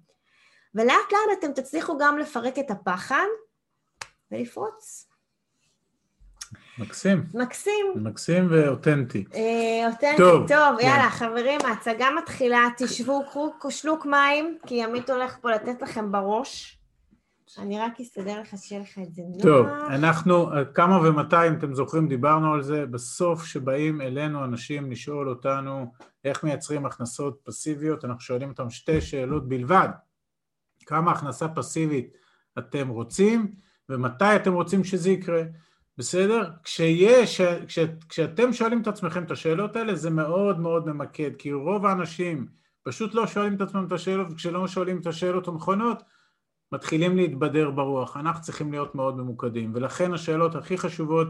ולאט 0.74 1.12
לאט 1.12 1.38
אתם 1.38 1.52
תצליחו 1.52 1.98
גם 1.98 2.18
לפרק 2.18 2.58
את 2.58 2.70
הפחד 2.70 3.26
ולפרוץ. 4.30 5.13
מקסים. 6.78 7.24
מקסים. 7.34 7.86
מקסים 7.94 8.46
ואותנטי. 8.50 9.24
אה, 9.34 9.86
אותנטי, 9.86 10.16
טוב, 10.16 10.48
טוב, 10.48 10.76
כן. 10.80 10.86
יאללה, 10.86 11.10
חברים, 11.10 11.60
ההצגה 11.64 12.06
מתחילה, 12.18 12.68
תשבו, 12.76 13.22
קחו 13.58 13.70
שלוק 13.70 14.06
מים, 14.06 14.58
כי 14.66 14.84
עמית 14.84 15.10
הולך 15.10 15.36
פה 15.40 15.50
לתת 15.50 15.82
לכם 15.82 16.12
בראש. 16.12 16.78
אני 17.58 17.80
רק 17.80 18.00
אסתדר 18.00 18.40
לך 18.40 18.54
שיהיה 18.56 18.82
לך 18.82 18.98
את 18.98 19.14
זה 19.14 19.22
נוח. 19.28 19.42
טוב, 19.42 19.66
אנחנו, 19.66 20.48
כמה 20.74 20.98
ומתי, 20.98 21.48
אם 21.48 21.54
אתם 21.54 21.74
זוכרים, 21.74 22.08
דיברנו 22.08 22.54
על 22.54 22.62
זה, 22.62 22.86
בסוף 22.86 23.44
שבאים 23.44 24.00
אלינו 24.00 24.44
אנשים 24.44 24.90
לשאול 24.90 25.28
אותנו 25.28 25.92
איך 26.24 26.44
מייצרים 26.44 26.86
הכנסות 26.86 27.40
פסיביות, 27.44 28.04
אנחנו 28.04 28.20
שואלים 28.20 28.48
אותם 28.48 28.70
שתי 28.70 29.00
שאלות 29.00 29.48
בלבד. 29.48 29.88
כמה 30.86 31.12
הכנסה 31.12 31.48
פסיבית 31.48 32.16
אתם 32.58 32.88
רוצים, 32.88 33.54
ומתי 33.88 34.36
אתם 34.36 34.52
רוצים 34.52 34.84
שזה 34.84 35.10
יקרה. 35.10 35.42
בסדר? 35.98 36.50
כשיש, 36.62 37.40
כש, 37.40 37.78
כשאתם 38.08 38.52
שואלים 38.52 38.82
את 38.82 38.86
עצמכם 38.86 39.24
את 39.24 39.30
השאלות 39.30 39.76
האלה, 39.76 39.94
זה 39.94 40.10
מאוד 40.10 40.60
מאוד 40.60 40.86
ממקד, 40.86 41.36
כי 41.38 41.52
רוב 41.52 41.86
האנשים 41.86 42.46
פשוט 42.82 43.14
לא 43.14 43.26
שואלים 43.26 43.54
את 43.54 43.60
עצמם 43.60 43.86
את 43.86 43.92
השאלות, 43.92 44.26
וכשלא 44.30 44.68
שואלים 44.68 45.00
את 45.00 45.06
השאלות 45.06 45.48
הנכונות, 45.48 46.02
מתחילים 46.72 47.16
להתבדר 47.16 47.70
ברוח. 47.70 48.16
אנחנו 48.16 48.42
צריכים 48.42 48.72
להיות 48.72 48.94
מאוד 48.94 49.16
ממוקדים, 49.16 49.72
ולכן 49.74 50.12
השאלות 50.12 50.54
הכי 50.54 50.78
חשובות, 50.78 51.28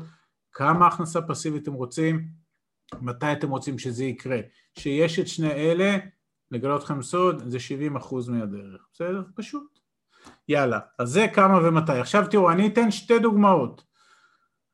כמה 0.52 0.86
הכנסה 0.86 1.22
פסיבית 1.22 1.62
אתם 1.62 1.72
רוצים, 1.72 2.28
מתי 3.00 3.32
אתם 3.32 3.50
רוצים 3.50 3.78
שזה 3.78 4.04
יקרה. 4.04 4.38
שיש 4.78 5.18
את 5.18 5.28
שני 5.28 5.50
אלה, 5.52 5.96
לגלות 6.50 6.82
לכם 6.82 7.02
סוד, 7.02 7.42
זה 7.46 7.60
70 7.60 7.96
אחוז 7.96 8.28
מהדרך, 8.28 8.86
בסדר? 8.92 9.22
פשוט. 9.34 9.78
יאללה, 10.48 10.78
אז 10.98 11.08
זה 11.08 11.26
כמה 11.34 11.58
ומתי. 11.68 11.92
עכשיו 11.92 12.26
תראו, 12.30 12.50
אני 12.50 12.66
אתן 12.66 12.90
שתי 12.90 13.18
דוגמאות 13.18 13.84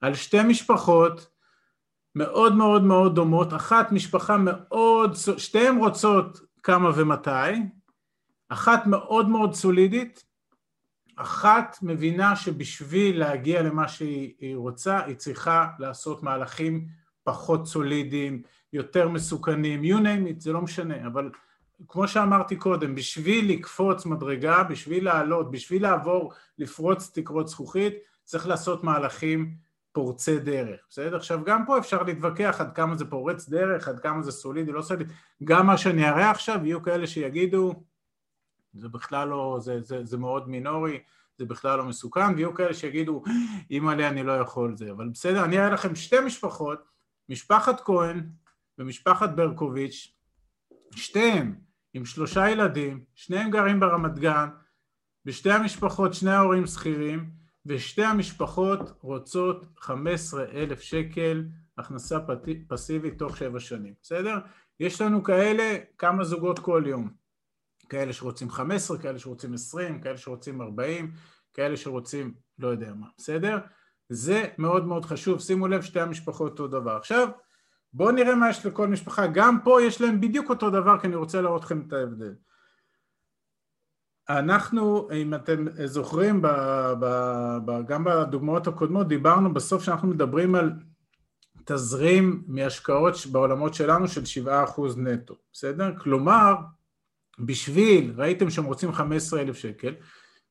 על 0.01 0.15
שתי 0.15 0.43
משפחות 0.43 1.31
מאוד 2.15 2.55
מאוד 2.55 2.85
מאוד 2.85 3.15
דומות, 3.15 3.55
אחת 3.55 3.93
משפחה 3.93 4.37
מאוד, 4.37 5.15
שתיהן 5.37 5.79
רוצות 5.79 6.41
כמה 6.63 6.91
ומתי, 6.95 7.63
אחת 8.49 8.87
מאוד 8.87 9.29
מאוד 9.29 9.55
סולידית, 9.55 10.25
אחת 11.17 11.77
מבינה 11.83 12.37
שבשביל 12.37 13.19
להגיע 13.19 13.63
למה 13.63 13.89
שהיא 13.89 14.57
רוצה, 14.57 15.05
היא 15.05 15.17
צריכה 15.17 15.67
לעשות 15.79 16.23
מהלכים 16.23 16.87
פחות 17.25 17.67
סולידיים, 17.67 18.43
יותר 18.73 19.09
מסוכנים, 19.09 19.83
you 19.83 19.99
name 19.99 20.31
it, 20.31 20.41
זה 20.41 20.53
לא 20.53 20.61
משנה, 20.61 21.07
אבל 21.07 21.31
כמו 21.89 22.09
שאמרתי 22.09 22.57
קודם, 22.57 22.95
בשביל 22.95 23.53
לקפוץ 23.53 24.07
מדרגה, 24.07 24.63
בשביל 24.63 25.05
לעלות, 25.05 25.51
בשביל 25.51 25.83
לעבור, 25.83 26.33
לפרוץ 26.59 27.11
תקרות 27.15 27.49
זכוכית, 27.49 27.95
צריך 28.25 28.49
לעשות 28.49 28.85
מהלכים 28.85 29.55
פורצי 29.93 30.39
דרך, 30.39 30.81
בסדר? 30.91 31.17
עכשיו 31.17 31.45
גם 31.45 31.67
פה 31.67 31.79
אפשר 31.79 32.03
להתווכח 32.03 32.57
עד 32.59 32.75
כמה 32.75 32.97
זה 32.97 33.05
פורץ 33.05 33.49
דרך, 33.49 33.89
עד 33.89 34.01
כמה 34.01 34.23
זה 34.23 34.33
סולידי, 34.33 34.73
לא 34.73 34.83
סולידי, 34.83 35.13
גם 35.45 35.67
מה 35.67 35.79
שאני 35.79 36.09
אראה 36.09 36.31
עכשיו 36.31 36.61
יהיו 36.65 36.83
כאלה 36.83 37.07
שיגידו 37.07 37.75
זה 38.75 38.89
בכלל 38.89 39.29
לא, 39.29 39.59
זה, 39.61 39.81
זה, 39.81 40.05
זה 40.05 40.19
מאוד 40.19 40.49
מינורי, 40.49 41.01
זה 41.39 41.45
בכלל 41.45 41.79
לא 41.79 41.85
מסוכן, 41.85 42.35
ויהיו 42.35 42.55
כאלה 42.55 42.75
שיגידו 42.75 43.23
אימא'לה 43.71 44.09
אני 44.09 44.23
לא 44.23 44.33
יכול 44.33 44.77
זה, 44.77 44.91
אבל 44.91 45.09
בסדר, 45.09 45.45
אני 45.45 45.59
אראה 45.59 45.71
לכם 45.71 45.95
שתי 45.95 46.21
משפחות, 46.27 46.85
משפחת 47.29 47.81
כהן 47.81 48.31
ומשפחת 48.79 49.31
ברקוביץ', 49.31 50.15
שתיהם 50.91 51.55
עם 51.95 52.05
שלושה 52.05 52.51
ילדים, 52.51 53.05
שניהם 53.15 53.51
גרים 53.51 53.81
ברמת 53.81 54.19
גן, 54.19 54.49
בשתי 55.25 55.53
המשפחות 55.53 56.15
שני 56.15 56.31
ההורים 56.31 56.67
שכירים, 56.67 57.31
ושתי 57.67 58.05
המשפחות 58.05 58.93
רוצות 59.01 59.67
15 59.77 60.45
אלף 60.45 60.81
שקל 60.81 61.45
הכנסה 61.79 62.19
פסיבית 62.69 63.19
תוך 63.19 63.37
שבע 63.37 63.61
שנים, 63.61 63.95
בסדר? 64.03 64.39
יש 64.81 65.01
לנו 65.01 65.23
כאלה 65.23 65.79
כמה 65.99 66.25
זוגות 66.25 66.59
כל 66.59 66.83
יום, 66.87 67.11
כאלה 67.89 68.13
שרוצים 68.13 68.51
15, 68.51 68.99
כאלה 68.99 69.19
שרוצים 69.19 69.55
20, 69.55 70.01
כאלה 70.01 70.17
שרוצים 70.17 70.61
40, 70.61 71.13
כאלה 71.55 71.77
שרוצים 71.77 72.35
לא 72.59 72.69
יודע 72.69 72.95
מה, 72.95 73.07
בסדר? 73.19 73.59
זה 74.09 74.45
מאוד 74.59 74.87
מאוד 74.87 75.05
חשוב, 75.05 75.41
שימו 75.41 75.69
לב 75.69 75.83
שתי 75.83 76.01
המשפחות 76.01 76.51
אותו 76.51 76.69
דבר. 76.69 76.97
עכשיו 76.97 77.29
בואו 77.93 78.11
נראה 78.11 78.35
מה 78.35 78.51
יש 78.51 78.67
לכל 78.67 78.89
משפחה, 78.89 79.27
גם 79.27 79.59
פה 79.65 79.83
יש 79.83 80.01
להם 80.01 80.21
בדיוק 80.21 80.51
אותו 80.51 80.71
דבר 80.71 80.99
כי 80.99 81.07
אני 81.07 81.17
רוצה 81.17 81.41
להראות 81.41 81.65
לכם 81.65 81.83
את 81.89 81.93
ההבדל. 81.93 82.35
אנחנו, 84.39 85.09
אם 85.13 85.35
אתם 85.35 85.67
זוכרים, 85.85 86.43
ב, 86.43 86.47
ב, 87.01 87.07
ב, 87.65 87.87
גם 87.87 88.05
בדוגמאות 88.05 88.67
הקודמות 88.67 89.09
דיברנו 89.09 89.55
בסוף 89.55 89.83
שאנחנו 89.83 90.09
מדברים 90.09 90.55
על 90.55 90.73
תזרים 91.65 92.43
מהשקעות 92.47 93.15
בעולמות 93.33 93.75
שלנו 93.75 94.09
של 94.09 94.23
7% 94.47 94.49
נטו, 94.97 95.35
בסדר? 95.53 95.93
כלומר, 95.99 96.55
בשביל, 97.39 98.13
ראיתם 98.17 98.51
שהם 98.51 98.65
רוצים 98.65 98.93
15,000 98.93 99.57
שקל, 99.57 99.95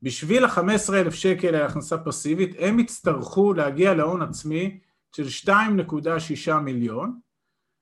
בשביל 0.01 0.45
ה-15,000 0.45 1.11
שקל 1.11 1.51
להכנסה 1.51 1.97
פסיבית 1.97 2.55
הם 2.59 2.79
יצטרכו 2.79 3.53
להגיע 3.53 3.93
להון 3.93 4.21
עצמי 4.21 4.79
של 5.15 5.51
2.6 5.51 6.53
מיליון, 6.53 7.19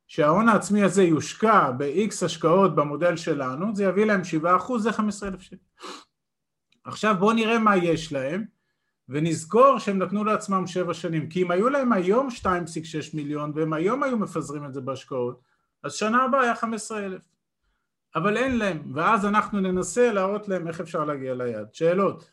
שההון 0.07 0.49
העצמי 0.49 0.83
הזה 0.83 1.03
יושקע 1.03 1.71
ב-X 1.71 2.25
השקעות 2.25 2.75
במודל 2.75 3.17
שלנו, 3.17 3.75
זה 3.75 3.83
יביא 3.83 4.05
להם 4.05 4.21
7%, 4.43 4.77
זה 4.77 4.91
15,000 4.93 5.41
שקל. 5.41 5.55
עכשיו 6.83 7.15
בואו 7.19 7.33
נראה 7.33 7.59
מה 7.59 7.77
יש 7.77 8.13
להם, 8.13 8.45
ונזכור 9.09 9.79
שהם 9.79 9.97
נתנו 9.97 10.23
לעצמם 10.23 10.67
7 10.67 10.93
שנים, 10.93 11.29
כי 11.29 11.41
אם 11.43 11.51
היו 11.51 11.69
להם 11.69 11.93
היום 11.93 12.27
2.6 12.41 12.49
מיליון, 13.13 13.51
והם 13.55 13.73
היום 13.73 14.03
היו 14.03 14.17
מפזרים 14.17 14.65
את 14.65 14.73
זה 14.73 14.81
בהשקעות, 14.81 15.41
אז 15.83 15.93
שנה 15.93 16.23
הבאה 16.23 16.41
היה 16.41 16.55
15,000. 16.55 17.21
אבל 18.15 18.37
אין 18.37 18.57
להם, 18.57 18.91
ואז 18.93 19.25
אנחנו 19.25 19.59
ננסה 19.59 20.13
להראות 20.13 20.47
להם 20.47 20.67
איך 20.67 20.81
אפשר 20.81 21.05
להגיע 21.05 21.33
ליעד. 21.33 21.73
שאלות? 21.73 22.31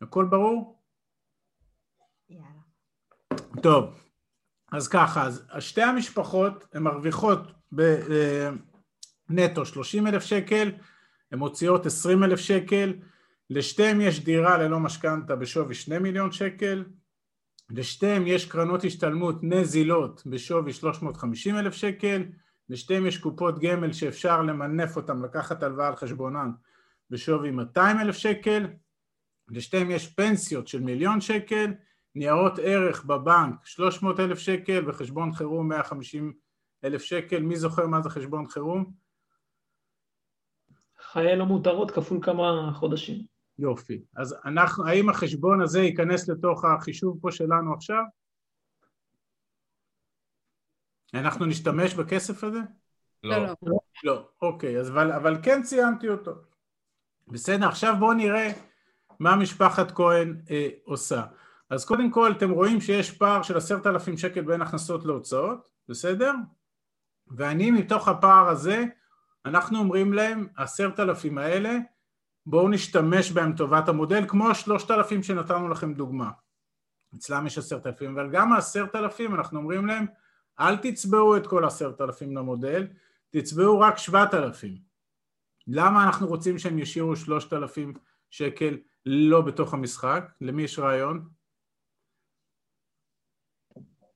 הכל 0.00 0.24
ברור? 0.24 0.82
יאללה. 2.28 2.46
טוב. 3.62 4.07
אז 4.72 4.88
ככה, 4.88 5.26
אז 5.26 5.44
שתי 5.58 5.82
המשפחות 5.82 6.66
הן 6.72 6.82
מרוויחות 6.82 7.52
בנטו 9.28 9.64
30 9.64 10.06
אלף 10.06 10.22
שקל, 10.22 10.72
הן 11.32 11.38
מוציאות 11.38 11.86
20 11.86 12.24
אלף 12.24 12.40
שקל, 12.40 12.94
לשתיהן 13.50 14.00
יש 14.00 14.24
דירה 14.24 14.58
ללא 14.58 14.80
משכנתה 14.80 15.36
בשווי 15.36 15.74
2 15.74 16.02
מיליון 16.02 16.32
שקל, 16.32 16.84
לשתיהן 17.70 18.26
יש 18.26 18.46
קרנות 18.46 18.84
השתלמות 18.84 19.36
נזילות 19.42 20.22
בשווי 20.26 20.72
350 20.72 21.58
אלף 21.58 21.74
שקל, 21.74 22.24
לשתיהן 22.68 23.06
יש 23.06 23.18
קופות 23.18 23.58
גמל 23.58 23.92
שאפשר 23.92 24.42
למנף 24.42 24.96
אותן, 24.96 25.22
לקחת 25.22 25.62
הלוואה 25.62 25.88
על 25.88 25.96
חשבונן 25.96 26.50
בשווי 27.10 27.50
200 27.50 28.00
אלף 28.00 28.16
שקל, 28.16 28.66
לשתיהן 29.48 29.90
יש 29.90 30.06
פנסיות 30.06 30.68
של 30.68 30.80
מיליון 30.80 31.20
שקל, 31.20 31.72
ניירות 32.18 32.52
ערך 32.62 33.04
בבנק 33.04 33.66
300 33.66 34.20
אלף 34.20 34.38
שקל 34.38 34.88
וחשבון 34.90 35.32
חירום 35.32 35.68
150 35.68 36.32
אלף 36.84 37.02
שקל, 37.02 37.42
מי 37.42 37.56
זוכר 37.56 37.86
מה 37.86 38.00
זה 38.00 38.10
חשבון 38.10 38.48
חירום? 38.48 38.92
חיי 40.98 41.36
לא 41.36 41.46
מותרות 41.46 41.90
כפול 41.90 42.18
כמה 42.22 42.70
חודשים. 42.74 43.24
יופי, 43.58 44.02
אז 44.16 44.36
אנחנו, 44.44 44.86
האם 44.86 45.08
החשבון 45.08 45.62
הזה 45.62 45.80
ייכנס 45.80 46.28
לתוך 46.28 46.64
החישוב 46.64 47.18
פה 47.22 47.32
שלנו 47.32 47.74
עכשיו? 47.74 48.02
אנחנו 51.14 51.46
נשתמש 51.46 51.94
בכסף 51.94 52.44
הזה? 52.44 52.60
לא. 53.22 53.38
לא. 53.38 53.46
לא, 53.62 53.78
לא 54.04 54.28
אוקיי, 54.42 54.80
אז 54.80 54.90
אבל, 54.90 55.12
אבל 55.12 55.36
כן 55.42 55.62
ציינתי 55.62 56.08
אותו. 56.08 56.32
בסדר, 57.28 57.68
עכשיו 57.68 57.94
בואו 57.98 58.12
נראה 58.12 58.52
מה 59.20 59.36
משפחת 59.36 59.90
כהן 59.90 60.40
אה, 60.50 60.68
עושה. 60.84 61.22
אז 61.70 61.84
קודם 61.84 62.10
כל 62.10 62.32
אתם 62.32 62.50
רואים 62.50 62.80
שיש 62.80 63.10
פער 63.10 63.42
של 63.42 63.56
עשרת 63.56 63.86
אלפים 63.86 64.18
שקל 64.18 64.40
בין 64.40 64.62
הכנסות 64.62 65.04
להוצאות, 65.04 65.68
בסדר? 65.88 66.32
ואני 67.26 67.70
מתוך 67.70 68.08
הפער 68.08 68.48
הזה, 68.48 68.84
אנחנו 69.44 69.78
אומרים 69.78 70.12
להם, 70.12 70.46
עשרת 70.56 71.00
אלפים 71.00 71.38
האלה, 71.38 71.78
בואו 72.46 72.68
נשתמש 72.68 73.32
בהם 73.32 73.52
טובת 73.56 73.88
המודל, 73.88 74.24
כמו 74.28 74.50
השלושת 74.50 74.90
אלפים 74.90 75.22
שנתנו 75.22 75.68
לכם 75.68 75.94
דוגמה. 75.94 76.30
אצלם 77.14 77.46
יש 77.46 77.58
עשרת 77.58 77.86
אלפים, 77.86 78.18
אבל 78.18 78.30
גם 78.30 78.52
העשרת 78.52 78.96
אלפים 78.96 79.34
אנחנו 79.34 79.58
אומרים 79.58 79.86
להם, 79.86 80.06
אל 80.60 80.76
תצבעו 80.76 81.36
את 81.36 81.46
כל 81.46 81.64
עשרת 81.64 82.00
אלפים 82.00 82.36
למודל, 82.36 82.86
תצבעו 83.30 83.80
רק 83.80 83.98
שבעת 83.98 84.34
אלפים. 84.34 84.78
למה 85.66 86.04
אנחנו 86.04 86.26
רוצים 86.26 86.58
שהם 86.58 86.78
ישאירו 86.78 87.16
שלושת 87.16 87.52
אלפים 87.52 87.94
שקל 88.30 88.76
לא 89.06 89.40
בתוך 89.40 89.74
המשחק? 89.74 90.32
למי 90.40 90.62
יש 90.62 90.78
רעיון? 90.78 91.28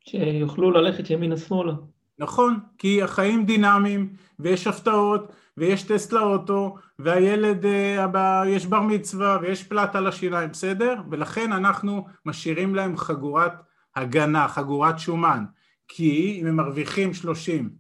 שיוכלו 0.05 0.71
ללכת 0.71 1.11
ימינה-שמאלה. 1.11 1.73
נכון, 2.19 2.59
כי 2.79 3.03
החיים 3.03 3.47
דינמיים, 3.47 4.13
ויש 4.39 4.67
הפתעות, 4.67 5.33
ויש 5.57 5.83
טסט 5.83 6.13
לאוטו, 6.13 6.77
והילד, 6.99 7.67
הבא, 7.99 8.43
יש 8.47 8.67
בר 8.67 8.81
מצווה, 8.81 9.39
ויש 9.43 9.63
פלט 9.63 9.95
על 9.95 10.07
השיניים, 10.07 10.51
בסדר? 10.51 10.97
ולכן 11.11 11.53
אנחנו 11.53 12.07
משאירים 12.27 12.75
להם 12.75 12.97
חגורת 12.97 13.53
הגנה, 13.97 14.49
חגורת 14.49 14.99
שומן. 14.99 15.45
כי 15.89 16.39
אם 16.41 16.47
הם 16.47 16.57
מרוויחים 16.57 17.15
30 17.15 17.71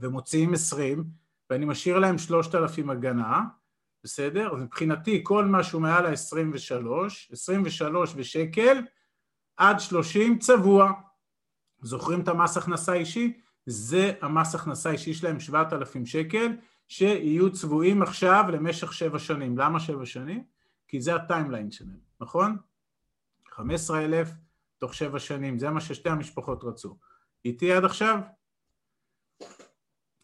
ומוציאים 0.00 0.54
20, 0.54 1.04
ואני 1.50 1.64
משאיר 1.64 1.98
להם 1.98 2.18
3,000 2.18 2.90
הגנה, 2.90 3.44
בסדר? 4.04 4.54
אז 4.54 4.62
מבחינתי 4.62 5.20
כל 5.22 5.44
משהו 5.44 5.80
מעל 5.80 6.06
ה-23, 6.06 6.86
23 7.32 8.12
ושקל, 8.16 8.78
עד 9.56 9.80
30 9.80 10.38
צבוע. 10.38 10.92
זוכרים 11.86 12.20
את 12.20 12.28
המס 12.28 12.56
הכנסה 12.56 12.92
אישי? 12.92 13.40
זה 13.66 14.12
המס 14.20 14.54
הכנסה 14.54 14.90
אישי 14.90 15.14
שלהם 15.14 15.40
7,000 15.40 16.06
שקל 16.06 16.56
שיהיו 16.88 17.52
צבועים 17.52 18.02
עכשיו 18.02 18.44
למשך 18.52 18.92
שבע 18.92 19.18
שנים. 19.18 19.58
למה 19.58 19.80
שבע 19.80 20.06
שנים? 20.06 20.44
כי 20.88 21.00
זה 21.00 21.14
הטיימליין 21.14 21.70
שלהם, 21.70 21.98
נכון? 22.20 22.56
15,000 23.50 24.30
תוך 24.78 24.94
שבע 24.94 25.18
שנים, 25.18 25.58
זה 25.58 25.70
מה 25.70 25.80
ששתי 25.80 26.08
המשפחות 26.08 26.64
רצו. 26.64 26.96
איתי 27.44 27.72
עד 27.72 27.84
עכשיו? 27.84 28.18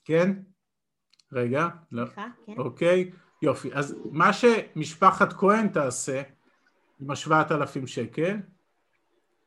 כן? 0.04 0.32
רגע, 1.32 1.68
לא. 1.92 2.04
סליחה, 2.06 2.26
כן. 2.46 2.54
אוקיי, 2.58 3.10
יופי. 3.42 3.74
אז 3.74 3.96
מה 4.10 4.32
שמשפחת 4.32 5.32
כהן 5.32 5.68
תעשה 5.68 6.22
עם 7.00 7.10
השבעת 7.10 7.52
אלפים 7.52 7.86
שקל, 7.86 8.36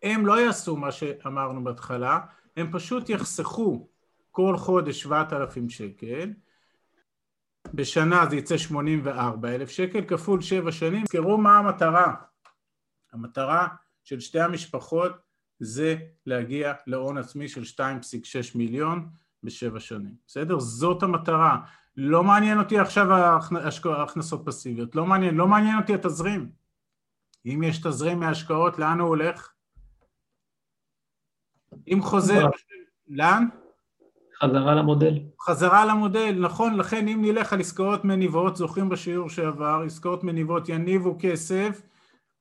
הם 0.06 0.26
לא 0.26 0.42
יעשו 0.42 0.78
מה 0.78 0.92
שאמרנו 0.92 1.64
בהתחלה, 1.64 2.20
הם 2.58 2.72
פשוט 2.72 3.10
יחסכו 3.10 3.88
כל 4.32 4.58
חודש 4.58 5.02
שבעת 5.02 5.34
אלפים 5.34 5.70
שקל, 5.70 6.34
בשנה 7.74 8.26
זה 8.30 8.36
יצא 8.36 8.58
שמונים 8.58 9.02
וארבע 9.04 9.56
אלף 9.56 9.70
שקל, 9.70 10.02
כפול 10.08 10.42
שבע 10.42 10.72
שנים. 10.72 11.04
תזכרו 11.04 11.38
מה 11.38 11.58
המטרה. 11.58 12.14
המטרה 13.14 13.68
של 14.04 14.20
שתי 14.20 14.40
המשפחות 14.40 15.12
זה 15.60 15.96
להגיע 16.26 16.74
להון 16.88 17.18
עצמי 17.18 17.48
של 17.48 17.64
2.6 17.64 17.84
מיליון 18.56 19.10
בשבע 19.44 19.80
שנים. 19.80 20.16
בסדר? 20.28 20.60
זאת 20.60 21.04
המטרה. 21.04 21.58
לא 21.98 22.24
מעניין 22.24 22.60
אותי 22.60 22.80
עכשיו 22.80 23.08
ההכנ- 23.12 23.90
ההכנסות 23.90 24.42
פסיביות, 24.46 24.96
לא 24.96 25.06
מעניין, 25.06 25.36
לא 25.36 25.48
מעניין 25.48 25.78
אותי 25.78 25.94
התזרים. 25.94 26.52
אם 27.46 27.64
יש 27.64 27.78
תזרים 27.78 28.20
מהשקעות, 28.20 28.80
לאן 28.80 29.00
הוא 29.00 29.08
הולך? 29.08 29.55
אם 31.94 32.02
חוזר, 32.02 32.48
לאן? 33.08 33.48
חזרה 34.44 34.76
למודל. 34.76 35.20
חזרה 35.42 35.86
למודל, 35.86 36.36
נכון, 36.40 36.78
לכן 36.78 37.08
אם 37.08 37.22
נלך 37.22 37.54
על 37.54 37.60
עסקאות 37.60 38.06
מניבות, 38.06 38.56
זוכרים 38.56 38.90
בשיעור 38.90 39.30
שעבר, 39.30 39.82
עסקאות 39.86 40.24
מניבות 40.24 40.70
יניבו 40.70 41.16
כסף, 41.20 41.82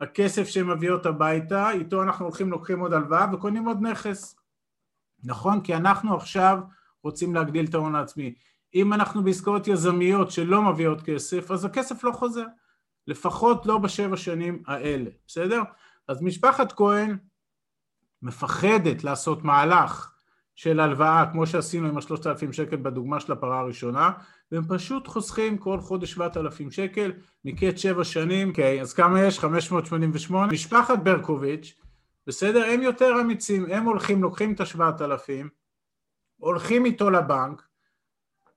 הכסף 0.01 0.49
שהן 0.49 0.66
מביאות 0.66 1.07
הביתה, 1.07 1.71
איתו 1.71 2.03
אנחנו 2.03 2.25
הולכים 2.25 2.51
לוקחים 2.51 2.81
עוד 2.81 2.93
הלוואה 2.93 3.27
וקונים 3.33 3.65
עוד 3.65 3.83
נכס. 3.83 4.37
נכון? 5.25 5.61
כי 5.61 5.75
אנחנו 5.75 6.16
עכשיו 6.16 6.59
רוצים 7.05 7.35
להגדיל 7.35 7.66
את 7.66 7.75
ההון 7.75 7.95
העצמי. 7.95 8.35
אם 8.75 8.93
אנחנו 8.93 9.25
בעסקאות 9.25 9.69
יזמיות 9.69 10.31
שלא 10.31 10.62
מביאות 10.62 11.03
כסף, 11.03 11.51
אז 11.51 11.65
הכסף 11.65 12.05
לא 12.05 12.12
חוזר. 12.12 12.47
לפחות 13.07 13.66
לא 13.66 13.79
בשבע 13.79 14.16
שנים 14.16 14.62
האלה, 14.66 15.11
בסדר? 15.27 15.62
אז 16.09 16.23
משפחת 16.23 16.73
כהן 16.73 17.16
מפחדת 18.24 19.05
לעשות 19.05 19.44
מהלך 19.44 20.10
של 20.55 20.80
הלוואה, 20.80 21.24
כמו 21.32 21.46
שעשינו 21.46 21.88
עם 21.88 21.98
השלושת 21.98 22.26
אלפים 22.26 22.52
שקל 22.52 22.76
בדוגמה 22.76 23.20
של 23.20 23.32
הפרה 23.32 23.60
הראשונה, 23.60 24.10
והם 24.52 24.64
פשוט 24.68 25.09
חוסכים 25.09 25.59
כל 25.59 25.80
חודש 25.80 26.12
שבעת 26.12 26.36
אלפים 26.36 26.70
שקל, 26.70 27.12
מקץ 27.44 27.76
שבע 27.76 28.05
שנים, 28.05 28.48
אוקיי, 28.48 28.80
אז 28.80 28.92
כמה 28.94 29.20
יש? 29.20 29.38
588. 29.38 30.52
משפחת 30.52 30.98
ברקוביץ', 30.98 31.74
בסדר? 32.26 32.64
הם 32.64 32.82
יותר 32.82 33.20
אמיצים, 33.20 33.66
הם 33.70 33.84
הולכים, 33.84 34.22
לוקחים 34.22 34.52
את 34.52 34.60
השבעת 34.60 35.02
אלפים, 35.02 35.48
הולכים 36.36 36.84
איתו 36.84 37.10
לבנק, 37.10 37.62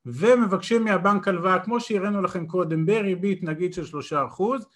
ומבקשים 0.06 0.84
מהבנק 0.84 1.28
הלוואה, 1.28 1.60
כמו 1.60 1.80
שהראינו 1.80 2.22
לכם 2.22 2.48
קודם, 2.48 2.86
בריבית 2.86 3.44
נגיד 3.44 3.74
של 3.74 3.86
שלושה 3.86 4.26
אחוז, 4.26 4.68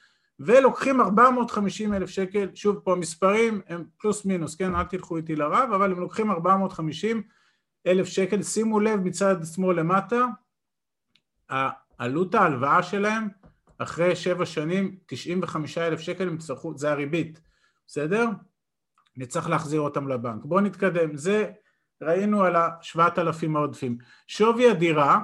ולוקחים 0.46 1.02
450 1.02 1.94
אלף 1.94 2.10
שקל, 2.10 2.50
שוב 2.54 2.80
פה 2.80 2.92
המספרים 2.94 3.62
הם 3.68 3.86
פלוס 3.98 4.26
מינוס, 4.26 4.56
כן, 4.56 4.76
אל 4.76 4.84
תלכו 4.84 5.18
איתי 5.18 5.36
לרב, 5.36 5.70
אבל 5.76 5.92
הם 5.92 6.00
לוקחים 6.00 6.32
450 6.32 7.22
אלף 7.88 8.08
שקל, 8.08 8.42
שימו 8.44 8.80
לב 8.80 9.00
מצד 9.00 9.36
שמאל 9.56 9.80
למטה, 9.80 10.26
עלות 11.98 12.36
ההלוואה 12.36 12.84
שלהם 12.84 13.28
אחרי 13.78 14.16
שבע 14.16 14.46
שנים, 14.46 14.96
95 15.06 15.78
אלף 15.78 16.00
שקל 16.00 16.28
הם 16.28 16.36
יצטרכו, 16.36 16.78
זה 16.78 16.92
הריבית, 16.92 17.42
בסדר? 17.88 18.30
נצטרך 19.18 19.50
להחזיר 19.50 19.82
אותם 19.82 20.08
לבנק. 20.08 20.46
בואו 20.46 20.62
נתקדם, 20.62 21.16
זה 21.16 21.52
ראינו 22.02 22.44
על 22.44 22.56
השבעת 22.56 23.20
אלפים 23.20 23.56
העודפים. 23.56 23.98
שווי 24.28 24.70
הדירה, 24.70 25.20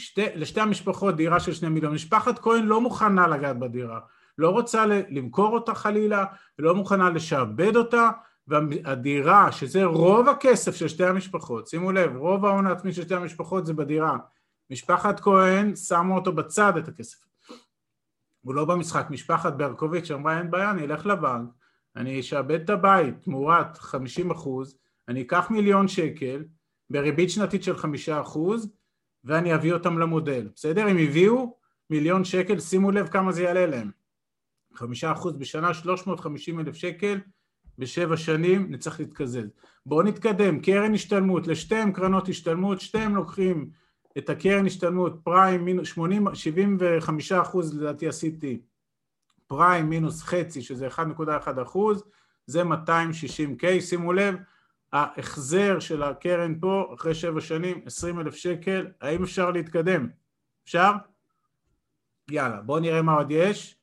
שתי, 0.00 0.26
לשתי 0.34 0.60
המשפחות 0.60 1.16
דירה 1.16 1.40
של 1.40 1.52
שני 1.54 1.68
מיליון, 1.68 1.94
משפחת 1.94 2.38
כהן 2.38 2.64
לא 2.64 2.80
מוכנה 2.80 3.28
לגעת 3.28 3.58
בדירה, 3.58 4.00
לא 4.38 4.50
רוצה 4.50 4.86
למכור 4.86 5.54
אותה 5.54 5.74
חלילה, 5.74 6.24
לא 6.58 6.74
מוכנה 6.74 7.10
לשעבד 7.10 7.76
אותה, 7.76 8.10
והדירה, 8.48 9.52
שזה 9.52 9.84
רוב 9.84 10.28
הכסף 10.28 10.76
של 10.76 10.88
שתי 10.88 11.04
המשפחות, 11.04 11.66
שימו 11.66 11.92
לב, 11.92 12.16
רוב 12.16 12.44
ההון 12.44 12.66
העצמי 12.66 12.92
של 12.92 13.02
שתי 13.02 13.14
המשפחות 13.14 13.66
זה 13.66 13.74
בדירה. 13.74 14.16
משפחת 14.70 15.20
כהן 15.20 15.76
שמו 15.76 16.14
אותו 16.14 16.32
בצד 16.32 16.76
את 16.76 16.88
הכסף. 16.88 17.18
הוא 18.40 18.54
לא 18.54 18.64
במשחק. 18.64 19.06
משפחת 19.10 19.52
ברקוביץ' 19.52 20.10
אמרה 20.10 20.38
אין 20.38 20.50
בעיה, 20.50 20.70
אני 20.70 20.84
אלך 20.84 21.06
לבנק, 21.06 21.48
אני 21.96 22.20
אשעבד 22.20 22.60
את 22.60 22.70
הבית 22.70 23.14
תמורת 23.22 23.78
50 23.78 24.30
אחוז, 24.30 24.78
אני 25.08 25.22
אקח 25.22 25.50
מיליון 25.50 25.88
שקל 25.88 26.44
בריבית 26.90 27.30
שנתית 27.30 27.62
של 27.62 27.76
חמישה 27.76 28.20
אחוז 28.20 28.72
ואני 29.24 29.54
אביא 29.54 29.72
אותם 29.72 29.98
למודל, 29.98 30.48
בסדר? 30.54 30.86
הם 30.86 30.96
הביאו 30.98 31.56
מיליון 31.90 32.24
שקל, 32.24 32.60
שימו 32.60 32.90
לב 32.90 33.08
כמה 33.08 33.32
זה 33.32 33.42
יעלה 33.42 33.66
להם. 33.66 33.90
חמישה 34.74 35.12
אחוז 35.12 35.36
בשנה, 35.36 35.74
350 35.74 36.60
אלף 36.60 36.74
שקל, 36.74 37.20
בשבע 37.78 38.16
שנים 38.16 38.66
נצטרך 38.70 39.00
להתקזז. 39.00 39.46
בואו 39.86 40.02
נתקדם, 40.02 40.60
קרן 40.60 40.94
השתלמות, 40.94 41.46
לשתיהם 41.46 41.92
קרנות 41.92 42.28
השתלמות, 42.28 42.80
שתיהם 42.80 43.16
לוקחים 43.16 43.70
את 44.18 44.30
הקרן 44.30 44.66
השתלמות 44.66 45.20
פריים 45.22 45.64
מינוס 45.64 45.88
80, 45.88 46.26
75 46.34 47.32
אחוז 47.32 47.78
לדעתי 47.78 48.08
עשיתי 48.08 48.60
פריים 49.46 49.88
מינוס 49.88 50.22
חצי 50.22 50.62
שזה 50.62 50.88
1.1 50.88 51.62
אחוז, 51.62 52.04
זה 52.46 52.62
260K, 52.62 53.80
שימו 53.80 54.12
לב, 54.12 54.34
ההחזר 54.92 55.80
של 55.80 56.02
הקרן 56.02 56.60
פה 56.60 56.94
אחרי 56.94 57.14
שבע 57.14 57.40
שנים 57.40 57.80
20 57.86 58.20
אלף 58.20 58.34
שקל, 58.34 58.86
האם 59.00 59.22
אפשר 59.22 59.50
להתקדם? 59.50 60.08
אפשר? 60.64 60.92
יאללה, 62.30 62.60
בואו 62.60 62.80
נראה 62.80 63.02
מה 63.02 63.12
עוד 63.12 63.30
יש. 63.30 63.76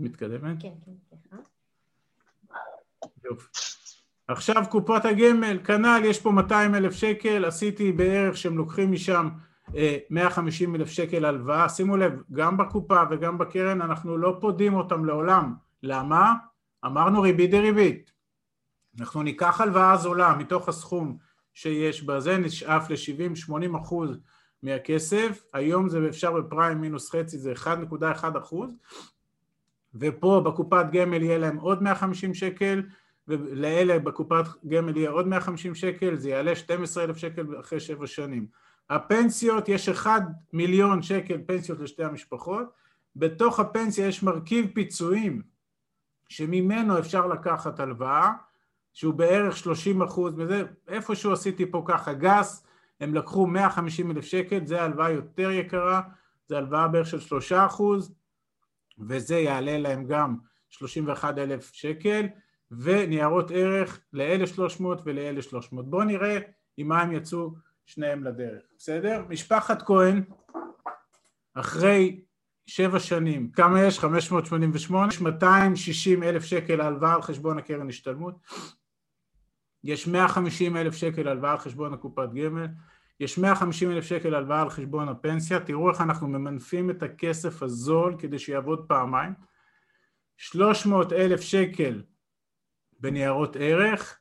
מתקדמת? 0.00 0.62
כן, 0.62 0.72
כן, 0.84 0.92
סליחה. 1.08 1.36
יופי. 3.24 3.48
עכשיו 4.28 4.62
קופות 4.70 5.04
הגמל, 5.04 5.58
כנ"ל, 5.64 6.00
יש 6.04 6.20
פה 6.20 6.30
200 6.30 6.74
אלף 6.74 6.92
שקל, 6.92 7.44
עשיתי 7.44 7.92
בערך 7.92 8.36
שהם 8.36 8.56
לוקחים 8.56 8.92
משם 8.92 9.28
150 10.10 10.74
אלף 10.74 10.90
שקל 10.90 11.24
הלוואה, 11.24 11.68
שימו 11.68 11.96
לב, 11.96 12.12
גם 12.32 12.56
בקופה 12.56 13.02
וגם 13.10 13.38
בקרן 13.38 13.82
אנחנו 13.82 14.18
לא 14.18 14.36
פודים 14.40 14.74
אותם 14.74 15.04
לעולם, 15.04 15.54
למה? 15.82 16.34
אמרנו 16.86 17.22
ריבית 17.22 17.50
דריבית, 17.50 18.12
אנחנו 19.00 19.22
ניקח 19.22 19.60
הלוואה 19.60 19.96
זולה 19.96 20.36
מתוך 20.38 20.68
הסכום 20.68 21.18
שיש 21.54 22.02
בזה, 22.02 22.38
נשאף 22.38 22.90
ל-70-80 22.90 23.78
אחוז 23.78 24.18
מהכסף, 24.62 25.42
היום 25.52 25.88
זה 25.88 26.08
אפשר 26.08 26.32
בפריים 26.32 26.80
מינוס 26.80 27.10
חצי, 27.10 27.38
זה 27.38 27.52
1.1 27.52 28.38
אחוז, 28.38 28.70
ופה 29.94 30.42
בקופת 30.44 30.86
גמל 30.92 31.22
יהיה 31.22 31.38
להם 31.38 31.56
עוד 31.56 31.82
150 31.82 32.34
שקל, 32.34 32.82
ולאלה 33.28 33.98
בקופת 33.98 34.44
גמל 34.68 34.96
יהיה 34.96 35.10
עוד 35.10 35.26
150 35.26 35.74
שקל, 35.74 36.16
זה 36.16 36.30
יעלה 36.30 36.56
12 36.56 37.04
אלף 37.04 37.16
שקל 37.16 37.60
אחרי 37.60 37.80
שבע 37.80 38.06
שנים. 38.06 38.46
הפנסיות, 38.90 39.68
יש 39.68 39.88
1 39.88 40.22
מיליון 40.52 41.02
שקל 41.02 41.38
פנסיות 41.46 41.80
לשתי 41.80 42.04
המשפחות, 42.04 42.66
בתוך 43.16 43.60
הפנסיה 43.60 44.06
יש 44.06 44.22
מרכיב 44.22 44.70
פיצויים 44.74 45.42
שממנו 46.28 46.98
אפשר 46.98 47.26
לקחת 47.26 47.80
הלוואה, 47.80 48.30
שהוא 48.96 49.14
בערך 49.14 49.56
30 49.56 50.02
אחוז, 50.02 50.34
וזה 50.36 50.62
איפשהו 50.88 51.32
עשיתי 51.32 51.70
פה 51.70 51.84
ככה 51.86 52.12
גס, 52.12 52.66
הם 53.00 53.14
לקחו 53.14 53.46
150 53.46 54.10
אלף 54.10 54.24
שקל, 54.24 54.66
זה 54.66 54.82
הלוואה 54.82 55.10
יותר 55.10 55.50
יקרה, 55.50 56.00
זה 56.46 56.56
הלוואה 56.56 56.88
בערך 56.88 57.06
של 57.06 57.20
3 57.20 57.52
אחוז, 57.52 58.14
וזה 58.98 59.36
יעלה 59.36 59.78
להם 59.78 60.06
גם 60.06 60.36
31 60.68 61.38
אלף 61.38 61.70
שקל, 61.72 62.26
וניירות 62.70 63.50
ערך 63.50 64.00
ל-1,300 64.12 64.84
ול-1,300. 65.04 65.82
בואו 65.82 66.04
נראה 66.04 66.38
עם 66.76 66.88
מה 66.88 67.02
הם 67.02 67.12
יצאו 67.12 67.54
שניהם 67.86 68.24
לדרך, 68.24 68.62
בסדר? 68.78 69.22
משפחת 69.28 69.82
כהן, 69.82 70.22
אחרי 71.54 72.20
שבע 72.66 72.98
שנים, 72.98 73.50
כמה 73.50 73.82
יש? 73.82 73.98
588, 73.98 75.12
יש 75.12 75.20
260 75.20 76.22
אלף 76.22 76.44
שקל 76.44 76.80
הלוואה 76.80 77.14
על 77.14 77.22
חשבון 77.22 77.58
הקרן 77.58 77.88
השתלמות, 77.88 78.34
יש 79.86 80.08
150 80.08 80.76
אלף 80.76 80.94
שקל 80.94 81.28
הלוואה 81.28 81.52
על 81.52 81.58
חשבון 81.58 81.94
הקופת 81.94 82.28
גמל, 82.34 82.66
יש 83.20 83.38
150 83.38 83.90
אלף 83.90 84.04
שקל 84.04 84.34
הלוואה 84.34 84.62
על 84.62 84.70
חשבון 84.70 85.08
הפנסיה, 85.08 85.60
תראו 85.60 85.90
איך 85.90 86.00
אנחנו 86.00 86.28
ממנפים 86.28 86.90
את 86.90 87.02
הכסף 87.02 87.62
הזול 87.62 88.16
כדי 88.18 88.38
שיעבוד 88.38 88.84
פעמיים, 88.88 89.32
300 90.36 91.12
אלף 91.12 91.40
שקל 91.40 92.02
בניירות 93.00 93.56
ערך, 93.60 94.18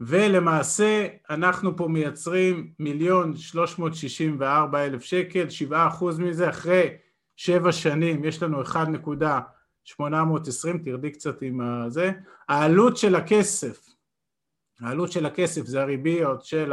ולמעשה 0.00 1.06
אנחנו 1.30 1.76
פה 1.76 1.88
מייצרים 1.88 2.72
מיליון 2.78 3.36
364 3.36 4.84
אלף 4.84 5.02
שקל, 5.02 5.50
7 5.50 5.86
אחוז 5.86 6.18
מזה, 6.18 6.48
אחרי 6.48 6.88
שבע 7.36 7.72
שנים 7.72 8.24
יש 8.24 8.42
לנו 8.42 8.62
1.820, 8.62 8.74
תרדי 10.84 11.10
קצת 11.10 11.42
עם 11.42 11.60
הזה, 11.60 12.12
העלות 12.48 12.96
של 12.96 13.14
הכסף, 13.14 13.89
העלות 14.80 15.12
של 15.12 15.26
הכסף 15.26 15.66
זה 15.66 15.82
הריביות 15.82 16.44
של 16.44 16.72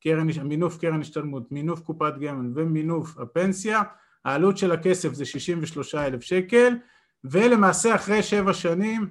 קרן, 0.00 0.26
מינוף 0.44 0.78
קרן 0.78 1.00
השתלמות, 1.00 1.52
מינוף 1.52 1.80
קופת 1.80 2.14
גמל 2.20 2.52
ומינוף 2.54 3.18
הפנסיה, 3.18 3.82
העלות 4.24 4.58
של 4.58 4.72
הכסף 4.72 5.12
זה 5.12 5.24
63,000 5.24 6.22
שקל, 6.22 6.74
ולמעשה 7.24 7.94
אחרי 7.94 8.22
שבע 8.22 8.52
שנים 8.52 9.10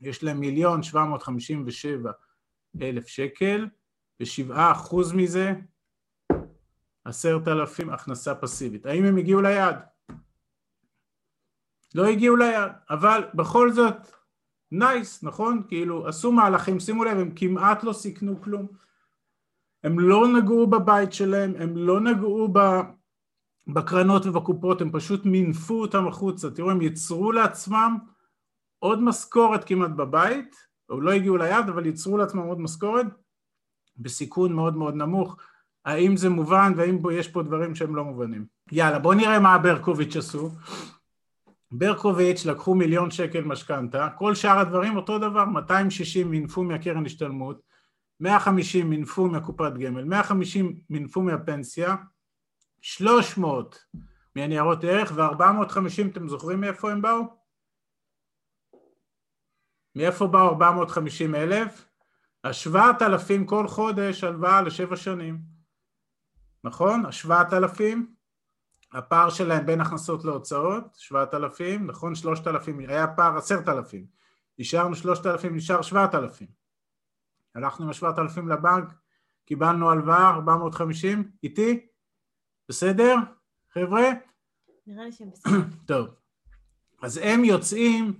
יש 0.00 0.24
להם 0.24 0.40
מיליון 0.40 0.82
757 0.82 2.10
אלף 2.82 3.06
שקל, 3.06 3.68
ושבעה 4.20 4.72
אחוז 4.72 5.12
מזה 5.12 5.52
עשרת 7.04 7.48
אלפים 7.48 7.90
הכנסה 7.90 8.34
פסיבית. 8.34 8.86
האם 8.86 9.04
הם 9.04 9.16
הגיעו 9.16 9.40
ליעד? 9.40 9.76
לא 11.94 12.06
הגיעו 12.06 12.36
ליעד, 12.36 12.72
אבל 12.90 13.28
בכל 13.34 13.72
זאת 13.72 14.17
נייס, 14.72 15.22
נכון? 15.22 15.62
כאילו 15.68 16.08
עשו 16.08 16.32
מהלכים, 16.32 16.80
שימו 16.80 17.04
לב, 17.04 17.18
הם 17.18 17.30
כמעט 17.36 17.84
לא 17.84 17.92
סיכנו 17.92 18.42
כלום. 18.42 18.66
הם 19.84 20.00
לא 20.00 20.28
נגעו 20.28 20.66
בבית 20.66 21.12
שלהם, 21.12 21.54
הם 21.58 21.76
לא 21.76 22.00
נגעו 22.00 22.48
ב... 22.52 22.58
בקרנות 23.66 24.26
ובקופות, 24.26 24.80
הם 24.80 24.90
פשוט 24.92 25.24
מינפו 25.24 25.80
אותם 25.80 26.08
החוצה. 26.08 26.50
תראו, 26.50 26.70
הם 26.70 26.82
יצרו 26.82 27.32
לעצמם 27.32 27.98
עוד 28.78 29.02
משכורת 29.02 29.64
כמעט 29.64 29.90
בבית, 29.90 30.56
או 30.90 31.00
לא 31.00 31.12
הגיעו 31.12 31.36
ליעד, 31.36 31.68
אבל 31.68 31.86
יצרו 31.86 32.18
לעצמם 32.18 32.42
עוד 32.42 32.60
משכורת 32.60 33.06
בסיכון 33.96 34.52
מאוד 34.52 34.76
מאוד 34.76 34.94
נמוך. 34.94 35.36
האם 35.84 36.16
זה 36.16 36.28
מובן 36.28 36.72
והאם 36.76 36.98
יש 37.12 37.28
פה 37.28 37.42
דברים 37.42 37.74
שהם 37.74 37.96
לא 37.96 38.04
מובנים? 38.04 38.46
יאללה, 38.72 38.98
בואו 38.98 39.14
נראה 39.14 39.40
מה 39.40 39.58
ברקוביץ' 39.58 40.16
עשו. 40.16 40.50
ברקוביץ' 41.70 42.46
לקחו 42.46 42.74
מיליון 42.74 43.10
שקל 43.10 43.40
משכנתה, 43.40 44.08
כל 44.18 44.34
שאר 44.34 44.58
הדברים 44.58 44.96
אותו 44.96 45.18
דבר, 45.18 45.44
260 45.44 46.30
מינפו 46.30 46.62
מהקרן 46.62 47.06
השתלמות, 47.06 47.60
150 48.20 48.90
מינפו 48.90 49.26
מהקופת 49.26 49.72
גמל, 49.72 50.04
150 50.04 50.80
מינפו 50.90 51.22
מהפנסיה, 51.22 51.96
300 52.80 53.84
מהניירות 54.36 54.84
ערך 54.84 55.12
ו-450, 55.14 56.10
אתם 56.12 56.28
זוכרים 56.28 56.60
מאיפה 56.60 56.92
הם 56.92 57.02
באו? 57.02 57.22
מאיפה 59.94 60.26
באו 60.26 60.48
450 60.48 61.34
אלף? 61.34 61.88
השבעת 62.44 63.02
אלפים 63.02 63.46
כל 63.46 63.68
חודש 63.68 64.24
הלוואה 64.24 64.62
לשבע 64.62 64.96
שנים, 64.96 65.40
נכון? 66.64 67.06
השבעת 67.06 67.52
אלפים, 67.52 68.14
הפער 68.92 69.30
שלהם 69.30 69.66
בין 69.66 69.80
הכנסות 69.80 70.24
להוצאות, 70.24 70.84
שבעת 70.96 71.34
אלפים, 71.34 71.86
נכון? 71.86 72.14
שלושת 72.14 72.46
אלפים, 72.46 72.78
היה 72.78 73.06
פער 73.06 73.36
עשרת 73.36 73.68
אלפים, 73.68 74.06
נשארנו 74.58 74.94
שלושת 74.94 75.26
אלפים, 75.26 75.56
נשאר 75.56 75.82
שבעת 75.82 76.14
אלפים. 76.14 76.48
הלכנו 77.54 77.84
עם 77.84 77.90
השבעת 77.90 78.18
אלפים 78.18 78.48
לבנק, 78.48 78.94
קיבלנו 79.44 79.90
הלוואה 79.90 80.30
450, 80.30 81.30
איתי? 81.42 81.86
בסדר, 82.68 83.14
חבר'ה? 83.72 84.02
נראה 84.86 85.04
לי 85.04 85.12
שהם 85.12 85.30
בסדר. 85.30 85.52
טוב, 85.86 86.08
אז 87.02 87.20
הם 87.22 87.44
יוצאים 87.44 88.14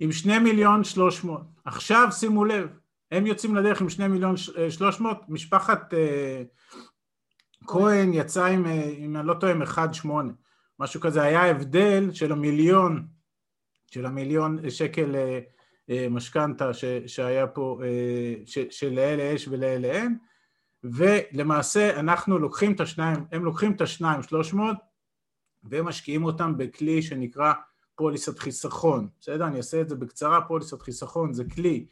עם 0.00 0.12
שני 0.12 0.38
מיליון 0.38 0.84
שלוש 0.84 1.24
מאות. 1.24 1.46
עכשיו 1.64 2.08
שימו 2.12 2.44
לב, 2.44 2.68
הם 3.10 3.26
יוצאים 3.26 3.56
לדרך 3.56 3.80
עם 3.80 3.88
שני 3.88 4.08
מיליון 4.08 4.34
שלוש 4.70 5.00
מאות, 5.00 5.18
משפחת 5.28 5.94
אה, 5.94 6.42
כהן 7.66 8.12
יצא 8.14 8.44
עם, 8.44 8.66
אה, 8.66 8.90
אם 8.98 9.16
אני 9.16 9.26
לא 9.26 9.34
טועה, 9.34 9.52
עם 9.52 9.62
אחד 9.62 9.94
שמונה, 9.94 10.32
משהו 10.78 11.00
כזה, 11.00 11.22
היה 11.22 11.50
הבדל 11.50 12.10
של 12.12 12.32
המיליון, 12.32 13.06
של 13.86 14.06
המיליון 14.06 14.70
שקל 14.70 15.16
אה, 15.16 15.40
אה, 15.90 16.06
משכנתה 16.10 16.70
שהיה 17.06 17.46
פה, 17.46 17.80
ש, 18.46 18.58
שלאלה 18.70 19.22
יש 19.22 19.48
ולאלה 19.48 19.88
אין, 19.88 20.18
ולמעשה 20.84 22.00
אנחנו 22.00 22.38
לוקחים 22.38 22.72
את 22.72 22.80
השניים, 22.80 23.24
הם 23.32 23.44
לוקחים 23.44 23.72
את 23.72 23.80
השניים 23.80 24.22
שלוש 24.22 24.54
מאות 24.54 24.76
ומשקיעים 25.64 26.24
אותם 26.24 26.56
בכלי 26.56 27.02
שנקרא 27.02 27.52
פוליסת 27.96 28.38
חיסכון, 28.38 29.08
בסדר? 29.20 29.46
אני 29.46 29.56
אעשה 29.56 29.80
את 29.80 29.88
זה 29.88 29.96
בקצרה, 29.96 30.40
פוליסת 30.40 30.82
חיסכון 30.82 31.32
זה 31.32 31.44
כלי 31.54 31.86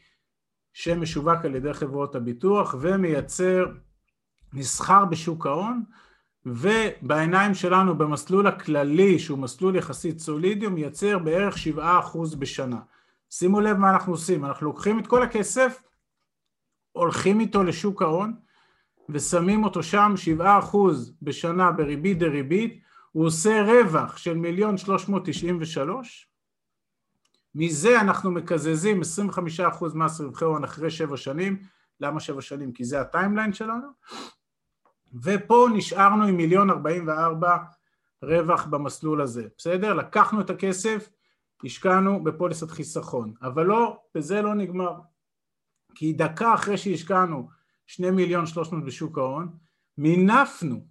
שמשווק 0.73 1.45
על 1.45 1.55
ידי 1.55 1.73
חברות 1.73 2.15
הביטוח 2.15 2.75
ומייצר 2.81 3.65
נסחר 4.53 5.05
בשוק 5.05 5.45
ההון 5.45 5.83
ובעיניים 6.45 7.53
שלנו 7.53 7.97
במסלול 7.97 8.47
הכללי 8.47 9.19
שהוא 9.19 9.39
מסלול 9.39 9.75
יחסית 9.75 10.19
סולידי 10.19 10.65
הוא 10.65 10.73
מייצר 10.73 11.19
בערך 11.19 11.55
7% 11.77 12.35
בשנה. 12.39 12.79
שימו 13.29 13.61
לב 13.61 13.77
מה 13.77 13.89
אנחנו 13.89 14.13
עושים, 14.13 14.45
אנחנו 14.45 14.65
לוקחים 14.65 14.99
את 14.99 15.07
כל 15.07 15.23
הכסף, 15.23 15.83
הולכים 16.91 17.39
איתו 17.39 17.63
לשוק 17.63 18.01
ההון 18.01 18.33
ושמים 19.09 19.63
אותו 19.63 19.83
שם 19.83 20.13
7% 20.39 20.77
בשנה 21.21 21.71
בריבית 21.71 22.19
דריבית, 22.19 22.81
הוא 23.11 23.25
עושה 23.25 23.61
רווח 23.61 24.17
של 24.17 24.37
מיליון 24.37 24.77
393 24.77 26.29
מזה 27.55 28.01
אנחנו 28.01 28.31
מקזזים 28.31 29.01
25% 29.01 29.85
מס 29.95 30.21
רווחי 30.21 30.45
הון 30.45 30.63
אחרי 30.63 30.91
שבע 30.91 31.17
שנים, 31.17 31.63
למה 31.99 32.19
שבע 32.19 32.41
שנים? 32.41 32.71
כי 32.71 32.85
זה 32.85 33.01
הטיימליין 33.01 33.53
שלנו, 33.53 33.87
ופה 35.23 35.67
נשארנו 35.73 36.23
עם 36.23 36.37
מיליון 36.37 36.69
44 36.69 37.57
רווח 38.23 38.65
במסלול 38.65 39.21
הזה, 39.21 39.47
בסדר? 39.57 39.93
לקחנו 39.93 40.41
את 40.41 40.49
הכסף, 40.49 41.09
השקענו 41.63 42.23
בפוליסת 42.23 42.71
חיסכון, 42.71 43.33
אבל 43.41 43.65
לא, 43.65 44.01
בזה 44.15 44.41
לא 44.41 44.55
נגמר, 44.55 44.93
כי 45.95 46.13
דקה 46.13 46.53
אחרי 46.53 46.77
שהשקענו 46.77 47.49
שני 47.87 48.11
מיליון 48.11 48.45
שלוש 48.45 48.71
מאות 48.71 48.85
בשוק 48.85 49.17
ההון, 49.17 49.57
מינפנו 49.97 50.85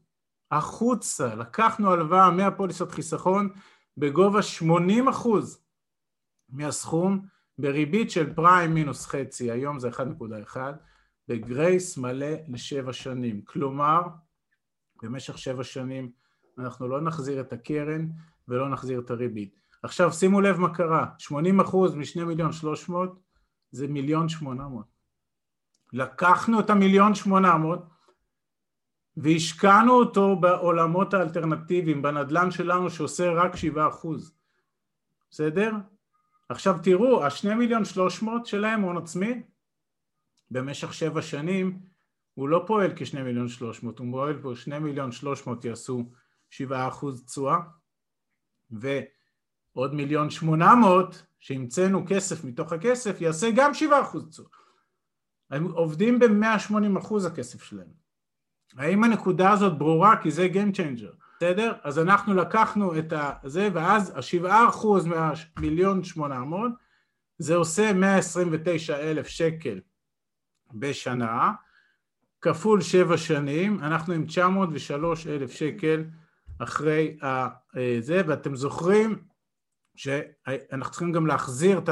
החוצה, 0.50 1.34
לקחנו 1.34 1.92
הלוואה 1.92 2.30
מהפוליסת 2.30 2.90
חיסכון 2.90 3.48
בגובה 3.96 4.42
80 4.42 5.08
אחוז 5.08 5.62
מהסכום 6.48 7.26
בריבית 7.58 8.10
של 8.10 8.34
פריים 8.34 8.74
מינוס 8.74 9.06
חצי, 9.06 9.50
היום 9.50 9.78
זה 9.78 9.88
1.1, 9.88 10.56
בגרייס 11.28 11.98
מלא 11.98 12.26
לשבע 12.48 12.92
שנים. 12.92 13.42
כלומר, 13.42 14.02
במשך 15.02 15.38
שבע 15.38 15.64
שנים 15.64 16.10
אנחנו 16.59 16.88
לא 16.88 17.00
נחזיר 17.00 17.40
את 17.40 17.52
הקרן 17.52 18.09
ולא 18.48 18.68
נחזיר 18.68 19.00
את 19.00 19.10
הריבית. 19.10 19.60
עכשיו 19.82 20.12
שימו 20.12 20.40
לב 20.40 20.56
מה 20.56 20.74
קרה, 20.74 21.06
80 21.18 21.60
אחוז 21.60 21.94
משני 21.94 22.24
מיליון 22.24 22.52
שלוש 22.52 22.88
מאות 22.88 23.20
זה 23.70 23.88
מיליון 23.88 24.28
שמונה 24.28 24.68
מאות. 24.68 24.98
לקחנו 25.92 26.60
את 26.60 26.70
המיליון 26.70 27.14
שמונה 27.14 27.56
מאות 27.56 27.82
והשקענו 29.16 29.92
אותו 29.92 30.36
בעולמות 30.36 31.14
האלטרנטיביים, 31.14 32.02
בנדלן 32.02 32.50
שלנו 32.50 32.90
שעושה 32.90 33.32
רק 33.32 33.56
שבעה 33.56 33.88
אחוז. 33.88 34.32
בסדר? 35.30 35.72
עכשיו 36.48 36.76
תראו, 36.82 37.24
השני 37.24 37.55
מיליון 37.55 37.84
שלוש 37.84 38.22
מאות 38.22 38.46
שלהם 38.46 38.80
הון 38.80 38.96
עצמי, 38.96 39.42
במשך 40.50 40.94
שבע 40.94 41.22
שנים 41.22 41.78
הוא 42.34 42.48
לא 42.48 42.64
פועל 42.66 42.90
כשני 42.96 43.22
מיליון 43.22 43.48
שלוש 43.48 43.82
מאות, 43.82 43.98
הוא 43.98 44.12
פועל 44.12 44.42
פה 44.42 44.52
שני 44.56 44.78
מיליון 44.78 45.12
שלוש 45.12 45.46
מאות 45.46 45.64
יעשו 45.64 46.10
שבעה 46.50 46.88
אחוז 46.88 47.24
תשואה, 47.24 47.58
ועוד 48.70 49.94
מיליון 49.94 50.30
שמונה 50.30 50.74
מאות 50.74 51.26
שהמצאנו 51.38 52.04
כסף 52.08 52.44
מתוך 52.44 52.72
הכסף 52.72 53.20
יעשה 53.20 53.50
גם 53.56 53.74
שבעה 53.74 54.02
אחוז 54.02 54.28
תשואה. 54.28 54.48
הם 55.50 55.64
עובדים 55.64 56.18
ב-180 56.18 56.98
אחוז 56.98 57.24
הכסף 57.24 57.62
שלהם. 57.62 57.92
האם 58.76 59.04
הנקודה 59.04 59.50
הזאת 59.50 59.78
ברורה? 59.78 60.22
כי 60.22 60.30
זה 60.30 60.48
Game 60.52 60.76
Changer. 60.76 61.14
בסדר? 61.36 61.72
אז 61.82 61.98
אנחנו 61.98 62.34
לקחנו 62.34 62.98
את 62.98 63.12
זה, 63.44 63.68
ואז 63.74 64.12
השבעה 64.18 64.68
אחוז 64.68 65.06
מהמיליון 65.06 66.04
שמונה 66.04 66.44
מאות, 66.44 66.72
זה 67.38 67.54
עושה 67.54 67.92
129 67.92 68.96
אלף 68.96 69.26
שקל 69.26 69.80
בשנה, 70.74 71.52
כפול 72.40 72.80
שבע 72.80 73.16
שנים, 73.16 73.78
אנחנו 73.78 74.14
עם 74.14 74.26
903 74.26 75.26
אלף 75.26 75.50
שקל 75.50 76.04
אחרי 76.58 77.18
זה, 78.00 78.22
ואתם 78.26 78.56
זוכרים 78.56 79.22
שאנחנו 79.96 80.90
צריכים 80.90 81.12
גם 81.12 81.26
להחזיר 81.26 81.78
את 81.78 81.88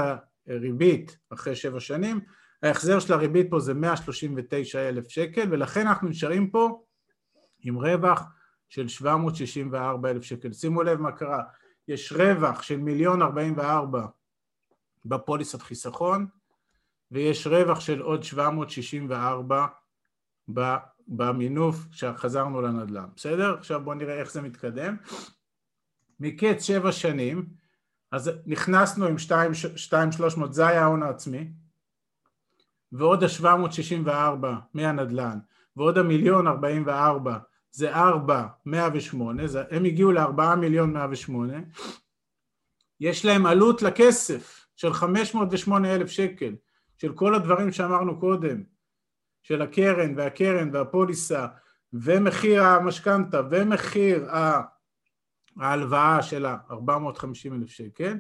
הריבית 0.47 1.19
אחרי 1.31 1.57
שבע 1.57 1.81
שנים, 1.81 2.21
ההחזר 2.63 3.01
של 3.01 3.13
הריבית 3.13 3.47
פה 3.51 3.61
זה 3.61 3.75
139 3.75 4.89
אלף 4.89 5.09
שקל, 5.09 5.49
ולכן 5.51 5.87
אנחנו 5.87 6.09
נשארים 6.09 6.51
פה 6.51 6.85
עם 7.61 7.77
רווח 7.77 8.23
של 8.69 8.89
764 8.89 10.11
אלף 10.11 10.23
שקל. 10.23 10.53
שימו 10.53 10.83
לב 10.83 11.01
מה 11.01 11.13
קרה, 11.13 11.43
יש 11.89 12.13
רווח 12.13 12.63
של 12.63 12.77
מיליון 12.77 13.23
44 13.23 14.07
בפוליסת 15.05 15.63
חיסכון 15.63 16.27
ויש 17.11 17.47
רווח 17.47 17.81
של 17.81 18.01
עוד 18.01 18.23
764 18.23 19.67
במינוף 21.09 21.77
כשחזרנו 21.93 22.63
לנדל"ן, 22.63 23.09
בסדר? 23.17 23.55
עכשיו 23.59 23.81
בואו 23.85 23.95
נראה 23.95 24.15
איך 24.15 24.33
זה 24.33 24.43
מתקדם. 24.43 24.97
מקץ 26.21 26.63
שבע 26.63 26.93
שנים, 26.93 27.47
אז 28.13 28.31
נכנסנו 28.47 29.07
עם 29.07 29.17
2,300, 29.93 30.53
זה 30.53 30.67
היה 30.67 30.83
ההון 30.83 31.03
העצמי, 31.03 31.49
ועוד 32.93 33.25
ה-764 33.25 34.47
מהנדל"ן, 34.75 35.39
ועוד 35.77 35.99
המיליון 35.99 36.47
44 36.47 37.39
זה 37.73 37.95
4, 37.95 38.47
108, 38.67 39.47
זה, 39.47 39.63
הם 39.71 39.85
הגיעו 39.85 40.13
ל-4 40.13 40.57
מיליון 40.57 40.93
108, 40.93 41.59
יש 43.01 43.25
להם 43.25 43.47
עלות 43.47 43.83
לכסף 43.83 44.67
של 44.77 44.93
508 44.93 45.95
אלף 45.95 46.11
שקל, 46.11 46.55
של 46.99 47.13
כל 47.13 47.35
הדברים 47.35 47.73
שאמרנו 47.73 48.21
קודם, 48.21 48.63
של 49.43 49.63
הקרן 49.63 50.15
והקרן 50.17 50.71
והפוליסה 50.73 51.47
ומחיר 51.93 52.63
המשכנתה 52.63 53.41
ומחיר 53.51 54.29
ההלוואה 55.57 56.23
של 56.23 56.47
ה-450 56.47 57.53
אלף 57.53 57.69
שקל, 57.69 58.19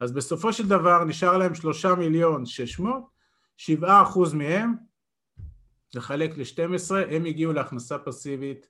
אז 0.00 0.12
בסופו 0.12 0.52
של 0.52 0.68
דבר 0.68 1.04
נשאר 1.04 1.38
להם 1.38 1.54
3 1.54 1.86
מיליון 1.86 2.46
600, 2.46 3.10
7 3.56 4.02
אחוז 4.02 4.34
מהם, 4.34 4.74
לחלק 5.94 6.30
ל-12, 6.38 6.94
הם 7.10 7.24
הגיעו 7.24 7.52
להכנסה 7.52 7.98
פסיבית, 7.98 8.68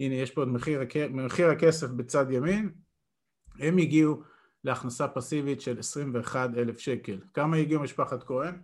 הנה 0.00 0.14
יש 0.14 0.30
פה 0.30 0.40
עוד 0.40 0.48
מחיר, 0.48 0.80
מחיר 1.10 1.50
הכסף 1.50 1.86
בצד 1.90 2.30
ימין, 2.30 2.72
הם 3.58 3.78
הגיעו 3.78 4.22
להכנסה 4.64 5.08
פסיבית 5.08 5.60
של 5.60 5.78
21 5.78 6.50
אלף 6.56 6.78
שקל. 6.78 7.18
כמה 7.34 7.56
הגיעו 7.56 7.82
משפחת 7.82 8.22
כהן? 8.22 8.54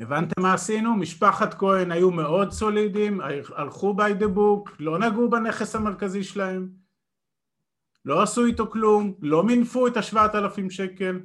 הבנתם 0.00 0.42
מה 0.42 0.54
עשינו? 0.54 0.96
משפחת 0.96 1.54
כהן 1.54 1.92
היו 1.92 2.10
מאוד 2.10 2.50
סולידיים, 2.52 3.20
הלכו 3.54 3.94
by 3.98 4.22
the 4.22 4.36
book, 4.36 4.70
לא 4.78 4.98
נגעו 4.98 5.30
בנכס 5.30 5.76
המרכזי 5.76 6.24
שלהם, 6.24 6.68
לא 8.04 8.22
עשו 8.22 8.44
איתו 8.44 8.70
כלום, 8.70 9.14
לא 9.22 9.44
מינפו 9.44 9.86
את 9.86 9.96
השבעת 9.96 10.34
אלפים 10.34 10.70
שקל, 10.70 11.20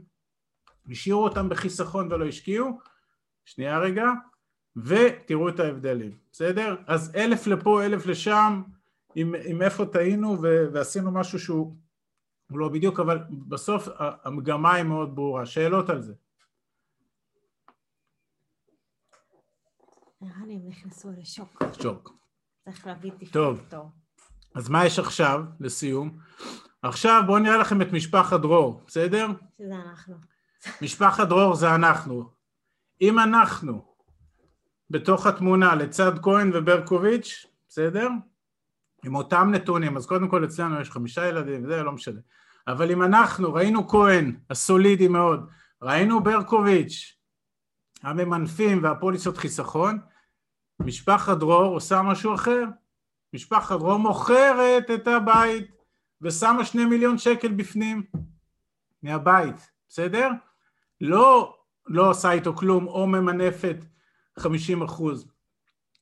השאירו 0.90 1.24
אותם 1.24 1.50
בחיסכון 1.50 2.12
ולא 2.12 2.26
השקיעו, 2.26 2.80
שנייה 3.46 3.80
רגע, 3.80 4.06
ותראו 4.76 5.50
את 5.50 5.60
ההבדלים, 5.60 6.12
בסדר? 6.32 6.76
אז 6.88 7.12
אלף 7.16 7.48
לפה, 7.48 7.86
אלף 7.86 8.06
לשם, 8.06 8.62
עם, 9.16 9.36
עם 9.46 9.62
איפה 9.62 9.86
טעינו 9.86 10.42
ועשינו 10.74 11.12
משהו 11.12 11.40
שהוא 11.40 11.76
לא 12.50 12.70
בדיוק, 12.70 13.00
אבל 13.00 13.20
בסוף 13.48 13.88
המגמה 14.00 14.74
היא 14.74 14.84
מאוד 14.84 15.16
ברורה. 15.16 15.46
שאלות 15.46 15.90
על 15.90 16.02
זה? 16.02 16.14
נראה 20.22 20.46
לי 20.46 20.54
הם 20.54 20.68
נכנסו 20.68 21.12
לשוק. 21.18 21.64
שוק. 21.82 22.14
צריך 22.66 22.88
להביא 22.88 23.12
טוב, 23.32 23.62
אז 24.56 24.70
מה 24.70 24.86
יש 24.86 25.00
עכשיו, 25.00 25.44
לסיום? 25.60 26.20
עכשיו 26.82 27.24
בואו 27.28 27.40
נראה 27.40 27.58
לכם 27.58 27.82
את 27.82 27.88
משפחת 27.92 28.40
דרור, 28.40 28.84
בסדר? 28.88 29.28
שזה 29.58 29.76
אנחנו. 29.76 30.16
משפחת 30.82 31.28
דרור 31.28 31.56
זה 31.56 31.76
אנחנו. 31.76 32.30
אם 33.02 33.20
אנחנו 33.20 33.96
בתוך 34.90 35.26
התמונה 35.26 35.76
לצד 35.76 36.12
כהן 36.22 36.52
וברקוביץ', 36.54 37.46
בסדר? 37.70 38.08
עם 39.06 39.16
אותם 39.16 39.50
נתונים, 39.52 39.98
אז 39.98 40.06
קודם 40.06 40.28
כל 40.28 40.46
אצלנו 40.46 40.82
יש 40.82 40.92
חמישה 40.92 41.28
ילדים, 41.28 41.66
זה 41.66 41.84
לא 41.84 41.92
משנה. 41.92 42.20
אבל 42.68 42.92
אם 42.92 43.04
אנחנו, 43.04 43.54
ראינו 43.54 43.88
כהן, 43.88 44.36
הסולידי 44.50 45.08
מאוד, 45.08 45.50
ראינו 45.82 46.24
ברקוביץ', 46.24 47.18
הממנפים 48.04 48.84
והפוליסות 48.84 49.38
חיסכון, 49.38 50.00
משפחת 50.80 51.38
דרור 51.38 51.66
עושה 51.66 52.02
משהו 52.02 52.34
אחר. 52.34 52.64
משפחת 53.34 53.80
דרור 53.80 53.98
מוכרת 53.98 54.92
את 54.94 55.08
הבית 55.08 55.72
ושמה 56.22 56.66
שני 56.66 56.86
מיליון 56.86 57.18
שקל 57.18 57.52
בפנים 57.52 58.04
מהבית, 59.04 59.72
בסדר? 59.90 60.30
לא, 61.02 61.56
לא 61.88 62.10
עושה 62.10 62.32
איתו 62.32 62.56
כלום 62.56 62.88
או 62.88 63.08
ממנפת 63.08 63.78
חמישים 64.40 64.82
אחוז. 64.82 65.28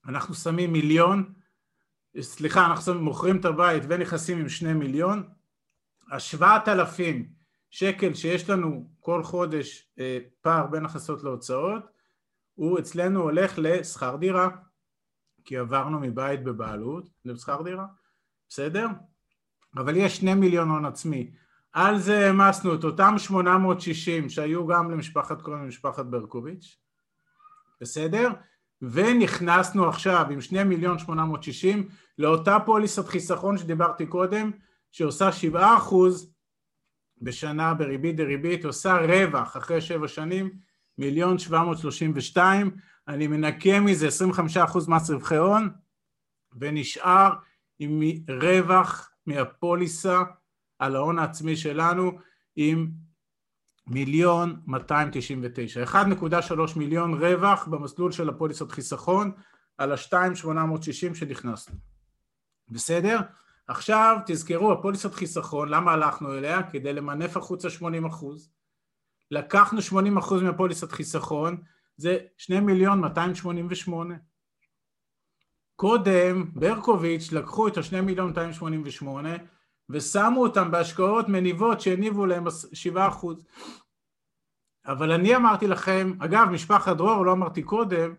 אנחנו 0.07 0.33
שמים 0.33 0.73
מיליון, 0.73 1.33
סליחה, 2.21 2.65
אנחנו 2.65 2.93
מוכרים 2.93 3.39
את 3.39 3.45
הבית 3.45 3.83
ונכנסים 3.87 4.39
עם 4.39 4.49
שני 4.49 4.73
מיליון, 4.73 5.29
השבעת 6.11 6.67
אלפים 6.67 7.29
שקל 7.69 8.13
שיש 8.13 8.49
לנו 8.49 8.89
כל 8.99 9.23
חודש 9.23 9.89
אה, 9.99 10.17
פער 10.41 10.67
בין 10.67 10.85
הכנסות 10.85 11.23
להוצאות, 11.23 11.83
הוא 12.55 12.79
אצלנו 12.79 13.21
הולך 13.21 13.53
לשכר 13.57 14.15
דירה, 14.15 14.49
כי 15.45 15.57
עברנו 15.57 15.99
מבית 15.99 16.43
בבעלות 16.43 17.09
לשכר 17.25 17.61
דירה, 17.61 17.85
בסדר? 18.49 18.87
אבל 19.77 19.97
יש 19.97 20.17
שני 20.17 20.33
מיליון 20.33 20.69
הון 20.69 20.85
עצמי. 20.85 21.31
על 21.73 21.99
זה 21.99 22.25
העמסנו 22.25 22.75
את 22.75 22.83
אותם 22.83 23.13
860 23.17 24.29
שהיו 24.29 24.67
גם 24.67 24.91
למשפחת 24.91 25.41
כהן 25.41 25.61
ומשפחת 25.61 26.05
ברקוביץ', 26.05 26.77
בסדר? 27.81 28.29
ונכנסנו 28.91 29.89
עכשיו 29.89 30.25
עם 30.31 30.41
שני 30.41 30.63
מיליון 30.63 30.99
שמונה 30.99 31.25
מאות 31.25 31.43
שישים 31.43 31.89
לאותה 32.17 32.57
פוליסת 32.65 33.07
חיסכון 33.07 33.57
שדיברתי 33.57 34.05
קודם 34.05 34.51
שעושה 34.91 35.31
שבעה 35.31 35.77
אחוז 35.77 36.33
בשנה 37.21 37.73
בריבית 37.73 38.15
דריבית 38.15 38.65
עושה 38.65 38.97
רווח 38.97 39.57
אחרי 39.57 39.81
שבע 39.81 40.07
שנים 40.07 40.51
מיליון 40.97 41.37
שבע 41.37 41.63
מאות 41.63 41.77
שלושים 41.77 42.11
ושתיים. 42.15 42.71
אני 43.07 43.27
מנקה 43.27 43.79
מזה 43.79 44.07
עשרים 44.07 44.29
וחמישה 44.29 44.63
אחוז 44.63 44.87
מס 44.87 45.09
רווחי 45.09 45.35
הון 45.35 45.69
ונשאר 46.59 47.33
עם 47.79 48.01
רווח 48.41 49.11
מהפוליסה 49.25 50.21
על 50.79 50.95
ההון 50.95 51.19
העצמי 51.19 51.55
שלנו 51.55 52.11
עם 52.55 52.87
מיליון 53.87 54.61
299, 54.67 55.83
1.3 55.83 56.79
מיליון 56.79 57.13
רווח 57.13 57.67
במסלול 57.67 58.11
של 58.11 58.29
הפוליסות 58.29 58.71
חיסכון 58.71 59.31
על 59.77 59.91
ה-2,860 59.91 61.15
שנכנסנו, 61.15 61.75
בסדר? 62.69 63.19
עכשיו 63.67 64.17
תזכרו 64.25 64.71
הפוליסות 64.71 65.15
חיסכון, 65.15 65.69
למה 65.69 65.91
הלכנו 65.91 66.33
אליה? 66.33 66.63
כדי 66.63 66.93
למנף 66.93 67.37
החוצה 67.37 67.69
80 67.69 68.05
אחוז, 68.05 68.49
לקחנו 69.31 69.81
80 69.81 70.17
אחוז 70.17 70.41
מהפוליסות 70.41 70.91
חיסכון, 70.91 71.57
זה 71.97 72.17
2 72.37 72.65
מיליון 72.65 72.99
288. 72.99 74.15
קודם 75.75 76.51
ברקוביץ' 76.53 77.31
לקחו 77.31 77.67
את 77.67 77.77
ה-2 77.77 78.01
מיליון 78.01 78.27
288 78.27 79.29
ושמו 79.89 80.41
אותם 80.41 80.71
בהשקעות 80.71 81.29
מניבות 81.29 81.81
שהניבו 81.81 82.25
להם 82.25 82.43
7 82.73 83.07
אחוז. 83.07 83.45
אבל 84.85 85.11
אני 85.11 85.35
אמרתי 85.35 85.67
לכם, 85.67 86.13
אגב, 86.19 86.47
משפחת 86.51 86.97
דרור, 86.97 87.25
לא 87.25 87.31
אמרתי 87.31 87.63
קודם, 87.63 88.15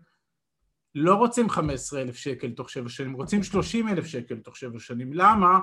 לא 0.95 1.15
רוצים 1.15 1.49
15 1.49 2.01
אלף 2.01 2.15
שקל 2.15 2.51
תוך 2.51 2.69
שבע 2.69 2.89
שנים, 2.89 3.13
רוצים 3.13 3.43
30 3.43 3.87
אלף 3.89 4.05
שקל 4.05 4.35
תוך 4.35 4.57
שבע 4.57 4.79
שנים. 4.79 5.13
למה? 5.13 5.59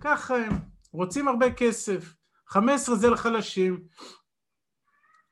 ככה 0.00 0.36
הם, 0.36 0.52
רוצים 0.92 1.28
הרבה 1.28 1.52
כסף. 1.52 2.14
15 2.46 2.96
זה 2.96 3.10
לחלשים. 3.10 3.82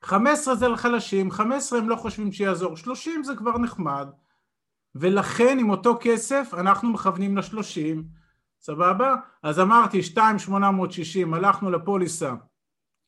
15 0.03 0.55
זה 0.55 0.69
לחלשים, 0.69 1.31
15 1.31 1.79
הם 1.79 1.89
לא 1.89 1.97
חושבים 1.97 2.33
שיעזור, 2.33 2.77
30 2.77 3.25
זה 3.25 3.37
כבר 3.37 3.59
נחמד. 3.59 4.09
ולכן 4.95 5.59
עם 5.61 5.71
אותו 5.71 5.99
כסף 6.01 6.51
אנחנו 6.53 6.93
מכוונים 6.93 7.37
ל-30, 7.39 8.03
סבבה? 8.61 9.15
אז 9.43 9.61
אמרתי 9.61 9.99
2,860, 9.99 11.35
הלכנו 11.35 11.71
לפוליסה, 11.71 12.35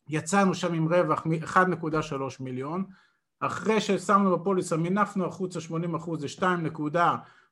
יצאנו 0.08 0.54
שם 0.54 0.74
עם 0.74 0.92
רווח 0.92 1.26
מ-1.3 1.26 2.22
מיליון, 2.40 2.84
אחרי 3.40 3.80
ששמנו 3.80 4.38
בפוליסה 4.38 4.76
מינפנו 4.76 5.26
החוצה 5.26 5.60
80 5.60 5.94
אחוז 5.94 6.20
זה 6.20 6.26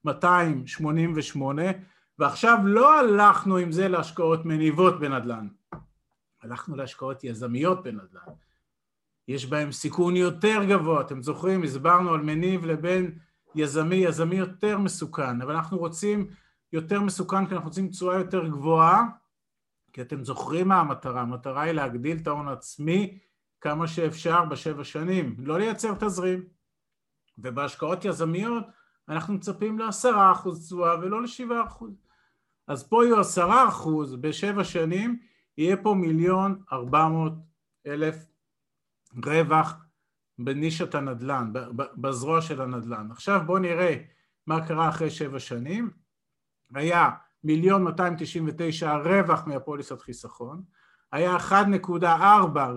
2.288 0.07 1.39
ועכשיו 2.19 2.59
לא 2.65 2.99
הלכנו 2.99 3.57
עם 3.57 3.73
זה 3.73 3.89
להשקעות 3.89 4.45
מניבות 4.45 5.01
בנדל"ן, 5.01 5.49
הלכנו 6.43 6.77
להשקעות 6.77 7.25
יזמיות 7.25 7.83
בנדל"ן, 7.83 8.33
יש 9.29 9.47
בהם 9.47 9.73
סיכון 9.73 10.17
יותר 10.17 10.65
גבוה, 10.65 11.01
אתם 11.01 11.23
זוכרים, 11.23 11.63
הסברנו 11.63 12.15
על 12.15 12.21
מניב 12.21 12.67
לבין 12.67 13.19
יזמי, 13.55 13.97
יזמי 13.97 14.37
יותר 14.37 14.79
מסוכן, 14.79 15.43
אבל 15.43 15.55
אנחנו 15.55 15.79
רוצים 15.79 16.27
יותר 16.73 17.01
מסוכן 17.01 17.47
כי 17.47 17.55
אנחנו 17.55 17.69
רוצים 17.69 17.89
תשואה 17.89 18.19
יותר 18.19 18.49
גבוהה, 18.49 19.05
כי 19.93 20.03
אתם 20.03 20.25
זוכרים 20.25 20.69
מה 20.69 20.81
המטרה, 20.81 21.21
המטרה 21.21 21.63
היא 21.63 21.73
להגדיל 21.73 22.19
את 22.23 22.27
ההון 22.27 22.49
העצמי 22.49 23.19
כמה 23.61 23.89
שאפשר 23.89 24.45
בשבע 24.45 24.85
שנים, 24.85 25.37
לא 25.39 25.59
לייצר 25.59 25.95
תזרים. 25.95 26.45
ובהשקעות 27.39 28.05
יזמיות 28.05 28.65
אנחנו 29.09 29.35
מצפים 29.35 29.79
לעשרה 29.79 30.33
אחוז 30.33 30.67
תשואה 30.67 30.99
ולא 30.99 31.23
לשבעה 31.23 31.65
אחוז. 31.65 32.03
אז 32.69 32.89
פה 32.89 33.05
יהיו 33.05 33.21
עשרה 33.21 33.69
אחוז 33.69 34.17
בשבע 34.17 34.65
שנים, 34.65 35.21
יהיה 35.59 35.77
פה 35.77 35.95
מיליון 35.95 36.63
ארבע 36.73 37.09
מאות 37.09 37.33
אלף 37.87 38.27
רווח 39.25 39.77
בנישת 40.39 40.95
הנדל"ן, 40.95 41.53
בזרוע 41.77 42.43
של 42.43 42.63
הנדל"ן. 42.63 43.11
עכשיו 43.11 43.41
בואו 43.47 43.59
נראה 43.59 43.97
מה 44.47 44.67
קרה 44.67 44.89
אחרי 44.89 45.11
שבע 45.11 45.39
שנים. 45.39 45.91
היה 46.75 47.11
מיליון 47.45 47.85
299 47.85 48.97
רווח 48.97 49.47
מהפוליסת 49.47 50.01
חיסכון, 50.01 50.63
היה 51.13 51.37
1.4 51.37 52.05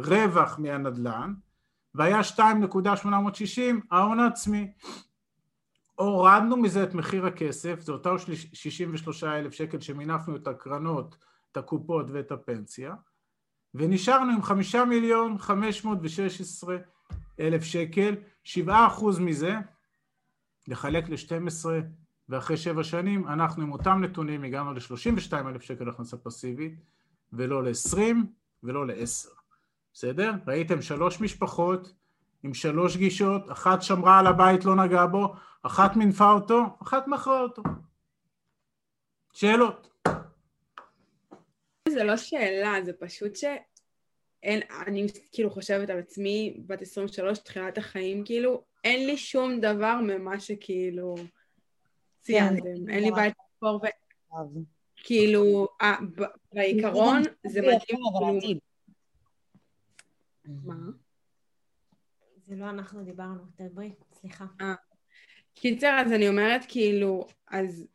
רווח 0.06 0.60
מהנדל"ן, 0.60 1.34
והיה 1.96 2.20
2.860 2.22 2.42
ההון 3.92 4.20
העצמי. 4.20 4.72
הורדנו 5.96 6.58
מזה 6.58 6.84
את 6.84 6.94
מחיר 6.94 7.26
הכסף, 7.26 7.80
זה 7.80 7.92
אותם 7.92 8.16
63 8.54 9.24
אלף 9.24 9.54
שקל 9.54 9.80
שמינפנו 9.80 10.36
את 10.36 10.48
הקרנות, 10.48 11.18
את 11.52 11.58
הקופות 11.58 12.06
ואת 12.12 12.32
הפנסיה, 12.32 12.96
ונשארנו 13.74 14.32
עם 14.32 14.42
חמישה 14.42 14.86
מיליון 14.86 15.38
חמש 15.38 15.86
מאות 15.86 15.98
ושש 16.02 16.42
עשרה 16.42 16.78
אלף 17.40 17.64
שקל, 17.64 18.16
שבעה 18.44 18.88
אחוז 18.88 19.20
מזה 19.20 19.56
לחלק 20.68 21.10
ל-12 21.10 21.66
ואחרי 22.34 22.58
שבע 22.58 22.84
שנים 22.84 23.28
אנחנו 23.28 23.64
עם 23.64 23.72
אותם 23.72 24.04
נתונים 24.04 24.44
הגענו 24.44 24.74
ל-32 24.74 25.34
אלף 25.48 25.62
שקל 25.62 25.90
הכנסה 25.90 26.18
פסיבית 26.18 26.74
ולא 27.34 27.64
ל-20 27.64 27.98
ולא 28.64 28.88
ל-10, 28.88 29.30
בסדר? 29.94 30.32
ראיתם 30.48 30.82
שלוש 30.82 31.22
משפחות 31.22 31.94
עם 32.44 32.54
שלוש 32.54 32.98
גישות, 32.98 33.52
אחת 33.52 33.82
שמרה 33.82 34.20
על 34.20 34.28
הבית 34.28 34.66
לא 34.66 34.76
נגעה 34.76 35.08
בו, 35.08 35.34
אחת 35.64 35.96
מינפה 35.96 36.32
אותו, 36.32 36.62
אחת 36.84 37.08
מכרה 37.08 37.42
אותו. 37.42 37.64
שאלות? 39.34 40.08
זה 41.90 42.04
לא 42.04 42.18
שאלה, 42.18 42.74
זה 42.86 42.94
פשוט 42.94 43.36
ש... 43.36 43.44
אין, 44.44 44.62
אני 44.88 45.08
כאילו 45.32 45.50
חושבת 45.50 45.90
על 45.90 46.00
עצמי, 46.00 46.58
בת 46.68 46.82
23, 46.82 47.40
תחילת 47.40 47.78
החיים, 47.78 48.26
כאילו, 48.26 48.64
אין 48.84 49.08
לי 49.08 49.18
שום 49.18 49.60
דבר 49.60 49.96
ממה 50.04 50.40
שכאילו 50.40 51.16
ציינתם. 52.24 52.90
אין 52.90 53.04
לי 53.04 53.12
בית 53.12 53.34
לספור 53.54 53.82
ו... 53.84 53.88
כאילו, 54.96 55.68
אה, 55.82 55.96
בעיקרון 56.54 57.22
זה 57.48 57.62
מדהים, 57.62 57.80
כאילו... 58.40 58.60
מה? 60.46 60.76
זה 62.38 62.56
לא 62.56 62.70
אנחנו 62.70 63.04
דיברנו, 63.04 63.44
דברי, 63.60 63.92
סליחה. 64.14 64.46
קיצר, 65.54 66.02
אז 66.06 66.12
אני 66.12 66.30
אומרת 66.30 66.62
כאילו, 66.68 67.28
אז 67.48 67.88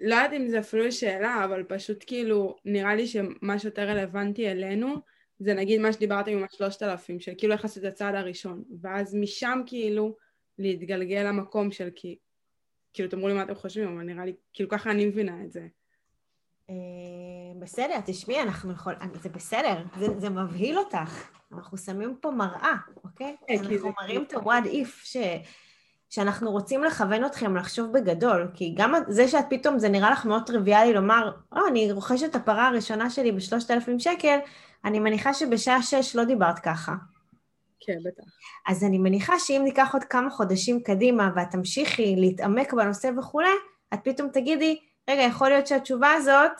לא 0.00 0.14
יודעת 0.14 0.32
אם 0.32 0.48
זה 0.48 0.58
אפילו 0.58 0.92
שאלה, 0.92 1.44
אבל 1.44 1.62
פשוט 1.62 2.04
כאילו, 2.06 2.56
נראה 2.64 2.94
לי 2.94 3.06
שמה 3.06 3.58
שיותר 3.58 3.88
רלוונטי 3.88 4.50
אלינו, 4.50 4.94
זה 5.38 5.54
נגיד 5.54 5.80
מה 5.80 5.92
שדיברתם 5.92 6.30
עם 6.30 6.44
השלושת 6.44 6.82
אלפים, 6.82 7.20
של 7.20 7.32
כאילו 7.38 7.52
איך 7.52 7.64
לעשות 7.64 7.84
את 7.84 7.92
הצעד 7.92 8.14
הראשון, 8.14 8.64
ואז 8.80 9.14
משם 9.14 9.60
כאילו 9.66 10.16
להתגלגל 10.58 11.22
למקום 11.28 11.72
של 11.72 11.88
כי, 11.94 12.16
כאילו 12.92 13.08
תאמרו 13.08 13.28
לי 13.28 13.34
מה 13.34 13.42
אתם 13.42 13.54
חושבים, 13.54 13.88
אבל 13.88 14.02
נראה 14.02 14.24
לי, 14.24 14.34
כאילו 14.52 14.68
ככה 14.68 14.90
אני 14.90 15.06
מבינה 15.06 15.44
את 15.44 15.52
זה. 15.52 15.66
אה, 16.70 16.74
בסדר, 17.58 18.00
תשמעי, 18.04 18.42
אנחנו 18.42 18.72
יכול... 18.72 18.94
זה 19.22 19.28
בסדר, 19.28 19.82
זה, 19.98 20.20
זה 20.20 20.30
מבהיל 20.30 20.78
אותך. 20.78 21.28
אנחנו 21.52 21.78
שמים 21.78 22.16
פה 22.20 22.30
מראה, 22.30 22.76
אוקיי? 23.04 23.36
כן, 23.46 23.54
אנחנו 23.58 23.92
מראים 24.00 24.22
את 24.22 24.32
ה-what 24.32 24.66
if 24.66 24.88
ש... 25.04 25.16
שאנחנו 26.10 26.50
רוצים 26.50 26.84
לכוון 26.84 27.24
אתכם 27.24 27.56
לחשוב 27.56 27.92
בגדול, 27.92 28.50
כי 28.54 28.74
גם 28.76 28.94
זה 29.08 29.28
שאת 29.28 29.44
פתאום, 29.50 29.78
זה 29.78 29.88
נראה 29.88 30.10
לך 30.10 30.26
מאוד 30.26 30.46
טריוויאלי 30.46 30.92
לומר, 30.92 31.32
או, 31.52 31.66
אני 31.68 31.92
רוכשת 31.92 32.30
את 32.30 32.34
הפרה 32.34 32.66
הראשונה 32.66 33.10
שלי 33.10 33.32
בשלושת 33.32 33.70
אלפים 33.70 33.98
שקל, 33.98 34.38
אני 34.84 35.00
מניחה 35.00 35.34
שבשעה 35.34 35.82
שש 35.82 36.16
לא 36.16 36.24
דיברת 36.24 36.58
ככה. 36.58 36.94
כן, 37.80 37.98
בטח. 38.04 38.24
אז 38.66 38.84
אני 38.84 38.98
מניחה 38.98 39.38
שאם 39.38 39.60
ניקח 39.64 39.90
עוד 39.92 40.04
כמה 40.04 40.30
חודשים 40.30 40.82
קדימה 40.82 41.30
ואת 41.36 41.50
תמשיכי 41.50 42.16
להתעמק 42.16 42.72
בנושא 42.72 43.10
וכולי, 43.18 43.52
את 43.94 43.98
פתאום 44.04 44.28
תגידי, 44.28 44.78
רגע, 45.10 45.22
יכול 45.22 45.48
להיות 45.48 45.66
שהתשובה 45.66 46.12
הזאת 46.12 46.52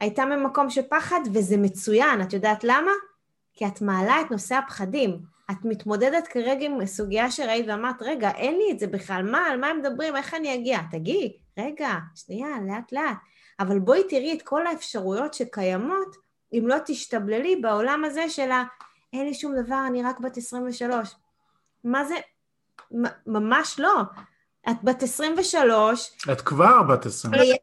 הייתה 0.00 0.24
ממקום 0.24 0.70
של 0.70 0.82
פחד, 0.90 1.20
וזה 1.34 1.56
מצוין. 1.56 2.22
את 2.22 2.32
יודעת 2.32 2.64
למה? 2.64 2.90
כי 3.52 3.66
את 3.66 3.82
מעלה 3.82 4.20
את 4.20 4.30
נושא 4.30 4.54
הפחדים. 4.54 5.34
את 5.50 5.64
מתמודדת 5.64 6.26
כרגע 6.26 6.66
עם 6.66 6.86
סוגיה 6.86 7.30
שראית 7.30 7.66
ואמרת, 7.68 8.02
רגע, 8.02 8.30
אין 8.30 8.58
לי 8.58 8.72
את 8.72 8.78
זה 8.78 8.86
בכלל, 8.86 9.22
מה, 9.30 9.38
על 9.38 9.60
מה 9.60 9.66
הם 9.66 9.78
מדברים, 9.78 10.16
איך 10.16 10.34
אני 10.34 10.54
אגיע? 10.54 10.78
תגיעי, 10.90 11.36
רגע, 11.58 11.90
שנייה, 12.14 12.48
לאט 12.66 12.92
לאט. 12.92 13.16
אבל 13.60 13.78
בואי 13.78 14.02
תראי 14.08 14.32
את 14.32 14.42
כל 14.42 14.66
האפשרויות 14.66 15.34
שקיימות, 15.34 16.16
אם 16.52 16.64
לא 16.66 16.76
תשתבללי 16.86 17.56
בעולם 17.56 18.04
הזה 18.04 18.28
של 18.28 18.50
ה... 18.50 18.64
אין 19.14 19.26
לי 19.26 19.34
שום 19.34 19.54
דבר, 19.64 19.84
אני 19.86 20.02
רק 20.02 20.20
בת 20.20 20.36
23. 20.36 21.14
מה 21.84 22.04
זה? 22.04 22.14
ממש 23.26 23.80
לא. 23.80 24.02
את 24.70 24.76
בת 24.84 25.02
23, 25.02 26.10
את 26.32 26.40
כבר 26.40 26.82
בת 26.82 27.06
עשרים. 27.06 27.56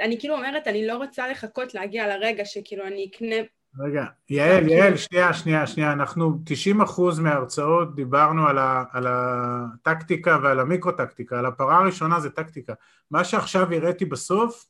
אני 0.00 0.20
כאילו 0.20 0.34
אומרת, 0.34 0.66
אני 0.66 0.86
לא 0.86 0.96
רוצה 0.96 1.28
לחכות 1.28 1.74
להגיע 1.74 2.16
לרגע 2.16 2.44
שכאילו 2.44 2.86
אני 2.86 3.10
אקנה... 3.10 3.36
רגע, 3.78 4.04
יעל, 4.30 4.68
יעל, 4.68 4.96
שנייה, 4.96 5.34
שנייה, 5.34 5.66
שנייה, 5.66 5.92
אנחנו 5.92 6.38
90 6.44 6.80
אחוז 6.80 7.18
מההרצאות 7.18 7.94
דיברנו 7.94 8.48
על, 8.48 8.58
ה, 8.58 8.84
על 8.92 9.06
הטקטיקה 9.10 10.38
ועל 10.42 10.60
המיקרו-טקטיקה, 10.60 11.38
על 11.38 11.46
הפרה 11.46 11.78
הראשונה 11.78 12.20
זה 12.20 12.30
טקטיקה. 12.30 12.72
מה 13.10 13.24
שעכשיו 13.24 13.72
הראיתי 13.72 14.04
בסוף, 14.04 14.66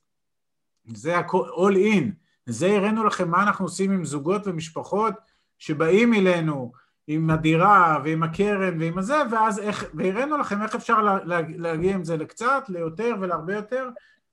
זה 0.85 1.19
הכל, 1.19 1.43
all 1.57 1.77
in, 1.77 2.05
זה 2.47 2.77
הראינו 2.77 3.05
לכם 3.05 3.31
מה 3.31 3.43
אנחנו 3.43 3.65
עושים 3.65 3.91
עם 3.91 4.05
זוגות 4.05 4.47
ומשפחות 4.47 5.15
שבאים 5.59 6.15
אלינו 6.15 6.73
עם 7.07 7.31
הדירה 7.31 8.01
ועם 8.05 8.23
הקרן 8.23 8.81
ועם 8.81 8.99
הזה, 8.99 9.17
ואז 9.31 9.59
איך, 9.59 9.85
והראינו 9.95 10.37
לכם 10.37 10.63
איך 10.63 10.75
אפשר 10.75 11.03
לה, 11.03 11.19
לה, 11.25 11.41
להגיע 11.57 11.95
עם 11.95 12.05
זה 12.05 12.17
לקצת, 12.17 12.65
ליותר 12.69 13.15
ולהרבה 13.21 13.55
יותר. 13.55 13.89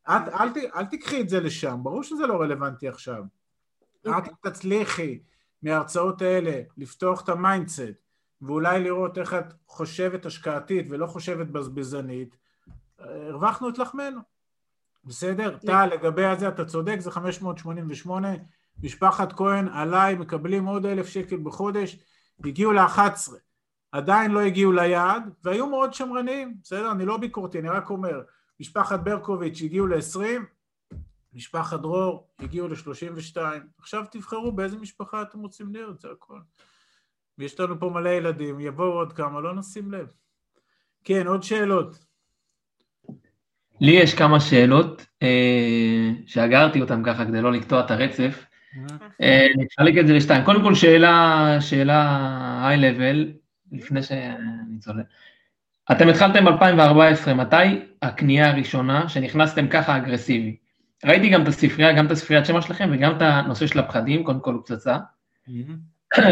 את, 0.10 0.28
אל, 0.40 0.50
ת, 0.50 0.58
אל 0.76 0.86
תקחי 0.86 1.22
את 1.22 1.30
זה 1.30 1.40
לשם, 1.40 1.80
ברור 1.84 2.04
שזה 2.04 2.28
לא 2.28 2.42
רלוונטי 2.42 2.88
עכשיו. 2.88 3.24
רק 4.06 4.28
אם 4.28 4.34
תצליחי 4.42 5.20
מההרצאות 5.64 6.22
האלה 6.22 6.62
לפתוח 6.78 7.24
את 7.24 7.30
ה 7.30 7.38
mindset 7.38 7.94
ואולי 8.42 8.84
לראות 8.84 9.18
איך 9.18 9.34
את 9.34 9.54
חושבת 9.68 10.26
השקעתית 10.26 10.86
ולא 10.90 11.08
חושבת 11.08 11.48
בזבזנית, 11.48 12.38
הרווחנו 13.00 13.70
את 13.70 13.78
לחמנו. 13.78 14.22
בסדר? 15.06 15.58
טל, 15.58 15.86
לגבי 15.86 16.26
הזה 16.26 16.48
אתה 16.48 16.66
צודק, 16.66 17.00
זה 17.00 17.12
588, 17.12 18.30
משפחת 18.84 19.34
כהן 19.34 19.68
עליי 19.68 20.16
מקבלים 20.16 20.66
עוד 20.66 20.86
אלף 20.86 21.08
שקל 21.08 21.38
בחודש, 21.38 21.98
הגיעו 22.46 22.72
ל-11, 22.72 23.32
עדיין 23.92 24.32
לא 24.32 24.40
הגיעו 24.40 24.72
ליעד, 24.72 25.30
והיו 25.44 25.68
מאוד 25.68 25.94
שמרניים, 25.94 26.56
בסדר? 26.64 26.92
אני 26.92 27.06
לא 27.06 27.18
ביקורתי, 27.18 27.60
אני 27.60 27.70
רק 27.70 27.90
אומר, 27.90 28.22
משפחת 28.60 29.00
ברקוביץ' 29.00 29.62
הגיעו 29.62 29.88
ל-20, 29.88 30.20
משפחת 31.34 31.80
דרור 31.80 32.28
הגיעו 32.40 32.68
ל-32, 32.68 33.38
עכשיו 33.80 34.06
תבחרו 34.12 34.52
באיזה 34.52 34.78
משפחה 34.78 35.22
אתם 35.22 35.40
רוצים 35.40 35.74
להיות, 35.74 36.00
זה 36.00 36.08
הכל. 36.12 36.40
ויש 37.38 37.60
לנו 37.60 37.80
פה 37.80 37.90
מלא 37.90 38.10
ילדים, 38.10 38.60
יבואו 38.60 38.94
עוד 38.94 39.14
כמה, 39.14 39.42
לא 39.42 39.56
נשים 39.56 39.92
לב. 39.92 40.08
כן, 41.04 41.28
עוד 41.28 41.44
שאלות. 41.44 42.06
לי 43.82 43.92
יש 43.92 44.14
כמה 44.14 44.40
שאלות, 44.40 45.06
אה, 45.22 46.12
שאגרתי 46.26 46.82
אותן 46.82 47.04
ככה 47.06 47.26
כדי 47.26 47.42
לא 47.42 47.52
לקטוע 47.52 47.86
את 47.86 47.92
הרצף. 47.92 48.46
נחלק 49.58 49.98
את 49.98 50.08
זה 50.08 50.14
לשתיים. 50.14 50.44
קודם 50.44 50.64
כל 50.64 50.76
שאלה, 50.76 51.58
שאלה 51.60 52.68
היי-לבל, 52.68 53.32
לפני 53.72 54.04
שאני 54.04 54.80
צולל. 54.80 55.04
אתם 55.92 56.10
התחלתם 56.10 56.46
ב-2014, 56.46 57.34
מתי 57.34 57.82
הקנייה 58.02 58.50
הראשונה 58.50 59.10
שנכנסתם 59.10 59.68
ככה 59.68 59.98
אגרסיבי? 59.98 60.56
ראיתי 61.06 61.30
גם 61.30 61.44
את 61.44 61.48
הספרייה, 61.48 61.94
גם 61.94 62.06
את 62.06 62.12
הספריית 62.12 62.46
שמע 62.46 62.62
שלכם 62.62 62.90
וגם 62.92 63.18
את 63.18 63.22
הנושא 63.22 63.68
של 63.68 63.80
הפחדים, 63.80 64.24
קודם 64.24 64.40
כל 64.40 64.54
הוא 64.54 64.62
פצצה. 64.66 64.98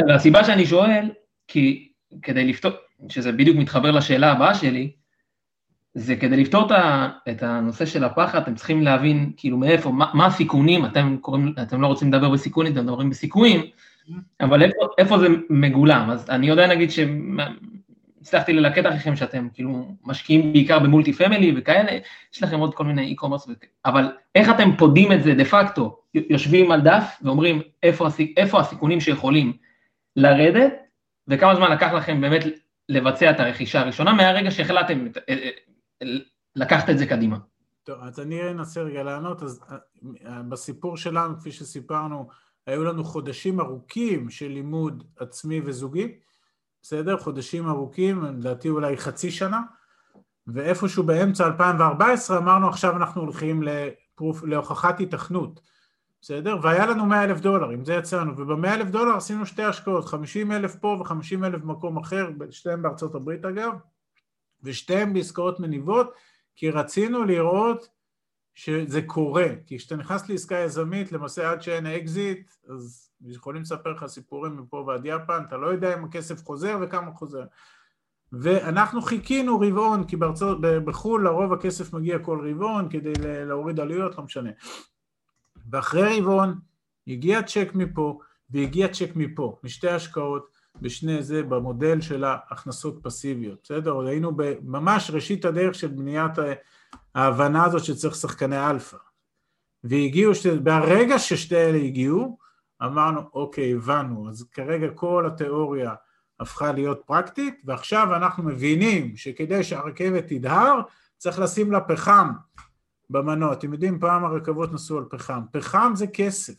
והסיבה 0.07 0.43
שאני 0.43 0.65
שואל, 0.65 1.09
כי 1.47 1.89
כדי 2.21 2.45
לפתור, 2.45 2.71
שזה 3.09 3.31
בדיוק 3.31 3.57
מתחבר 3.57 3.91
לשאלה 3.91 4.31
הבאה 4.31 4.55
שלי, 4.55 4.91
זה 5.95 6.15
כדי 6.15 6.37
לפתור 6.37 6.69
את 7.29 7.43
הנושא 7.43 7.85
של 7.85 8.03
הפחד, 8.03 8.41
אתם 8.41 8.55
צריכים 8.55 8.81
להבין 8.81 9.31
כאילו 9.37 9.57
מאיפה, 9.57 9.89
מה, 9.89 10.11
מה 10.13 10.25
הסיכונים, 10.25 10.85
אתם 10.85 11.17
קוראים, 11.21 11.53
אתם 11.61 11.81
לא 11.81 11.87
רוצים 11.87 12.13
לדבר 12.13 12.29
בסיכונים, 12.29 12.73
אתם 12.73 12.83
מדברים 12.83 13.09
בסיכויים, 13.09 13.61
אבל 14.41 14.63
איפה, 14.63 14.75
איפה 14.97 15.19
זה 15.19 15.27
מגולם? 15.49 16.09
אז 16.09 16.29
אני 16.29 16.47
יודע 16.47 16.67
נגיד 16.67 16.89
שהצלחתי 16.91 18.53
ללקט 18.53 18.85
אחריכם 18.85 19.15
שאתם 19.15 19.47
כאילו 19.53 19.95
משקיעים 20.03 20.53
בעיקר 20.53 20.79
ב 20.79 20.85
multi 20.85 21.13
family 21.13 21.53
וכאלה, 21.57 21.91
יש 22.33 22.43
לכם 22.43 22.59
עוד 22.59 22.75
כל 22.75 22.83
מיני 22.83 23.15
e-commerce, 23.15 23.51
אבל 23.85 24.11
איך 24.35 24.49
אתם 24.49 24.75
פודים 24.77 25.11
את 25.11 25.23
זה 25.23 25.33
דה 25.33 25.45
פקטו? 25.45 25.99
יושבים 26.13 26.71
על 26.71 26.81
דף 26.81 27.17
ואומרים 27.21 27.61
איפה, 27.83 28.07
איפה 28.37 28.59
הסיכונים 28.59 29.01
שיכולים 29.01 29.53
לרדת, 30.15 30.73
וכמה 31.27 31.55
זמן 31.55 31.71
לקח 31.71 31.93
לכם 31.93 32.21
באמת 32.21 32.43
לבצע 32.89 33.31
את 33.31 33.39
הרכישה 33.39 33.79
הראשונה 33.79 34.13
מהרגע 34.13 34.51
שהחלטתם 34.51 35.07
אה, 35.29 35.35
אה, 35.35 35.49
לקחת 36.55 36.89
את 36.89 36.97
זה 36.97 37.05
קדימה. 37.05 37.37
טוב, 37.83 37.99
אז 38.01 38.19
אני 38.19 38.49
אנסה 38.49 38.81
רגע 38.81 39.03
לענות. 39.03 39.43
אז 39.43 39.59
אה, 40.25 40.43
בסיפור 40.43 40.97
שלנו, 40.97 41.39
כפי 41.39 41.51
שסיפרנו, 41.51 42.27
היו 42.67 42.83
לנו 42.83 43.03
חודשים 43.03 43.59
ארוכים 43.59 44.29
של 44.29 44.47
לימוד 44.47 45.03
עצמי 45.19 45.61
וזוגי, 45.65 46.15
בסדר? 46.81 47.17
חודשים 47.17 47.67
ארוכים, 47.67 48.23
לדעתי 48.23 48.69
אולי 48.69 48.97
חצי 48.97 49.31
שנה, 49.31 49.61
ואיפשהו 50.47 51.03
באמצע 51.03 51.45
2014 51.45 52.37
אמרנו 52.37 52.67
עכשיו 52.67 52.97
אנחנו 52.97 53.21
הולכים 53.21 53.63
לפרוף, 53.63 54.43
להוכחת 54.43 54.99
התכנות, 54.99 55.61
בסדר? 56.21 56.57
והיה 56.61 56.85
לנו 56.85 57.05
100 57.05 57.23
אלף 57.23 57.39
דולר, 57.39 57.69
עם 57.69 57.85
זה 57.85 57.93
יצאנו, 57.93 58.37
וב-100 58.37 58.67
אלף 58.67 58.89
דולר 58.89 59.15
עשינו 59.15 59.45
שתי 59.45 59.63
השקעות, 59.63 60.05
50 60.05 60.51
אלף 60.51 60.75
פה 60.75 60.87
ו-50 60.87 61.45
אלף 61.45 61.61
במקום 61.61 61.97
אחר, 61.97 62.29
שתיהן 62.49 62.81
בארצות 62.81 63.15
הברית 63.15 63.45
אגב, 63.45 63.71
ושתיהן 64.63 65.13
בעסקאות 65.13 65.59
מניבות, 65.59 66.13
כי 66.55 66.69
רצינו 66.69 67.23
לראות 67.23 67.89
שזה 68.53 69.01
קורה, 69.01 69.47
כי 69.65 69.77
כשאתה 69.77 69.95
נכנס 69.95 70.29
לעסקה 70.29 70.55
יזמית, 70.55 71.11
למעשה 71.11 71.51
עד 71.51 71.61
שאין 71.61 71.85
אקזיט, 71.85 72.51
אז 72.69 73.09
יכולים 73.21 73.61
לספר 73.61 73.91
לך 73.91 74.05
סיפורים 74.05 74.57
מפה 74.57 74.83
ועד 74.87 75.01
יפן, 75.05 75.43
אתה 75.47 75.57
לא 75.57 75.67
יודע 75.67 75.93
אם 75.93 76.03
הכסף 76.03 76.45
חוזר 76.45 76.77
וכמה 76.81 77.11
חוזר. 77.11 77.43
ואנחנו 78.31 79.01
חיכינו 79.01 79.59
רבעון, 79.59 80.03
כי 80.07 80.15
בארצות, 80.15 80.57
בחו"ל 80.61 81.23
לרוב 81.23 81.53
הכסף 81.53 81.93
מגיע 81.93 82.19
כל 82.19 82.49
רבעון 82.49 82.89
כדי 82.89 83.13
להוריד 83.21 83.79
עלויות, 83.79 84.17
לא 84.17 84.23
משנה. 84.23 84.49
ואחרי 85.71 86.19
רבעון 86.19 86.59
הגיע 87.07 87.43
צ'ק 87.43 87.71
מפה 87.75 88.19
והגיע 88.49 88.87
צ'ק 88.87 89.09
מפה, 89.15 89.59
משתי 89.63 89.89
השקעות, 89.89 90.52
בשני 90.81 91.23
זה, 91.23 91.43
במודל 91.43 92.01
של 92.01 92.23
ההכנסות 92.23 92.99
פסיביות, 93.03 93.59
בסדר? 93.63 93.99
היינו 93.99 94.31
ממש 94.61 95.11
ראשית 95.13 95.45
הדרך 95.45 95.75
של 95.75 95.87
בניית 95.87 96.31
ההבנה 97.15 97.65
הזאת 97.65 97.83
שצריך 97.83 98.15
שחקני 98.15 98.69
אלפא. 98.69 98.97
והגיעו, 99.83 100.35
שתי, 100.35 100.51
ברגע 100.59 101.19
ששתי 101.19 101.55
אלה 101.55 101.77
הגיעו, 101.77 102.37
אמרנו, 102.83 103.21
אוקיי, 103.33 103.73
הבנו, 103.73 104.29
אז 104.29 104.45
כרגע 104.51 104.87
כל 104.95 105.25
התיאוריה 105.27 105.93
הפכה 106.39 106.71
להיות 106.71 107.01
פרקטית, 107.05 107.61
ועכשיו 107.65 108.15
אנחנו 108.15 108.43
מבינים 108.43 109.15
שכדי 109.17 109.63
שהרכבת 109.63 110.23
תדהר, 110.27 110.81
צריך 111.17 111.39
לשים 111.39 111.71
לה 111.71 111.81
פחם 111.81 112.29
במנוע. 113.09 113.53
אתם 113.53 113.73
יודעים, 113.73 113.99
פעם 113.99 114.25
הרכבות 114.25 114.73
נסעו 114.73 114.97
על 114.97 115.05
פחם. 115.09 115.41
פחם 115.51 115.91
זה 115.95 116.07
כסף. 116.07 116.53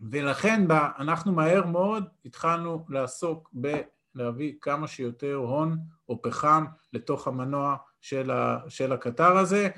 ולכן 0.00 0.66
אנחנו 0.98 1.32
מהר 1.32 1.66
מאוד 1.66 2.04
התחלנו 2.24 2.86
לעסוק 2.88 3.50
בלהביא 3.52 4.52
כמה 4.60 4.86
שיותר 4.86 5.34
הון 5.34 5.78
או 6.08 6.22
פחם 6.22 6.64
לתוך 6.92 7.28
המנוע 7.28 7.76
של, 8.00 8.30
ה, 8.30 8.58
של 8.68 8.92
הקטר 8.92 9.36
הזה, 9.36 9.68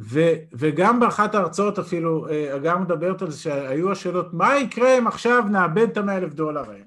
ו, 0.00 0.20
וגם 0.52 1.00
באחת 1.00 1.34
ההרצאות 1.34 1.78
אפילו, 1.78 2.26
אגב 2.56 2.78
מדברת 2.78 3.22
על 3.22 3.30
זה 3.30 3.38
שהיו 3.38 3.92
השאלות, 3.92 4.34
מה 4.34 4.56
יקרה 4.56 4.98
אם 4.98 5.06
עכשיו 5.06 5.44
נאבד 5.50 5.88
את 5.90 5.96
המאה 5.96 6.16
אלף 6.16 6.34
דולר 6.34 6.70
האלה. 6.70 6.84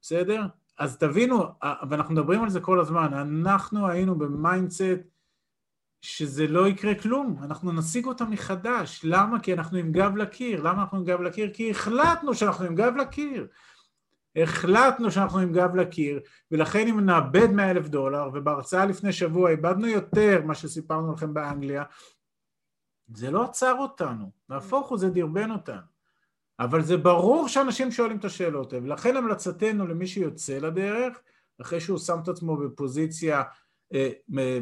בסדר? 0.00 0.42
אז 0.78 0.96
תבינו, 0.96 1.44
ואנחנו 1.88 2.14
מדברים 2.14 2.42
על 2.42 2.50
זה 2.50 2.60
כל 2.60 2.80
הזמן, 2.80 3.14
אנחנו 3.14 3.88
היינו 3.88 4.18
ב 4.18 4.30
mindset 4.30 5.11
שזה 6.02 6.46
לא 6.46 6.68
יקרה 6.68 6.94
כלום, 6.94 7.36
אנחנו 7.42 7.72
נשיג 7.72 8.06
אותם 8.06 8.30
מחדש. 8.30 9.00
למה? 9.04 9.40
כי 9.40 9.52
אנחנו 9.52 9.78
עם 9.78 9.92
גב 9.92 10.16
לקיר. 10.16 10.62
למה 10.62 10.82
אנחנו 10.82 10.98
עם 10.98 11.04
גב 11.04 11.20
לקיר? 11.20 11.50
כי 11.54 11.70
החלטנו 11.70 12.34
שאנחנו 12.34 12.64
עם 12.64 12.74
גב 12.74 12.96
לקיר. 12.96 13.46
החלטנו 14.36 15.10
שאנחנו 15.10 15.38
עם 15.38 15.52
גב 15.52 15.74
לקיר, 15.74 16.20
ולכן 16.50 16.88
אם 16.88 17.00
נאבד 17.00 17.50
100 17.50 17.70
אלף 17.70 17.88
דולר, 17.88 18.30
ובהרצאה 18.34 18.86
לפני 18.86 19.12
שבוע 19.12 19.50
איבדנו 19.50 19.86
יותר 19.86 20.42
מה 20.44 20.54
שסיפרנו 20.54 21.12
לכם 21.12 21.34
באנגליה, 21.34 21.84
זה 23.14 23.30
לא 23.30 23.44
עצר 23.44 23.74
אותנו, 23.78 24.30
נהפוך 24.48 24.88
הוא, 24.88 24.98
זה 24.98 25.10
דרבן 25.10 25.50
אותנו. 25.50 25.92
אבל 26.58 26.82
זה 26.82 26.96
ברור 26.96 27.48
שאנשים 27.48 27.90
שואלים 27.90 28.16
את 28.18 28.24
השאלות 28.24 28.72
האלה, 28.72 28.84
ולכן 28.84 29.16
המלצתנו 29.16 29.86
למי 29.86 30.06
שיוצא 30.06 30.58
לדרך, 30.58 31.20
אחרי 31.60 31.80
שהוא 31.80 31.98
שם 31.98 32.18
את 32.22 32.28
עצמו 32.28 32.56
בפוזיציה 32.56 33.42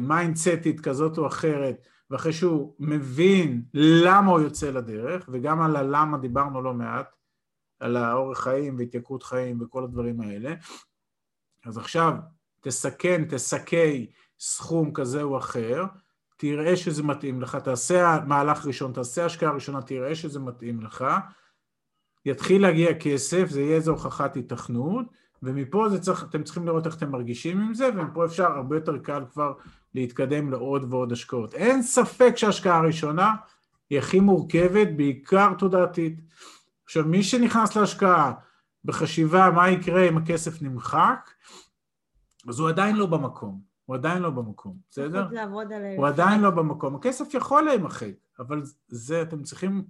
מיינדסטית 0.01 0.79
כזאת 0.79 1.17
או 1.17 1.27
אחרת, 1.27 1.87
ואחרי 2.09 2.33
שהוא 2.33 2.75
מבין 2.79 3.63
למה 3.73 4.31
הוא 4.31 4.39
יוצא 4.39 4.71
לדרך, 4.71 5.29
וגם 5.31 5.61
על 5.61 5.75
הלמה 5.75 6.17
דיברנו 6.17 6.61
לא 6.61 6.73
מעט, 6.73 7.15
על 7.79 7.97
האורך 7.97 8.39
חיים 8.39 8.75
והתייקרות 8.77 9.23
חיים 9.23 9.61
וכל 9.61 9.83
הדברים 9.83 10.21
האלה, 10.21 10.53
אז 11.65 11.77
עכשיו 11.77 12.13
תסכן, 12.61 13.25
תסכי 13.29 14.11
סכום 14.39 14.93
כזה 14.93 15.21
או 15.21 15.37
אחר, 15.37 15.83
תראה 16.37 16.75
שזה 16.75 17.03
מתאים 17.03 17.41
לך, 17.41 17.55
תעשה 17.55 18.19
מהלך 18.27 18.65
ראשון, 18.65 18.93
תעשה 18.93 19.25
השקעה 19.25 19.51
ראשונה, 19.51 19.81
תראה 19.81 20.15
שזה 20.15 20.39
מתאים 20.39 20.81
לך, 20.81 21.05
יתחיל 22.25 22.61
להגיע 22.61 22.99
כסף, 22.99 23.45
זה 23.49 23.61
יהיה 23.61 23.75
איזו 23.75 23.91
הוכחת 23.91 24.37
התכנות, 24.37 25.05
ומפה 25.43 25.87
צריך, 26.01 26.23
אתם 26.23 26.43
צריכים 26.43 26.65
לראות 26.65 26.85
איך 26.85 26.97
אתם 26.97 27.11
מרגישים 27.11 27.61
עם 27.61 27.73
זה, 27.73 27.89
ומפה 27.95 28.25
אפשר 28.25 28.45
הרבה 28.45 28.75
יותר 28.75 28.97
קל 28.97 29.23
כבר 29.31 29.53
להתקדם 29.95 30.51
לעוד 30.51 30.93
ועוד 30.93 31.11
השקעות. 31.11 31.53
אין 31.53 31.81
ספק 31.81 32.33
שההשקעה 32.37 32.77
הראשונה 32.77 33.35
היא 33.89 33.99
הכי 33.99 34.19
מורכבת, 34.19 34.87
בעיקר 34.95 35.53
תודעתית. 35.57 36.21
עכשיו, 36.85 37.05
מי 37.05 37.23
שנכנס 37.23 37.75
להשקעה 37.75 38.33
בחשיבה 38.85 39.49
מה 39.51 39.69
יקרה 39.69 40.09
אם 40.09 40.17
הכסף 40.17 40.61
נמחק, 40.61 41.29
אז 42.47 42.59
הוא 42.59 42.69
עדיין 42.69 42.95
לא 42.95 43.05
במקום, 43.05 43.61
הוא 43.85 43.95
עדיין 43.95 44.21
לא 44.21 44.29
במקום, 44.29 44.77
בסדר? 44.89 45.27
הוא 45.97 46.07
עדיין 46.07 46.41
לא 46.41 46.49
במקום, 46.49 46.95
הכסף 46.95 47.33
יכול 47.33 47.63
להימחק, 47.63 48.11
אבל 48.39 48.61
זה, 48.87 49.21
אתם 49.21 49.43
צריכים 49.43 49.83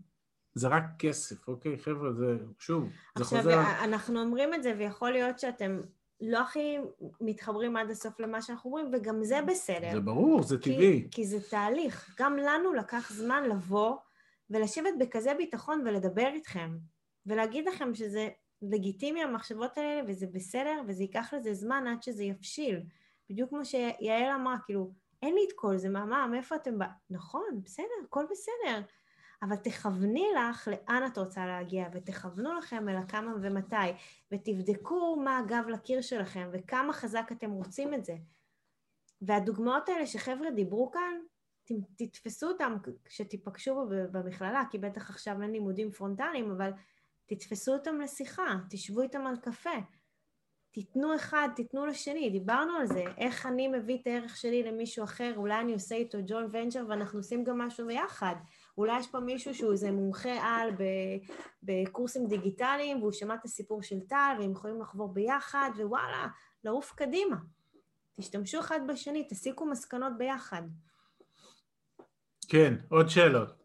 זה 0.56 0.68
רק 0.68 0.84
כסף, 1.00 1.48
אוקיי, 1.48 1.78
חבר'ה, 1.78 2.14
זה, 2.14 2.38
שוב, 2.60 2.84
זה 2.84 2.90
עכשיו, 3.24 3.38
חוזר... 3.38 3.60
עכשיו, 3.60 3.84
אנחנו 3.84 4.22
אומרים 4.22 4.54
את 4.54 4.64
זה, 4.64 4.74
ויכול 4.78 5.12
להיות 5.12 5.40
שאתם 5.40 5.80
לא 6.22 6.40
הכי 6.40 6.78
מתחברים 7.22 7.78
עד 7.78 7.90
הסוף 7.90 8.20
למה 8.20 8.42
שאנחנו 8.42 8.70
אומרים, 8.70 8.90
וגם 8.94 9.24
זה 9.24 9.42
בסדר. 9.42 9.92
זה 9.94 10.00
ברור, 10.00 10.44
זה 10.44 10.58
טבעי. 10.58 11.02
כי, 11.04 11.08
כי 11.12 11.26
זה 11.26 11.38
תהליך. 11.50 12.16
גם 12.20 12.38
לנו 12.38 12.74
לקח 12.74 13.12
זמן 13.14 13.44
לבוא 13.50 13.96
ולשבת 14.50 14.94
בכזה 15.00 15.34
ביטחון 15.38 15.84
ולדבר 15.86 16.28
איתכם, 16.34 16.78
ולהגיד 17.26 17.68
לכם 17.68 17.96
שזה 17.96 18.30
לגיטימי 18.62 19.24
המחשבות 19.24 19.78
האלה, 19.78 20.02
וזה 20.08 20.28
בסדר, 20.28 20.82
וזה 20.88 21.04
ייקח 21.04 21.34
לזה 21.34 21.54
זמן 21.54 21.88
עד 21.88 22.04
שזה 22.04 22.24
יבשיל. 22.24 22.84
בדיוק 23.30 23.50
כמו 23.50 23.66
שיעל 23.66 24.32
אמרה, 24.36 24.56
כאילו, 24.66 24.92
אין 25.22 25.36
לי 25.36 25.42
את 25.48 25.54
כל 25.56 25.78
זה, 25.78 25.90
מה, 25.90 26.06
מה, 26.06 26.28
מאיפה 26.28 26.56
אתם 26.56 26.80
בא... 26.80 26.86
נכון, 27.10 27.62
בסדר, 27.64 27.86
הכל 28.06 28.26
בסדר. 28.32 28.82
אבל 29.42 29.56
תכווני 29.56 30.26
לך 30.38 30.68
לאן 30.68 31.04
את 31.08 31.18
רוצה 31.18 31.46
להגיע, 31.46 31.88
ותכוונו 31.94 32.54
לכם 32.54 32.90
אל 32.90 32.98
הכמה 32.98 33.34
ומתי, 33.42 33.76
ותבדקו 34.32 35.16
מה 35.24 35.38
הגב 35.38 35.64
לקיר 35.68 36.02
שלכם, 36.02 36.50
וכמה 36.54 36.94
חזק 36.94 37.30
אתם 37.32 37.52
רוצים 37.52 37.94
את 37.94 38.06
זה. 38.06 38.16
והדוגמאות 39.22 39.90
האלה 39.90 40.08
שחבר'ה 40.08 40.52
דיברו 40.52 40.92
כאן, 40.92 41.20
תתפסו 41.96 42.48
אותם 42.48 42.78
כשתיפגשו 43.06 43.86
במכללה, 44.12 44.64
כי 44.72 44.78
בטח 44.78 45.10
עכשיו 45.10 45.42
אין 45.42 45.52
לימודים 45.52 45.92
פרונטליים, 45.92 46.52
אבל 46.52 46.72
תתפסו 47.26 47.74
אותם 47.74 48.02
לשיחה, 48.02 48.56
תשבו 48.70 49.02
איתם 49.02 49.28
על 49.28 49.38
קפה. 49.38 49.80
תיתנו 50.72 51.16
אחד, 51.16 51.50
תיתנו 51.56 51.86
לשני, 51.86 52.30
דיברנו 52.30 52.74
על 52.74 52.88
זה, 52.88 53.04
איך 53.18 53.46
אני 53.46 53.68
מביא 53.68 53.98
את 54.02 54.08
הערך 54.08 54.38
שלי 54.38 54.64
למישהו 54.64 55.04
אחר, 55.04 55.34
אולי 55.38 55.60
אני 55.60 55.74
עושה 55.74 55.96
איתו 55.96 56.18
ג'ון 56.28 56.48
ונצ'ר 56.52 56.86
ואנחנו 56.90 57.20
עושים 57.20 57.44
גם 57.44 57.58
משהו 57.58 57.88
ביחד. 57.88 58.36
אולי 58.78 59.00
יש 59.00 59.08
פה 59.08 59.20
מישהו 59.20 59.56
שהוא 59.56 59.72
איזה 59.72 59.92
מומחה 59.92 60.34
על 60.42 60.70
בקורסים 61.64 62.28
דיגיטליים, 62.28 63.02
והוא 63.02 63.12
שמע 63.12 63.36
את 63.36 63.46
הסיפור 63.46 63.84
של 63.84 64.00
טל, 64.00 64.36
והם 64.40 64.52
יכולים 64.52 64.82
לחבור 64.82 65.14
ביחד, 65.14 65.70
ווואלה, 65.78 66.28
לעוף 66.64 66.94
קדימה. 66.96 67.38
תשתמשו 68.20 68.60
אחד 68.60 68.80
בשני, 68.88 69.28
תסיקו 69.30 69.66
מסקנות 69.66 70.14
ביחד. 70.18 70.62
כן, 72.48 72.74
עוד 72.90 73.10
שאלות. 73.10 73.62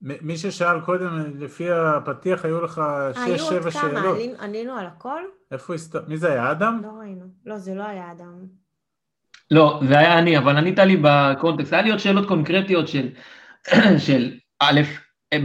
מי 0.00 0.36
ששאל 0.36 0.80
קודם, 0.80 1.40
לפי 1.40 1.72
הפתיח, 1.72 2.44
היו 2.44 2.60
לך 2.60 2.82
שש-שבע 3.12 3.70
שאלות. 3.70 3.92
היו 3.92 4.08
עוד 4.08 4.36
כמה, 4.36 4.44
עלינו 4.44 4.72
על 4.76 4.86
הכל? 4.86 5.22
איפה 5.50 5.74
הסת... 5.74 6.08
מי 6.08 6.16
זה 6.16 6.32
היה, 6.32 6.50
אדם? 6.50 6.80
לא 6.82 6.88
ראינו. 6.88 7.26
לא, 7.46 7.58
זה 7.58 7.74
לא 7.74 7.82
היה 7.82 8.12
אדם. 8.12 8.61
לא, 9.52 9.80
זה 9.88 9.98
היה 9.98 10.18
אני, 10.18 10.38
אבל 10.38 10.56
ענית 10.56 10.78
לי 10.78 10.96
בקונטקסט. 11.02 11.72
היה 11.72 11.82
לי 11.82 11.90
עוד 11.90 11.98
שאלות 11.98 12.28
קונקרטיות 12.28 12.88
של, 12.88 13.08
של 14.06 14.38
א', 14.60 14.80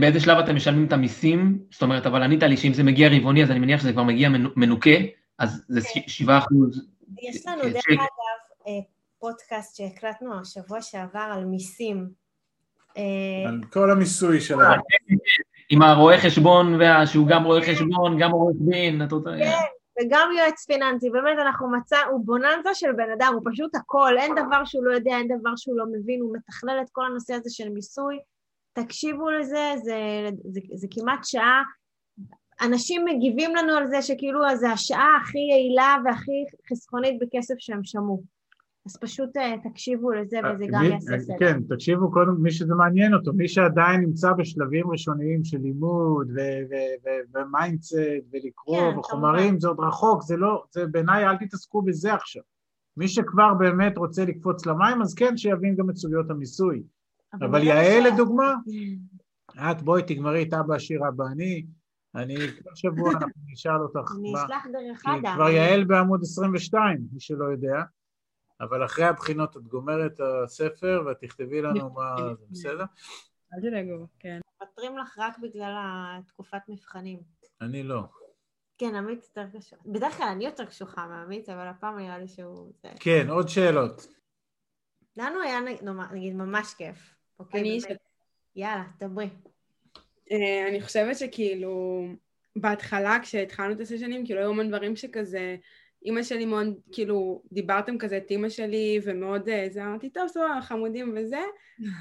באיזה 0.00 0.20
שלב 0.20 0.38
אתם 0.38 0.56
משלמים 0.56 0.86
את 0.86 0.92
המיסים? 0.92 1.58
זאת 1.70 1.82
אומרת, 1.82 2.06
אבל 2.06 2.22
ענית 2.22 2.42
לי 2.42 2.56
שאם 2.56 2.72
זה 2.72 2.82
מגיע 2.82 3.08
רבעוני, 3.12 3.42
אז 3.42 3.50
אני 3.50 3.58
מניח 3.58 3.80
שזה 3.80 3.92
כבר 3.92 4.02
מגיע 4.02 4.28
מנוקה, 4.56 4.90
אז 5.38 5.64
זה 5.68 5.80
כן. 5.94 6.00
שבעה 6.06 6.38
אחוז. 6.38 6.86
יש 7.22 7.46
לנו, 7.46 7.62
דרך 7.62 7.84
אגב, 7.88 8.66
אה, 8.66 8.72
פודקאסט 9.18 9.76
שהקלטנו 9.76 10.40
השבוע 10.40 10.82
שעבר 10.82 11.28
על 11.32 11.44
מיסים. 11.44 12.08
אה, 12.96 13.02
על 13.48 13.60
כל 13.72 13.90
המיסוי 13.90 14.40
של 14.40 14.60
ה... 14.60 14.74
עם 15.70 15.82
הרואה 15.82 16.18
חשבון, 16.20 16.80
שהוא 17.06 17.26
גם 17.26 17.44
רואה 17.44 17.62
חשבון, 17.62 18.18
גם 18.18 18.30
עורך 18.30 18.56
דין, 18.60 19.02
אתה 19.02 19.14
יודע. 19.14 19.36
כן, 19.36 19.77
וגם 20.00 20.30
יועץ 20.38 20.64
פיננסי, 20.66 21.10
באמת 21.10 21.38
אנחנו 21.38 21.70
מצא, 21.70 21.96
הוא 22.10 22.26
בוננזה 22.26 22.74
של 22.74 22.92
בן 22.92 23.10
אדם, 23.10 23.32
הוא 23.34 23.52
פשוט 23.52 23.74
הכל, 23.74 24.18
אין 24.18 24.32
דבר 24.34 24.64
שהוא 24.64 24.84
לא 24.84 24.94
יודע, 24.94 25.16
אין 25.16 25.38
דבר 25.38 25.56
שהוא 25.56 25.76
לא 25.76 25.84
מבין, 25.92 26.20
הוא 26.20 26.36
מתכלל 26.36 26.78
את 26.82 26.90
כל 26.92 27.04
הנושא 27.04 27.34
הזה 27.34 27.50
של 27.50 27.68
מיסוי. 27.68 28.18
תקשיבו 28.72 29.30
לזה, 29.30 29.72
זה, 29.76 30.28
זה, 30.44 30.60
זה, 30.60 30.60
זה 30.74 30.86
כמעט 30.90 31.24
שעה. 31.24 31.62
אנשים 32.60 33.04
מגיבים 33.04 33.54
לנו 33.54 33.76
על 33.76 33.86
זה 33.86 34.02
שכאילו 34.02 34.40
זה 34.56 34.70
השעה 34.70 35.16
הכי 35.22 35.38
יעילה 35.38 35.96
והכי 36.04 36.44
חסכונית 36.70 37.18
בכסף 37.20 37.54
שהם 37.58 37.84
שמעו. 37.84 38.37
אז 38.88 38.96
פשוט 38.96 39.36
אה, 39.36 39.54
תקשיבו 39.62 40.12
לזה 40.12 40.38
וזה 40.54 40.64
גם 40.72 40.82
מי, 40.82 40.88
יעשה 40.88 41.18
סדר. 41.18 41.36
כן, 41.38 41.62
תקשיבו 41.62 42.10
קודם 42.10 42.42
מי 42.42 42.50
שזה 42.50 42.74
מעניין 42.74 43.14
אותו, 43.14 43.32
מי 43.32 43.48
שעדיין 43.48 44.00
נמצא 44.00 44.32
בשלבים 44.32 44.90
ראשוניים 44.90 45.44
של 45.44 45.58
לימוד 45.58 46.30
ו 47.34 47.42
mindset 47.42 47.96
ולקרוא 48.32 48.92
כן, 48.92 48.98
וחומרים, 48.98 49.60
זה 49.60 49.68
עוד 49.68 49.80
רחוק, 49.80 50.22
זה 50.22 50.36
לא, 50.36 50.64
זה 50.72 50.86
בעיניי 50.86 51.26
אל 51.26 51.36
תתעסקו 51.36 51.82
בזה 51.82 52.14
עכשיו. 52.14 52.42
מי 52.96 53.08
שכבר 53.08 53.54
באמת 53.54 53.98
רוצה 53.98 54.24
לקפוץ 54.24 54.66
למים, 54.66 55.02
אז 55.02 55.14
כן, 55.14 55.36
שיבין 55.36 55.76
גם 55.76 55.90
את 55.90 55.96
סוגיות 55.96 56.30
המיסוי. 56.30 56.82
אבל 57.34 57.60
נראה 57.60 57.82
יעל, 57.82 58.12
לדוגמה, 58.12 58.54
את 59.70 59.82
בואי 59.82 60.02
תגמרי 60.02 60.42
את 60.42 60.54
אבא 60.54 60.74
עשיר 60.74 61.00
אבא 61.08 61.24
אני, 61.32 61.66
אני 62.14 62.36
כל 62.64 62.70
שבוע 62.74 63.10
אנחנו 63.12 63.42
נשאל 63.52 63.80
אותך 63.82 64.12
אני 64.18 64.34
אשלח 64.34 64.66
דרך 64.72 65.02
אדם. 65.06 65.34
כבר 65.34 65.48
יעל 65.48 65.84
בעמוד 65.84 66.20
22, 66.22 66.98
מי 67.12 67.20
שלא 67.20 67.44
יודע, 67.44 67.82
אבל 68.60 68.84
אחרי 68.84 69.04
הבחינות 69.04 69.56
את 69.56 69.62
גומרת 69.62 70.12
את 70.12 70.20
הספר 70.44 71.02
ואת 71.06 71.18
תכתבי 71.20 71.62
לנו 71.62 71.90
מה 71.94 72.16
זה, 72.34 72.46
בסדר? 72.50 72.84
אל 73.54 73.70
תדאגו, 73.70 74.06
כן. 74.18 74.40
מוותרים 74.60 74.98
לך 74.98 75.18
רק 75.18 75.38
בגלל 75.38 75.74
התקופת 75.78 76.62
מבחנים. 76.68 77.20
אני 77.60 77.82
לא. 77.82 78.02
כן, 78.78 78.94
עמית 78.94 79.24
יותר 79.24 79.58
קשוח. 79.58 79.78
בדרך 79.86 80.16
כלל 80.16 80.28
אני 80.28 80.44
יותר 80.44 80.64
קשוחה 80.64 81.06
מעמית, 81.06 81.48
אבל 81.48 81.66
הפעם 81.66 81.98
נראה 81.98 82.18
לי 82.18 82.28
שהוא... 82.28 82.72
כן, 83.00 83.30
עוד 83.30 83.48
שאלות. 83.48 84.06
לנו 85.16 85.42
היה 85.42 85.60
נגיד 86.12 86.34
ממש 86.34 86.74
כיף. 86.74 87.14
אוקיי. 87.38 87.78
יאללה, 88.56 88.84
דברי. 89.00 89.28
אה, 90.30 90.68
אני 90.68 90.82
חושבת 90.82 91.18
שכאילו, 91.18 92.04
בהתחלה 92.56 93.18
כשהתחלנו 93.22 93.72
את 93.74 93.80
הסשנים, 93.80 94.26
כאילו 94.26 94.40
היו 94.40 94.50
המון 94.50 94.68
דברים 94.68 94.96
שכזה, 94.96 95.56
אימא 96.04 96.22
שלי 96.22 96.44
מאוד, 96.44 96.66
כאילו, 96.92 97.42
דיברתם 97.52 97.98
כזה 97.98 98.16
את 98.16 98.30
אימא 98.30 98.48
שלי, 98.48 99.00
ומאוד 99.04 99.48
אה, 99.48 99.66
זה, 99.70 99.84
אמרתי, 99.84 100.10
טוב, 100.10 100.28
סבבה, 100.28 100.58
חמודים 100.62 101.14
וזה, 101.16 101.40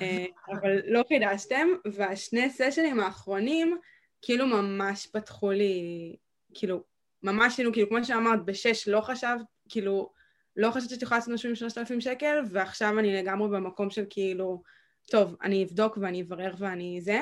אה, 0.01 0.25
אבל 0.51 0.79
לא 0.85 1.03
חידשתם, 1.07 1.67
והשני 1.91 2.49
סשנים 2.49 2.99
האחרונים, 2.99 3.77
כאילו 4.21 4.47
ממש 4.47 5.07
פתחו 5.07 5.51
לי, 5.51 6.15
כאילו, 6.53 6.83
ממש 7.23 7.55
כאילו, 7.55 7.73
כאילו, 7.73 7.89
כמו 7.89 8.03
שאמרת, 8.03 8.45
בשש 8.45 8.87
לא 8.87 9.01
חשבת, 9.01 9.45
כאילו, 9.69 10.11
לא 10.55 10.71
חשבתי 10.71 10.93
שאת 10.93 11.01
יכולה 11.01 11.17
לעשות 11.17 11.33
משהו 11.33 11.49
עם 11.49 11.55
שלושת 11.55 11.77
אלפים 11.77 12.01
שקל, 12.01 12.41
ועכשיו 12.49 12.99
אני 12.99 13.13
לגמרי 13.13 13.49
במקום 13.49 13.89
של 13.89 14.05
כאילו, 14.09 14.63
טוב, 15.11 15.35
אני 15.43 15.63
אבדוק 15.63 15.97
ואני 16.01 16.21
אברר 16.21 16.53
ואני 16.57 16.99
זה. 17.01 17.21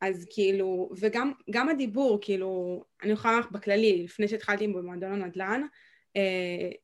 אז 0.00 0.26
כאילו, 0.30 0.90
וגם 1.00 1.32
גם 1.50 1.68
הדיבור, 1.68 2.18
כאילו, 2.22 2.82
אני 3.02 3.12
יכולה 3.12 3.34
לומר 3.34 3.46
לך 3.46 3.52
בכללי, 3.52 4.02
לפני 4.04 4.28
שהתחלתי 4.28 4.68
במועדון 4.68 5.12
הנדל"ן, 5.22 5.62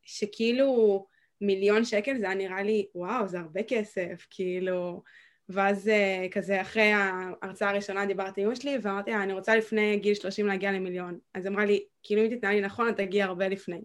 שכאילו 0.03 1.07
מיליון 1.41 1.85
שקל 1.85 2.19
זה 2.19 2.27
היה 2.27 2.35
נראה 2.35 2.63
לי, 2.63 2.87
וואו, 2.95 3.29
זה 3.29 3.39
הרבה 3.39 3.63
כסף, 3.63 4.27
כאילו, 4.31 5.03
ואז 5.49 5.89
אה, 5.89 6.27
כזה 6.31 6.61
אחרי 6.61 6.93
ההרצאה 6.93 7.71
הראשונה 7.71 8.07
דיברתי 8.07 8.41
עם 8.41 8.47
אמא 8.47 8.55
שלי, 8.55 8.79
ואמרתי 8.83 9.11
לה, 9.11 9.23
אני 9.23 9.33
רוצה 9.33 9.57
לפני 9.57 9.97
גיל 9.97 10.15
30 10.15 10.47
להגיע 10.47 10.73
למיליון. 10.73 11.19
אז 11.35 11.47
אמרה 11.47 11.65
לי, 11.65 11.85
כאילו 12.03 12.23
אם 12.23 12.37
תתנהלי 12.37 12.61
נכון, 12.61 12.89
את 12.89 12.97
תגיעי 12.97 13.23
הרבה 13.23 13.49
לפני. 13.49 13.81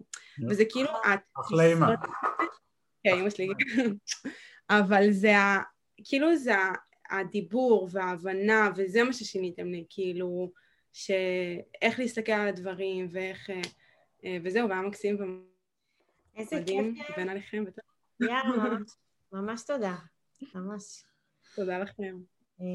וזה 0.48 0.64
כאילו, 0.64 0.88
את... 1.14 1.20
אחלה 1.40 1.66
אימא. 1.66 1.86
כן, 3.04 3.18
אמא 3.18 3.30
שלי. 3.30 3.48
אבל 4.70 5.10
זה 5.10 5.36
ה... 5.36 5.58
כאילו 6.04 6.36
זה 6.36 6.54
הדיבור 7.10 7.88
וההבנה, 7.92 8.70
וזה 8.76 9.04
מה 9.04 9.12
ששיניתם 9.12 9.66
לי, 9.66 9.84
כאילו, 9.90 10.52
שאיך 10.92 11.98
להסתכל 11.98 12.32
על 12.32 12.48
הדברים, 12.48 13.08
ואיך... 13.12 13.50
אה, 14.24 14.30
אה, 14.30 14.38
וזהו, 14.44 14.68
והיה 14.68 14.82
מקסים 14.82 15.16
ומדהים. 16.36 16.94
בין 17.16 17.28
עליכם, 17.28 17.64
יאללה, 18.20 18.42
ממש- 18.56 18.96
ממש 19.32 19.62
תודה. 19.62 19.94
ממש. 20.54 21.04
לכם. 21.58 22.16
אה, 22.60 22.66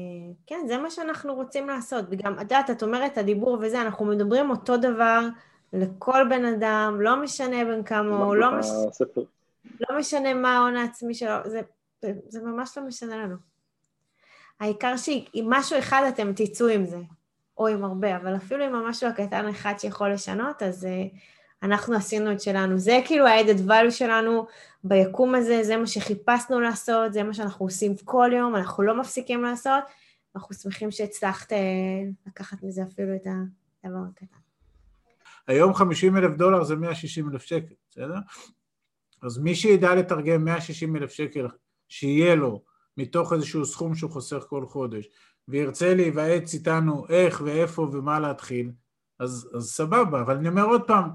כן, 0.46 0.60
זה 0.68 0.78
מה 0.78 0.90
שאנחנו 0.90 1.34
רוצים 1.34 1.68
לעשות. 1.68 2.04
וגם, 2.10 2.34
את 2.34 2.40
יודעת, 2.40 2.70
את 2.70 2.82
אומרת 2.82 3.18
הדיבור 3.18 3.58
וזה, 3.62 3.82
אנחנו 3.82 4.04
מדברים 4.04 4.50
אותו 4.50 4.76
דבר 4.76 5.20
לכל 5.72 6.24
בן 6.30 6.44
אדם, 6.44 6.98
לא 7.00 7.22
משנה 7.22 7.64
בן 7.64 7.82
כמה 7.82 8.16
הוא, 8.16 8.36
לא, 8.36 8.58
מש... 8.58 8.66
לא 9.80 9.98
משנה 9.98 10.34
מה 10.34 10.56
ההון 10.56 10.76
העצמי 10.76 11.14
שלו, 11.14 11.34
זה, 11.44 11.60
זה, 12.02 12.12
זה 12.28 12.42
ממש 12.42 12.78
לא 12.78 12.84
משנה 12.84 13.16
לנו. 13.16 13.36
העיקר 14.60 14.96
שעם 14.96 15.44
משהו 15.44 15.78
אחד 15.78 16.02
אתם 16.08 16.32
תצאו 16.32 16.66
עם 16.68 16.86
זה, 16.86 16.98
או 17.58 17.66
עם 17.66 17.84
הרבה, 17.84 18.16
אבל 18.16 18.36
אפילו 18.36 18.64
עם 18.64 18.74
המשהו 18.74 19.08
הקטן 19.08 19.48
אחד 19.48 19.74
שיכול 19.78 20.12
לשנות, 20.12 20.62
אז 20.62 20.84
uh, 20.84 21.16
אנחנו 21.62 21.94
עשינו 21.94 22.32
את 22.32 22.40
שלנו. 22.40 22.78
זה 22.78 23.00
כאילו 23.04 23.26
ה-added 23.26 23.68
value 23.68 23.90
שלנו 23.90 24.46
ביקום 24.84 25.34
הזה, 25.34 25.62
זה 25.62 25.76
מה 25.76 25.86
שחיפשנו 25.86 26.60
לעשות, 26.60 27.12
זה 27.12 27.22
מה 27.22 27.34
שאנחנו 27.34 27.66
עושים 27.66 27.94
כל 28.04 28.30
יום, 28.32 28.56
אנחנו 28.56 28.82
לא 28.82 29.00
מפסיקים 29.00 29.42
לעשות, 29.42 29.84
אנחנו 30.36 30.54
שמחים 30.54 30.90
שהצלחת 30.90 31.52
uh, 31.52 31.56
לקחת 32.26 32.62
מזה 32.62 32.82
אפילו 32.82 33.14
את 33.16 33.26
הדבר 33.84 33.98
הקטן. 34.10 34.36
היום 35.46 35.74
50 35.74 36.16
אלף 36.16 36.36
דולר 36.36 36.64
זה 36.64 36.76
160 36.76 37.30
אלף 37.30 37.42
שקל, 37.42 37.74
בסדר? 37.90 38.18
אז 39.22 39.38
מי 39.38 39.54
שידע 39.54 39.94
לתרגם 39.94 40.44
160 40.44 40.96
אלף 40.96 41.10
שקל 41.10 41.48
שיהיה 41.88 42.34
לו 42.34 42.62
מתוך 42.96 43.32
איזשהו 43.32 43.66
סכום 43.66 43.94
שהוא 43.94 44.10
חוסך 44.10 44.44
כל 44.48 44.66
חודש, 44.66 45.08
וירצה 45.48 45.94
להיוועץ 45.94 46.54
איתנו 46.54 47.06
איך 47.08 47.42
ואיפה 47.44 47.82
ומה 47.82 48.20
להתחיל, 48.20 48.70
אז, 49.18 49.50
אז 49.54 49.70
סבבה, 49.70 50.20
אבל 50.20 50.36
אני 50.36 50.48
אומר 50.48 50.64
עוד 50.64 50.82
פעם, 50.86 51.10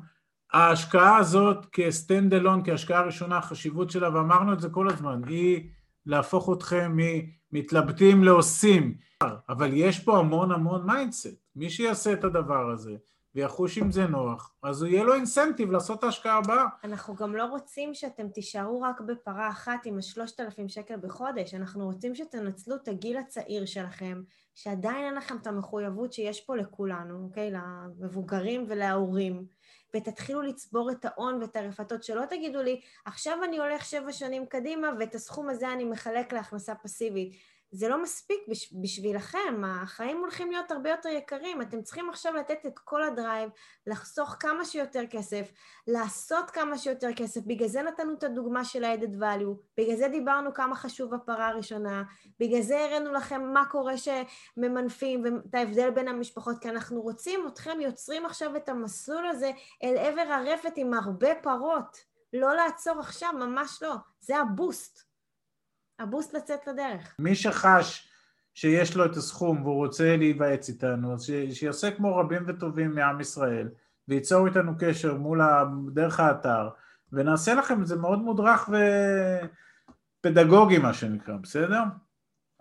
ההשקעה 0.53 1.17
הזאת 1.17 1.65
כסטנד 1.71 2.33
אלון, 2.33 2.61
כהשקעה 2.65 3.01
ראשונה, 3.01 3.37
החשיבות 3.37 3.89
שלה, 3.91 4.15
ואמרנו 4.15 4.53
את 4.53 4.59
זה 4.59 4.69
כל 4.69 4.89
הזמן, 4.89 5.21
היא 5.27 5.69
להפוך 6.05 6.49
אתכם 6.53 6.97
ממתלבטים 7.51 8.23
לעושים, 8.23 8.95
אבל 9.49 9.69
יש 9.73 9.99
פה 9.99 10.17
המון 10.17 10.51
המון 10.51 10.85
mindset, 10.85 11.41
מי 11.55 11.69
שיעשה 11.69 12.13
את 12.13 12.23
הדבר 12.23 12.69
הזה, 12.71 12.95
ויחוש 13.35 13.77
עם 13.77 13.91
זה 13.91 14.07
נוח, 14.07 14.53
אז 14.63 14.83
יהיה 14.83 15.03
לו 15.03 15.13
incentive 15.13 15.71
לעשות 15.71 15.99
את 15.99 16.03
ההשקעה 16.03 16.37
הבאה. 16.37 16.65
אנחנו 16.83 17.15
גם 17.15 17.35
לא 17.35 17.45
רוצים 17.45 17.93
שאתם 17.93 18.27
תישארו 18.27 18.81
רק 18.81 19.01
בפרה 19.01 19.49
אחת 19.49 19.85
עם 19.85 19.97
השלושת 19.97 20.39
אלפים 20.39 20.69
שקל 20.69 20.95
בחודש, 21.01 21.53
אנחנו 21.53 21.85
רוצים 21.85 22.15
שתנצלו 22.15 22.75
את 22.75 22.87
הגיל 22.87 23.17
הצעיר 23.17 23.65
שלכם, 23.65 24.21
שעדיין 24.55 25.05
אין 25.05 25.15
לכם 25.15 25.35
את 25.41 25.47
המחויבות 25.47 26.13
שיש 26.13 26.41
פה 26.41 26.55
לכולנו, 26.55 27.23
אוקיי? 27.23 27.51
למבוגרים 27.51 28.65
ולהורים, 28.69 29.45
ותתחילו 29.95 30.41
לצבור 30.41 30.91
את 30.91 31.05
ההון 31.05 31.41
ואת 31.41 31.55
הרפתות, 31.55 32.03
שלא 32.03 32.25
תגידו 32.25 32.61
לי, 32.61 32.81
עכשיו 33.05 33.37
אני 33.43 33.57
הולך 33.57 33.85
שבע 33.85 34.11
שנים 34.11 34.45
קדימה 34.45 34.89
ואת 34.99 35.15
הסכום 35.15 35.49
הזה 35.49 35.73
אני 35.73 35.83
מחלק 35.83 36.33
להכנסה 36.33 36.75
פסיבית. 36.75 37.50
זה 37.71 37.89
לא 37.89 38.01
מספיק 38.01 38.39
בש, 38.47 38.73
בשבילכם, 38.81 39.61
החיים 39.65 40.17
הולכים 40.17 40.51
להיות 40.51 40.71
הרבה 40.71 40.89
יותר 40.89 41.09
יקרים, 41.09 41.61
אתם 41.61 41.81
צריכים 41.81 42.09
עכשיו 42.09 42.33
לתת 42.33 42.65
את 42.65 42.79
כל 42.79 43.03
ה 43.03 43.10
drive, 43.10 43.49
לחסוך 43.87 44.35
כמה 44.39 44.65
שיותר 44.65 45.03
כסף, 45.09 45.51
לעשות 45.87 46.51
כמה 46.51 46.77
שיותר 46.77 47.09
כסף, 47.15 47.41
בגלל 47.41 47.67
זה 47.67 47.81
נתנו 47.81 48.13
את 48.13 48.23
הדוגמה 48.23 48.65
של 48.65 48.83
ה-added 48.83 49.19
value, 49.19 49.55
בגלל 49.77 49.95
זה 49.95 50.07
דיברנו 50.07 50.53
כמה 50.53 50.75
חשוב 50.75 51.13
הפרה 51.13 51.47
הראשונה, 51.47 52.03
בגלל 52.39 52.61
זה 52.61 52.83
הראינו 52.83 53.13
לכם 53.13 53.53
מה 53.53 53.65
קורה 53.65 53.93
שממנפים 53.97 55.23
ואת 55.23 55.55
ההבדל 55.55 55.89
בין 55.89 56.07
המשפחות, 56.07 56.61
כי 56.61 56.69
אנחנו 56.69 57.01
רוצים 57.01 57.47
אתכם 57.47 57.81
יוצרים 57.81 58.25
עכשיו 58.25 58.55
את 58.55 58.69
המסלול 58.69 59.27
הזה 59.27 59.51
אל 59.83 59.97
עבר 59.97 60.33
הרפת 60.33 60.73
עם 60.75 60.93
הרבה 60.93 61.35
פרות, 61.41 61.97
לא 62.33 62.55
לעצור 62.55 62.99
עכשיו, 62.99 63.33
ממש 63.33 63.83
לא, 63.83 63.95
זה 64.19 64.37
הבוסט. 64.37 65.10
הבוסט 66.01 66.33
לצאת 66.33 66.67
לדרך. 66.67 67.15
מי 67.19 67.35
שחש 67.35 68.07
שיש 68.53 68.95
לו 68.95 69.05
את 69.05 69.15
הסכום 69.15 69.61
והוא 69.63 69.75
רוצה 69.75 70.17
להיוועץ 70.17 70.69
איתנו, 70.69 71.13
אז 71.13 71.23
ש- 71.23 71.59
שיעשה 71.59 71.91
כמו 71.91 72.15
רבים 72.15 72.43
וטובים 72.47 72.95
מעם 72.95 73.21
ישראל, 73.21 73.69
וייצור 74.07 74.47
איתנו 74.47 74.71
קשר 74.79 75.17
מול 75.17 75.41
ה... 75.41 75.63
דרך 75.93 76.19
האתר, 76.19 76.69
ונעשה 77.11 77.53
לכם 77.53 77.81
את 77.81 77.87
זה 77.87 77.95
מאוד 77.95 78.19
מודרך 78.19 78.69
ופדגוגי 80.19 80.77
מה 80.77 80.93
שנקרא, 80.93 81.35
בסדר? 81.35 81.83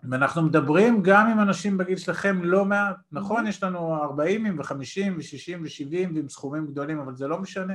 ואנחנו 0.09 0.41
מדברים 0.41 1.03
גם 1.03 1.27
עם 1.27 1.39
אנשים 1.39 1.77
בגיל 1.77 1.97
שלכם 1.97 2.43
לא 2.43 2.65
מעט, 2.65 2.95
נכון? 3.11 3.47
יש 3.47 3.63
לנו 3.63 4.03
40 4.03 4.59
ו-50 4.59 4.73
ו-60 5.15 5.57
ו-70 5.61 6.15
ועם 6.15 6.29
סכומים 6.29 6.67
גדולים, 6.67 6.99
אבל 6.99 7.15
זה 7.15 7.27
לא 7.27 7.39
משנה. 7.39 7.73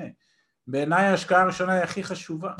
בעיניי 0.66 1.06
ההשקעה 1.06 1.42
הראשונה 1.42 1.72
היא 1.72 1.82
הכי 1.82 2.04
חשובה. 2.04 2.52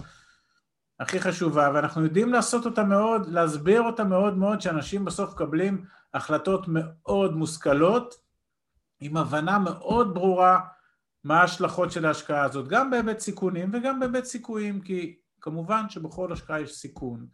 הכי 1.00 1.20
חשובה, 1.20 1.70
ואנחנו 1.74 2.04
יודעים 2.04 2.32
לעשות 2.32 2.66
אותה 2.66 2.84
מאוד, 2.84 3.26
להסביר 3.26 3.82
אותה 3.82 4.04
מאוד 4.04 4.36
מאוד, 4.36 4.60
שאנשים 4.60 5.04
בסוף 5.04 5.34
מקבלים 5.34 5.84
החלטות 6.14 6.66
מאוד 6.68 7.36
מושכלות, 7.36 8.14
עם 9.00 9.16
הבנה 9.16 9.58
מאוד 9.58 10.14
ברורה 10.14 10.60
מה 11.24 11.40
ההשלכות 11.40 11.92
של 11.92 12.06
ההשקעה 12.06 12.44
הזאת, 12.44 12.68
גם 12.68 12.90
בהיבט 12.90 13.18
סיכונים 13.18 13.70
וגם 13.72 14.00
בהיבט 14.00 14.24
סיכויים, 14.24 14.80
כי 14.80 15.16
כמובן 15.40 15.88
שבכל 15.88 16.32
השקעה 16.32 16.60
יש 16.60 16.74
סיכון, 16.74 17.26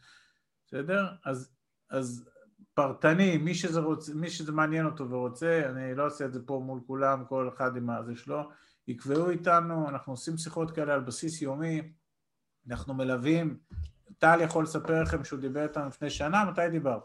בסדר? 0.66 1.06
אז, 1.24 1.52
אז 1.90 2.28
פרטני, 2.74 3.38
מי 3.38 3.54
שזה, 3.54 3.80
רוצ, 3.80 4.08
מי 4.08 4.30
שזה 4.30 4.52
מעניין 4.52 4.86
אותו 4.86 5.10
ורוצה, 5.10 5.62
אני 5.70 5.94
לא 5.94 6.06
עושה 6.06 6.24
את 6.24 6.32
זה 6.32 6.46
פה 6.46 6.62
מול 6.64 6.80
כולם, 6.86 7.24
כל 7.28 7.48
אחד 7.56 7.76
עם 7.76 7.90
הזה 7.90 8.16
שלו, 8.16 8.50
יקבעו 8.88 9.30
איתנו, 9.30 9.88
אנחנו 9.88 10.12
עושים 10.12 10.36
שיחות 10.36 10.70
כאלה 10.70 10.94
על 10.94 11.00
בסיס 11.00 11.42
יומי, 11.42 11.92
אנחנו 12.70 12.94
מלווים, 12.94 13.56
טל 14.18 14.40
יכול 14.40 14.64
לספר 14.64 15.02
לכם 15.02 15.24
שהוא 15.24 15.40
דיבר 15.40 15.62
איתנו 15.62 15.86
לפני 15.88 16.10
שנה, 16.10 16.44
מתי 16.44 16.68
דיברת? 16.70 17.02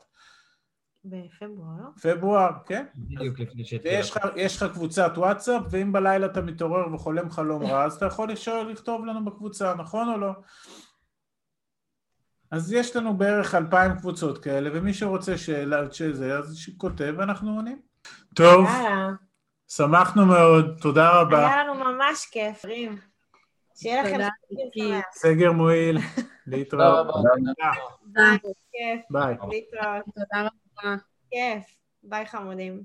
בפברואר. 1.05 1.89
פברואר, 2.01 2.51
כן. 2.65 2.85
בדיוק 2.95 3.39
לפני 3.39 3.65
שהתחילה. 3.65 3.99
ויש 4.35 4.57
לך 4.57 4.71
קבוצת 4.73 5.11
וואטסאפ, 5.15 5.63
ואם 5.69 5.91
בלילה 5.91 6.25
אתה 6.25 6.41
מתעורר 6.41 6.93
וחולם 6.93 7.29
חלום 7.29 7.63
רע, 7.63 7.83
אז 7.85 7.95
אתה 7.95 8.05
יכול 8.05 8.31
לשאול, 8.31 8.71
לכתוב 8.71 9.05
לנו 9.05 9.25
בקבוצה, 9.25 9.73
נכון 9.75 10.09
או 10.09 10.17
לא? 10.17 10.31
אז 12.51 12.73
יש 12.73 12.95
לנו 12.95 13.17
בערך 13.17 13.55
אלפיים 13.55 13.95
קבוצות 13.97 14.37
כאלה, 14.37 14.69
ומי 14.73 14.93
שרוצה 14.93 15.37
שאלה, 15.37 15.91
שזה, 15.91 16.37
אז 16.37 16.57
שכותב 16.57 17.13
ואנחנו 17.17 17.55
עונים. 17.55 17.81
טוב, 18.35 18.67
שמחנו 19.67 20.25
מאוד, 20.25 20.77
תודה 20.81 21.21
רבה. 21.21 21.47
היה 21.47 21.63
לנו 21.63 21.73
ממש 21.73 22.25
כיף, 22.31 22.65
רים. 22.65 22.97
שיהיה 23.77 24.03
לכם 24.03 24.17
סגר 25.11 25.51
מועיל, 25.51 25.97
להתראות. 26.47 27.07
תודה 27.07 27.29
רבה. 27.29 27.71
ביי. 28.01 28.37
כיף. 28.71 29.01
ביי. 29.09 29.35
להתראות. 29.49 30.05
תודה 30.15 30.41
רבה. 30.41 30.95
כיף. 31.31 31.75
ביי 32.03 32.25
חמודים. 32.25 32.83